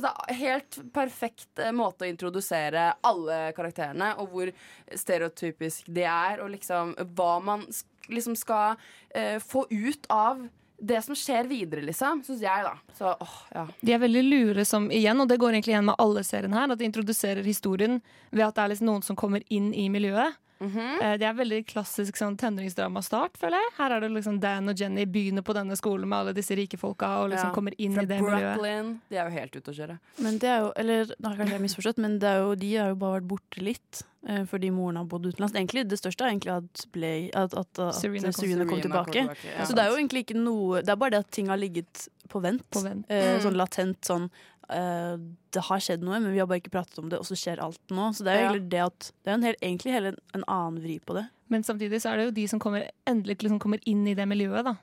det 0.04 0.10
er 0.10 0.40
helt 0.40 0.78
perfekt 0.94 1.62
eh, 1.62 1.72
måte 1.74 2.06
å 2.06 2.10
introdusere 2.10 2.88
alle 3.04 3.38
karakterene, 3.56 4.14
og 4.22 4.32
hvor 4.32 4.52
stereotypisk 4.90 5.88
det 5.94 6.08
er, 6.08 6.42
og 6.42 6.52
liksom 6.54 6.94
hva 7.14 7.32
man 7.44 7.66
liksom 8.12 8.36
skal 8.36 8.76
eh, 9.14 9.38
få 9.42 9.66
ut 9.70 10.08
av 10.12 10.44
det 10.84 11.00
som 11.04 11.16
skjer 11.16 11.48
videre, 11.48 11.82
liksom, 11.86 12.22
syns 12.26 12.42
jeg, 12.44 12.64
da. 12.66 12.74
Så 12.98 13.12
åh, 13.20 13.36
ja. 13.54 13.64
De 13.80 13.94
er 13.94 14.02
veldig 14.02 14.24
lure 14.26 14.64
som 14.68 14.90
igjen, 14.92 15.20
og 15.22 15.30
det 15.30 15.38
går 15.40 15.56
egentlig 15.56 15.74
igjen 15.74 15.88
med 15.88 16.00
alle 16.02 16.24
seriene 16.26 16.58
her, 16.58 16.72
at 16.74 16.80
de 16.80 16.88
introduserer 16.88 17.46
historien 17.46 18.00
ved 18.30 18.46
at 18.46 18.56
det 18.56 18.64
er 18.64 18.72
liksom 18.74 18.90
noen 18.90 19.06
som 19.06 19.18
kommer 19.18 19.44
inn 19.48 19.72
i 19.72 19.88
miljøet. 19.92 20.36
Mhm. 20.60 20.70
-hmm. 20.70 21.18
Det 21.18 21.22
er 21.26 21.34
veldig 21.34 21.66
klassisk 21.66 22.16
sånn 22.16 22.36
tenåringsdrama-start, 22.36 23.36
føler 23.38 23.58
jeg. 23.58 23.72
Her 23.78 23.90
er 23.96 24.00
det 24.00 24.10
liksom 24.12 24.40
Dan 24.40 24.68
og 24.68 24.76
Jenny 24.80 25.04
begynner 25.04 25.42
på 25.42 25.52
denne 25.54 25.76
skolen 25.76 26.08
med 26.08 26.18
alle 26.18 26.32
disse 26.34 26.54
rike 26.56 26.78
folka 26.78 27.06
og 27.24 27.30
liksom 27.30 27.48
Ja. 27.50 27.54
kommer 27.54 27.72
inn 27.78 27.92
Fra 27.94 28.02
i 28.02 28.06
det 28.06 28.20
miljøet. 28.20 28.54
Brooklyn. 28.56 29.00
De 29.10 29.16
er 29.16 29.24
jo 29.30 29.36
helt 29.40 29.56
ute 29.56 29.70
å 29.70 29.74
kjøre. 29.74 29.98
Men 30.20 30.38
det 30.38 30.48
er 30.48 30.58
jo, 30.60 30.72
eller 30.76 31.04
nå 31.20 31.28
har 31.28 31.36
kanskje 31.36 31.52
jeg 31.58 31.60
misforstått, 31.60 31.98
men 31.98 32.18
det 32.18 32.28
er 32.28 32.38
jo, 32.38 32.54
de 32.54 32.74
har 32.76 32.88
jo 32.88 32.94
bare 32.94 33.20
vært 33.20 33.28
borte 33.28 33.62
litt. 33.62 34.02
eh, 34.26 34.44
Fordi 34.44 34.70
moren 34.70 34.96
har 34.96 35.04
bodd 35.04 35.26
utenlands. 35.26 35.52
Egentlig, 35.54 35.86
det 35.86 35.98
største 36.00 36.22
er 36.24 36.30
egentlig 36.32 36.56
at, 36.56 36.86
ble, 36.92 37.28
at, 37.34 37.52
at, 37.52 37.78
at 37.78 37.94
Serena 37.94 38.32
Serena, 38.32 38.32
kom- 38.32 38.32
kom, 38.32 38.32
Serena 38.32 38.64
kom 38.64 38.80
tilbake. 38.80 39.12
tilbake, 39.12 39.58
ja. 39.58 39.64
Så 39.66 39.74
det 39.74 39.78
er 39.84 39.88
jo 39.90 39.96
egentlig 39.96 40.24
ikke 40.24 40.36
noe 40.42 40.80
Det 40.80 40.88
er 40.88 40.96
bare 40.96 41.10
det 41.10 41.18
at 41.18 41.30
ting 41.30 41.46
har 41.48 41.56
ligget 41.58 42.08
på 42.28 42.40
vent. 42.42 42.68
På 42.70 42.82
vent. 42.82 43.06
Eh, 43.08 43.36
Mm. 43.38 43.42
Sånn 43.42 43.56
latent 43.56 44.00
sånn 44.02 44.30
eh, 44.70 45.16
Det 45.52 45.62
har 45.62 45.78
skjedd 45.78 46.00
noe, 46.02 46.18
men 46.20 46.32
vi 46.32 46.38
har 46.38 46.46
bare 46.46 46.60
ikke 46.60 46.70
pratet 46.72 46.98
om 46.98 47.08
det, 47.10 47.18
og 47.18 47.24
så 47.26 47.36
skjer 47.36 47.60
alt 47.62 47.78
nå. 47.90 48.10
Så 48.14 48.24
det 48.24 48.32
er 48.32 48.40
jo 48.40 48.44
Ja. 48.44 48.50
egentlig 48.52 48.68
det 48.70 48.80
at 48.80 49.12
Det 49.24 49.30
er 49.30 49.34
en 49.34 49.42
hel, 49.42 49.54
egentlig 49.62 49.92
hele 49.92 50.06
en, 50.08 50.16
en 50.34 50.44
annen 50.48 50.82
vri 50.82 50.98
på 51.00 51.14
det. 51.14 51.28
Men 51.50 51.62
samtidig 51.62 52.00
så 52.00 52.12
er 52.12 52.16
det 52.16 52.24
jo 52.24 52.30
de 52.32 52.46
som 52.48 52.58
kommer, 52.58 52.88
endelig 53.06 53.38
liksom 53.42 53.58
kommer 53.60 53.78
inn 53.86 54.06
i 54.08 54.14
det 54.14 54.26
miljøet, 54.26 54.64
da. 54.64 54.76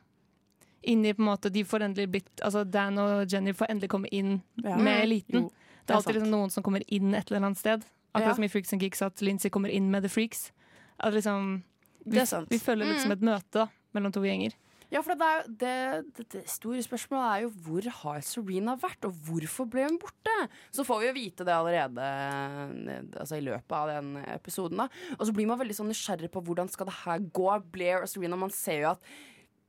Inn 0.83 1.05
i 1.05 1.13
på 1.13 1.19
en 1.21 1.25
måte, 1.25 1.51
de 1.51 1.63
får 1.63 1.81
endelig 1.81 2.09
blitt 2.11 2.41
Altså 2.43 2.63
Dan 2.69 2.97
og 2.97 3.27
Jenny 3.29 3.53
får 3.53 3.67
endelig 3.69 3.89
komme 3.89 4.07
inn 4.11 4.41
Ja. 4.63 4.77
med 4.77 4.97
Mm. 4.97 5.01
eliten. 5.03 5.33
Jo, 5.33 5.49
det 5.49 5.87
det 5.87 5.93
er 5.93 5.97
alltid 5.97 6.15
liksom 6.15 6.29
noen 6.31 6.51
som 6.51 6.63
kommer 6.63 6.83
inn 6.87 7.13
et 7.15 7.29
eller 7.31 7.45
annet 7.45 7.57
sted. 7.57 7.83
Akkurat 8.15 8.27
Ja. 8.27 8.33
som 8.35 8.43
i 8.43 8.47
Freaks 8.49 8.73
and 8.73 8.81
Geeks 8.81 9.01
at 9.01 9.21
Lindsay 9.21 9.49
kommer 9.49 9.69
inn 9.71 9.89
med 9.91 10.03
The 10.03 10.09
Freaks. 10.09 10.51
At 10.99 11.13
liksom, 11.13 11.63
vi, 12.05 12.11
Det 12.11 12.21
er 12.21 12.25
sant. 12.25 12.49
vi 12.49 12.57
føler 12.59 12.85
liksom 12.85 13.07
Mm. 13.09 13.11
et 13.11 13.21
møte 13.21 13.51
da, 13.51 13.67
mellom 13.95 14.11
to 14.13 14.21
gjenger. 14.21 14.53
Ja, 14.91 14.99
for 15.05 15.15
det, 15.15 15.27
er, 15.27 15.45
det, 15.61 15.73
det, 16.17 16.25
det 16.33 16.41
store 16.51 16.81
spørsmålet 16.83 17.27
er 17.31 17.43
jo 17.45 17.51
hvor 17.63 17.85
har 18.01 18.23
Serena 18.27 18.73
vært, 18.81 19.05
og 19.07 19.15
hvorfor 19.23 19.69
ble 19.71 19.85
hun 19.87 19.95
borte? 20.01 20.33
Så 20.75 20.83
får 20.87 20.99
vi 20.99 21.07
jo 21.07 21.13
vite 21.15 21.45
det 21.47 21.53
allerede 21.55 22.07
eh, 22.11 22.97
altså 23.21 23.39
i 23.39 23.45
løpet 23.45 23.75
av 23.77 23.87
den 23.93 24.17
episoden. 24.25 24.81
da 24.83 24.89
Og 25.17 25.23
så 25.29 25.35
blir 25.37 25.47
man 25.47 25.61
veldig 25.61 25.77
sånn 25.79 25.87
nysgjerrig 25.93 26.31
på 26.33 26.43
hvordan 26.43 26.67
skal 26.73 26.89
det 26.91 26.97
her 27.05 27.23
gå. 27.31 27.47
Blair 27.71 28.03
og 28.03 28.11
Serena, 28.11 28.35
man 28.39 28.51
ser 28.51 28.83
jo 28.83 28.91
at 28.91 29.11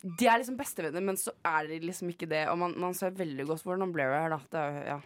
de 0.03 0.27
er 0.27 0.41
liksom 0.43 0.57
bestevenner, 0.59 1.05
men 1.07 1.15
så 1.21 1.31
er 1.47 1.69
de 1.71 1.77
liksom 1.87 2.09
ikke 2.11 2.27
det. 2.27 2.43
Og 2.51 2.59
man, 2.59 2.75
man 2.83 2.95
ser 2.99 3.15
veldig 3.15 3.47
godt 3.53 3.63
hvordan 3.63 3.93
Blair 3.95 4.11
er, 4.19 4.33
da. 4.35 4.41
Det 4.51 4.59
er, 4.59 4.73
jo- 4.81 4.87
ja. 4.97 5.01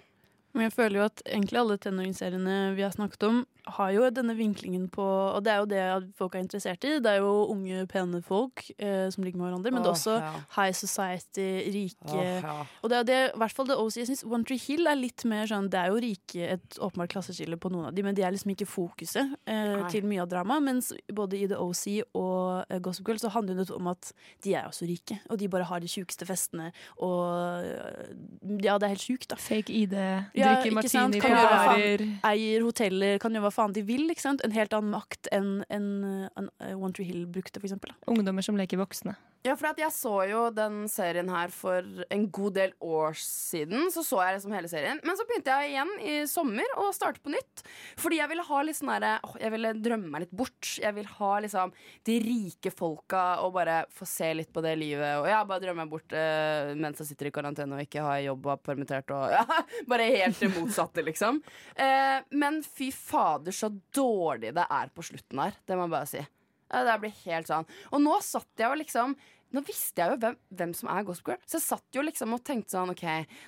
Men 0.57 0.71
jeg 0.71 0.77
føler 0.77 1.01
jo 1.01 1.09
at 1.11 1.23
egentlig 1.29 1.61
alle 1.61 1.77
tenåringsseriene 1.85 2.57
vi 2.77 2.85
har 2.87 2.95
snakket 2.95 3.29
om, 3.29 3.45
har 3.67 3.91
jo 3.91 4.07
denne 4.15 4.35
vinklingen 4.39 4.87
på 4.93 5.03
Og 5.05 5.41
det 5.45 5.53
er 5.53 5.59
jo 5.59 5.67
det 5.71 6.11
folk 6.19 6.37
er 6.37 6.45
interessert 6.45 6.85
i. 6.87 6.97
Det 7.03 7.11
er 7.11 7.23
jo 7.25 7.33
unge, 7.51 7.83
pene 7.91 8.21
folk 8.25 8.63
eh, 8.79 9.09
som 9.13 9.25
ligger 9.27 9.41
med 9.41 9.49
hverandre, 9.49 9.73
men 9.75 9.83
det 9.83 9.91
er 9.91 9.97
også 9.97 10.17
ja. 10.21 10.33
high 10.57 10.75
society, 10.77 11.49
rike 11.75 12.15
oh, 12.15 12.23
ja. 12.23 12.55
Og 12.83 12.93
det 12.93 13.01
er 13.01 13.09
det, 13.09 13.19
i 13.35 13.41
hvert 13.43 13.57
fall 13.57 13.69
det 13.69 13.79
OC. 13.81 13.99
Jeg 13.99 14.11
syns 14.11 14.25
One 14.27 14.47
Tree 14.47 14.63
Hill 14.63 14.87
er 14.87 14.99
litt 14.99 15.25
mer 15.29 15.49
sånn 15.51 15.71
Det 15.73 15.81
er 15.81 15.91
jo 15.93 16.01
rike, 16.03 16.51
et 16.57 16.79
åpenbart 16.79 17.13
klasseskille 17.17 17.59
på 17.61 17.73
noen 17.75 17.91
av 17.91 17.97
de, 17.97 18.05
men 18.07 18.17
de 18.17 18.25
er 18.27 18.35
liksom 18.35 18.55
ikke 18.55 18.69
fokuset 18.71 19.35
eh, 19.51 19.83
til 19.93 20.07
mye 20.09 20.23
av 20.23 20.31
dramaet. 20.31 20.67
Mens 20.67 20.93
både 21.11 21.41
i 21.41 21.51
The 21.51 21.59
OC 21.61 21.85
og 22.15 22.71
eh, 22.71 22.81
Gossip 22.85 23.09
Girl 23.09 23.21
så 23.23 23.33
handler 23.35 23.61
det 23.61 23.69
om 23.75 23.91
at 23.91 24.13
de 24.47 24.55
er 24.55 24.71
også 24.71 24.89
rike, 24.89 25.19
og 25.27 25.41
de 25.43 25.51
bare 25.51 25.67
har 25.67 25.83
de 25.83 25.91
sjukeste 25.91 26.29
festene, 26.29 26.71
og 27.03 27.67
eh, 27.67 28.15
Ja, 28.63 28.79
det 28.79 28.87
er 28.87 28.95
helt 28.95 29.03
sjukt, 29.05 29.29
da. 29.33 29.41
Fake 29.41 29.75
ID, 29.75 29.97
Ja, 30.39 30.46
drikker 30.47 30.71
ikke 30.71 30.79
martini 30.79 31.23
på 31.23 31.31
barer. 31.35 32.05
Eier 32.31 32.67
hoteller, 32.67 33.21
kan 33.23 33.37
gjøre 33.37 33.47
hva 33.47 33.55
faen 33.55 33.77
de 33.77 33.85
vil. 33.87 34.09
En 34.09 34.57
helt 34.57 34.77
annen 34.77 34.93
makt 34.95 35.31
enn 35.35 35.51
en, 35.73 35.89
en, 36.37 36.51
en 36.63 36.77
One 36.81 36.93
Tree 36.97 37.09
Hill 37.09 37.27
brukte, 37.31 37.61
for 37.61 37.69
eksempel. 37.69 37.95
Ungdommer 38.11 38.45
som 38.47 38.59
leker 38.59 38.81
voksne. 38.81 39.17
Ja, 39.47 39.55
for 39.55 39.79
jeg 39.79 39.95
så 39.95 40.13
jo 40.27 40.41
den 40.51 40.87
serien 40.91 41.29
her 41.31 41.53
for 41.55 41.85
en 42.11 42.25
god 42.35 42.57
del 42.57 42.73
år 42.83 43.15
siden. 43.21 43.87
Så 43.95 44.03
så 44.03 44.19
jeg 44.25 44.39
liksom 44.39 44.55
hele 44.57 44.71
serien 44.71 44.99
Men 45.07 45.19
så 45.19 45.27
begynte 45.29 45.55
jeg 45.55 45.71
igjen 45.71 45.93
i 46.03 46.15
sommer 46.31 46.73
å 46.83 46.89
starte 46.95 47.23
på 47.23 47.31
nytt. 47.31 47.63
Fordi 48.01 48.19
jeg 48.19 48.31
ville 48.33 48.47
ha 48.49 48.63
litt 48.67 48.79
sånn 48.79 48.91
derre 48.97 49.13
Jeg 49.43 49.55
ville 49.55 49.73
drømme 49.79 50.11
meg 50.11 50.25
litt 50.25 50.35
bort. 50.35 50.73
Jeg 50.83 50.97
vil 50.97 51.07
ha 51.21 51.31
liksom 51.45 51.75
de 52.09 52.19
rike 52.25 52.73
folka 52.75 53.25
og 53.45 53.55
bare 53.55 53.85
få 53.95 54.09
se 54.09 54.33
litt 54.35 54.51
på 54.55 54.65
det 54.67 54.75
livet. 54.81 55.21
Og 55.23 55.31
ja, 55.31 55.45
bare 55.47 55.63
drømme 55.63 55.85
meg 55.85 55.95
bort 55.95 56.17
eh, 56.17 56.75
mens 56.75 57.03
jeg 57.03 57.13
sitter 57.13 57.31
i 57.31 57.35
karantene 57.39 57.79
og 57.79 57.87
ikke 57.87 58.03
har 58.03 58.25
jobb 58.27 58.49
og 58.49 58.57
er 58.57 58.65
permittert 58.67 59.15
og 59.15 59.31
ja, 59.37 59.45
Bare 59.87 60.11
helt 60.11 60.43
det 60.43 60.51
motsatte, 60.57 61.05
liksom. 61.07 61.39
Eh, 61.79 62.19
men 62.35 62.63
fy 62.67 62.91
fader, 62.91 63.55
så 63.55 63.71
dårlig 63.95 64.57
det 64.57 64.67
er 64.67 64.91
på 64.91 65.07
slutten 65.07 65.45
her. 65.47 65.55
Det 65.63 65.79
må 65.79 65.87
jeg 65.87 65.95
bare 65.95 66.11
si. 66.11 66.27
Det 66.67 66.99
blir 66.99 67.15
helt 67.27 67.47
sånn. 67.47 67.67
Og 67.95 68.03
nå 68.03 68.17
satt 68.27 68.59
jeg 68.59 68.67
jo 68.67 68.79
liksom 68.81 69.15
Nå 69.55 69.63
visste 69.67 70.03
jeg 70.03 70.13
jo 70.13 70.21
hvem, 70.23 70.39
hvem 70.59 70.73
som 70.75 70.89
er 70.91 71.05
Gossip 71.07 71.29
Girl, 71.31 71.43
så 71.47 71.59
jeg 71.59 71.67
satt 71.67 71.99
jo 71.99 72.03
liksom 72.05 72.35
og 72.35 72.43
tenkte 72.47 72.75
sånn 72.75 72.91
OK, 72.93 73.05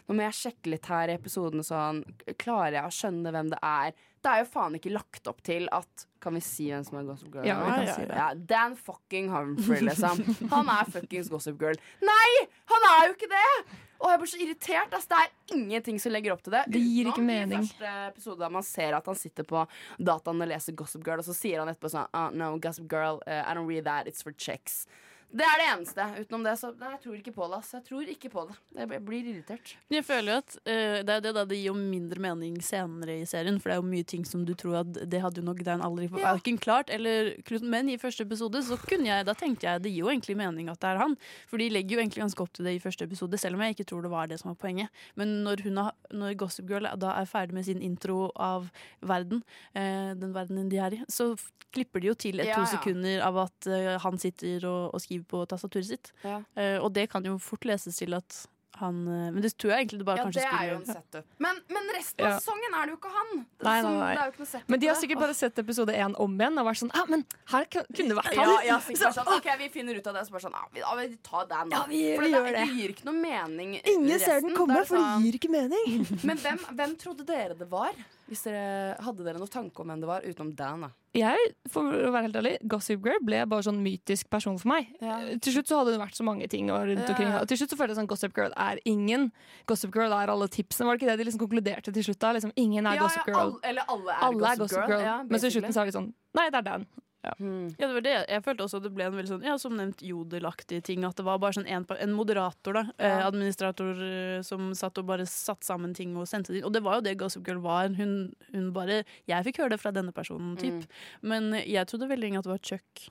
nå 0.06 0.14
må 0.16 0.26
jeg 0.28 0.38
sjekke 0.38 0.74
litt 0.74 0.86
her 0.90 1.10
i 1.10 1.16
episoden 1.18 1.64
sånn 1.66 2.04
Klarer 2.38 2.78
jeg 2.78 2.86
å 2.86 2.94
skjønne 2.94 3.32
hvem 3.34 3.50
det 3.52 3.58
er? 3.66 3.96
Det 4.22 4.30
er 4.30 4.42
jo 4.42 4.48
faen 4.50 4.78
ikke 4.78 4.94
lagt 4.94 5.28
opp 5.30 5.42
til 5.46 5.68
at 5.74 6.06
Kan 6.22 6.38
vi 6.38 6.42
si 6.44 6.68
hvem 6.70 6.86
som 6.86 7.00
er 7.00 7.08
Gossip 7.08 7.34
Girl? 7.34 7.46
Ja, 7.46 7.58
vi 7.64 7.88
ja, 7.88 7.96
si 7.98 8.06
ja, 8.06 8.30
Dan 8.34 8.78
fucking 8.78 9.28
Humphrey, 9.34 9.82
liksom. 9.86 10.22
Han 10.54 10.70
er 10.72 10.88
fuckings 10.90 11.30
Gossip 11.32 11.58
Girl. 11.60 11.78
Nei! 12.02 12.30
Han 12.72 12.88
er 12.92 13.04
jo 13.08 13.18
ikke 13.18 13.30
det! 13.34 13.52
Og 13.98 14.12
jeg 14.12 14.20
blir 14.20 14.30
så 14.30 14.40
irritert. 14.42 14.94
ass. 14.94 15.06
det 15.10 15.18
er 15.18 15.56
ingenting 15.56 15.98
som 15.98 16.14
legger 16.14 16.34
opp 16.34 16.42
til 16.46 16.54
det. 16.54 16.62
Det 16.70 16.82
gir 16.82 17.10
ikke 17.10 17.24
mening. 17.24 17.64
I 17.66 17.70
første 17.72 17.94
episode 18.12 18.38
der 18.44 18.54
man 18.54 18.66
ser 18.66 18.94
at 18.98 19.10
han 19.10 19.18
sitter 19.18 19.46
på 19.48 19.64
dataen 19.98 20.44
og 20.44 20.50
leser 20.50 20.76
Gossip 20.78 21.02
Girl, 21.06 21.22
og 21.22 21.26
så 21.26 21.34
sier 21.34 21.62
han 21.62 21.70
etterpå 21.72 21.90
sånn 21.90 22.06
ah, 22.14 22.30
No, 22.30 22.52
Gossip 22.62 22.86
Girl, 22.90 23.18
uh, 23.26 23.42
I 23.42 23.56
don't 23.58 23.66
read 23.66 23.88
that, 23.90 24.06
it's 24.06 24.22
for 24.22 24.34
chicks. 24.38 24.84
Det 25.28 25.44
er 25.44 25.58
det 25.60 25.64
eneste. 25.68 26.04
Utenom 26.22 26.44
det, 26.46 26.54
så 26.56 26.70
nei, 26.80 26.88
jeg 26.94 27.00
tror 27.02 27.16
ikke 27.18 27.32
på 27.36 27.46
det. 27.50 27.56
Altså. 27.58 27.76
Jeg 27.76 27.84
tror 27.84 28.10
ikke 28.14 28.30
på 28.32 28.44
det. 28.48 28.54
Jeg 28.78 29.00
blir 29.04 29.26
irritert. 29.28 29.72
Men 29.90 29.98
jeg 29.98 30.06
føler 30.08 30.32
jo 30.32 30.36
at 30.40 30.54
uh, 30.56 30.94
det 31.04 31.16
er 31.18 31.24
det 31.26 31.32
da 31.36 31.42
det 31.50 31.58
gir 31.58 31.66
jo 31.68 31.74
mindre 31.76 32.22
mening 32.24 32.54
senere 32.64 33.18
i 33.20 33.26
serien, 33.28 33.58
for 33.60 33.68
det 33.68 33.76
er 33.76 33.82
jo 33.82 33.90
mye 33.90 34.06
ting 34.08 34.24
som 34.24 34.46
du 34.48 34.54
tror 34.56 34.78
at 34.80 35.00
det 35.04 35.20
hadde 35.20 35.42
jo 35.42 35.44
nok 35.50 35.60
Dan 35.66 35.84
aldri 35.84 36.08
Ja. 36.08 36.32
verken 36.32 36.56
klart 36.56 36.88
eller 36.90 37.34
Men 37.60 37.90
i 37.92 37.98
første 38.00 38.24
episode 38.24 38.62
så 38.64 38.78
kunne 38.88 39.04
jeg, 39.10 39.26
da 39.28 39.34
tenkte 39.34 39.66
jeg 39.66 39.82
det 39.84 39.92
gir 39.92 40.06
jo 40.06 40.08
egentlig 40.08 40.36
mening 40.36 40.70
at 40.72 40.80
det 40.80 40.88
er 40.94 41.02
han. 41.02 41.16
For 41.46 41.60
de 41.60 41.68
legger 41.68 41.98
jo 41.98 42.00
egentlig 42.00 42.24
ganske 42.24 42.42
opp 42.42 42.52
til 42.56 42.64
det 42.64 42.74
i 42.78 42.80
første 42.80 43.04
episode, 43.04 43.36
selv 43.36 43.54
om 43.56 43.60
jeg 43.66 43.76
ikke 43.76 43.88
tror 43.92 44.02
det 44.02 44.10
var 44.10 44.26
det 44.32 44.40
som 44.40 44.48
var 44.54 44.56
poenget. 44.56 44.88
Men 45.14 45.44
når, 45.44 45.62
hun 45.68 45.76
har, 45.76 45.92
når 46.10 46.38
Gossip 46.40 46.68
Girl 46.70 46.88
da 46.96 47.12
er 47.20 47.28
ferdig 47.28 47.52
med 47.54 47.68
sin 47.68 47.82
intro 47.82 48.30
av 48.34 48.70
verden, 49.04 49.44
uh, 49.76 50.14
den 50.16 50.32
verdenen 50.32 50.70
de 50.72 50.80
er 50.80 50.94
i, 50.94 51.04
så 51.12 51.34
klipper 51.74 52.00
de 52.00 52.08
jo 52.08 52.14
til 52.16 52.40
et 52.40 52.48
Ja, 52.48 52.54
to 52.56 52.64
ja. 52.64 52.72
sekunder 52.78 53.20
av 53.26 53.36
at 53.44 53.68
uh, 53.68 53.98
han 54.00 54.16
sitter 54.16 54.64
og, 54.64 54.94
og 54.94 55.02
skriver 55.04 55.17
på 55.24 55.46
tastaturet 55.48 55.86
sitt. 55.86 56.12
Ja. 56.24 56.42
Uh, 56.56 56.78
og 56.84 56.92
det 56.92 57.08
kan 57.10 57.24
jo 57.24 57.38
fort 57.38 57.64
leses 57.64 57.96
til 57.96 58.14
at 58.14 58.44
han 58.78 58.94
eh, 59.10 59.30
Men 59.34 59.42
det 59.42 59.56
tror 59.58 59.72
jeg 59.72 59.80
egentlig 59.88 59.98
det 59.98 60.06
bare 60.06 60.18
Ja, 60.20 60.24
kanskje 60.28 60.42
det 60.44 60.50
er 60.54 60.66
jo 60.68 60.74
en 60.76 60.84
setup. 60.86 61.24
Men, 61.42 61.56
men 61.66 61.88
resten 61.96 62.22
av 62.22 62.28
Ja. 62.30 62.34
sesongen 62.38 62.76
er 62.78 62.84
det 62.86 62.92
jo 62.92 62.98
ikke 63.00 63.10
han. 63.10 63.30
Nei, 63.66 63.72
nei, 63.82 63.90
nei. 63.96 64.12
Det 64.14 64.20
er 64.20 64.28
jo 64.28 64.30
ikke 64.34 64.42
noe 64.44 64.50
setup 64.52 64.68
Men 64.70 64.80
de 64.84 64.86
har 64.86 64.98
sikkert 65.00 65.18
bare 65.24 65.34
sett 65.34 65.58
episode 65.58 65.96
én 65.98 66.14
om 66.22 66.36
igjen 66.38 66.60
og 66.62 66.66
vært 66.68 66.78
sånn 66.84 66.92
Ja, 66.94 67.02
men 67.10 67.24
her 67.50 67.66
kunne 67.72 68.06
det 68.12 68.18
vært 68.20 68.38
han! 68.38 68.52
ja, 68.68 68.76
sikkert 68.86 69.02
Så- 69.02 69.10
sånn, 69.18 69.32
ok, 69.34 69.48
vi 69.64 69.68
finner 69.74 69.98
ut 69.98 70.06
av 70.06 70.14
det. 70.14 70.22
Så 70.28 70.30
bare 70.36 70.44
sånn, 70.46 70.54
ja, 70.60 70.62
vi, 70.76 70.78
ja, 70.84 70.94
vi 70.94 71.16
tar 71.26 71.48
den, 71.50 71.68
da. 71.74 71.76
Ja, 71.76 71.82
vi- 71.90 72.14
For 72.14 72.22
vi 72.22 72.30
det, 72.30 72.36
gjør 72.38 72.46
det. 72.46 72.54
det 72.54 72.76
gir 72.78 72.94
ikke 72.94 73.04
noe 73.10 73.18
mening. 73.24 73.74
Ingen 73.82 74.20
ser 74.20 74.40
den 74.46 74.54
komme, 74.54 74.84
for 74.86 74.94
det 74.94 75.02
sånn- 75.02 75.26
gir 75.26 75.40
ikke 75.40 75.50
mening. 75.50 76.06
Men 76.30 76.36
hvem, 76.44 76.58
hvem 76.78 76.94
trodde 77.02 77.26
dere 77.26 77.58
det 77.58 77.66
var? 77.74 77.90
Hvis 78.28 78.42
dere 78.44 78.96
Hadde 79.00 79.24
dere 79.24 79.38
noen 79.40 79.48
tanke 79.48 79.80
om 79.80 79.88
hvem 79.88 80.00
det 80.02 80.08
var, 80.10 80.20
utenom 80.28 80.54
Dan? 80.54 80.82
da? 80.84 80.88
Jeg, 81.16 81.38
for 81.72 81.82
å 81.88 82.10
være 82.12 82.26
helt 82.28 82.36
ærlig, 82.36 82.50
Gossip 82.68 83.00
Girl 83.02 83.22
ble 83.24 83.38
bare 83.48 83.64
sånn 83.64 83.80
mytisk 83.82 84.28
person 84.30 84.58
for 84.60 84.68
meg. 84.68 84.90
Ja. 85.00 85.16
Til 85.40 85.54
slutt 85.56 85.66
så 85.70 85.78
hadde 85.80 85.94
det 85.96 86.00
vært 86.02 86.14
så 86.18 86.26
mange 86.28 86.46
ting 86.52 86.68
og 86.70 86.84
rundt 86.86 87.00
Ja. 87.08 87.08
omkring. 87.14 87.32
Og 87.40 87.48
til 87.48 87.56
slutt 87.56 87.70
så 87.72 87.78
følte 87.80 87.96
jeg 87.96 88.00
sånn 88.02 88.06
Gossip 88.12 88.34
Girl 88.36 88.52
er 88.54 88.78
ingen. 88.84 89.32
Gossip 89.66 89.90
Girl 89.96 90.12
er 90.12 90.28
alle 90.28 90.46
tipsene. 90.48 90.86
Var 90.86 90.96
det 90.96 91.00
ikke 91.02 91.10
det 91.16 91.18
de 91.18 91.24
liksom 91.30 91.40
konkluderte 91.48 91.92
til 91.94 92.04
slutt? 92.04 92.18
da? 92.20 92.32
Liksom, 92.36 92.52
ingen 92.56 92.86
er 92.86 92.94
Ja, 92.94 93.00
Gossip 93.02 93.24
Girl. 93.24 93.36
alle- 93.38 93.60
eller 93.64 93.82
alle 93.88 94.10
er 94.12 94.22
alle 94.22 94.36
er 94.36 94.56
Gossip 94.56 94.58
Gossip 94.58 94.78
Girl, 94.86 94.88
Girl. 94.98 95.00
ja, 95.00 95.22
Men 95.22 95.40
så 95.40 95.46
i 95.46 95.50
slutten 95.50 95.72
så 95.72 95.80
er 95.80 95.84
de 95.86 95.92
sånn 95.98 96.12
Nei, 96.34 96.50
det 96.50 96.58
er 96.58 96.62
Dan. 96.62 96.86
Ja. 97.26 97.32
Ja, 97.40 97.86
det 97.88 97.94
var 97.96 98.04
det. 98.06 98.14
Jeg 98.30 98.44
følte 98.46 98.64
også 98.64 98.78
at 98.78 98.84
det 98.86 98.92
ble 98.94 99.06
en 99.08 99.16
veldig 99.16 99.30
sånn, 99.32 99.46
ja, 99.46 99.56
som 99.58 99.74
nevnt 99.76 100.04
jodelaktig 100.06 100.78
ting. 100.86 101.02
At 101.04 101.18
det 101.18 101.26
var 101.26 101.40
bare 101.42 101.56
sånn 101.58 101.66
en, 101.66 101.86
en 101.98 102.14
moderator, 102.14 102.78
da. 102.78 102.84
Eh, 102.94 103.24
administrator 103.26 103.98
eh, 104.06 104.38
som 104.46 104.70
satt 104.78 105.00
og 105.02 105.08
bare 105.10 105.26
satt 105.28 105.66
sammen 105.66 105.96
ting 105.98 106.14
og 106.16 106.28
sendte 106.30 106.54
det 106.54 106.60
inn. 106.62 106.68
Og 106.68 106.74
det 106.76 106.84
var 106.86 107.00
jo 107.00 107.06
det 107.08 107.16
Gossip 107.18 107.46
Girl 107.48 107.62
var. 107.64 107.90
Hun, 107.98 108.32
hun 108.54 108.70
bare 108.76 109.02
Jeg 109.28 109.48
fikk 109.48 109.62
høre 109.64 109.74
det 109.74 109.82
fra 109.82 109.92
denne 109.94 110.14
personen, 110.14 110.54
typ. 110.60 110.86
Men 111.26 111.50
jeg 111.64 111.90
trodde 111.90 112.08
veldig 112.10 112.28
lenge 112.28 112.42
at 112.42 112.46
det 112.46 112.54
var 112.54 112.66
Chuck 112.70 113.08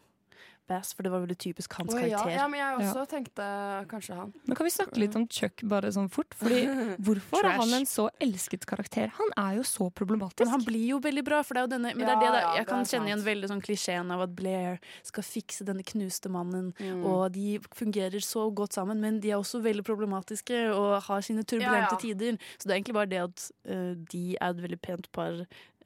Bass, 0.67 0.93
for 0.93 1.03
det 1.07 1.11
var 1.13 1.21
veldig 1.23 1.37
typisk 1.39 1.73
hans 1.79 1.93
oh, 1.93 1.99
ja, 2.01 2.17
karakter. 2.17 2.33
ja, 2.35 2.47
men 2.51 2.59
jeg 2.59 2.79
også 2.81 3.03
tenkte 3.11 3.45
kanskje 3.91 4.17
han. 4.19 4.33
Men 4.45 4.57
kan 4.59 4.67
vi 4.67 4.71
snakke 4.73 4.99
litt 4.99 5.15
om 5.15 5.27
Chuck 5.31 5.63
bare 5.63 5.91
sånn 5.95 6.09
fort? 6.11 6.35
Fordi 6.39 6.61
Hvorfor 7.07 7.47
er 7.47 7.55
han 7.61 7.73
en 7.77 7.87
så 7.87 8.09
elsket 8.23 8.65
karakter? 8.67 9.13
Han 9.17 9.31
er 9.39 9.57
jo 9.61 9.63
så 9.67 9.87
problematisk. 9.95 10.43
Men 10.43 10.53
han 10.57 10.65
blir 10.67 10.85
jo 10.93 10.99
veldig 11.03 11.23
bra, 11.27 11.39
for 11.47 11.55
det 11.55 11.61
er 11.61 11.67
jo 11.69 11.71
denne 11.75 11.93
Men 11.95 12.03
det 12.03 12.15
er 12.15 12.21
det 12.25 12.31
da, 12.35 12.41
jeg 12.59 12.67
kan 12.69 12.83
kjenne 12.91 13.11
igjen 13.13 13.23
veldig 13.27 13.51
sånn 13.53 13.63
klisjeen 13.63 14.11
av 14.15 14.25
at 14.27 14.35
Blair 14.37 14.77
skal 15.07 15.23
fikse 15.27 15.67
denne 15.67 15.85
knuste 15.87 16.29
mannen, 16.33 16.73
Mm. 16.77 17.03
og 17.07 17.31
de 17.33 17.57
fungerer 17.75 18.21
så 18.21 18.43
godt 18.53 18.75
sammen, 18.75 18.99
men 19.01 19.19
de 19.23 19.31
er 19.31 19.37
også 19.39 19.61
veldig 19.63 19.83
problematiske 19.87 20.57
og 20.73 21.01
har 21.07 21.21
sine 21.25 21.43
turbulente 21.47 21.95
Ja, 21.95 21.95
ja. 21.95 22.01
tider. 22.01 22.37
Så 22.57 22.67
det 22.67 22.73
er 22.73 22.77
egentlig 22.81 22.97
bare 22.97 23.09
det 23.11 23.21
at 23.23 23.45
uh, 23.69 23.93
de 24.11 24.23
er 24.35 24.49
et 24.51 24.61
veldig 24.61 24.79
pent 24.83 25.07
par 25.15 25.39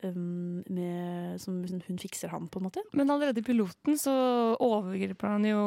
um, 0.07 0.61
med, 0.72 1.41
som 1.41 1.60
liksom, 1.61 1.82
hun 1.88 1.99
fikser 2.02 2.32
han, 2.34 2.48
på 2.52 2.61
en 2.61 2.68
måte. 2.68 2.84
Men 2.98 3.11
allerede 3.14 3.41
i 3.41 3.45
piloten 3.45 3.98
så 3.99 4.14
overgriper 4.61 5.36
han 5.36 5.48
jo 5.48 5.61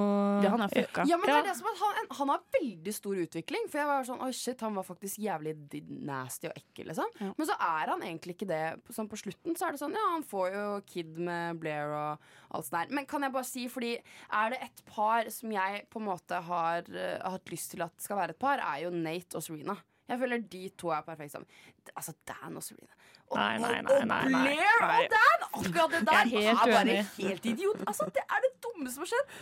Ja, 0.45 0.55
han 0.55 0.65
er 0.67 0.73
fucka. 0.73 1.07
Ja, 1.09 1.19
men 1.21 1.31
det 1.31 1.37
er 1.39 1.49
det 1.49 1.57
som 1.59 1.71
at 1.71 1.83
han, 1.83 2.11
han 2.21 2.33
har 2.35 2.45
veldig 2.59 2.95
stor 2.97 3.21
utvikling. 3.25 3.69
For 3.71 3.83
jeg 3.83 3.91
var 3.91 4.09
sånn, 4.09 4.23
oi 4.25 4.31
shit, 4.37 4.65
han 4.65 4.77
var 4.79 4.87
faktisk 4.89 5.21
jævlig 5.25 5.57
nasty 6.05 6.51
og 6.51 6.59
ekkel, 6.59 6.91
liksom. 6.93 7.17
Men 7.25 7.51
så 7.51 7.59
er 7.59 7.95
han 7.95 8.05
egentlig 8.07 8.39
ikke 8.39 8.51
det. 8.51 8.63
Sånn 8.95 9.11
på 9.11 9.21
slutten 9.21 9.59
så 9.59 9.69
er 9.69 9.77
det 9.77 9.83
sånn, 9.83 9.97
ja, 9.97 10.11
han 10.17 10.27
får 10.27 10.51
jo 10.55 10.67
kid 10.91 11.19
med 11.31 11.63
Blair 11.63 11.95
og 11.95 12.29
alt 12.55 12.69
sånt 12.69 12.79
der. 12.79 12.95
Men 12.95 13.09
kan 13.11 13.25
jeg 13.27 13.35
bare 13.35 13.49
si, 13.49 13.67
fordi 13.73 13.97
er 13.97 14.55
det 14.55 14.61
et 14.69 14.85
par 14.89 15.31
som 15.33 15.53
jeg 15.55 15.85
på 15.93 16.03
en 16.03 16.09
måte 16.09 16.39
har 16.49 16.87
eh, 16.93 17.19
hatt 17.23 17.53
lyst 17.53 17.75
til 17.75 17.85
at 17.87 17.95
skal 18.03 18.21
være 18.21 18.37
et 18.37 18.41
par, 18.41 18.63
er 18.63 18.85
jo 18.85 18.95
Nate 18.95 19.39
og 19.39 19.45
Serena. 19.45 19.77
Jeg 20.09 20.21
føler 20.21 20.43
de 20.53 20.63
to 20.77 20.91
er 20.93 21.05
perfekt 21.07 21.33
sammen. 21.33 21.49
Altså 21.95 22.13
Dan 22.29 22.59
og 22.61 22.65
Serena. 22.65 22.93
Og, 23.31 23.39
Nei, 23.41 23.55
nei, 23.59 23.79
nei, 23.83 24.01
nei, 24.07 24.19
og. 24.29 24.35
Blair 24.45 24.85
og 24.85 25.15
Dan! 25.15 25.47
Akkurat 25.55 25.95
det 25.95 26.03
der 26.07 26.13
Jeg 26.13 26.25
er 26.25 26.29
helt 26.35 26.67
er 26.69 26.75
bare 26.77 26.99
helt 27.17 27.47
idiot. 27.51 27.81
Altså, 27.89 28.07
det 28.15 28.23
er 28.29 28.45
det 28.45 28.53
dumme 28.63 28.91
som 28.93 29.03
har 29.07 29.11
skjedd. 29.15 29.33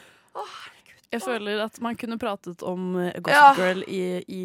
Åh, 0.43 0.55
Jeg 1.13 1.21
føler 1.27 1.65
at 1.67 1.81
man 1.85 1.97
kunne 2.01 2.17
pratet 2.19 2.63
om 2.65 2.95
Gossip 2.97 3.29
Ja. 3.35 3.51
Girl 3.59 3.83
i, 3.89 4.03
i 4.29 4.45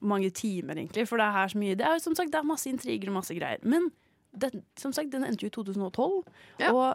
mange 0.00 0.30
timer, 0.30 0.76
egentlig. 0.76 1.06
For 1.08 1.16
det 1.16 1.24
er 1.28 1.36
her 1.38 1.48
så 1.54 1.58
mye 1.62 1.78
Det 1.78 1.86
er 1.86 1.96
jo 1.96 2.02
som 2.04 2.18
sagt 2.18 2.34
det 2.34 2.40
er 2.42 2.50
masse 2.50 2.68
intriger 2.68 3.08
og 3.08 3.16
masse 3.22 3.34
greier. 3.38 3.62
Men 3.64 3.88
det, 4.36 4.50
som 4.76 4.92
sagt, 4.92 5.08
den 5.14 5.24
endte 5.24 5.46
jo 5.46 5.48
i 5.48 5.56
2012. 5.56 6.18
Ja. 6.60 6.72
Og 6.74 6.76
hva, 6.82 6.90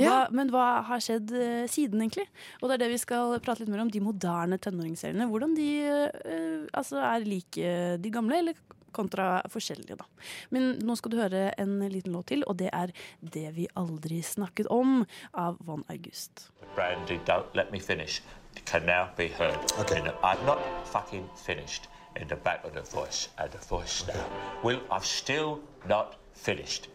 Ja. 0.00 0.16
Men 0.34 0.48
hva 0.50 0.82
har 0.88 1.00
skjedd 1.04 1.30
uh, 1.36 1.66
siden, 1.70 2.00
egentlig? 2.02 2.26
Og 2.62 2.70
det 2.70 2.78
er 2.78 2.84
det 2.86 2.90
vi 2.96 2.98
skal 3.04 3.36
prate 3.44 3.62
litt 3.62 3.70
mer 3.70 3.84
om. 3.84 3.90
De 3.92 4.00
moderne 4.02 4.58
tenåringsseriene. 4.58 5.28
Hvordan 5.30 5.54
de 5.58 5.68
uh, 5.86 6.66
altså 6.74 6.98
er 7.04 7.26
like 7.28 7.72
de 8.02 8.10
gamle, 8.14 8.38
eller 8.42 8.58
kontra 8.92 9.42
forskjellige, 9.48 9.96
da. 9.96 10.04
Men 10.50 10.78
nå 10.84 10.96
skal 10.98 11.10
du 11.12 11.18
høre 11.20 11.50
en 11.60 11.78
liten 11.88 12.12
låt 12.12 12.30
til, 12.32 12.44
og 12.46 12.58
det 12.58 12.70
er 12.72 12.92
'Det 13.20 13.56
vi 13.56 13.66
aldri 13.76 14.22
snakket 14.22 14.66
om' 14.70 15.06
av 15.34 15.56
Von 15.60 15.84
August. 15.88 16.50
Brandy, 16.74 17.18
don't 17.26 17.54
let 17.54 17.72
me 17.72 17.80
finish. 17.80 18.22
It 18.56 18.64
can 18.64 18.82
now 18.86 19.08
be 19.16 19.28
heard. 19.28 19.58
Okay. 19.78 20.00
And 20.00 20.12
I'm 20.22 20.44
not 20.46 20.58
fucking 20.84 21.28
finished 21.36 21.88
in 22.16 22.28
the 22.28 22.36
back 22.36 22.64
of 22.64 22.72
the 22.72 22.82
voice 22.82 23.28
and 23.38 23.50
the 23.50 23.58
voice 23.58 24.06
now. 24.06 24.24
Will, 24.64 24.80
I've 24.90 25.06
still 25.06 25.60
not 25.86 26.16
finished. 26.34 26.88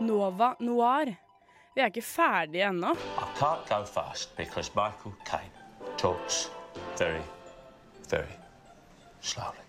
Nova 0.00 0.54
Noir. 0.60 1.14
Vi 1.74 1.80
er 1.80 1.86
ikke 1.86 2.02
ferdige 2.02 2.64
ennå. 2.68 2.92
I 2.94 3.26
can't 3.38 3.68
go 3.68 3.84
fast 3.84 4.36
because 4.36 4.72
Michael 4.74 5.14
Caine 5.24 5.52
talks 5.98 6.50
very, 6.98 7.22
very 8.10 8.34
slowly. 9.20 9.67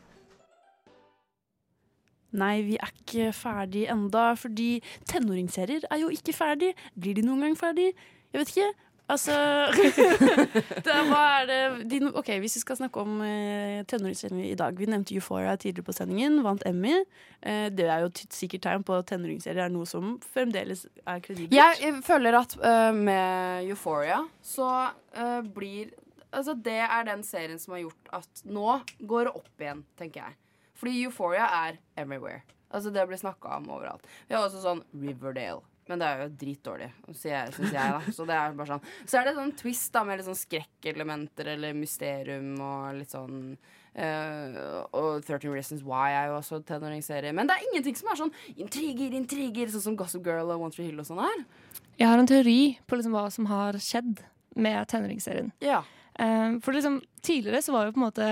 Nei, 2.31 2.59
vi 2.67 2.77
er 2.77 2.91
ikke 2.93 3.31
ferdig 3.33 3.87
enda, 3.89 4.33
fordi 4.37 4.83
tenåringsserier 5.09 5.87
er 5.89 6.03
jo 6.03 6.11
ikke 6.13 6.35
ferdig. 6.35 6.75
Blir 6.93 7.17
de 7.17 7.25
noen 7.25 7.47
gang 7.47 7.57
ferdig? 7.57 7.91
Jeg 8.29 8.43
vet 8.43 8.53
ikke. 8.53 8.69
Altså 9.09 9.33
er, 10.93 11.05
Hva 11.09 11.21
er 11.39 11.47
det 11.49 11.61
de, 11.89 11.99
Ok, 12.13 12.27
Hvis 12.43 12.59
vi 12.59 12.61
skal 12.61 12.77
snakke 12.77 13.01
om 13.01 13.21
eh, 13.25 13.79
tenåringsserier 13.89 14.51
i 14.51 14.57
dag 14.59 14.77
Vi 14.77 14.85
nevnte 14.89 15.15
Euphoria 15.17 15.55
tidligere 15.57 15.87
på 15.87 15.95
sendingen. 15.97 16.43
Vant 16.45 16.61
Emmy. 16.69 16.93
Eh, 17.41 17.67
det 17.73 17.87
er 17.89 18.03
jo 18.05 18.11
sikkert 18.29 18.67
tegn 18.67 18.85
på 18.85 18.99
at 18.99 19.09
tenåringsserier 19.09 19.65
er 19.65 19.73
noe 19.73 19.89
som 19.89 20.17
fremdeles 20.33 20.85
er 21.01 21.23
kredibelt. 21.25 21.55
Jeg, 21.57 21.79
jeg 21.81 22.03
føler 22.05 22.37
at 22.43 22.53
uh, 22.61 22.91
med 22.93 23.65
Euphoria 23.71 24.21
så 24.45 24.69
uh, 25.17 25.41
blir 25.55 25.89
Altså 26.29 26.53
det 26.53 26.77
er 26.85 27.07
den 27.07 27.23
serien 27.25 27.57
som 27.57 27.73
har 27.73 27.87
gjort 27.87 28.11
at 28.19 28.41
nå 28.45 28.75
går 29.09 29.25
det 29.25 29.31
opp 29.39 29.63
igjen, 29.63 29.79
tenker 29.97 30.27
jeg. 30.27 30.35
Fordi 30.79 31.03
Euphoria 31.05 31.49
er 31.67 31.79
everywhere. 31.99 32.43
Altså 32.69 32.93
Det 32.93 33.07
blir 33.09 33.17
snakka 33.19 33.57
om 33.57 33.69
overalt. 33.73 34.05
Vi 34.27 34.35
har 34.35 34.45
også 34.45 34.61
sånn 34.63 34.83
Riverdale. 34.93 35.65
Men 35.89 35.97
det 36.03 36.05
er 36.05 36.19
jo 36.21 36.27
dritdårlig, 36.37 36.87
syns 37.07 37.23
jeg, 37.25 37.53
synes 37.55 37.71
jeg. 37.73 37.93
da 37.95 38.13
Så 38.13 38.25
det 38.29 38.35
er 38.37 38.53
bare 38.53 38.69
sånn 38.75 38.83
Så 39.09 39.17
er 39.17 39.25
det 39.25 39.33
sånn 39.39 39.55
twist 39.57 39.89
da 39.95 40.03
med 40.05 40.19
litt 40.19 40.27
sånn 40.27 40.37
skrekkelementer 40.37 41.49
eller 41.55 41.73
mysterium 41.77 42.55
og 42.61 42.95
litt 43.01 43.15
sånn 43.15 43.57
Uh, 43.99 44.85
Og 44.95 45.23
13 45.25 45.49
Reasons 45.51 45.81
Why 45.83 46.13
er 46.13 46.27
jo 46.29 46.35
også 46.37 46.59
tenåringsserie. 46.63 47.33
Men 47.35 47.49
det 47.49 47.55
er 47.57 47.65
ingenting 47.67 47.97
som 47.97 48.11
er 48.11 48.19
sånn 48.19 48.31
intriger, 48.53 49.15
intriger, 49.17 49.71
sånn 49.73 49.83
som 49.87 49.97
Gossip 49.99 50.21
Girl 50.23 50.53
og 50.53 50.61
One 50.61 50.71
Tree 50.75 50.87
Hill 50.87 51.01
og 51.01 51.07
sånn 51.09 51.19
her. 51.23 51.41
Jeg 51.99 52.07
har 52.07 52.21
en 52.21 52.29
teori 52.29 52.59
på 52.87 52.99
liksom 52.99 53.17
hva 53.17 53.25
som 53.33 53.49
har 53.49 53.79
skjedd 53.81 54.21
med 54.55 54.87
tenåringsserien. 54.93 55.49
Ja. 55.65 55.81
Um, 56.19 56.59
for 56.63 56.77
liksom, 56.77 57.01
tidligere 57.25 57.63
så 57.65 57.75
var 57.75 57.89
jo 57.89 57.95
på 57.97 57.99
en 57.99 58.05
måte 58.05 58.29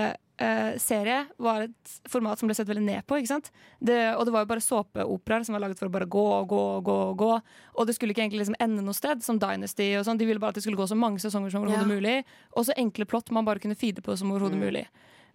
serie 0.78 1.26
var 1.38 1.62
et 1.66 1.94
format 2.08 2.38
som 2.38 2.46
ble 2.48 2.54
sett 2.54 2.68
veldig 2.68 2.84
ned 2.84 3.06
på. 3.06 3.16
ikke 3.18 3.26
sant? 3.32 3.50
Det, 3.82 4.14
og 4.16 4.24
det 4.24 4.32
var 4.32 4.44
jo 4.44 4.50
bare 4.52 4.62
såpeoperaer 4.64 5.44
som 5.44 5.54
var 5.56 5.64
laget 5.66 5.78
for 5.80 5.88
å 5.88 5.92
bare 5.92 6.06
gå 6.06 6.24
og 6.40 6.48
gå 6.48 6.60
og 6.78 6.84
gå. 6.86 6.98
Og 7.08 7.16
gå. 7.18 7.30
Og 7.78 7.86
det 7.86 7.94
skulle 7.96 8.14
ikke 8.14 8.22
egentlig 8.26 8.44
liksom 8.46 8.58
ende 8.60 8.82
noe 8.84 8.94
sted, 8.94 9.22
som 9.22 9.38
Dynasty. 9.38 9.94
og 9.98 10.04
sånn. 10.06 10.18
De 10.18 10.26
ville 10.26 10.38
bare 10.38 10.50
at 10.50 10.54
det 10.54 10.62
skulle 10.62 10.78
gå 10.78 10.86
så 10.88 10.96
mange 10.98 11.18
sesonger 11.18 11.50
som 11.50 11.62
overhodet 11.64 11.88
Ja. 11.88 11.94
mulig. 11.94 12.24
Og 12.56 12.64
så 12.66 12.72
enkle 12.76 13.04
plott 13.06 13.30
man 13.30 13.44
bare 13.44 13.58
kunne 13.58 13.74
feede 13.76 14.00
på 14.02 14.16
som 14.16 14.30
overhodet 14.30 14.58
Mm. 14.58 14.64
mulig. 14.66 14.86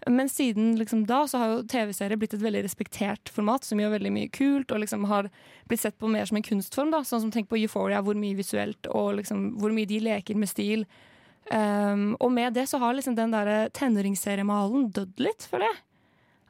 Men 0.07 0.27
siden 0.27 0.77
liksom 0.77 1.05
da 1.07 1.23
så 1.25 1.38
har 1.38 1.47
jo 1.47 1.63
TV-serier 1.63 2.17
blitt 2.17 2.34
et 2.34 2.41
veldig 2.41 2.63
respektert 2.63 3.30
format 3.31 3.63
som 3.63 3.77
gjør 3.80 3.97
veldig 3.99 4.11
mye 4.11 4.31
kult, 4.31 4.69
og 4.71 4.81
liksom 4.81 5.05
har 5.07 5.30
blitt 5.69 5.80
sett 5.80 5.97
på 5.97 6.09
mer 6.09 6.25
som 6.25 6.35
en 6.38 6.43
kunstform. 6.43 6.91
da, 6.91 6.99
Sånn 7.03 7.21
som 7.21 7.31
tenk 7.31 7.47
på 7.47 7.57
Euphoria, 7.61 8.01
hvor 8.03 8.13
mye 8.15 8.35
visuelt, 8.35 8.85
og 8.93 9.15
liksom 9.15 9.57
hvor 9.59 9.71
mye 9.71 9.88
de 9.88 9.99
leker 10.01 10.35
med 10.35 10.49
stil. 10.49 10.85
Um, 11.52 12.15
og 12.20 12.32
med 12.32 12.53
det 12.56 12.68
så 12.70 12.80
har 12.80 12.94
liksom 12.95 13.15
den 13.18 13.32
der 13.34 13.70
tenåringsseriemalen 13.76 14.91
dødd 14.95 15.20
litt, 15.20 15.48
føler 15.49 15.70
jeg. 15.72 15.82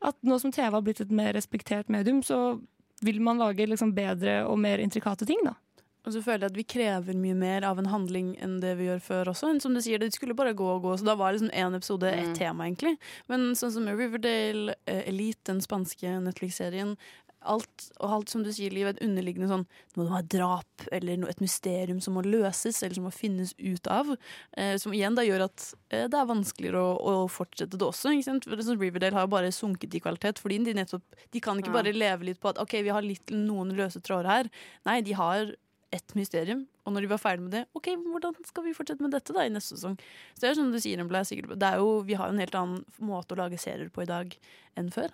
At 0.03 0.15
nå 0.28 0.38
som 0.40 0.52
TV 0.52 0.70
har 0.76 0.84
blitt 0.86 1.02
et 1.02 1.11
mer 1.15 1.34
respektert 1.34 1.90
medium, 1.90 2.22
så 2.24 2.60
vil 3.03 3.20
man 3.24 3.40
lage 3.41 3.65
liksom 3.68 3.94
bedre 3.95 4.44
og 4.48 4.60
mer 4.60 4.78
intrikate 4.84 5.26
ting, 5.28 5.40
da. 5.44 5.56
Og 6.03 6.11
så 6.11 6.20
føler 6.20 6.44
jeg 6.44 6.52
at 6.52 6.57
vi 6.60 6.64
krever 6.68 7.15
mye 7.15 7.36
mer 7.40 7.64
av 7.64 7.78
en 7.80 7.88
handling 7.88 8.34
enn 8.44 8.57
det 8.60 8.74
vi 8.76 8.90
gjør 8.90 8.99
før 9.06 9.30
også. 9.32 9.48
Men 9.53 9.61
Som 9.64 9.74
du 9.74 9.80
sier, 9.80 9.98
det 10.03 10.10
skulle 10.11 10.36
bare 10.36 10.52
gå 10.53 10.65
og 10.68 10.82
gå, 10.84 10.98
så 10.99 11.06
da 11.07 11.15
var 11.15 11.32
liksom 11.32 11.49
én 11.56 11.76
episode 11.78 12.10
ett 12.11 12.28
Mm. 12.28 12.36
tema, 12.36 12.65
egentlig. 12.68 12.98
Men 13.30 13.56
sånn 13.56 13.72
som 13.72 13.88
Riverdale, 13.88 14.76
eh, 14.86 15.07
Elite, 15.07 15.40
den 15.45 15.61
spanske 15.61 16.20
Netflix-serien 16.20 16.98
Alt, 17.44 17.88
og 17.99 18.11
alt 18.18 18.32
som 18.32 18.44
du 18.45 18.52
sier, 18.56 18.72
Liv, 18.72 18.88
et 18.88 19.02
underliggende 19.03 19.49
sånn 19.52 19.65
Det 19.65 19.99
må 19.99 20.06
være 20.07 20.28
drap 20.32 20.86
eller 20.95 21.26
et 21.30 21.41
mysterium 21.44 21.99
som 22.03 22.15
må 22.18 22.24
løses, 22.26 22.82
eller 22.84 22.95
som 22.95 23.07
må 23.07 23.11
finnes 23.14 23.53
ut 23.60 23.88
av. 23.91 24.14
Eh, 24.57 24.76
som 24.82 24.94
igjen 24.95 25.18
da 25.18 25.26
gjør 25.28 25.45
at 25.49 25.65
eh, 25.90 26.06
det 26.11 26.20
er 26.20 26.30
vanskeligere 26.30 26.80
å, 26.80 26.94
å 27.24 27.28
fortsette 27.32 27.78
det 27.80 27.88
også. 27.88 28.14
Ikke 28.15 28.30
sant? 28.30 28.48
For 28.49 28.80
Riverdale 28.80 29.18
har 29.18 29.28
jo 29.28 29.34
bare 29.36 29.52
sunket 29.56 29.95
i 29.98 30.02
kvalitet, 30.03 30.40
fordi 30.44 30.61
de 30.64 30.78
nettopp 30.78 31.03
De 31.34 31.41
kan 31.44 31.60
ikke 31.60 31.74
Ja. 31.74 31.80
bare 31.82 31.94
leve 31.95 32.30
litt 32.30 32.40
på 32.41 32.49
at 32.53 32.61
OK, 32.61 32.80
vi 32.86 32.94
har 32.94 33.03
litt 33.06 33.34
noen 33.36 33.76
løse 33.76 34.02
tråder 34.03 34.30
her. 34.30 34.49
Nei, 34.86 35.02
de 35.02 35.15
har 35.18 35.56
ett 35.94 36.15
mysterium. 36.18 36.65
Og 36.86 36.94
når 36.95 37.06
de 37.06 37.10
var 37.14 37.22
ferdig 37.22 37.44
med 37.45 37.53
det, 37.56 37.64
ok, 37.78 37.88
hvordan 38.02 38.36
skal 38.48 38.65
vi 38.65 38.74
fortsette 38.76 39.03
med 39.06 39.14
dette 39.14 39.34
da 39.36 39.45
i 39.45 39.52
neste 39.53 39.78
sesong? 39.78 39.95
Så 40.34 40.44
det 40.44 40.49
er 40.49 40.57
som 40.57 40.72
du 40.74 40.80
sier, 40.82 40.99
Embla, 40.99 41.22
det 41.24 41.68
er 41.70 41.78
jo, 41.80 42.02
Vi 42.03 42.18
har 42.20 42.30
en 42.30 42.41
helt 42.41 42.56
annen 42.60 42.84
måte 42.99 43.36
å 43.36 43.40
lage 43.40 43.60
serier 43.61 43.91
på 43.94 44.03
i 44.03 44.10
dag 44.10 44.34
enn 44.80 44.90
før. 44.91 45.14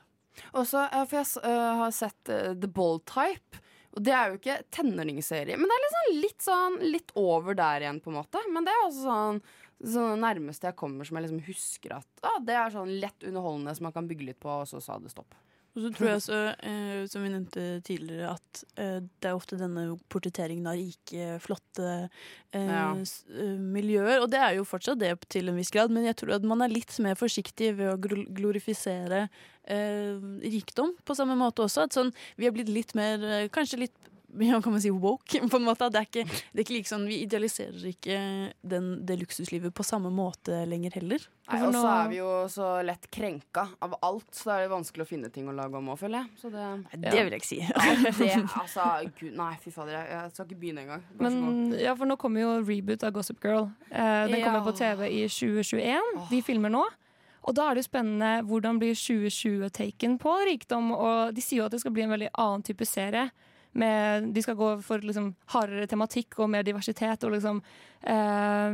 Også, 0.52 0.86
ja, 0.86 1.04
for 1.06 1.20
jeg 1.20 1.30
øh, 1.44 1.72
har 1.84 1.96
sett 1.96 2.32
øh, 2.34 2.54
The 2.56 2.70
Bold 2.72 3.04
Type. 3.10 3.64
Og 3.98 4.04
det 4.06 4.14
er 4.14 4.30
jo 4.30 4.38
ikke 4.38 4.60
tenåringsserie, 4.76 5.58
men 5.58 5.66
det 5.66 5.76
er 5.76 5.86
liksom 5.86 6.20
litt 6.22 6.44
sånn 6.46 6.76
litt 6.94 7.14
over 7.18 7.58
der 7.58 7.84
igjen, 7.84 7.98
på 8.04 8.12
en 8.12 8.20
måte. 8.20 8.44
Men 8.54 8.68
det 8.68 8.76
er 8.76 8.86
også 8.86 9.08
sånn 9.08 9.42
sånn 9.80 10.20
nærmeste 10.20 10.68
jeg 10.68 10.76
kommer 10.80 11.08
som 11.08 11.16
jeg 11.16 11.26
liksom 11.26 11.44
husker 11.48 11.94
at 11.96 12.24
ah, 12.28 12.40
det 12.44 12.56
er 12.60 12.74
sånn 12.74 12.98
lett 13.00 13.24
underholdende 13.24 13.76
som 13.78 13.88
man 13.88 13.96
kan 13.96 14.10
bygge 14.10 14.26
litt 14.28 14.40
på, 14.44 14.52
og 14.52 14.68
så 14.68 14.82
sa 14.84 14.98
det 15.00 15.12
stopp. 15.14 15.38
Og 15.76 15.84
så 15.84 15.90
tror 15.94 16.08
jeg 16.10 16.18
også, 16.20 16.38
eh, 16.66 17.02
som 17.12 17.22
vi 17.24 17.30
nevnte 17.30 17.66
tidligere, 17.86 18.32
at 18.34 18.64
eh, 18.82 18.98
det 19.22 19.30
er 19.30 19.38
ofte 19.38 19.56
denne 19.60 19.84
portretteringen 20.10 20.66
av 20.68 20.76
rike, 20.80 21.28
flotte 21.44 21.86
eh, 22.52 22.66
Ja. 22.66 22.88
eh, 22.98 23.54
miljøer. 23.60 24.24
Og 24.24 24.30
det 24.34 24.40
er 24.42 24.58
jo 24.58 24.66
fortsatt 24.68 25.00
det 25.00 25.14
til 25.30 25.48
en 25.52 25.56
viss 25.60 25.72
grad, 25.72 25.94
men 25.94 26.04
jeg 26.10 26.18
tror 26.20 26.36
at 26.40 26.44
man 26.50 26.62
er 26.66 26.74
litt 26.74 26.98
mer 27.00 27.16
forsiktig 27.20 27.76
ved 27.78 27.94
å 27.94 28.00
glorifisere 28.02 29.28
eh, 29.70 30.18
rikdom 30.50 30.96
på 31.06 31.16
samme 31.16 31.38
måte 31.38 31.64
også. 31.68 31.86
Sånn, 31.94 32.12
vi 32.38 32.50
har 32.50 32.56
blitt 32.58 32.70
litt 32.74 32.96
mer, 32.98 33.22
eh, 33.24 33.48
kanskje 33.54 33.84
litt 33.86 33.98
ja, 34.50 34.62
kan 34.62 34.72
man 34.72 34.82
si 34.82 34.90
woke, 34.90 35.42
på 35.50 35.58
en 35.58 35.66
måte. 35.66 35.90
Det 35.90 36.00
er 36.00 36.08
ikke, 36.08 36.24
det 36.26 36.62
er 36.62 36.66
ikke 36.66 36.76
like 36.78 36.90
sånn, 36.92 37.08
Vi 37.10 37.20
idealiserer 37.26 37.90
ikke 37.92 38.20
den, 38.62 38.90
det 39.08 39.20
luksuslivet 39.24 39.74
på 39.76 39.86
samme 39.88 40.12
måte 40.14 40.64
lenger 40.70 41.00
heller. 41.00 41.26
Nei, 41.50 41.60
og 41.66 41.74
så 41.74 41.88
er 41.90 42.10
vi 42.12 42.20
jo 42.20 42.32
så 42.54 42.68
lett 42.86 43.08
krenka 43.10 43.64
av 43.82 43.96
alt, 44.06 44.28
så 44.38 44.54
er 44.54 44.66
det 44.66 44.72
vanskelig 44.76 45.08
å 45.08 45.10
finne 45.10 45.32
ting 45.34 45.48
å 45.50 45.56
lage 45.58 45.80
om 45.80 45.90
òg, 45.90 45.98
føler 45.98 46.22
jeg. 46.22 46.42
Så 46.44 46.52
det, 46.54 46.68
det 46.94 47.16
vil 47.16 47.34
jeg 47.34 47.42
ikke 47.42 47.50
si. 47.50 47.60
Ja, 47.64 47.88
det, 48.06 48.30
altså, 48.46 48.86
gud, 49.18 49.34
nei, 49.40 49.52
fy 49.64 49.74
fader, 49.74 49.96
jeg, 49.98 50.12
jeg 50.14 50.36
skal 50.36 50.46
ikke 50.46 50.62
begynne 50.62 50.86
engang. 50.86 51.10
Men 51.18 51.74
ja, 51.80 51.98
for 51.98 52.10
nå 52.10 52.20
kommer 52.22 52.46
jo 52.46 52.54
reboot 52.62 53.08
av 53.08 53.16
Gossip 53.18 53.42
Girl. 53.42 53.72
Eh, 53.90 54.24
den 54.30 54.46
kommer 54.46 54.62
på 54.68 54.78
TV 54.78 55.08
i 55.10 55.26
2021. 55.26 56.14
De 56.30 56.44
filmer 56.46 56.74
nå. 56.74 56.86
Og 57.48 57.56
da 57.58 57.66
er 57.66 57.78
det 57.78 57.86
jo 57.86 57.90
spennende 57.90 58.44
hvordan 58.46 58.80
blir 58.82 58.98
2020-taken 58.98 60.20
på 60.22 60.34
rikdom. 60.52 60.92
Og 60.94 61.34
de 61.34 61.44
sier 61.44 61.64
jo 61.64 61.70
at 61.70 61.74
det 61.74 61.82
skal 61.82 61.96
bli 61.96 62.06
en 62.06 62.14
veldig 62.14 62.30
annen 62.38 62.66
type 62.68 62.86
serie. 62.86 63.30
Med, 63.74 64.34
de 64.34 64.42
skal 64.42 64.56
gå 64.58 64.82
for 64.82 64.98
liksom 65.06 65.36
hardere 65.54 65.86
tematikk 65.88 66.40
og 66.42 66.50
mer 66.50 66.64
diversitet. 66.66 67.24
Og 67.24 67.32
liksom, 67.36 67.62
eh, 68.02 68.74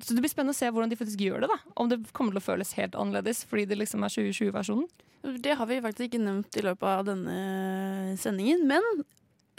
så 0.00 0.14
det 0.16 0.22
blir 0.24 0.32
spennende 0.32 0.54
å 0.54 0.58
se 0.58 0.70
hvordan 0.72 0.88
de 0.90 0.96
faktisk 0.96 1.20
gjør 1.20 1.40
det. 1.44 1.50
da 1.52 1.58
Om 1.76 1.88
det 1.92 1.98
kommer 2.16 2.32
til 2.32 2.40
å 2.40 2.46
føles 2.48 2.72
helt 2.78 2.96
annerledes 2.96 3.44
fordi 3.44 3.66
det 3.68 3.78
liksom 3.78 4.02
er 4.04 4.08
2020-versjonen. 4.16 4.88
Det 5.44 5.56
har 5.58 5.66
vi 5.68 5.80
faktisk 5.84 6.08
ikke 6.08 6.22
nevnt 6.24 6.56
i 6.56 6.62
løpet 6.64 6.88
av 6.88 7.04
denne 7.10 8.16
sendingen, 8.16 8.64
men 8.66 8.82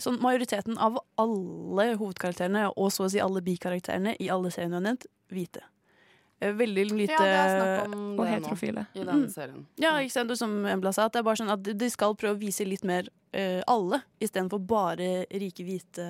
sånn 0.02 0.18
majoriteten 0.24 0.80
av 0.82 0.98
alle 1.22 1.92
hovedkarakterene, 2.00 2.72
og 2.76 2.90
så 2.90 3.06
å 3.06 3.12
si 3.14 3.20
alle 3.22 3.44
bikarakterene 3.46 4.16
i 4.20 4.32
alle 4.34 4.50
seriene 4.50 4.74
jeg 4.74 4.82
har 4.82 4.88
nevnt, 4.88 5.06
hvite. 5.30 5.62
Eh, 6.42 6.56
Veldig 6.58 6.88
lite 6.90 7.14
Ja, 7.22 7.86
Og 7.86 8.26
heterofile. 8.26 8.88
i 8.96 9.04
denne 9.06 9.28
Mm. 9.28 9.30
serien. 9.30 9.66
Ja, 9.78 9.92
ikke 10.00 10.12
sant? 10.12 10.36
Som 10.40 10.66
Embla 10.66 10.92
sa, 10.92 11.06
at 11.06 11.14
det 11.14 11.20
er 11.20 11.24
bare 11.30 11.36
sånn 11.38 11.52
at 11.54 11.62
de 11.78 11.90
skal 11.90 12.16
prøve 12.16 12.34
å 12.36 12.40
vise 12.40 12.66
litt 12.66 12.84
mer 12.84 13.04
eh, 13.32 13.62
alle, 13.70 14.02
istedenfor 14.22 14.62
bare 14.68 15.12
rike, 15.32 15.66
hvite, 15.68 16.08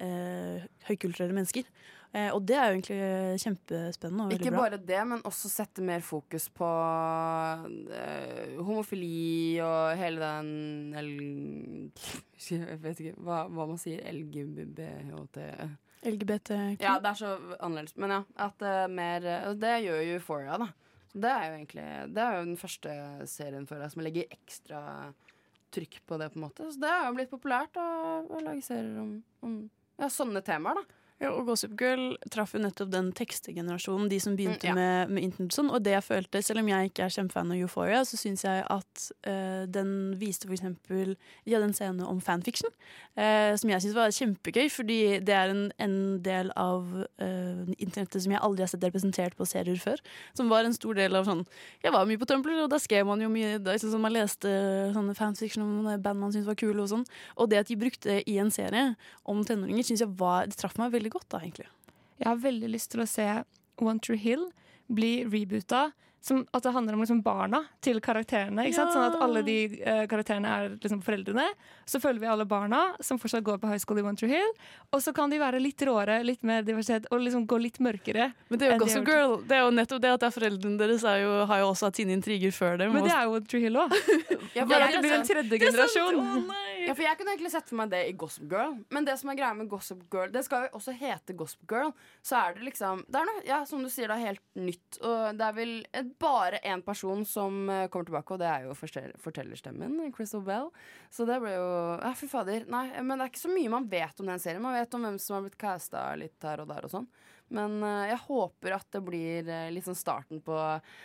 uh, 0.00 0.68
høykulturelle 0.88 1.36
mennesker. 1.36 1.66
Uh, 2.10 2.32
og 2.34 2.40
det 2.42 2.56
er 2.58 2.64
jo 2.66 2.74
egentlig 2.74 3.42
kjempespennende 3.44 4.34
Ikke 4.34 4.50
bra. 4.50 4.64
bare 4.64 4.80
det, 4.82 5.02
men 5.06 5.20
også 5.28 5.50
sette 5.52 5.84
mer 5.86 6.02
fokus 6.02 6.48
på 6.50 6.66
uh, 6.66 8.56
homofili 8.58 9.60
og 9.62 9.94
hele 10.00 10.32
den 10.32 10.96
L... 10.98 11.12
Jeg 12.50 12.80
vet 12.82 13.04
ikke 13.04 13.14
hva, 13.22 13.44
hva 13.46 13.68
man 13.70 13.78
sier. 13.78 14.02
LGBT... 14.10 14.90
LGBTQ. 16.00 16.80
Ja, 16.80 16.96
det 16.98 17.10
er 17.10 17.18
så 17.18 17.34
annerledes. 17.60 17.96
Men 18.00 18.14
ja, 18.16 18.20
at 18.48 18.62
uh, 18.64 18.84
mer 18.90 19.26
uh, 19.26 19.50
Det 19.54 19.74
gjør 19.84 20.00
jo 20.00 20.14
Euphoria, 20.16 20.58
da. 20.58 20.70
Det 21.10 21.30
er 21.30 21.44
jo 21.44 21.54
egentlig 21.58 21.86
Det 22.14 22.22
er 22.22 22.36
jo 22.36 22.44
den 22.46 22.60
første 22.60 22.92
serien 23.26 23.66
for 23.66 23.82
deg 23.82 23.92
som 23.92 24.02
legger 24.06 24.30
ekstra 24.30 24.80
trykk 25.74 26.00
på 26.06 26.18
det, 26.20 26.30
på 26.32 26.40
en 26.40 26.46
måte. 26.46 26.68
Så 26.72 26.82
det 26.82 26.90
har 26.92 27.08
jo 27.08 27.16
blitt 27.18 27.32
populært 27.32 27.78
å, 27.80 27.88
å 28.26 28.40
lage 28.44 28.64
serier 28.66 28.98
om, 29.02 29.12
om 29.46 29.60
ja, 30.00 30.08
sånne 30.12 30.42
temaer, 30.46 30.80
da. 30.80 30.99
Ja, 31.20 31.34
og 31.36 31.44
Gossip 31.50 31.74
Girl 31.76 32.14
traff 32.32 32.54
jo 32.56 32.62
nettopp 32.62 32.88
den 32.94 33.10
tekstegenerasjonen, 33.12 34.08
de 34.08 34.18
som 34.24 34.36
begynte 34.38 34.64
Mm, 34.64 34.70
ja. 34.70 34.74
med, 34.74 35.10
med 35.10 35.22
internett 35.26 35.52
og 35.52 35.56
sånn. 35.58 35.70
Og 35.76 35.82
det 35.84 35.92
jeg 35.92 36.04
følte, 36.06 36.40
selv 36.42 36.62
om 36.62 36.68
jeg 36.70 36.88
ikke 36.88 37.04
er 37.04 37.12
kjempefan 37.12 37.52
av 37.52 37.60
Euphoria, 37.60 38.00
så 38.08 38.16
syns 38.16 38.44
jeg 38.46 38.62
at 38.64 39.02
uh, 39.28 39.66
den 39.68 40.16
viste 40.20 40.48
for 40.48 40.56
eksempel 40.56 41.12
De 41.44 41.52
hadde 41.52 41.68
en 41.68 41.74
scene 41.76 42.06
om 42.08 42.22
fanfiction, 42.24 42.72
uh, 43.20 43.52
som 43.60 43.68
jeg 43.68 43.84
syns 43.84 43.98
var 43.98 44.14
kjempegøy, 44.16 44.70
fordi 44.72 44.98
det 45.20 45.34
er 45.36 45.52
en, 45.52 45.66
en 45.76 45.98
del 46.24 46.52
av 46.56 46.88
uh, 46.96 47.68
internettet 47.76 48.24
som 48.24 48.32
jeg 48.32 48.40
aldri 48.40 48.64
har 48.64 48.72
sett 48.72 48.88
representert 48.88 49.36
på 49.36 49.44
serier 49.48 49.76
før. 49.82 50.00
Som 50.32 50.48
var 50.48 50.64
en 50.64 50.76
stor 50.76 50.96
del 50.96 51.20
av 51.20 51.28
sånn 51.28 51.44
Jeg 51.84 51.92
var 51.92 52.08
mye 52.08 52.20
på 52.20 52.30
Tumblr, 52.32 52.56
og 52.64 52.72
da 52.72 52.80
skrev 52.80 53.04
man 53.08 53.20
jo 53.20 53.28
mye 53.28 53.58
da, 53.60 53.76
liksom, 53.76 53.92
sånn, 53.92 54.04
Man 54.08 54.16
leste 54.16 54.48
sånne 54.96 55.14
fanfiction 55.18 55.66
om 55.66 55.92
band 56.00 56.20
man 56.24 56.32
syntes 56.32 56.48
var 56.48 56.56
kule 56.56 56.80
og 56.80 56.88
sånn. 56.94 57.04
Og 57.36 57.52
det 57.52 57.60
at 57.60 57.68
de 57.68 57.76
brukte 57.76 58.18
i 58.24 58.40
en 58.40 58.52
serie 58.54 58.94
om 59.28 59.44
tenåringer, 59.44 59.84
syns 59.84 60.00
jeg 60.06 60.16
var 60.16 60.48
Det 60.48 60.56
traff 60.56 60.80
meg 60.80 60.94
veldig 60.96 61.09
godt, 61.12 61.28
da, 61.32 61.42
egentlig. 61.42 61.68
Jeg 62.20 62.28
har 62.28 62.40
veldig 62.42 62.70
lyst 62.72 62.92
til 62.92 63.02
å 63.02 63.08
se 63.08 63.26
One 63.80 64.00
True 64.04 64.20
Hill 64.20 64.48
bli 64.90 65.24
reboota. 65.24 65.90
Som 66.20 66.42
at 66.52 66.62
det 66.62 66.72
handler 66.74 66.96
om 66.96 67.00
liksom 67.00 67.22
barna 67.24 67.62
til 67.80 68.00
karakterene. 68.04 68.66
Ikke 68.68 68.76
sant? 68.76 68.92
Ja. 68.92 68.96
Sånn 68.96 69.06
at 69.08 69.22
alle 69.24 69.40
de 69.46 69.56
uh, 69.80 70.02
karakterene 70.10 70.50
er 70.52 70.74
liksom 70.74 71.00
foreldrene. 71.04 71.46
Så 71.88 72.00
følger 72.02 72.20
vi 72.26 72.28
alle 72.28 72.44
barna 72.48 72.82
som 73.00 73.18
fortsatt 73.20 73.44
går 73.46 73.60
på 73.62 73.70
high 73.70 73.80
school 73.80 74.02
i 74.02 74.04
One 74.04 74.28
Hill. 74.28 74.52
Og 74.92 75.00
så 75.02 75.14
kan 75.16 75.32
de 75.32 75.38
være 75.40 75.62
litt 75.62 75.80
råere, 75.86 76.18
litt 76.26 76.44
mer 76.46 76.66
diversitet 76.66 77.08
og 77.10 77.22
liksom 77.24 77.46
gå 77.48 77.60
litt 77.62 77.80
mørkere. 77.80 78.30
Men 78.50 78.60
det 78.60 78.68
er 78.68 78.76
jo 78.76 78.84
Gossip. 78.84 79.06
Girl. 79.08 79.38
Det 79.48 79.56
er 79.56 79.64
jo 79.64 79.72
nettopp 79.74 80.02
det 80.04 80.12
at 80.12 80.20
det 80.20 80.28
er 80.28 80.36
foreldrene 80.36 80.80
deres 80.80 81.06
er 81.08 81.22
jo, 81.24 81.32
har 81.48 81.62
jo 81.62 81.70
også 81.72 81.88
hatt 81.88 82.00
sine 82.02 82.14
intriger 82.16 82.52
før 82.54 82.76
dem. 82.82 82.92
Men 82.94 83.08
det 83.08 83.14
er 83.16 83.24
jo 83.24 83.38
One 83.38 83.48
True 83.48 83.64
Hill 83.64 83.80
òg. 83.80 83.96
Ja, 84.50 84.64
Bare 84.66 84.88
at 84.88 84.96
det 84.96 85.00
blir 85.04 85.14
en 85.14 85.26
tredje 85.26 85.58
generasjon. 85.62 86.16
Ja, 86.80 86.94
for 86.96 87.04
Jeg 87.04 87.18
kunne 87.20 87.34
egentlig 87.34 87.50
sett 87.52 87.68
for 87.68 87.78
meg 87.78 87.90
det 87.92 88.00
i 88.08 88.14
Gossip 88.18 88.46
Girl. 88.50 88.72
Men 88.90 89.06
det 89.06 89.14
som 89.20 89.30
er 89.30 89.36
greia 89.38 89.52
med 89.54 89.68
Gossip 89.70 90.00
Girl 90.10 90.30
Det 90.32 90.42
skal 90.46 90.64
jo 90.64 90.78
også 90.80 90.94
hete 90.96 91.36
Gossip 91.38 91.62
Girl. 91.70 91.92
Så 92.24 92.38
er 92.40 92.56
det 92.56 92.66
liksom 92.70 93.04
Det 93.06 93.20
er 93.20 93.28
noe, 93.28 93.42
ja, 93.46 93.60
som 93.68 93.84
du 93.84 93.90
sier, 93.92 94.10
det 94.10 94.16
er 94.16 94.32
helt 94.32 94.44
nytt. 94.58 94.98
Og 95.04 95.38
det 95.38 95.46
er 95.46 95.56
vel 95.60 95.74
eh, 95.92 96.09
bare 96.18 96.58
én 96.66 96.82
person 96.84 97.24
som 97.26 97.70
eh, 97.70 97.86
kommer 97.88 98.08
tilbake, 98.10 98.34
og 98.34 98.40
det 98.42 98.48
er 98.50 98.66
jo 98.66 98.74
fortellerstemmen. 99.20 100.12
Crystal 100.16 100.42
Bell. 100.46 100.70
Så 101.12 101.26
det 101.28 101.40
ble 101.42 101.54
jo 101.56 101.66
Ja, 102.02 102.12
fy 102.16 102.28
fader. 102.30 102.64
Nei, 102.70 102.86
men 103.02 103.16
det 103.18 103.26
er 103.26 103.32
ikke 103.32 103.44
så 103.46 103.52
mye 103.54 103.72
man 103.72 103.88
vet 103.90 104.20
om 104.20 104.26
den 104.30 104.40
serien. 104.42 104.62
Man 104.64 104.76
vet 104.78 104.94
om 104.96 105.04
hvem 105.06 105.18
som 105.22 105.38
har 105.38 105.44
blitt 105.46 105.58
casta 105.60 106.08
litt 106.18 106.38
her 106.46 106.62
og 106.64 106.68
der 106.72 106.86
og 106.88 106.94
sånn. 106.94 107.08
Men 107.50 107.80
eh, 107.82 108.10
jeg 108.12 108.20
håper 108.28 108.76
at 108.76 108.86
det 108.94 109.00
blir 109.02 109.48
eh, 109.50 109.70
litt 109.74 109.86
sånn 109.88 109.98
starten 109.98 110.38
på 110.46 110.54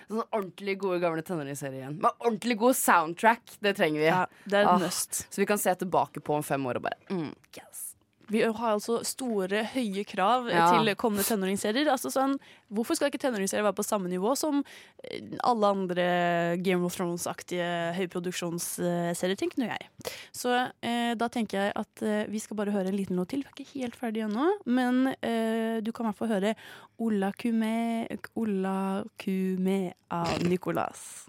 sånn 0.08 0.22
ordentlig 0.28 0.78
gode 0.84 1.00
gamle 1.02 1.24
tenåringsserier 1.26 1.80
igjen. 1.84 1.98
Med 2.04 2.12
ordentlig 2.22 2.58
god 2.62 2.78
soundtrack. 2.78 3.58
Det 3.66 3.74
trenger 3.80 4.04
vi. 4.04 4.10
Ja, 4.12 4.24
det 4.46 4.62
er 4.62 4.70
Ah, 4.76 4.78
must. 4.82 5.24
Så 5.34 5.42
vi 5.42 5.48
kan 5.50 5.58
se 5.62 5.74
tilbake 5.82 6.22
på 6.22 6.38
om 6.38 6.46
fem 6.46 6.66
år 6.70 6.78
og 6.82 6.86
bare 6.90 7.02
mm, 7.10 7.32
yes. 7.58 7.85
Vi 8.32 8.42
har 8.42 8.72
altså 8.74 9.00
store, 9.06 9.64
høye 9.74 10.04
krav 10.08 10.48
Ja. 10.50 10.72
til 10.74 10.96
kommende 10.96 11.24
tenåringsserier. 11.28 11.88
Altså 11.92 12.10
sånn, 12.10 12.38
hvorfor 12.74 12.96
skal 12.98 13.10
ikke 13.12 13.22
tenåringsserier 13.22 13.64
være 13.64 13.78
på 13.78 13.86
samme 13.86 14.10
nivå 14.10 14.36
som 14.38 14.64
eh, 15.04 15.22
alle 15.44 15.68
andre 15.68 16.58
Game 16.64 16.84
of 16.86 16.96
Thrones-aktige 16.98 17.94
høyproduksjonsserier, 18.00 19.36
tenker 19.38 19.62
nå 19.62 19.70
jeg. 19.70 19.90
Så 20.34 20.54
eh, 20.82 21.14
da 21.16 21.28
tenker 21.30 21.60
jeg 21.68 21.74
at 21.76 22.02
eh, 22.02 22.26
vi 22.32 22.40
skal 22.40 22.58
bare 22.58 22.72
høre 22.74 22.88
en 22.90 22.98
liten 22.98 23.16
låt 23.20 23.30
til. 23.36 23.44
Vi 23.46 23.52
er 23.52 23.62
ikke 23.66 23.80
helt 23.84 23.96
ferdige 24.00 24.26
ennå, 24.30 24.50
men 24.66 25.08
eh, 25.22 25.82
du 25.86 25.92
kan 25.92 26.06
i 26.06 26.10
hvert 26.10 26.18
fall 26.18 26.34
høre 26.34 26.56
Ola 27.00 27.32
Kume, 27.38 28.08
Ola 28.36 29.04
Kume 29.22 29.94
av 30.10 30.42
Nicolas. 30.48 31.28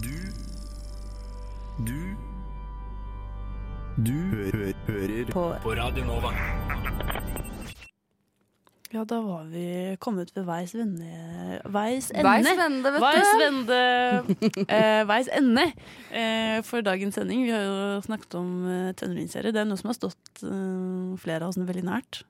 Du 0.00 0.14
Du 1.86 2.09
Du 3.98 4.12
hø 4.12 4.50
hø 4.54 4.72
hører 4.88 5.30
På- 5.32 5.56
på 5.62 5.74
Radio 5.76 6.04
Nova. 6.04 6.30
Ja, 8.90 9.04
da 9.06 9.20
var 9.22 9.44
vi 9.46 9.96
kommet 10.02 10.32
ved 10.34 10.44
veis 10.48 10.72
vende 10.74 11.60
Veis 11.70 12.08
ende. 12.10 12.24
Veis 12.26 12.48
vende, 12.58 12.90
vet 12.90 12.98
du. 12.98 13.04
Veis 13.04 13.30
vende. 13.38 14.64
eh, 14.66 15.04
veis 15.06 15.28
ende 15.30 15.64
eh, 16.10 16.60
for 16.66 16.82
dagens 16.82 17.14
sending. 17.14 17.44
Vi 17.46 17.52
har 17.54 17.62
jo 17.62 18.00
snakket 18.02 18.34
om 18.40 18.50
eh, 18.66 18.92
tenåringsserier. 18.98 19.52
Det 19.54 19.62
er 19.62 19.68
noe 19.70 19.78
som 19.78 19.92
har 19.92 19.98
stått 20.00 20.42
eh, 20.42 21.14
flere 21.22 21.44
av 21.46 21.52
oss 21.54 21.60
veldig 21.60 21.86
nært. 21.86 22.22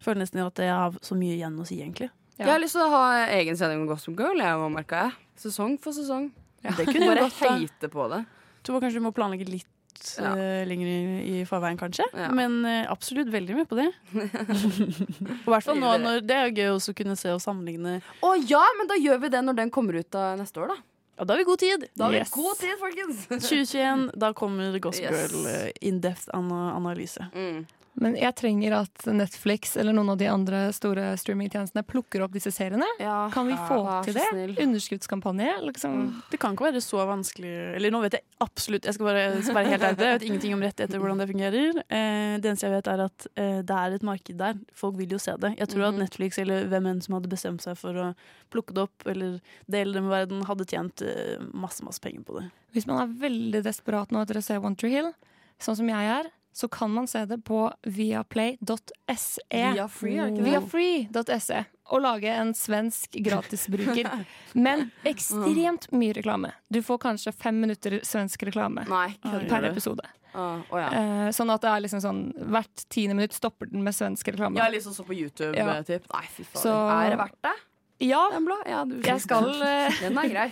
Føler 0.00 0.22
nesten 0.24 0.40
at 0.46 0.56
jeg 0.64 0.72
har 0.72 0.96
så 1.04 1.18
mye 1.18 1.36
igjen 1.36 1.60
å 1.60 1.66
si, 1.68 1.80
egentlig. 1.82 2.08
Jeg 2.38 2.48
har 2.48 2.60
lyst 2.60 2.76
til 2.76 2.84
å 2.84 2.90
ha 2.92 3.04
egen 3.36 3.56
sending 3.56 3.84
om 3.84 3.88
Gossip 3.90 4.16
Girl. 4.16 4.40
Jeg 4.40 4.56
må 4.60 4.70
merke 4.72 5.04
jeg. 5.06 5.12
Sesong 5.44 5.76
for 5.80 5.92
sesong. 5.96 6.30
Det 6.64 6.86
kunne 6.88 7.12
Bare 7.12 7.28
gått, 7.28 7.90
på 7.92 8.08
det. 8.12 8.24
Tror 8.64 8.80
kanskje 8.82 8.98
vi 8.98 9.04
må 9.04 9.12
planlegge 9.14 9.44
litt 9.48 9.68
Ja. 10.18 10.32
uh, 10.36 10.62
lenger 10.68 10.88
i, 10.90 10.98
i 11.30 11.44
forveien, 11.48 11.78
kanskje. 11.80 12.06
Ja. 12.16 12.28
Men 12.34 12.58
uh, 12.66 12.84
absolutt 12.92 13.30
veldig 13.32 13.56
med 13.60 13.68
på 13.70 13.78
det. 13.78 13.88
Og 15.46 15.52
hvert 15.52 15.66
fall 15.66 15.80
nå 15.80 15.94
når 16.02 16.26
det 16.26 16.36
er 16.36 16.50
jo 16.50 16.58
gøy 16.58 16.74
også 16.74 16.94
å 16.94 16.98
kunne 16.98 17.16
se 17.18 17.32
og 17.34 17.40
sammenligne. 17.42 17.98
Å 18.24 18.34
ja, 18.48 18.62
men 18.78 18.90
da 18.90 18.98
gjør 19.00 19.24
vi 19.24 19.32
det 19.36 19.42
når 19.46 19.60
den 19.62 19.72
kommer 19.74 19.98
ut 19.98 20.18
av 20.18 20.36
neste 20.40 20.62
år, 20.62 20.74
da. 20.74 20.78
Ja, 21.16 21.24
da 21.24 21.32
har 21.32 21.40
vi 21.40 21.48
god 21.48 21.62
tid. 21.62 21.86
Da 21.96 22.04
har 22.04 22.12
vi 22.12 22.20
god 22.30 22.60
tid, 22.60 22.74
folkens. 22.80 23.24
2021, 23.48 24.10
da 24.20 24.32
kommer 24.36 24.78
Gossip 24.84 25.08
Yes. 25.08 25.32
Girl 25.32 25.48
yes. 25.48 25.72
in 25.80 26.00
depth 26.04 26.28
analyse. 26.36 27.24
analyse. 27.32 27.64
Men 27.98 28.14
jeg 28.20 28.34
trenger 28.36 28.74
at 28.82 29.06
Netflix 29.08 29.76
eller 29.80 29.94
noen 29.96 30.10
av 30.12 30.18
de 30.20 30.26
andre 30.28 30.58
store 30.76 31.14
streamingtjenestene 31.16 31.80
plukker 31.88 32.20
opp 32.26 32.34
disse 32.36 32.50
seriene. 32.52 32.84
kan 33.32 33.46
vi 33.48 33.54
få 33.68 33.78
ja, 33.86 33.94
til 34.04 34.14
det? 34.18 34.24
snill. 34.30 34.52
Underskuddskampanje? 34.66 35.54
Liksom. 35.64 35.94
Det 36.30 36.40
kan 36.42 36.52
ikke 36.56 36.66
være 36.68 36.82
så 36.84 37.00
vanskelig 37.08 37.52
Eller 37.78 37.90
nå 37.94 38.00
vet 38.04 38.18
jeg 38.18 38.24
absolutt 38.44 38.84
Jeg 38.84 38.94
skal 38.98 39.06
bare 39.08 39.22
skal 39.42 39.54
være 39.56 39.70
helt 39.72 39.82
ærlig 39.88 40.04
Jeg 40.06 40.18
vet 40.18 40.26
ingenting 40.28 40.54
om 40.58 40.64
rettigheter, 40.66 41.00
hvordan 41.00 41.18
det 41.22 41.28
fungerer. 41.30 41.80
Eh, 41.88 42.36
det 42.42 42.50
eneste 42.52 42.68
jeg 42.68 42.74
vet, 42.76 42.90
er 42.92 43.04
at 43.06 43.26
eh, 43.36 43.60
det 43.66 43.78
er 43.80 43.96
et 43.96 44.06
marked 44.12 44.36
der. 44.40 44.60
Folk 44.76 44.96
vil 45.00 45.16
jo 45.16 45.18
se 45.22 45.32
det. 45.40 45.54
Jeg 45.58 45.68
tror 45.72 45.88
at 45.88 45.94
Mhm. 45.96 46.02
Netflix 46.04 46.38
eller 46.38 46.66
hvem 46.68 46.86
enn 46.90 47.00
som 47.02 47.14
hadde 47.16 47.28
bestemt 47.32 47.62
seg 47.64 47.76
for 47.80 47.94
å 47.96 48.10
plukke 48.52 48.74
det 48.76 48.82
opp 48.84 49.06
eller 49.06 49.40
dele 49.70 49.92
det 49.96 50.02
med 50.02 50.10
verden, 50.12 50.44
hadde 50.44 50.66
tjent 50.68 51.00
eh, 51.02 51.38
masse, 51.54 51.80
masse 51.86 52.00
penger 52.00 52.22
på 52.28 52.40
det. 52.40 52.50
Hvis 52.76 52.86
man 52.86 53.00
er 53.00 53.14
veldig 53.20 53.62
desperat 53.64 54.10
nå 54.12 54.20
etter 54.20 54.36
å 54.36 54.42
se 54.44 54.58
One 54.60 54.76
Tree 54.76 54.90
Hill, 54.92 55.12
sånn 55.58 55.76
som 55.80 55.88
jeg 55.88 56.10
er, 56.12 56.28
så 56.56 56.68
kan 56.68 56.90
man 56.90 57.06
se 57.06 57.24
det 57.28 57.36
på 57.44 57.72
viaplay.se. 57.84 59.40
Via 59.50 59.88
Free, 59.88 60.16
er 60.16 60.30
det 60.30 60.32
ikke 60.32 60.44
det? 60.44 60.50
Viafree.se. 60.50 61.64
Og 61.92 62.00
lage 62.00 62.30
en 62.32 62.54
svensk 62.56 63.18
gratisbruker. 63.26 64.08
Men 64.66 64.86
ekstremt 65.04 65.90
mye 65.92 66.14
reklame. 66.16 66.54
Du 66.72 66.80
får 66.82 67.02
kanskje 67.04 67.34
fem 67.36 67.60
minutter 67.60 67.98
svensk 68.02 68.46
reklame 68.48 68.86
Nei, 68.88 69.10
per 69.20 69.68
episode. 69.68 70.08
Uh, 70.32 70.64
oh 70.72 70.80
ja. 70.80 70.88
uh, 70.88 71.28
sånn 71.32 71.52
at 71.52 71.60
det 71.64 71.74
er 71.74 71.84
liksom 71.84 72.00
sånn 72.04 72.24
hvert 72.52 72.86
tiende 72.92 73.18
minutt 73.20 73.36
stopper 73.36 73.68
den 73.68 73.84
med 73.84 73.96
svensk 73.96 74.32
reklame. 74.32 74.56
Ja, 74.56 74.70
liksom 74.72 74.96
så 74.96 75.04
på 75.04 75.12
YouTube, 75.16 75.52
Ja. 75.56 75.78
Nei, 75.84 76.26
fy 76.32 76.44
faen. 76.44 76.62
Så- 76.64 76.72
Er 76.72 77.12
det 77.12 77.20
verdt 77.20 77.42
det? 77.44 77.54
Ja, 78.00 78.26
Ja, 78.68 78.82
du, 78.84 78.98
jeg 79.00 79.20
skal 79.24 79.46
eh, 79.64 80.00
Den 80.02 80.18
er 80.20 80.28
grei. 80.28 80.48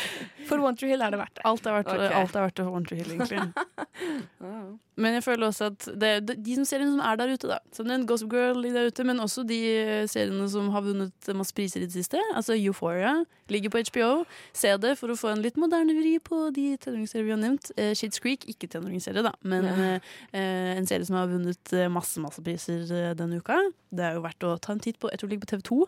For 0.48 0.58
One 0.58 0.74
Tree 0.76 0.90
Hill 0.90 1.02
er 1.04 1.12
det 1.14 1.20
verdt 1.20 1.36
det. 1.36 1.44
Alt 1.46 1.66
er 1.68 1.76
verdt, 1.76 1.92
Ok. 1.92 2.14
alt 2.22 2.34
er 2.36 2.46
verdt 2.46 2.56
det 2.58 2.64
for 2.64 2.74
One 2.74 2.86
Tree 2.88 2.98
Hill, 3.02 3.12
egentlig. 3.14 3.42
Men 4.98 5.14
jeg 5.14 5.22
føler 5.22 5.46
også 5.52 5.68
at 5.70 5.84
det, 6.00 6.10
de 6.42 6.54
som 6.56 6.64
seriene 6.66 6.90
som 6.96 7.02
er 7.06 7.18
der 7.20 7.30
ute, 7.36 7.46
da. 7.52 7.58
Som 7.76 7.86
den 7.86 8.06
Gossip 8.08 8.32
Girl 8.32 8.64
der 8.74 8.88
ute, 8.90 9.04
men 9.06 9.20
også 9.22 9.44
de 9.46 9.58
eh, 9.78 10.06
seriene 10.10 10.48
som 10.50 10.70
har 10.74 10.82
vunnet 10.82 11.28
masse 11.38 11.54
priser 11.54 11.84
i 11.84 11.86
det 11.86 11.94
siste. 11.94 12.18
Altså 12.34 12.56
Euphoria 12.58 13.12
ligger 13.52 13.70
på 13.70 13.82
HBO. 13.92 14.08
Se 14.56 14.72
det 14.82 14.96
for 14.98 15.14
å 15.14 15.18
få 15.20 15.30
en 15.36 15.44
litt 15.44 15.60
moderne 15.60 15.94
vri 16.00 16.16
på 16.18 16.48
de 16.56 16.72
tenåringsserier 16.82 17.28
vi 17.28 17.34
har 17.36 17.42
nevnt. 17.44 17.70
Eh, 17.78 17.92
Shits 17.98 18.18
Creek, 18.24 18.48
ikke 18.50 18.66
tenåringsserie, 18.74 19.22
da, 19.28 19.34
men 19.46 19.68
Ja. 19.70 19.76
eh, 19.76 20.14
eh, 20.32 20.74
en 20.80 20.86
serie 20.90 21.06
som 21.06 21.14
har 21.20 21.30
vunnet 21.30 21.76
masse, 21.94 22.18
masse 22.18 22.42
priser 22.42 23.14
denne 23.14 23.38
uka. 23.38 23.60
Det 23.94 24.02
er 24.08 24.18
jo 24.18 24.24
verdt 24.26 24.48
å 24.50 24.56
ta 24.58 24.72
en 24.74 24.80
titt 24.82 24.98
på. 24.98 25.12
Jeg 25.12 25.20
tror 25.22 25.28
det 25.30 25.36
ligger 25.38 25.46
på 25.46 25.52
TV2. 25.54 25.86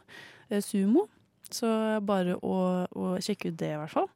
Eh, 0.51 0.62
Sumo. 0.64 1.06
Så 1.51 1.66
bare 2.06 2.36
å, 2.47 2.56
å 2.86 3.14
sjekke 3.22 3.51
ut 3.51 3.59
det, 3.59 3.72
i 3.74 3.78
hvert 3.81 3.94
fall. 3.94 4.10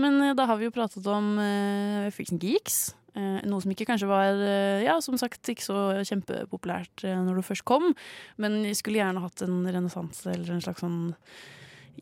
Men 0.00 0.20
eh, 0.22 0.36
da 0.36 0.46
har 0.48 0.60
vi 0.60 0.68
jo 0.68 0.76
pratet 0.76 1.04
om 1.10 1.34
uh, 1.40 2.06
Freaks 2.14 2.36
Geeks. 2.40 2.78
Eh, 3.16 3.44
noe 3.48 3.64
som 3.64 3.72
ikke 3.72 3.86
kanskje 3.88 4.08
var 4.10 4.42
eh, 4.44 4.82
Ja, 4.84 4.98
som 5.00 5.16
sagt, 5.16 5.40
ikke 5.48 5.64
så 5.64 5.76
kjempepopulært 6.04 7.04
eh, 7.08 7.16
når 7.24 7.40
det 7.40 7.46
først 7.48 7.64
kom. 7.68 7.94
Men 8.42 8.60
jeg 8.66 8.76
skulle 8.80 9.00
gjerne 9.00 9.22
hatt 9.24 9.44
en 9.46 9.62
renessanse 9.64 10.28
eller 10.34 10.56
en 10.56 10.64
slags 10.64 10.84
sånn 10.84 11.14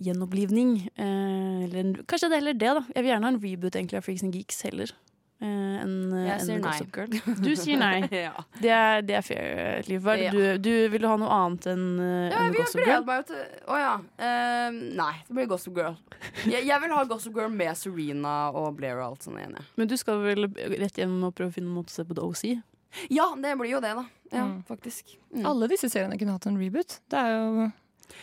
gjenopplivning. 0.02 0.74
Eh, 0.98 1.60
eller 1.68 2.02
kanskje 2.10 2.32
det 2.32 2.40
heller 2.40 2.58
det, 2.58 2.72
da. 2.80 2.82
Jeg 2.96 3.06
vil 3.06 3.12
gjerne 3.12 3.28
ha 3.28 3.34
en 3.36 3.42
reboot 3.44 3.78
egentlig 3.78 4.00
av 4.00 4.08
Freaks 4.08 4.26
and 4.26 4.34
Geeks 4.34 4.64
heller. 4.66 4.94
Eh, 5.44 6.26
Jeg 6.28 6.40
sier 6.46 6.60
nei. 6.62 6.70
Gossip 6.70 6.96
Girl. 6.96 7.36
Du 7.44 7.50
sier 7.58 7.78
nei. 7.80 8.08
Ja. 8.24 8.32
det, 8.60 8.70
er, 8.72 9.02
det 9.06 9.16
er 9.18 9.24
fair, 9.26 9.82
Liv. 9.88 10.06
Er 10.08 10.16
det 10.20 10.24
Ja. 10.24 10.32
Du, 10.34 10.64
du 10.64 10.88
vil 10.94 11.06
ha 11.08 11.16
noe 11.20 11.30
annet 11.38 11.68
enn 11.74 11.84
eh, 12.00 12.28
Ja, 12.32 12.42
en 12.48 12.56
Gossip 12.56 12.82
Girl? 12.84 13.04
Å 13.04 13.18
oh, 13.74 13.78
ja. 13.80 13.94
Uh, 14.18 14.80
nei, 15.00 15.12
det 15.28 15.36
blir 15.38 15.48
Gossip 15.50 15.76
Girl. 15.78 15.96
Jeg, 16.48 16.64
jeg 16.68 16.80
vil 16.84 16.94
ha 16.96 17.04
Gossip 17.10 17.36
Girl 17.36 17.52
med 17.52 17.76
Serena 17.80 18.34
og 18.56 18.72
Blair 18.78 19.00
og 19.02 19.10
alt 19.12 19.26
sånt 19.28 19.40
igjen. 19.42 19.58
Men 19.80 19.90
du 19.90 19.96
skal 20.00 20.22
vel 20.24 20.48
rett 20.80 21.00
hjem 21.02 21.20
og 21.28 21.34
prøve 21.36 21.52
å 21.52 21.56
finne 21.58 21.70
en 21.72 21.78
måte 21.80 21.92
å 21.94 21.98
se 21.98 22.06
på 22.08 22.16
The 22.18 22.24
OC? 22.24 22.44
ja, 23.10 23.24
det 23.42 23.56
blir 23.58 23.72
jo 23.72 23.80
det, 23.82 23.90
da. 23.98 24.04
Ja, 24.30 24.44
Mm. 24.44 24.60
faktisk. 24.66 25.16
Alle 25.46 25.66
disse 25.70 25.88
seriene 25.90 26.16
kunne 26.18 26.34
hatt 26.36 26.46
en 26.46 26.56
reboot. 26.58 27.00
Det 27.10 27.18
er 27.18 27.32
jo 27.34 27.64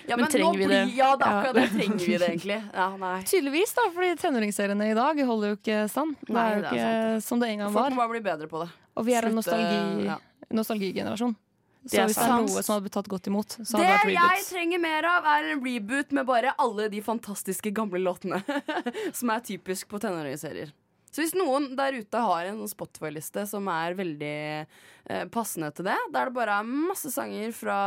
Ja, 0.07 0.17
Men 0.17 0.31
trenger 0.31 0.47
nå 0.47 0.57
vi 0.57 0.67
det? 0.71 0.81
Ja, 0.97 1.11
det 1.15 1.27
er 1.27 1.37
akkurat 1.37 1.55
det. 1.59 1.67
Trenger 1.75 2.05
vi 2.05 2.17
det 2.17 2.29
egentlig? 2.29 2.57
Ja, 2.73 2.87
nei. 2.97 3.13
Tydeligvis, 3.29 3.73
da, 3.77 3.85
fordi 3.95 4.15
tenåringsseriene 4.23 4.89
i 4.91 4.97
dag 4.97 5.21
holder 5.29 5.53
jo 5.53 5.59
ikke 5.59 5.83
stand. 5.91 6.17
Det 6.25 6.33
Nei, 6.35 6.47
er 6.47 6.55
jo 6.57 6.63
det 6.65 6.73
ikke 6.73 7.21
som 7.27 7.43
det 7.43 7.51
en 7.53 7.63
gang 7.63 7.71
Folk 7.75 7.83
var. 7.83 7.95
må 7.95 8.03
bare 8.03 8.13
bli 8.15 8.23
bedre 8.25 8.49
på 8.51 8.63
det. 8.63 8.69
Og 8.97 9.07
vi 9.07 9.15
er 9.15 9.29
en 9.29 9.37
nostalgi, 9.37 10.07
ja. 10.09 10.17
nostalgigenerasjon. 10.51 11.37
Det 11.81 11.95
Så 11.97 12.03
hvis 12.05 12.17
det 12.19 12.25
er 12.27 12.35
noe 12.43 12.61
som 12.61 12.75
hadde 12.75 12.85
blitt 12.85 12.93
tatt 12.93 13.07
godt 13.09 13.27
imot, 13.31 13.55
så 13.57 13.79
Det 13.79 13.87
hadde 13.87 14.03
det 14.05 14.13
vært 14.13 14.35
jeg 14.37 14.43
trenger 14.51 14.81
mer 14.83 15.07
av, 15.09 15.25
er 15.25 15.47
en 15.55 15.63
reboot 15.65 16.11
med 16.13 16.27
bare 16.29 16.51
alle 16.61 16.85
de 16.93 16.99
fantastiske 17.01 17.71
gamle 17.73 18.01
låtene. 18.03 18.43
som 19.17 19.31
er 19.33 19.41
typisk 19.47 19.89
på 19.89 19.97
tenåringsserier. 20.03 20.69
Så 21.11 21.25
hvis 21.25 21.33
noen 21.35 21.71
der 21.75 21.97
ute 21.97 22.21
har 22.23 22.47
en 22.47 22.61
Spotify-liste 22.71 23.43
som 23.49 23.65
er 23.67 23.97
veldig 23.97 24.35
eh, 24.61 25.25
passende 25.33 25.71
til 25.75 25.89
det, 25.89 25.97
der 26.13 26.29
det 26.29 26.35
bare 26.37 26.59
er 26.61 26.69
masse 26.69 27.11
sanger 27.11 27.51
fra 27.55 27.79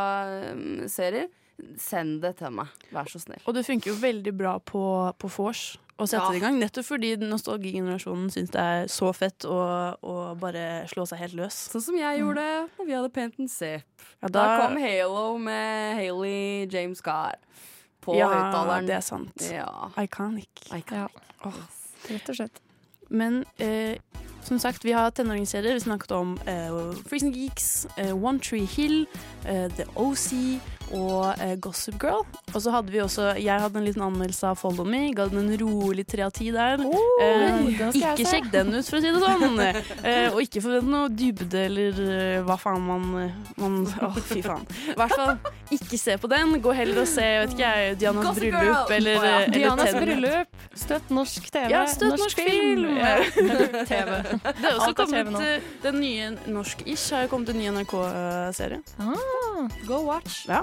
eh, 0.42 0.84
serier, 0.92 1.30
send 1.78 2.20
det 2.24 2.36
til 2.40 2.50
meg. 2.50 2.66
Vær 2.92 3.08
så 3.10 3.20
snill. 3.22 3.40
Og 3.46 3.54
det 3.54 3.64
funker 3.66 3.92
jo 3.92 3.96
veldig 4.00 4.32
bra 4.36 4.56
på, 4.58 4.82
på 5.18 5.30
vors 5.36 5.76
å 5.98 6.06
sette 6.10 6.22
Ja. 6.24 6.30
det 6.34 6.40
i 6.40 6.42
gang. 6.42 6.56
Nettopp 6.58 6.86
fordi 6.88 7.12
nostalgigenerasjonen 7.22 8.30
syns 8.34 8.50
det 8.50 8.60
er 8.60 8.88
så 8.90 9.12
fett 9.14 9.46
å, 9.46 9.58
å 10.02 10.14
bare 10.40 10.84
slå 10.90 11.04
seg 11.06 11.20
helt 11.22 11.36
løs. 11.38 11.58
Sånn 11.70 11.84
som 11.86 11.98
jeg 12.00 12.18
gjorde 12.20 12.42
da 12.78 12.84
vi 12.88 12.96
hadde 12.96 13.12
Pent 13.14 13.38
and 13.38 13.50
Zip. 13.52 13.86
Ja, 14.20 14.28
da... 14.28 14.42
da- 14.42 14.56
kom 14.66 14.76
Halo 14.82 15.38
med 15.38 15.94
Haley 16.00 16.66
James 16.72 17.00
Carr 17.04 17.38
på 18.04 18.18
Ja, 18.18 18.26
høyttaleren. 18.32 18.86
det 18.90 18.98
er 18.98 19.06
sant. 19.06 19.46
Ja. 19.52 19.70
Iconic. 20.02 20.66
Ja. 20.90 21.06
Rett 22.10 22.28
og 22.28 22.36
slett. 22.36 22.58
Men 23.14 23.44
eh, 23.62 23.94
som 24.44 24.58
sagt, 24.60 24.82
vi 24.84 24.92
har 24.92 25.08
tenåringsserier. 25.14 25.78
Vi 25.78 25.80
snakket 25.86 26.10
om 26.12 26.34
eh, 26.50 26.74
Freezing 27.08 27.32
Geeks, 27.36 27.86
eh, 27.96 28.10
One 28.12 28.40
Tree 28.44 28.66
Hill, 28.68 29.06
eh, 29.48 29.68
The 29.78 29.86
OC 29.96 30.58
og 30.92 31.34
eh, 31.40 31.54
Gossip 31.62 31.96
Girl. 32.02 32.24
Og 32.54 32.60
så 32.62 32.70
hadde 32.74 32.92
vi 32.92 33.00
også 33.02 33.32
Jeg 33.40 33.60
hadde 33.60 33.78
en 33.80 33.86
liten 33.86 34.02
anmeldelse 34.04 34.46
av 34.52 34.58
Follow 34.60 34.86
Me. 34.86 35.08
Ga 35.16 35.26
den 35.32 35.40
en 35.44 35.56
rolig 35.60 36.04
tre 36.06 36.22
av 36.26 36.32
ti 36.36 36.50
der. 36.54 36.78
eh, 36.84 37.70
skal 37.74 38.00
jeg 38.00 38.18
ikke 38.18 38.30
sjekk 38.30 38.50
den 38.52 38.74
ut, 38.74 38.84
for 38.88 38.98
å 38.98 39.02
si 39.02 39.12
det 39.14 39.22
sånn. 39.24 39.60
eh, 40.04 40.28
og 40.34 40.40
ikke 40.44 40.62
forvent 40.64 40.90
noe 40.90 41.08
dybde 41.14 41.64
eller 41.64 41.98
uh, 41.98 42.44
hva 42.46 42.56
faen 42.60 42.82
man, 42.84 43.08
man 43.60 43.80
Å, 44.04 44.10
fy 44.28 44.42
faen. 44.44 44.64
I 44.92 44.96
hvert 44.98 45.14
fall 45.16 45.34
ikke 45.74 45.98
se 45.98 46.16
på 46.20 46.30
den. 46.30 46.54
Gå 46.64 46.74
heller 46.76 47.02
og 47.02 47.08
se 47.10 47.24
jeg 47.24 47.40
vet 47.44 47.54
ikke, 47.56 47.70
jeg, 47.78 47.96
Dianas 48.02 48.26
Gossip 48.28 48.42
bryllup 48.44 48.64
Girl! 48.64 48.94
eller, 48.98 49.18
oh, 49.18 49.26
ja. 49.30 49.38
Dianas 49.54 49.94
bryllup. 49.98 50.60
Støtt 50.84 51.10
norsk 51.14 51.48
TV. 51.54 51.68
Ja, 51.72 51.84
støtt 51.90 52.18
norsk 52.20 52.40
film! 52.44 52.86
Ja. 52.98 53.14
TV. 53.90 54.10
Det 54.44 54.68
er 54.68 54.74
også 54.74 54.90
Alt 54.90 55.00
er 55.00 55.04
TV 55.04 55.04
kommet 55.04 55.32
nå. 55.34 55.40
eh, 55.44 55.68
Den 55.84 55.98
nye 56.02 56.30
norsk-ish 56.54 57.14
har 57.14 57.26
jo 57.26 57.32
kommet 57.34 57.50
en 57.54 57.58
ny 57.60 57.68
NRK-serie. 57.74 58.80
Ah, 59.02 59.66
go 59.88 60.00
watch. 60.08 60.44
Ja. 60.50 60.60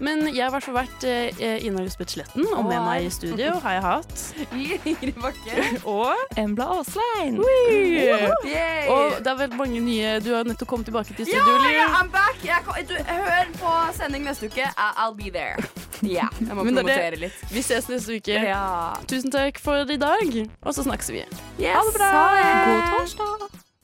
Men 0.00 0.22
jeg 0.28 0.42
har 0.44 0.50
i 0.50 0.54
hvert 0.56 0.64
fall 0.68 0.76
vært 0.78 1.04
eh, 1.08 1.64
Ina 1.66 1.82
Lisbeth 1.82 2.12
Sletten, 2.14 2.46
og 2.54 2.64
med 2.68 2.80
meg 2.86 3.06
i 3.06 3.10
studio 3.10 3.54
har 3.64 3.72
jeg 3.78 3.82
hatt 3.82 4.24
Ingrid 4.92 5.18
Bakke. 5.22 5.64
Og 5.96 6.14
Embla 6.38 6.68
Aaslein. 6.78 7.40
Yay! 7.42 8.86
Og 8.92 9.18
det 9.24 9.32
er 9.32 9.38
vel 9.42 9.54
mange 9.58 9.80
nye 9.82 10.16
Du 10.24 10.30
har 10.34 10.46
nettopp 10.48 10.70
kommet 10.70 10.88
tilbake 10.90 11.14
til 11.18 11.26
Ja, 11.28 11.42
studio, 11.42 11.58
Liv. 11.64 11.74
ja, 11.76 11.86
I'm 11.98 12.10
back! 12.14 12.38
Jeg, 12.46 12.62
kom- 12.66 12.78
du, 12.88 12.94
hør 13.08 13.52
på 13.58 13.74
sending 13.98 14.24
neste 14.28 14.46
uke. 14.50 14.64
I- 14.70 14.94
I'll 15.04 15.16
be 15.18 15.30
there. 15.34 15.56
Ja, 16.02 16.28
jeg 16.40 16.54
må 16.54 16.62
Men 16.66 16.74
det 16.78 16.84
er 16.84 16.86
promotere 16.86 17.10
det. 17.16 17.20
litt. 17.26 17.46
Vi 17.52 17.62
ses 17.66 17.88
neste 17.90 18.18
uke. 18.20 18.38
Ja. 18.48 18.64
Tusen 19.10 19.32
takk 19.34 19.58
for 19.62 19.82
i 19.90 19.98
dag, 20.00 20.36
og 20.62 20.74
så 20.76 20.84
snakkes 20.86 21.10
vi. 21.14 21.24
Yes, 21.58 21.74
Ha 21.74 21.82
det 21.88 21.96
bra! 21.98 22.12
ha 22.14 22.28
det. 22.36 22.52
God 22.68 22.92
torsdag. 22.98 23.64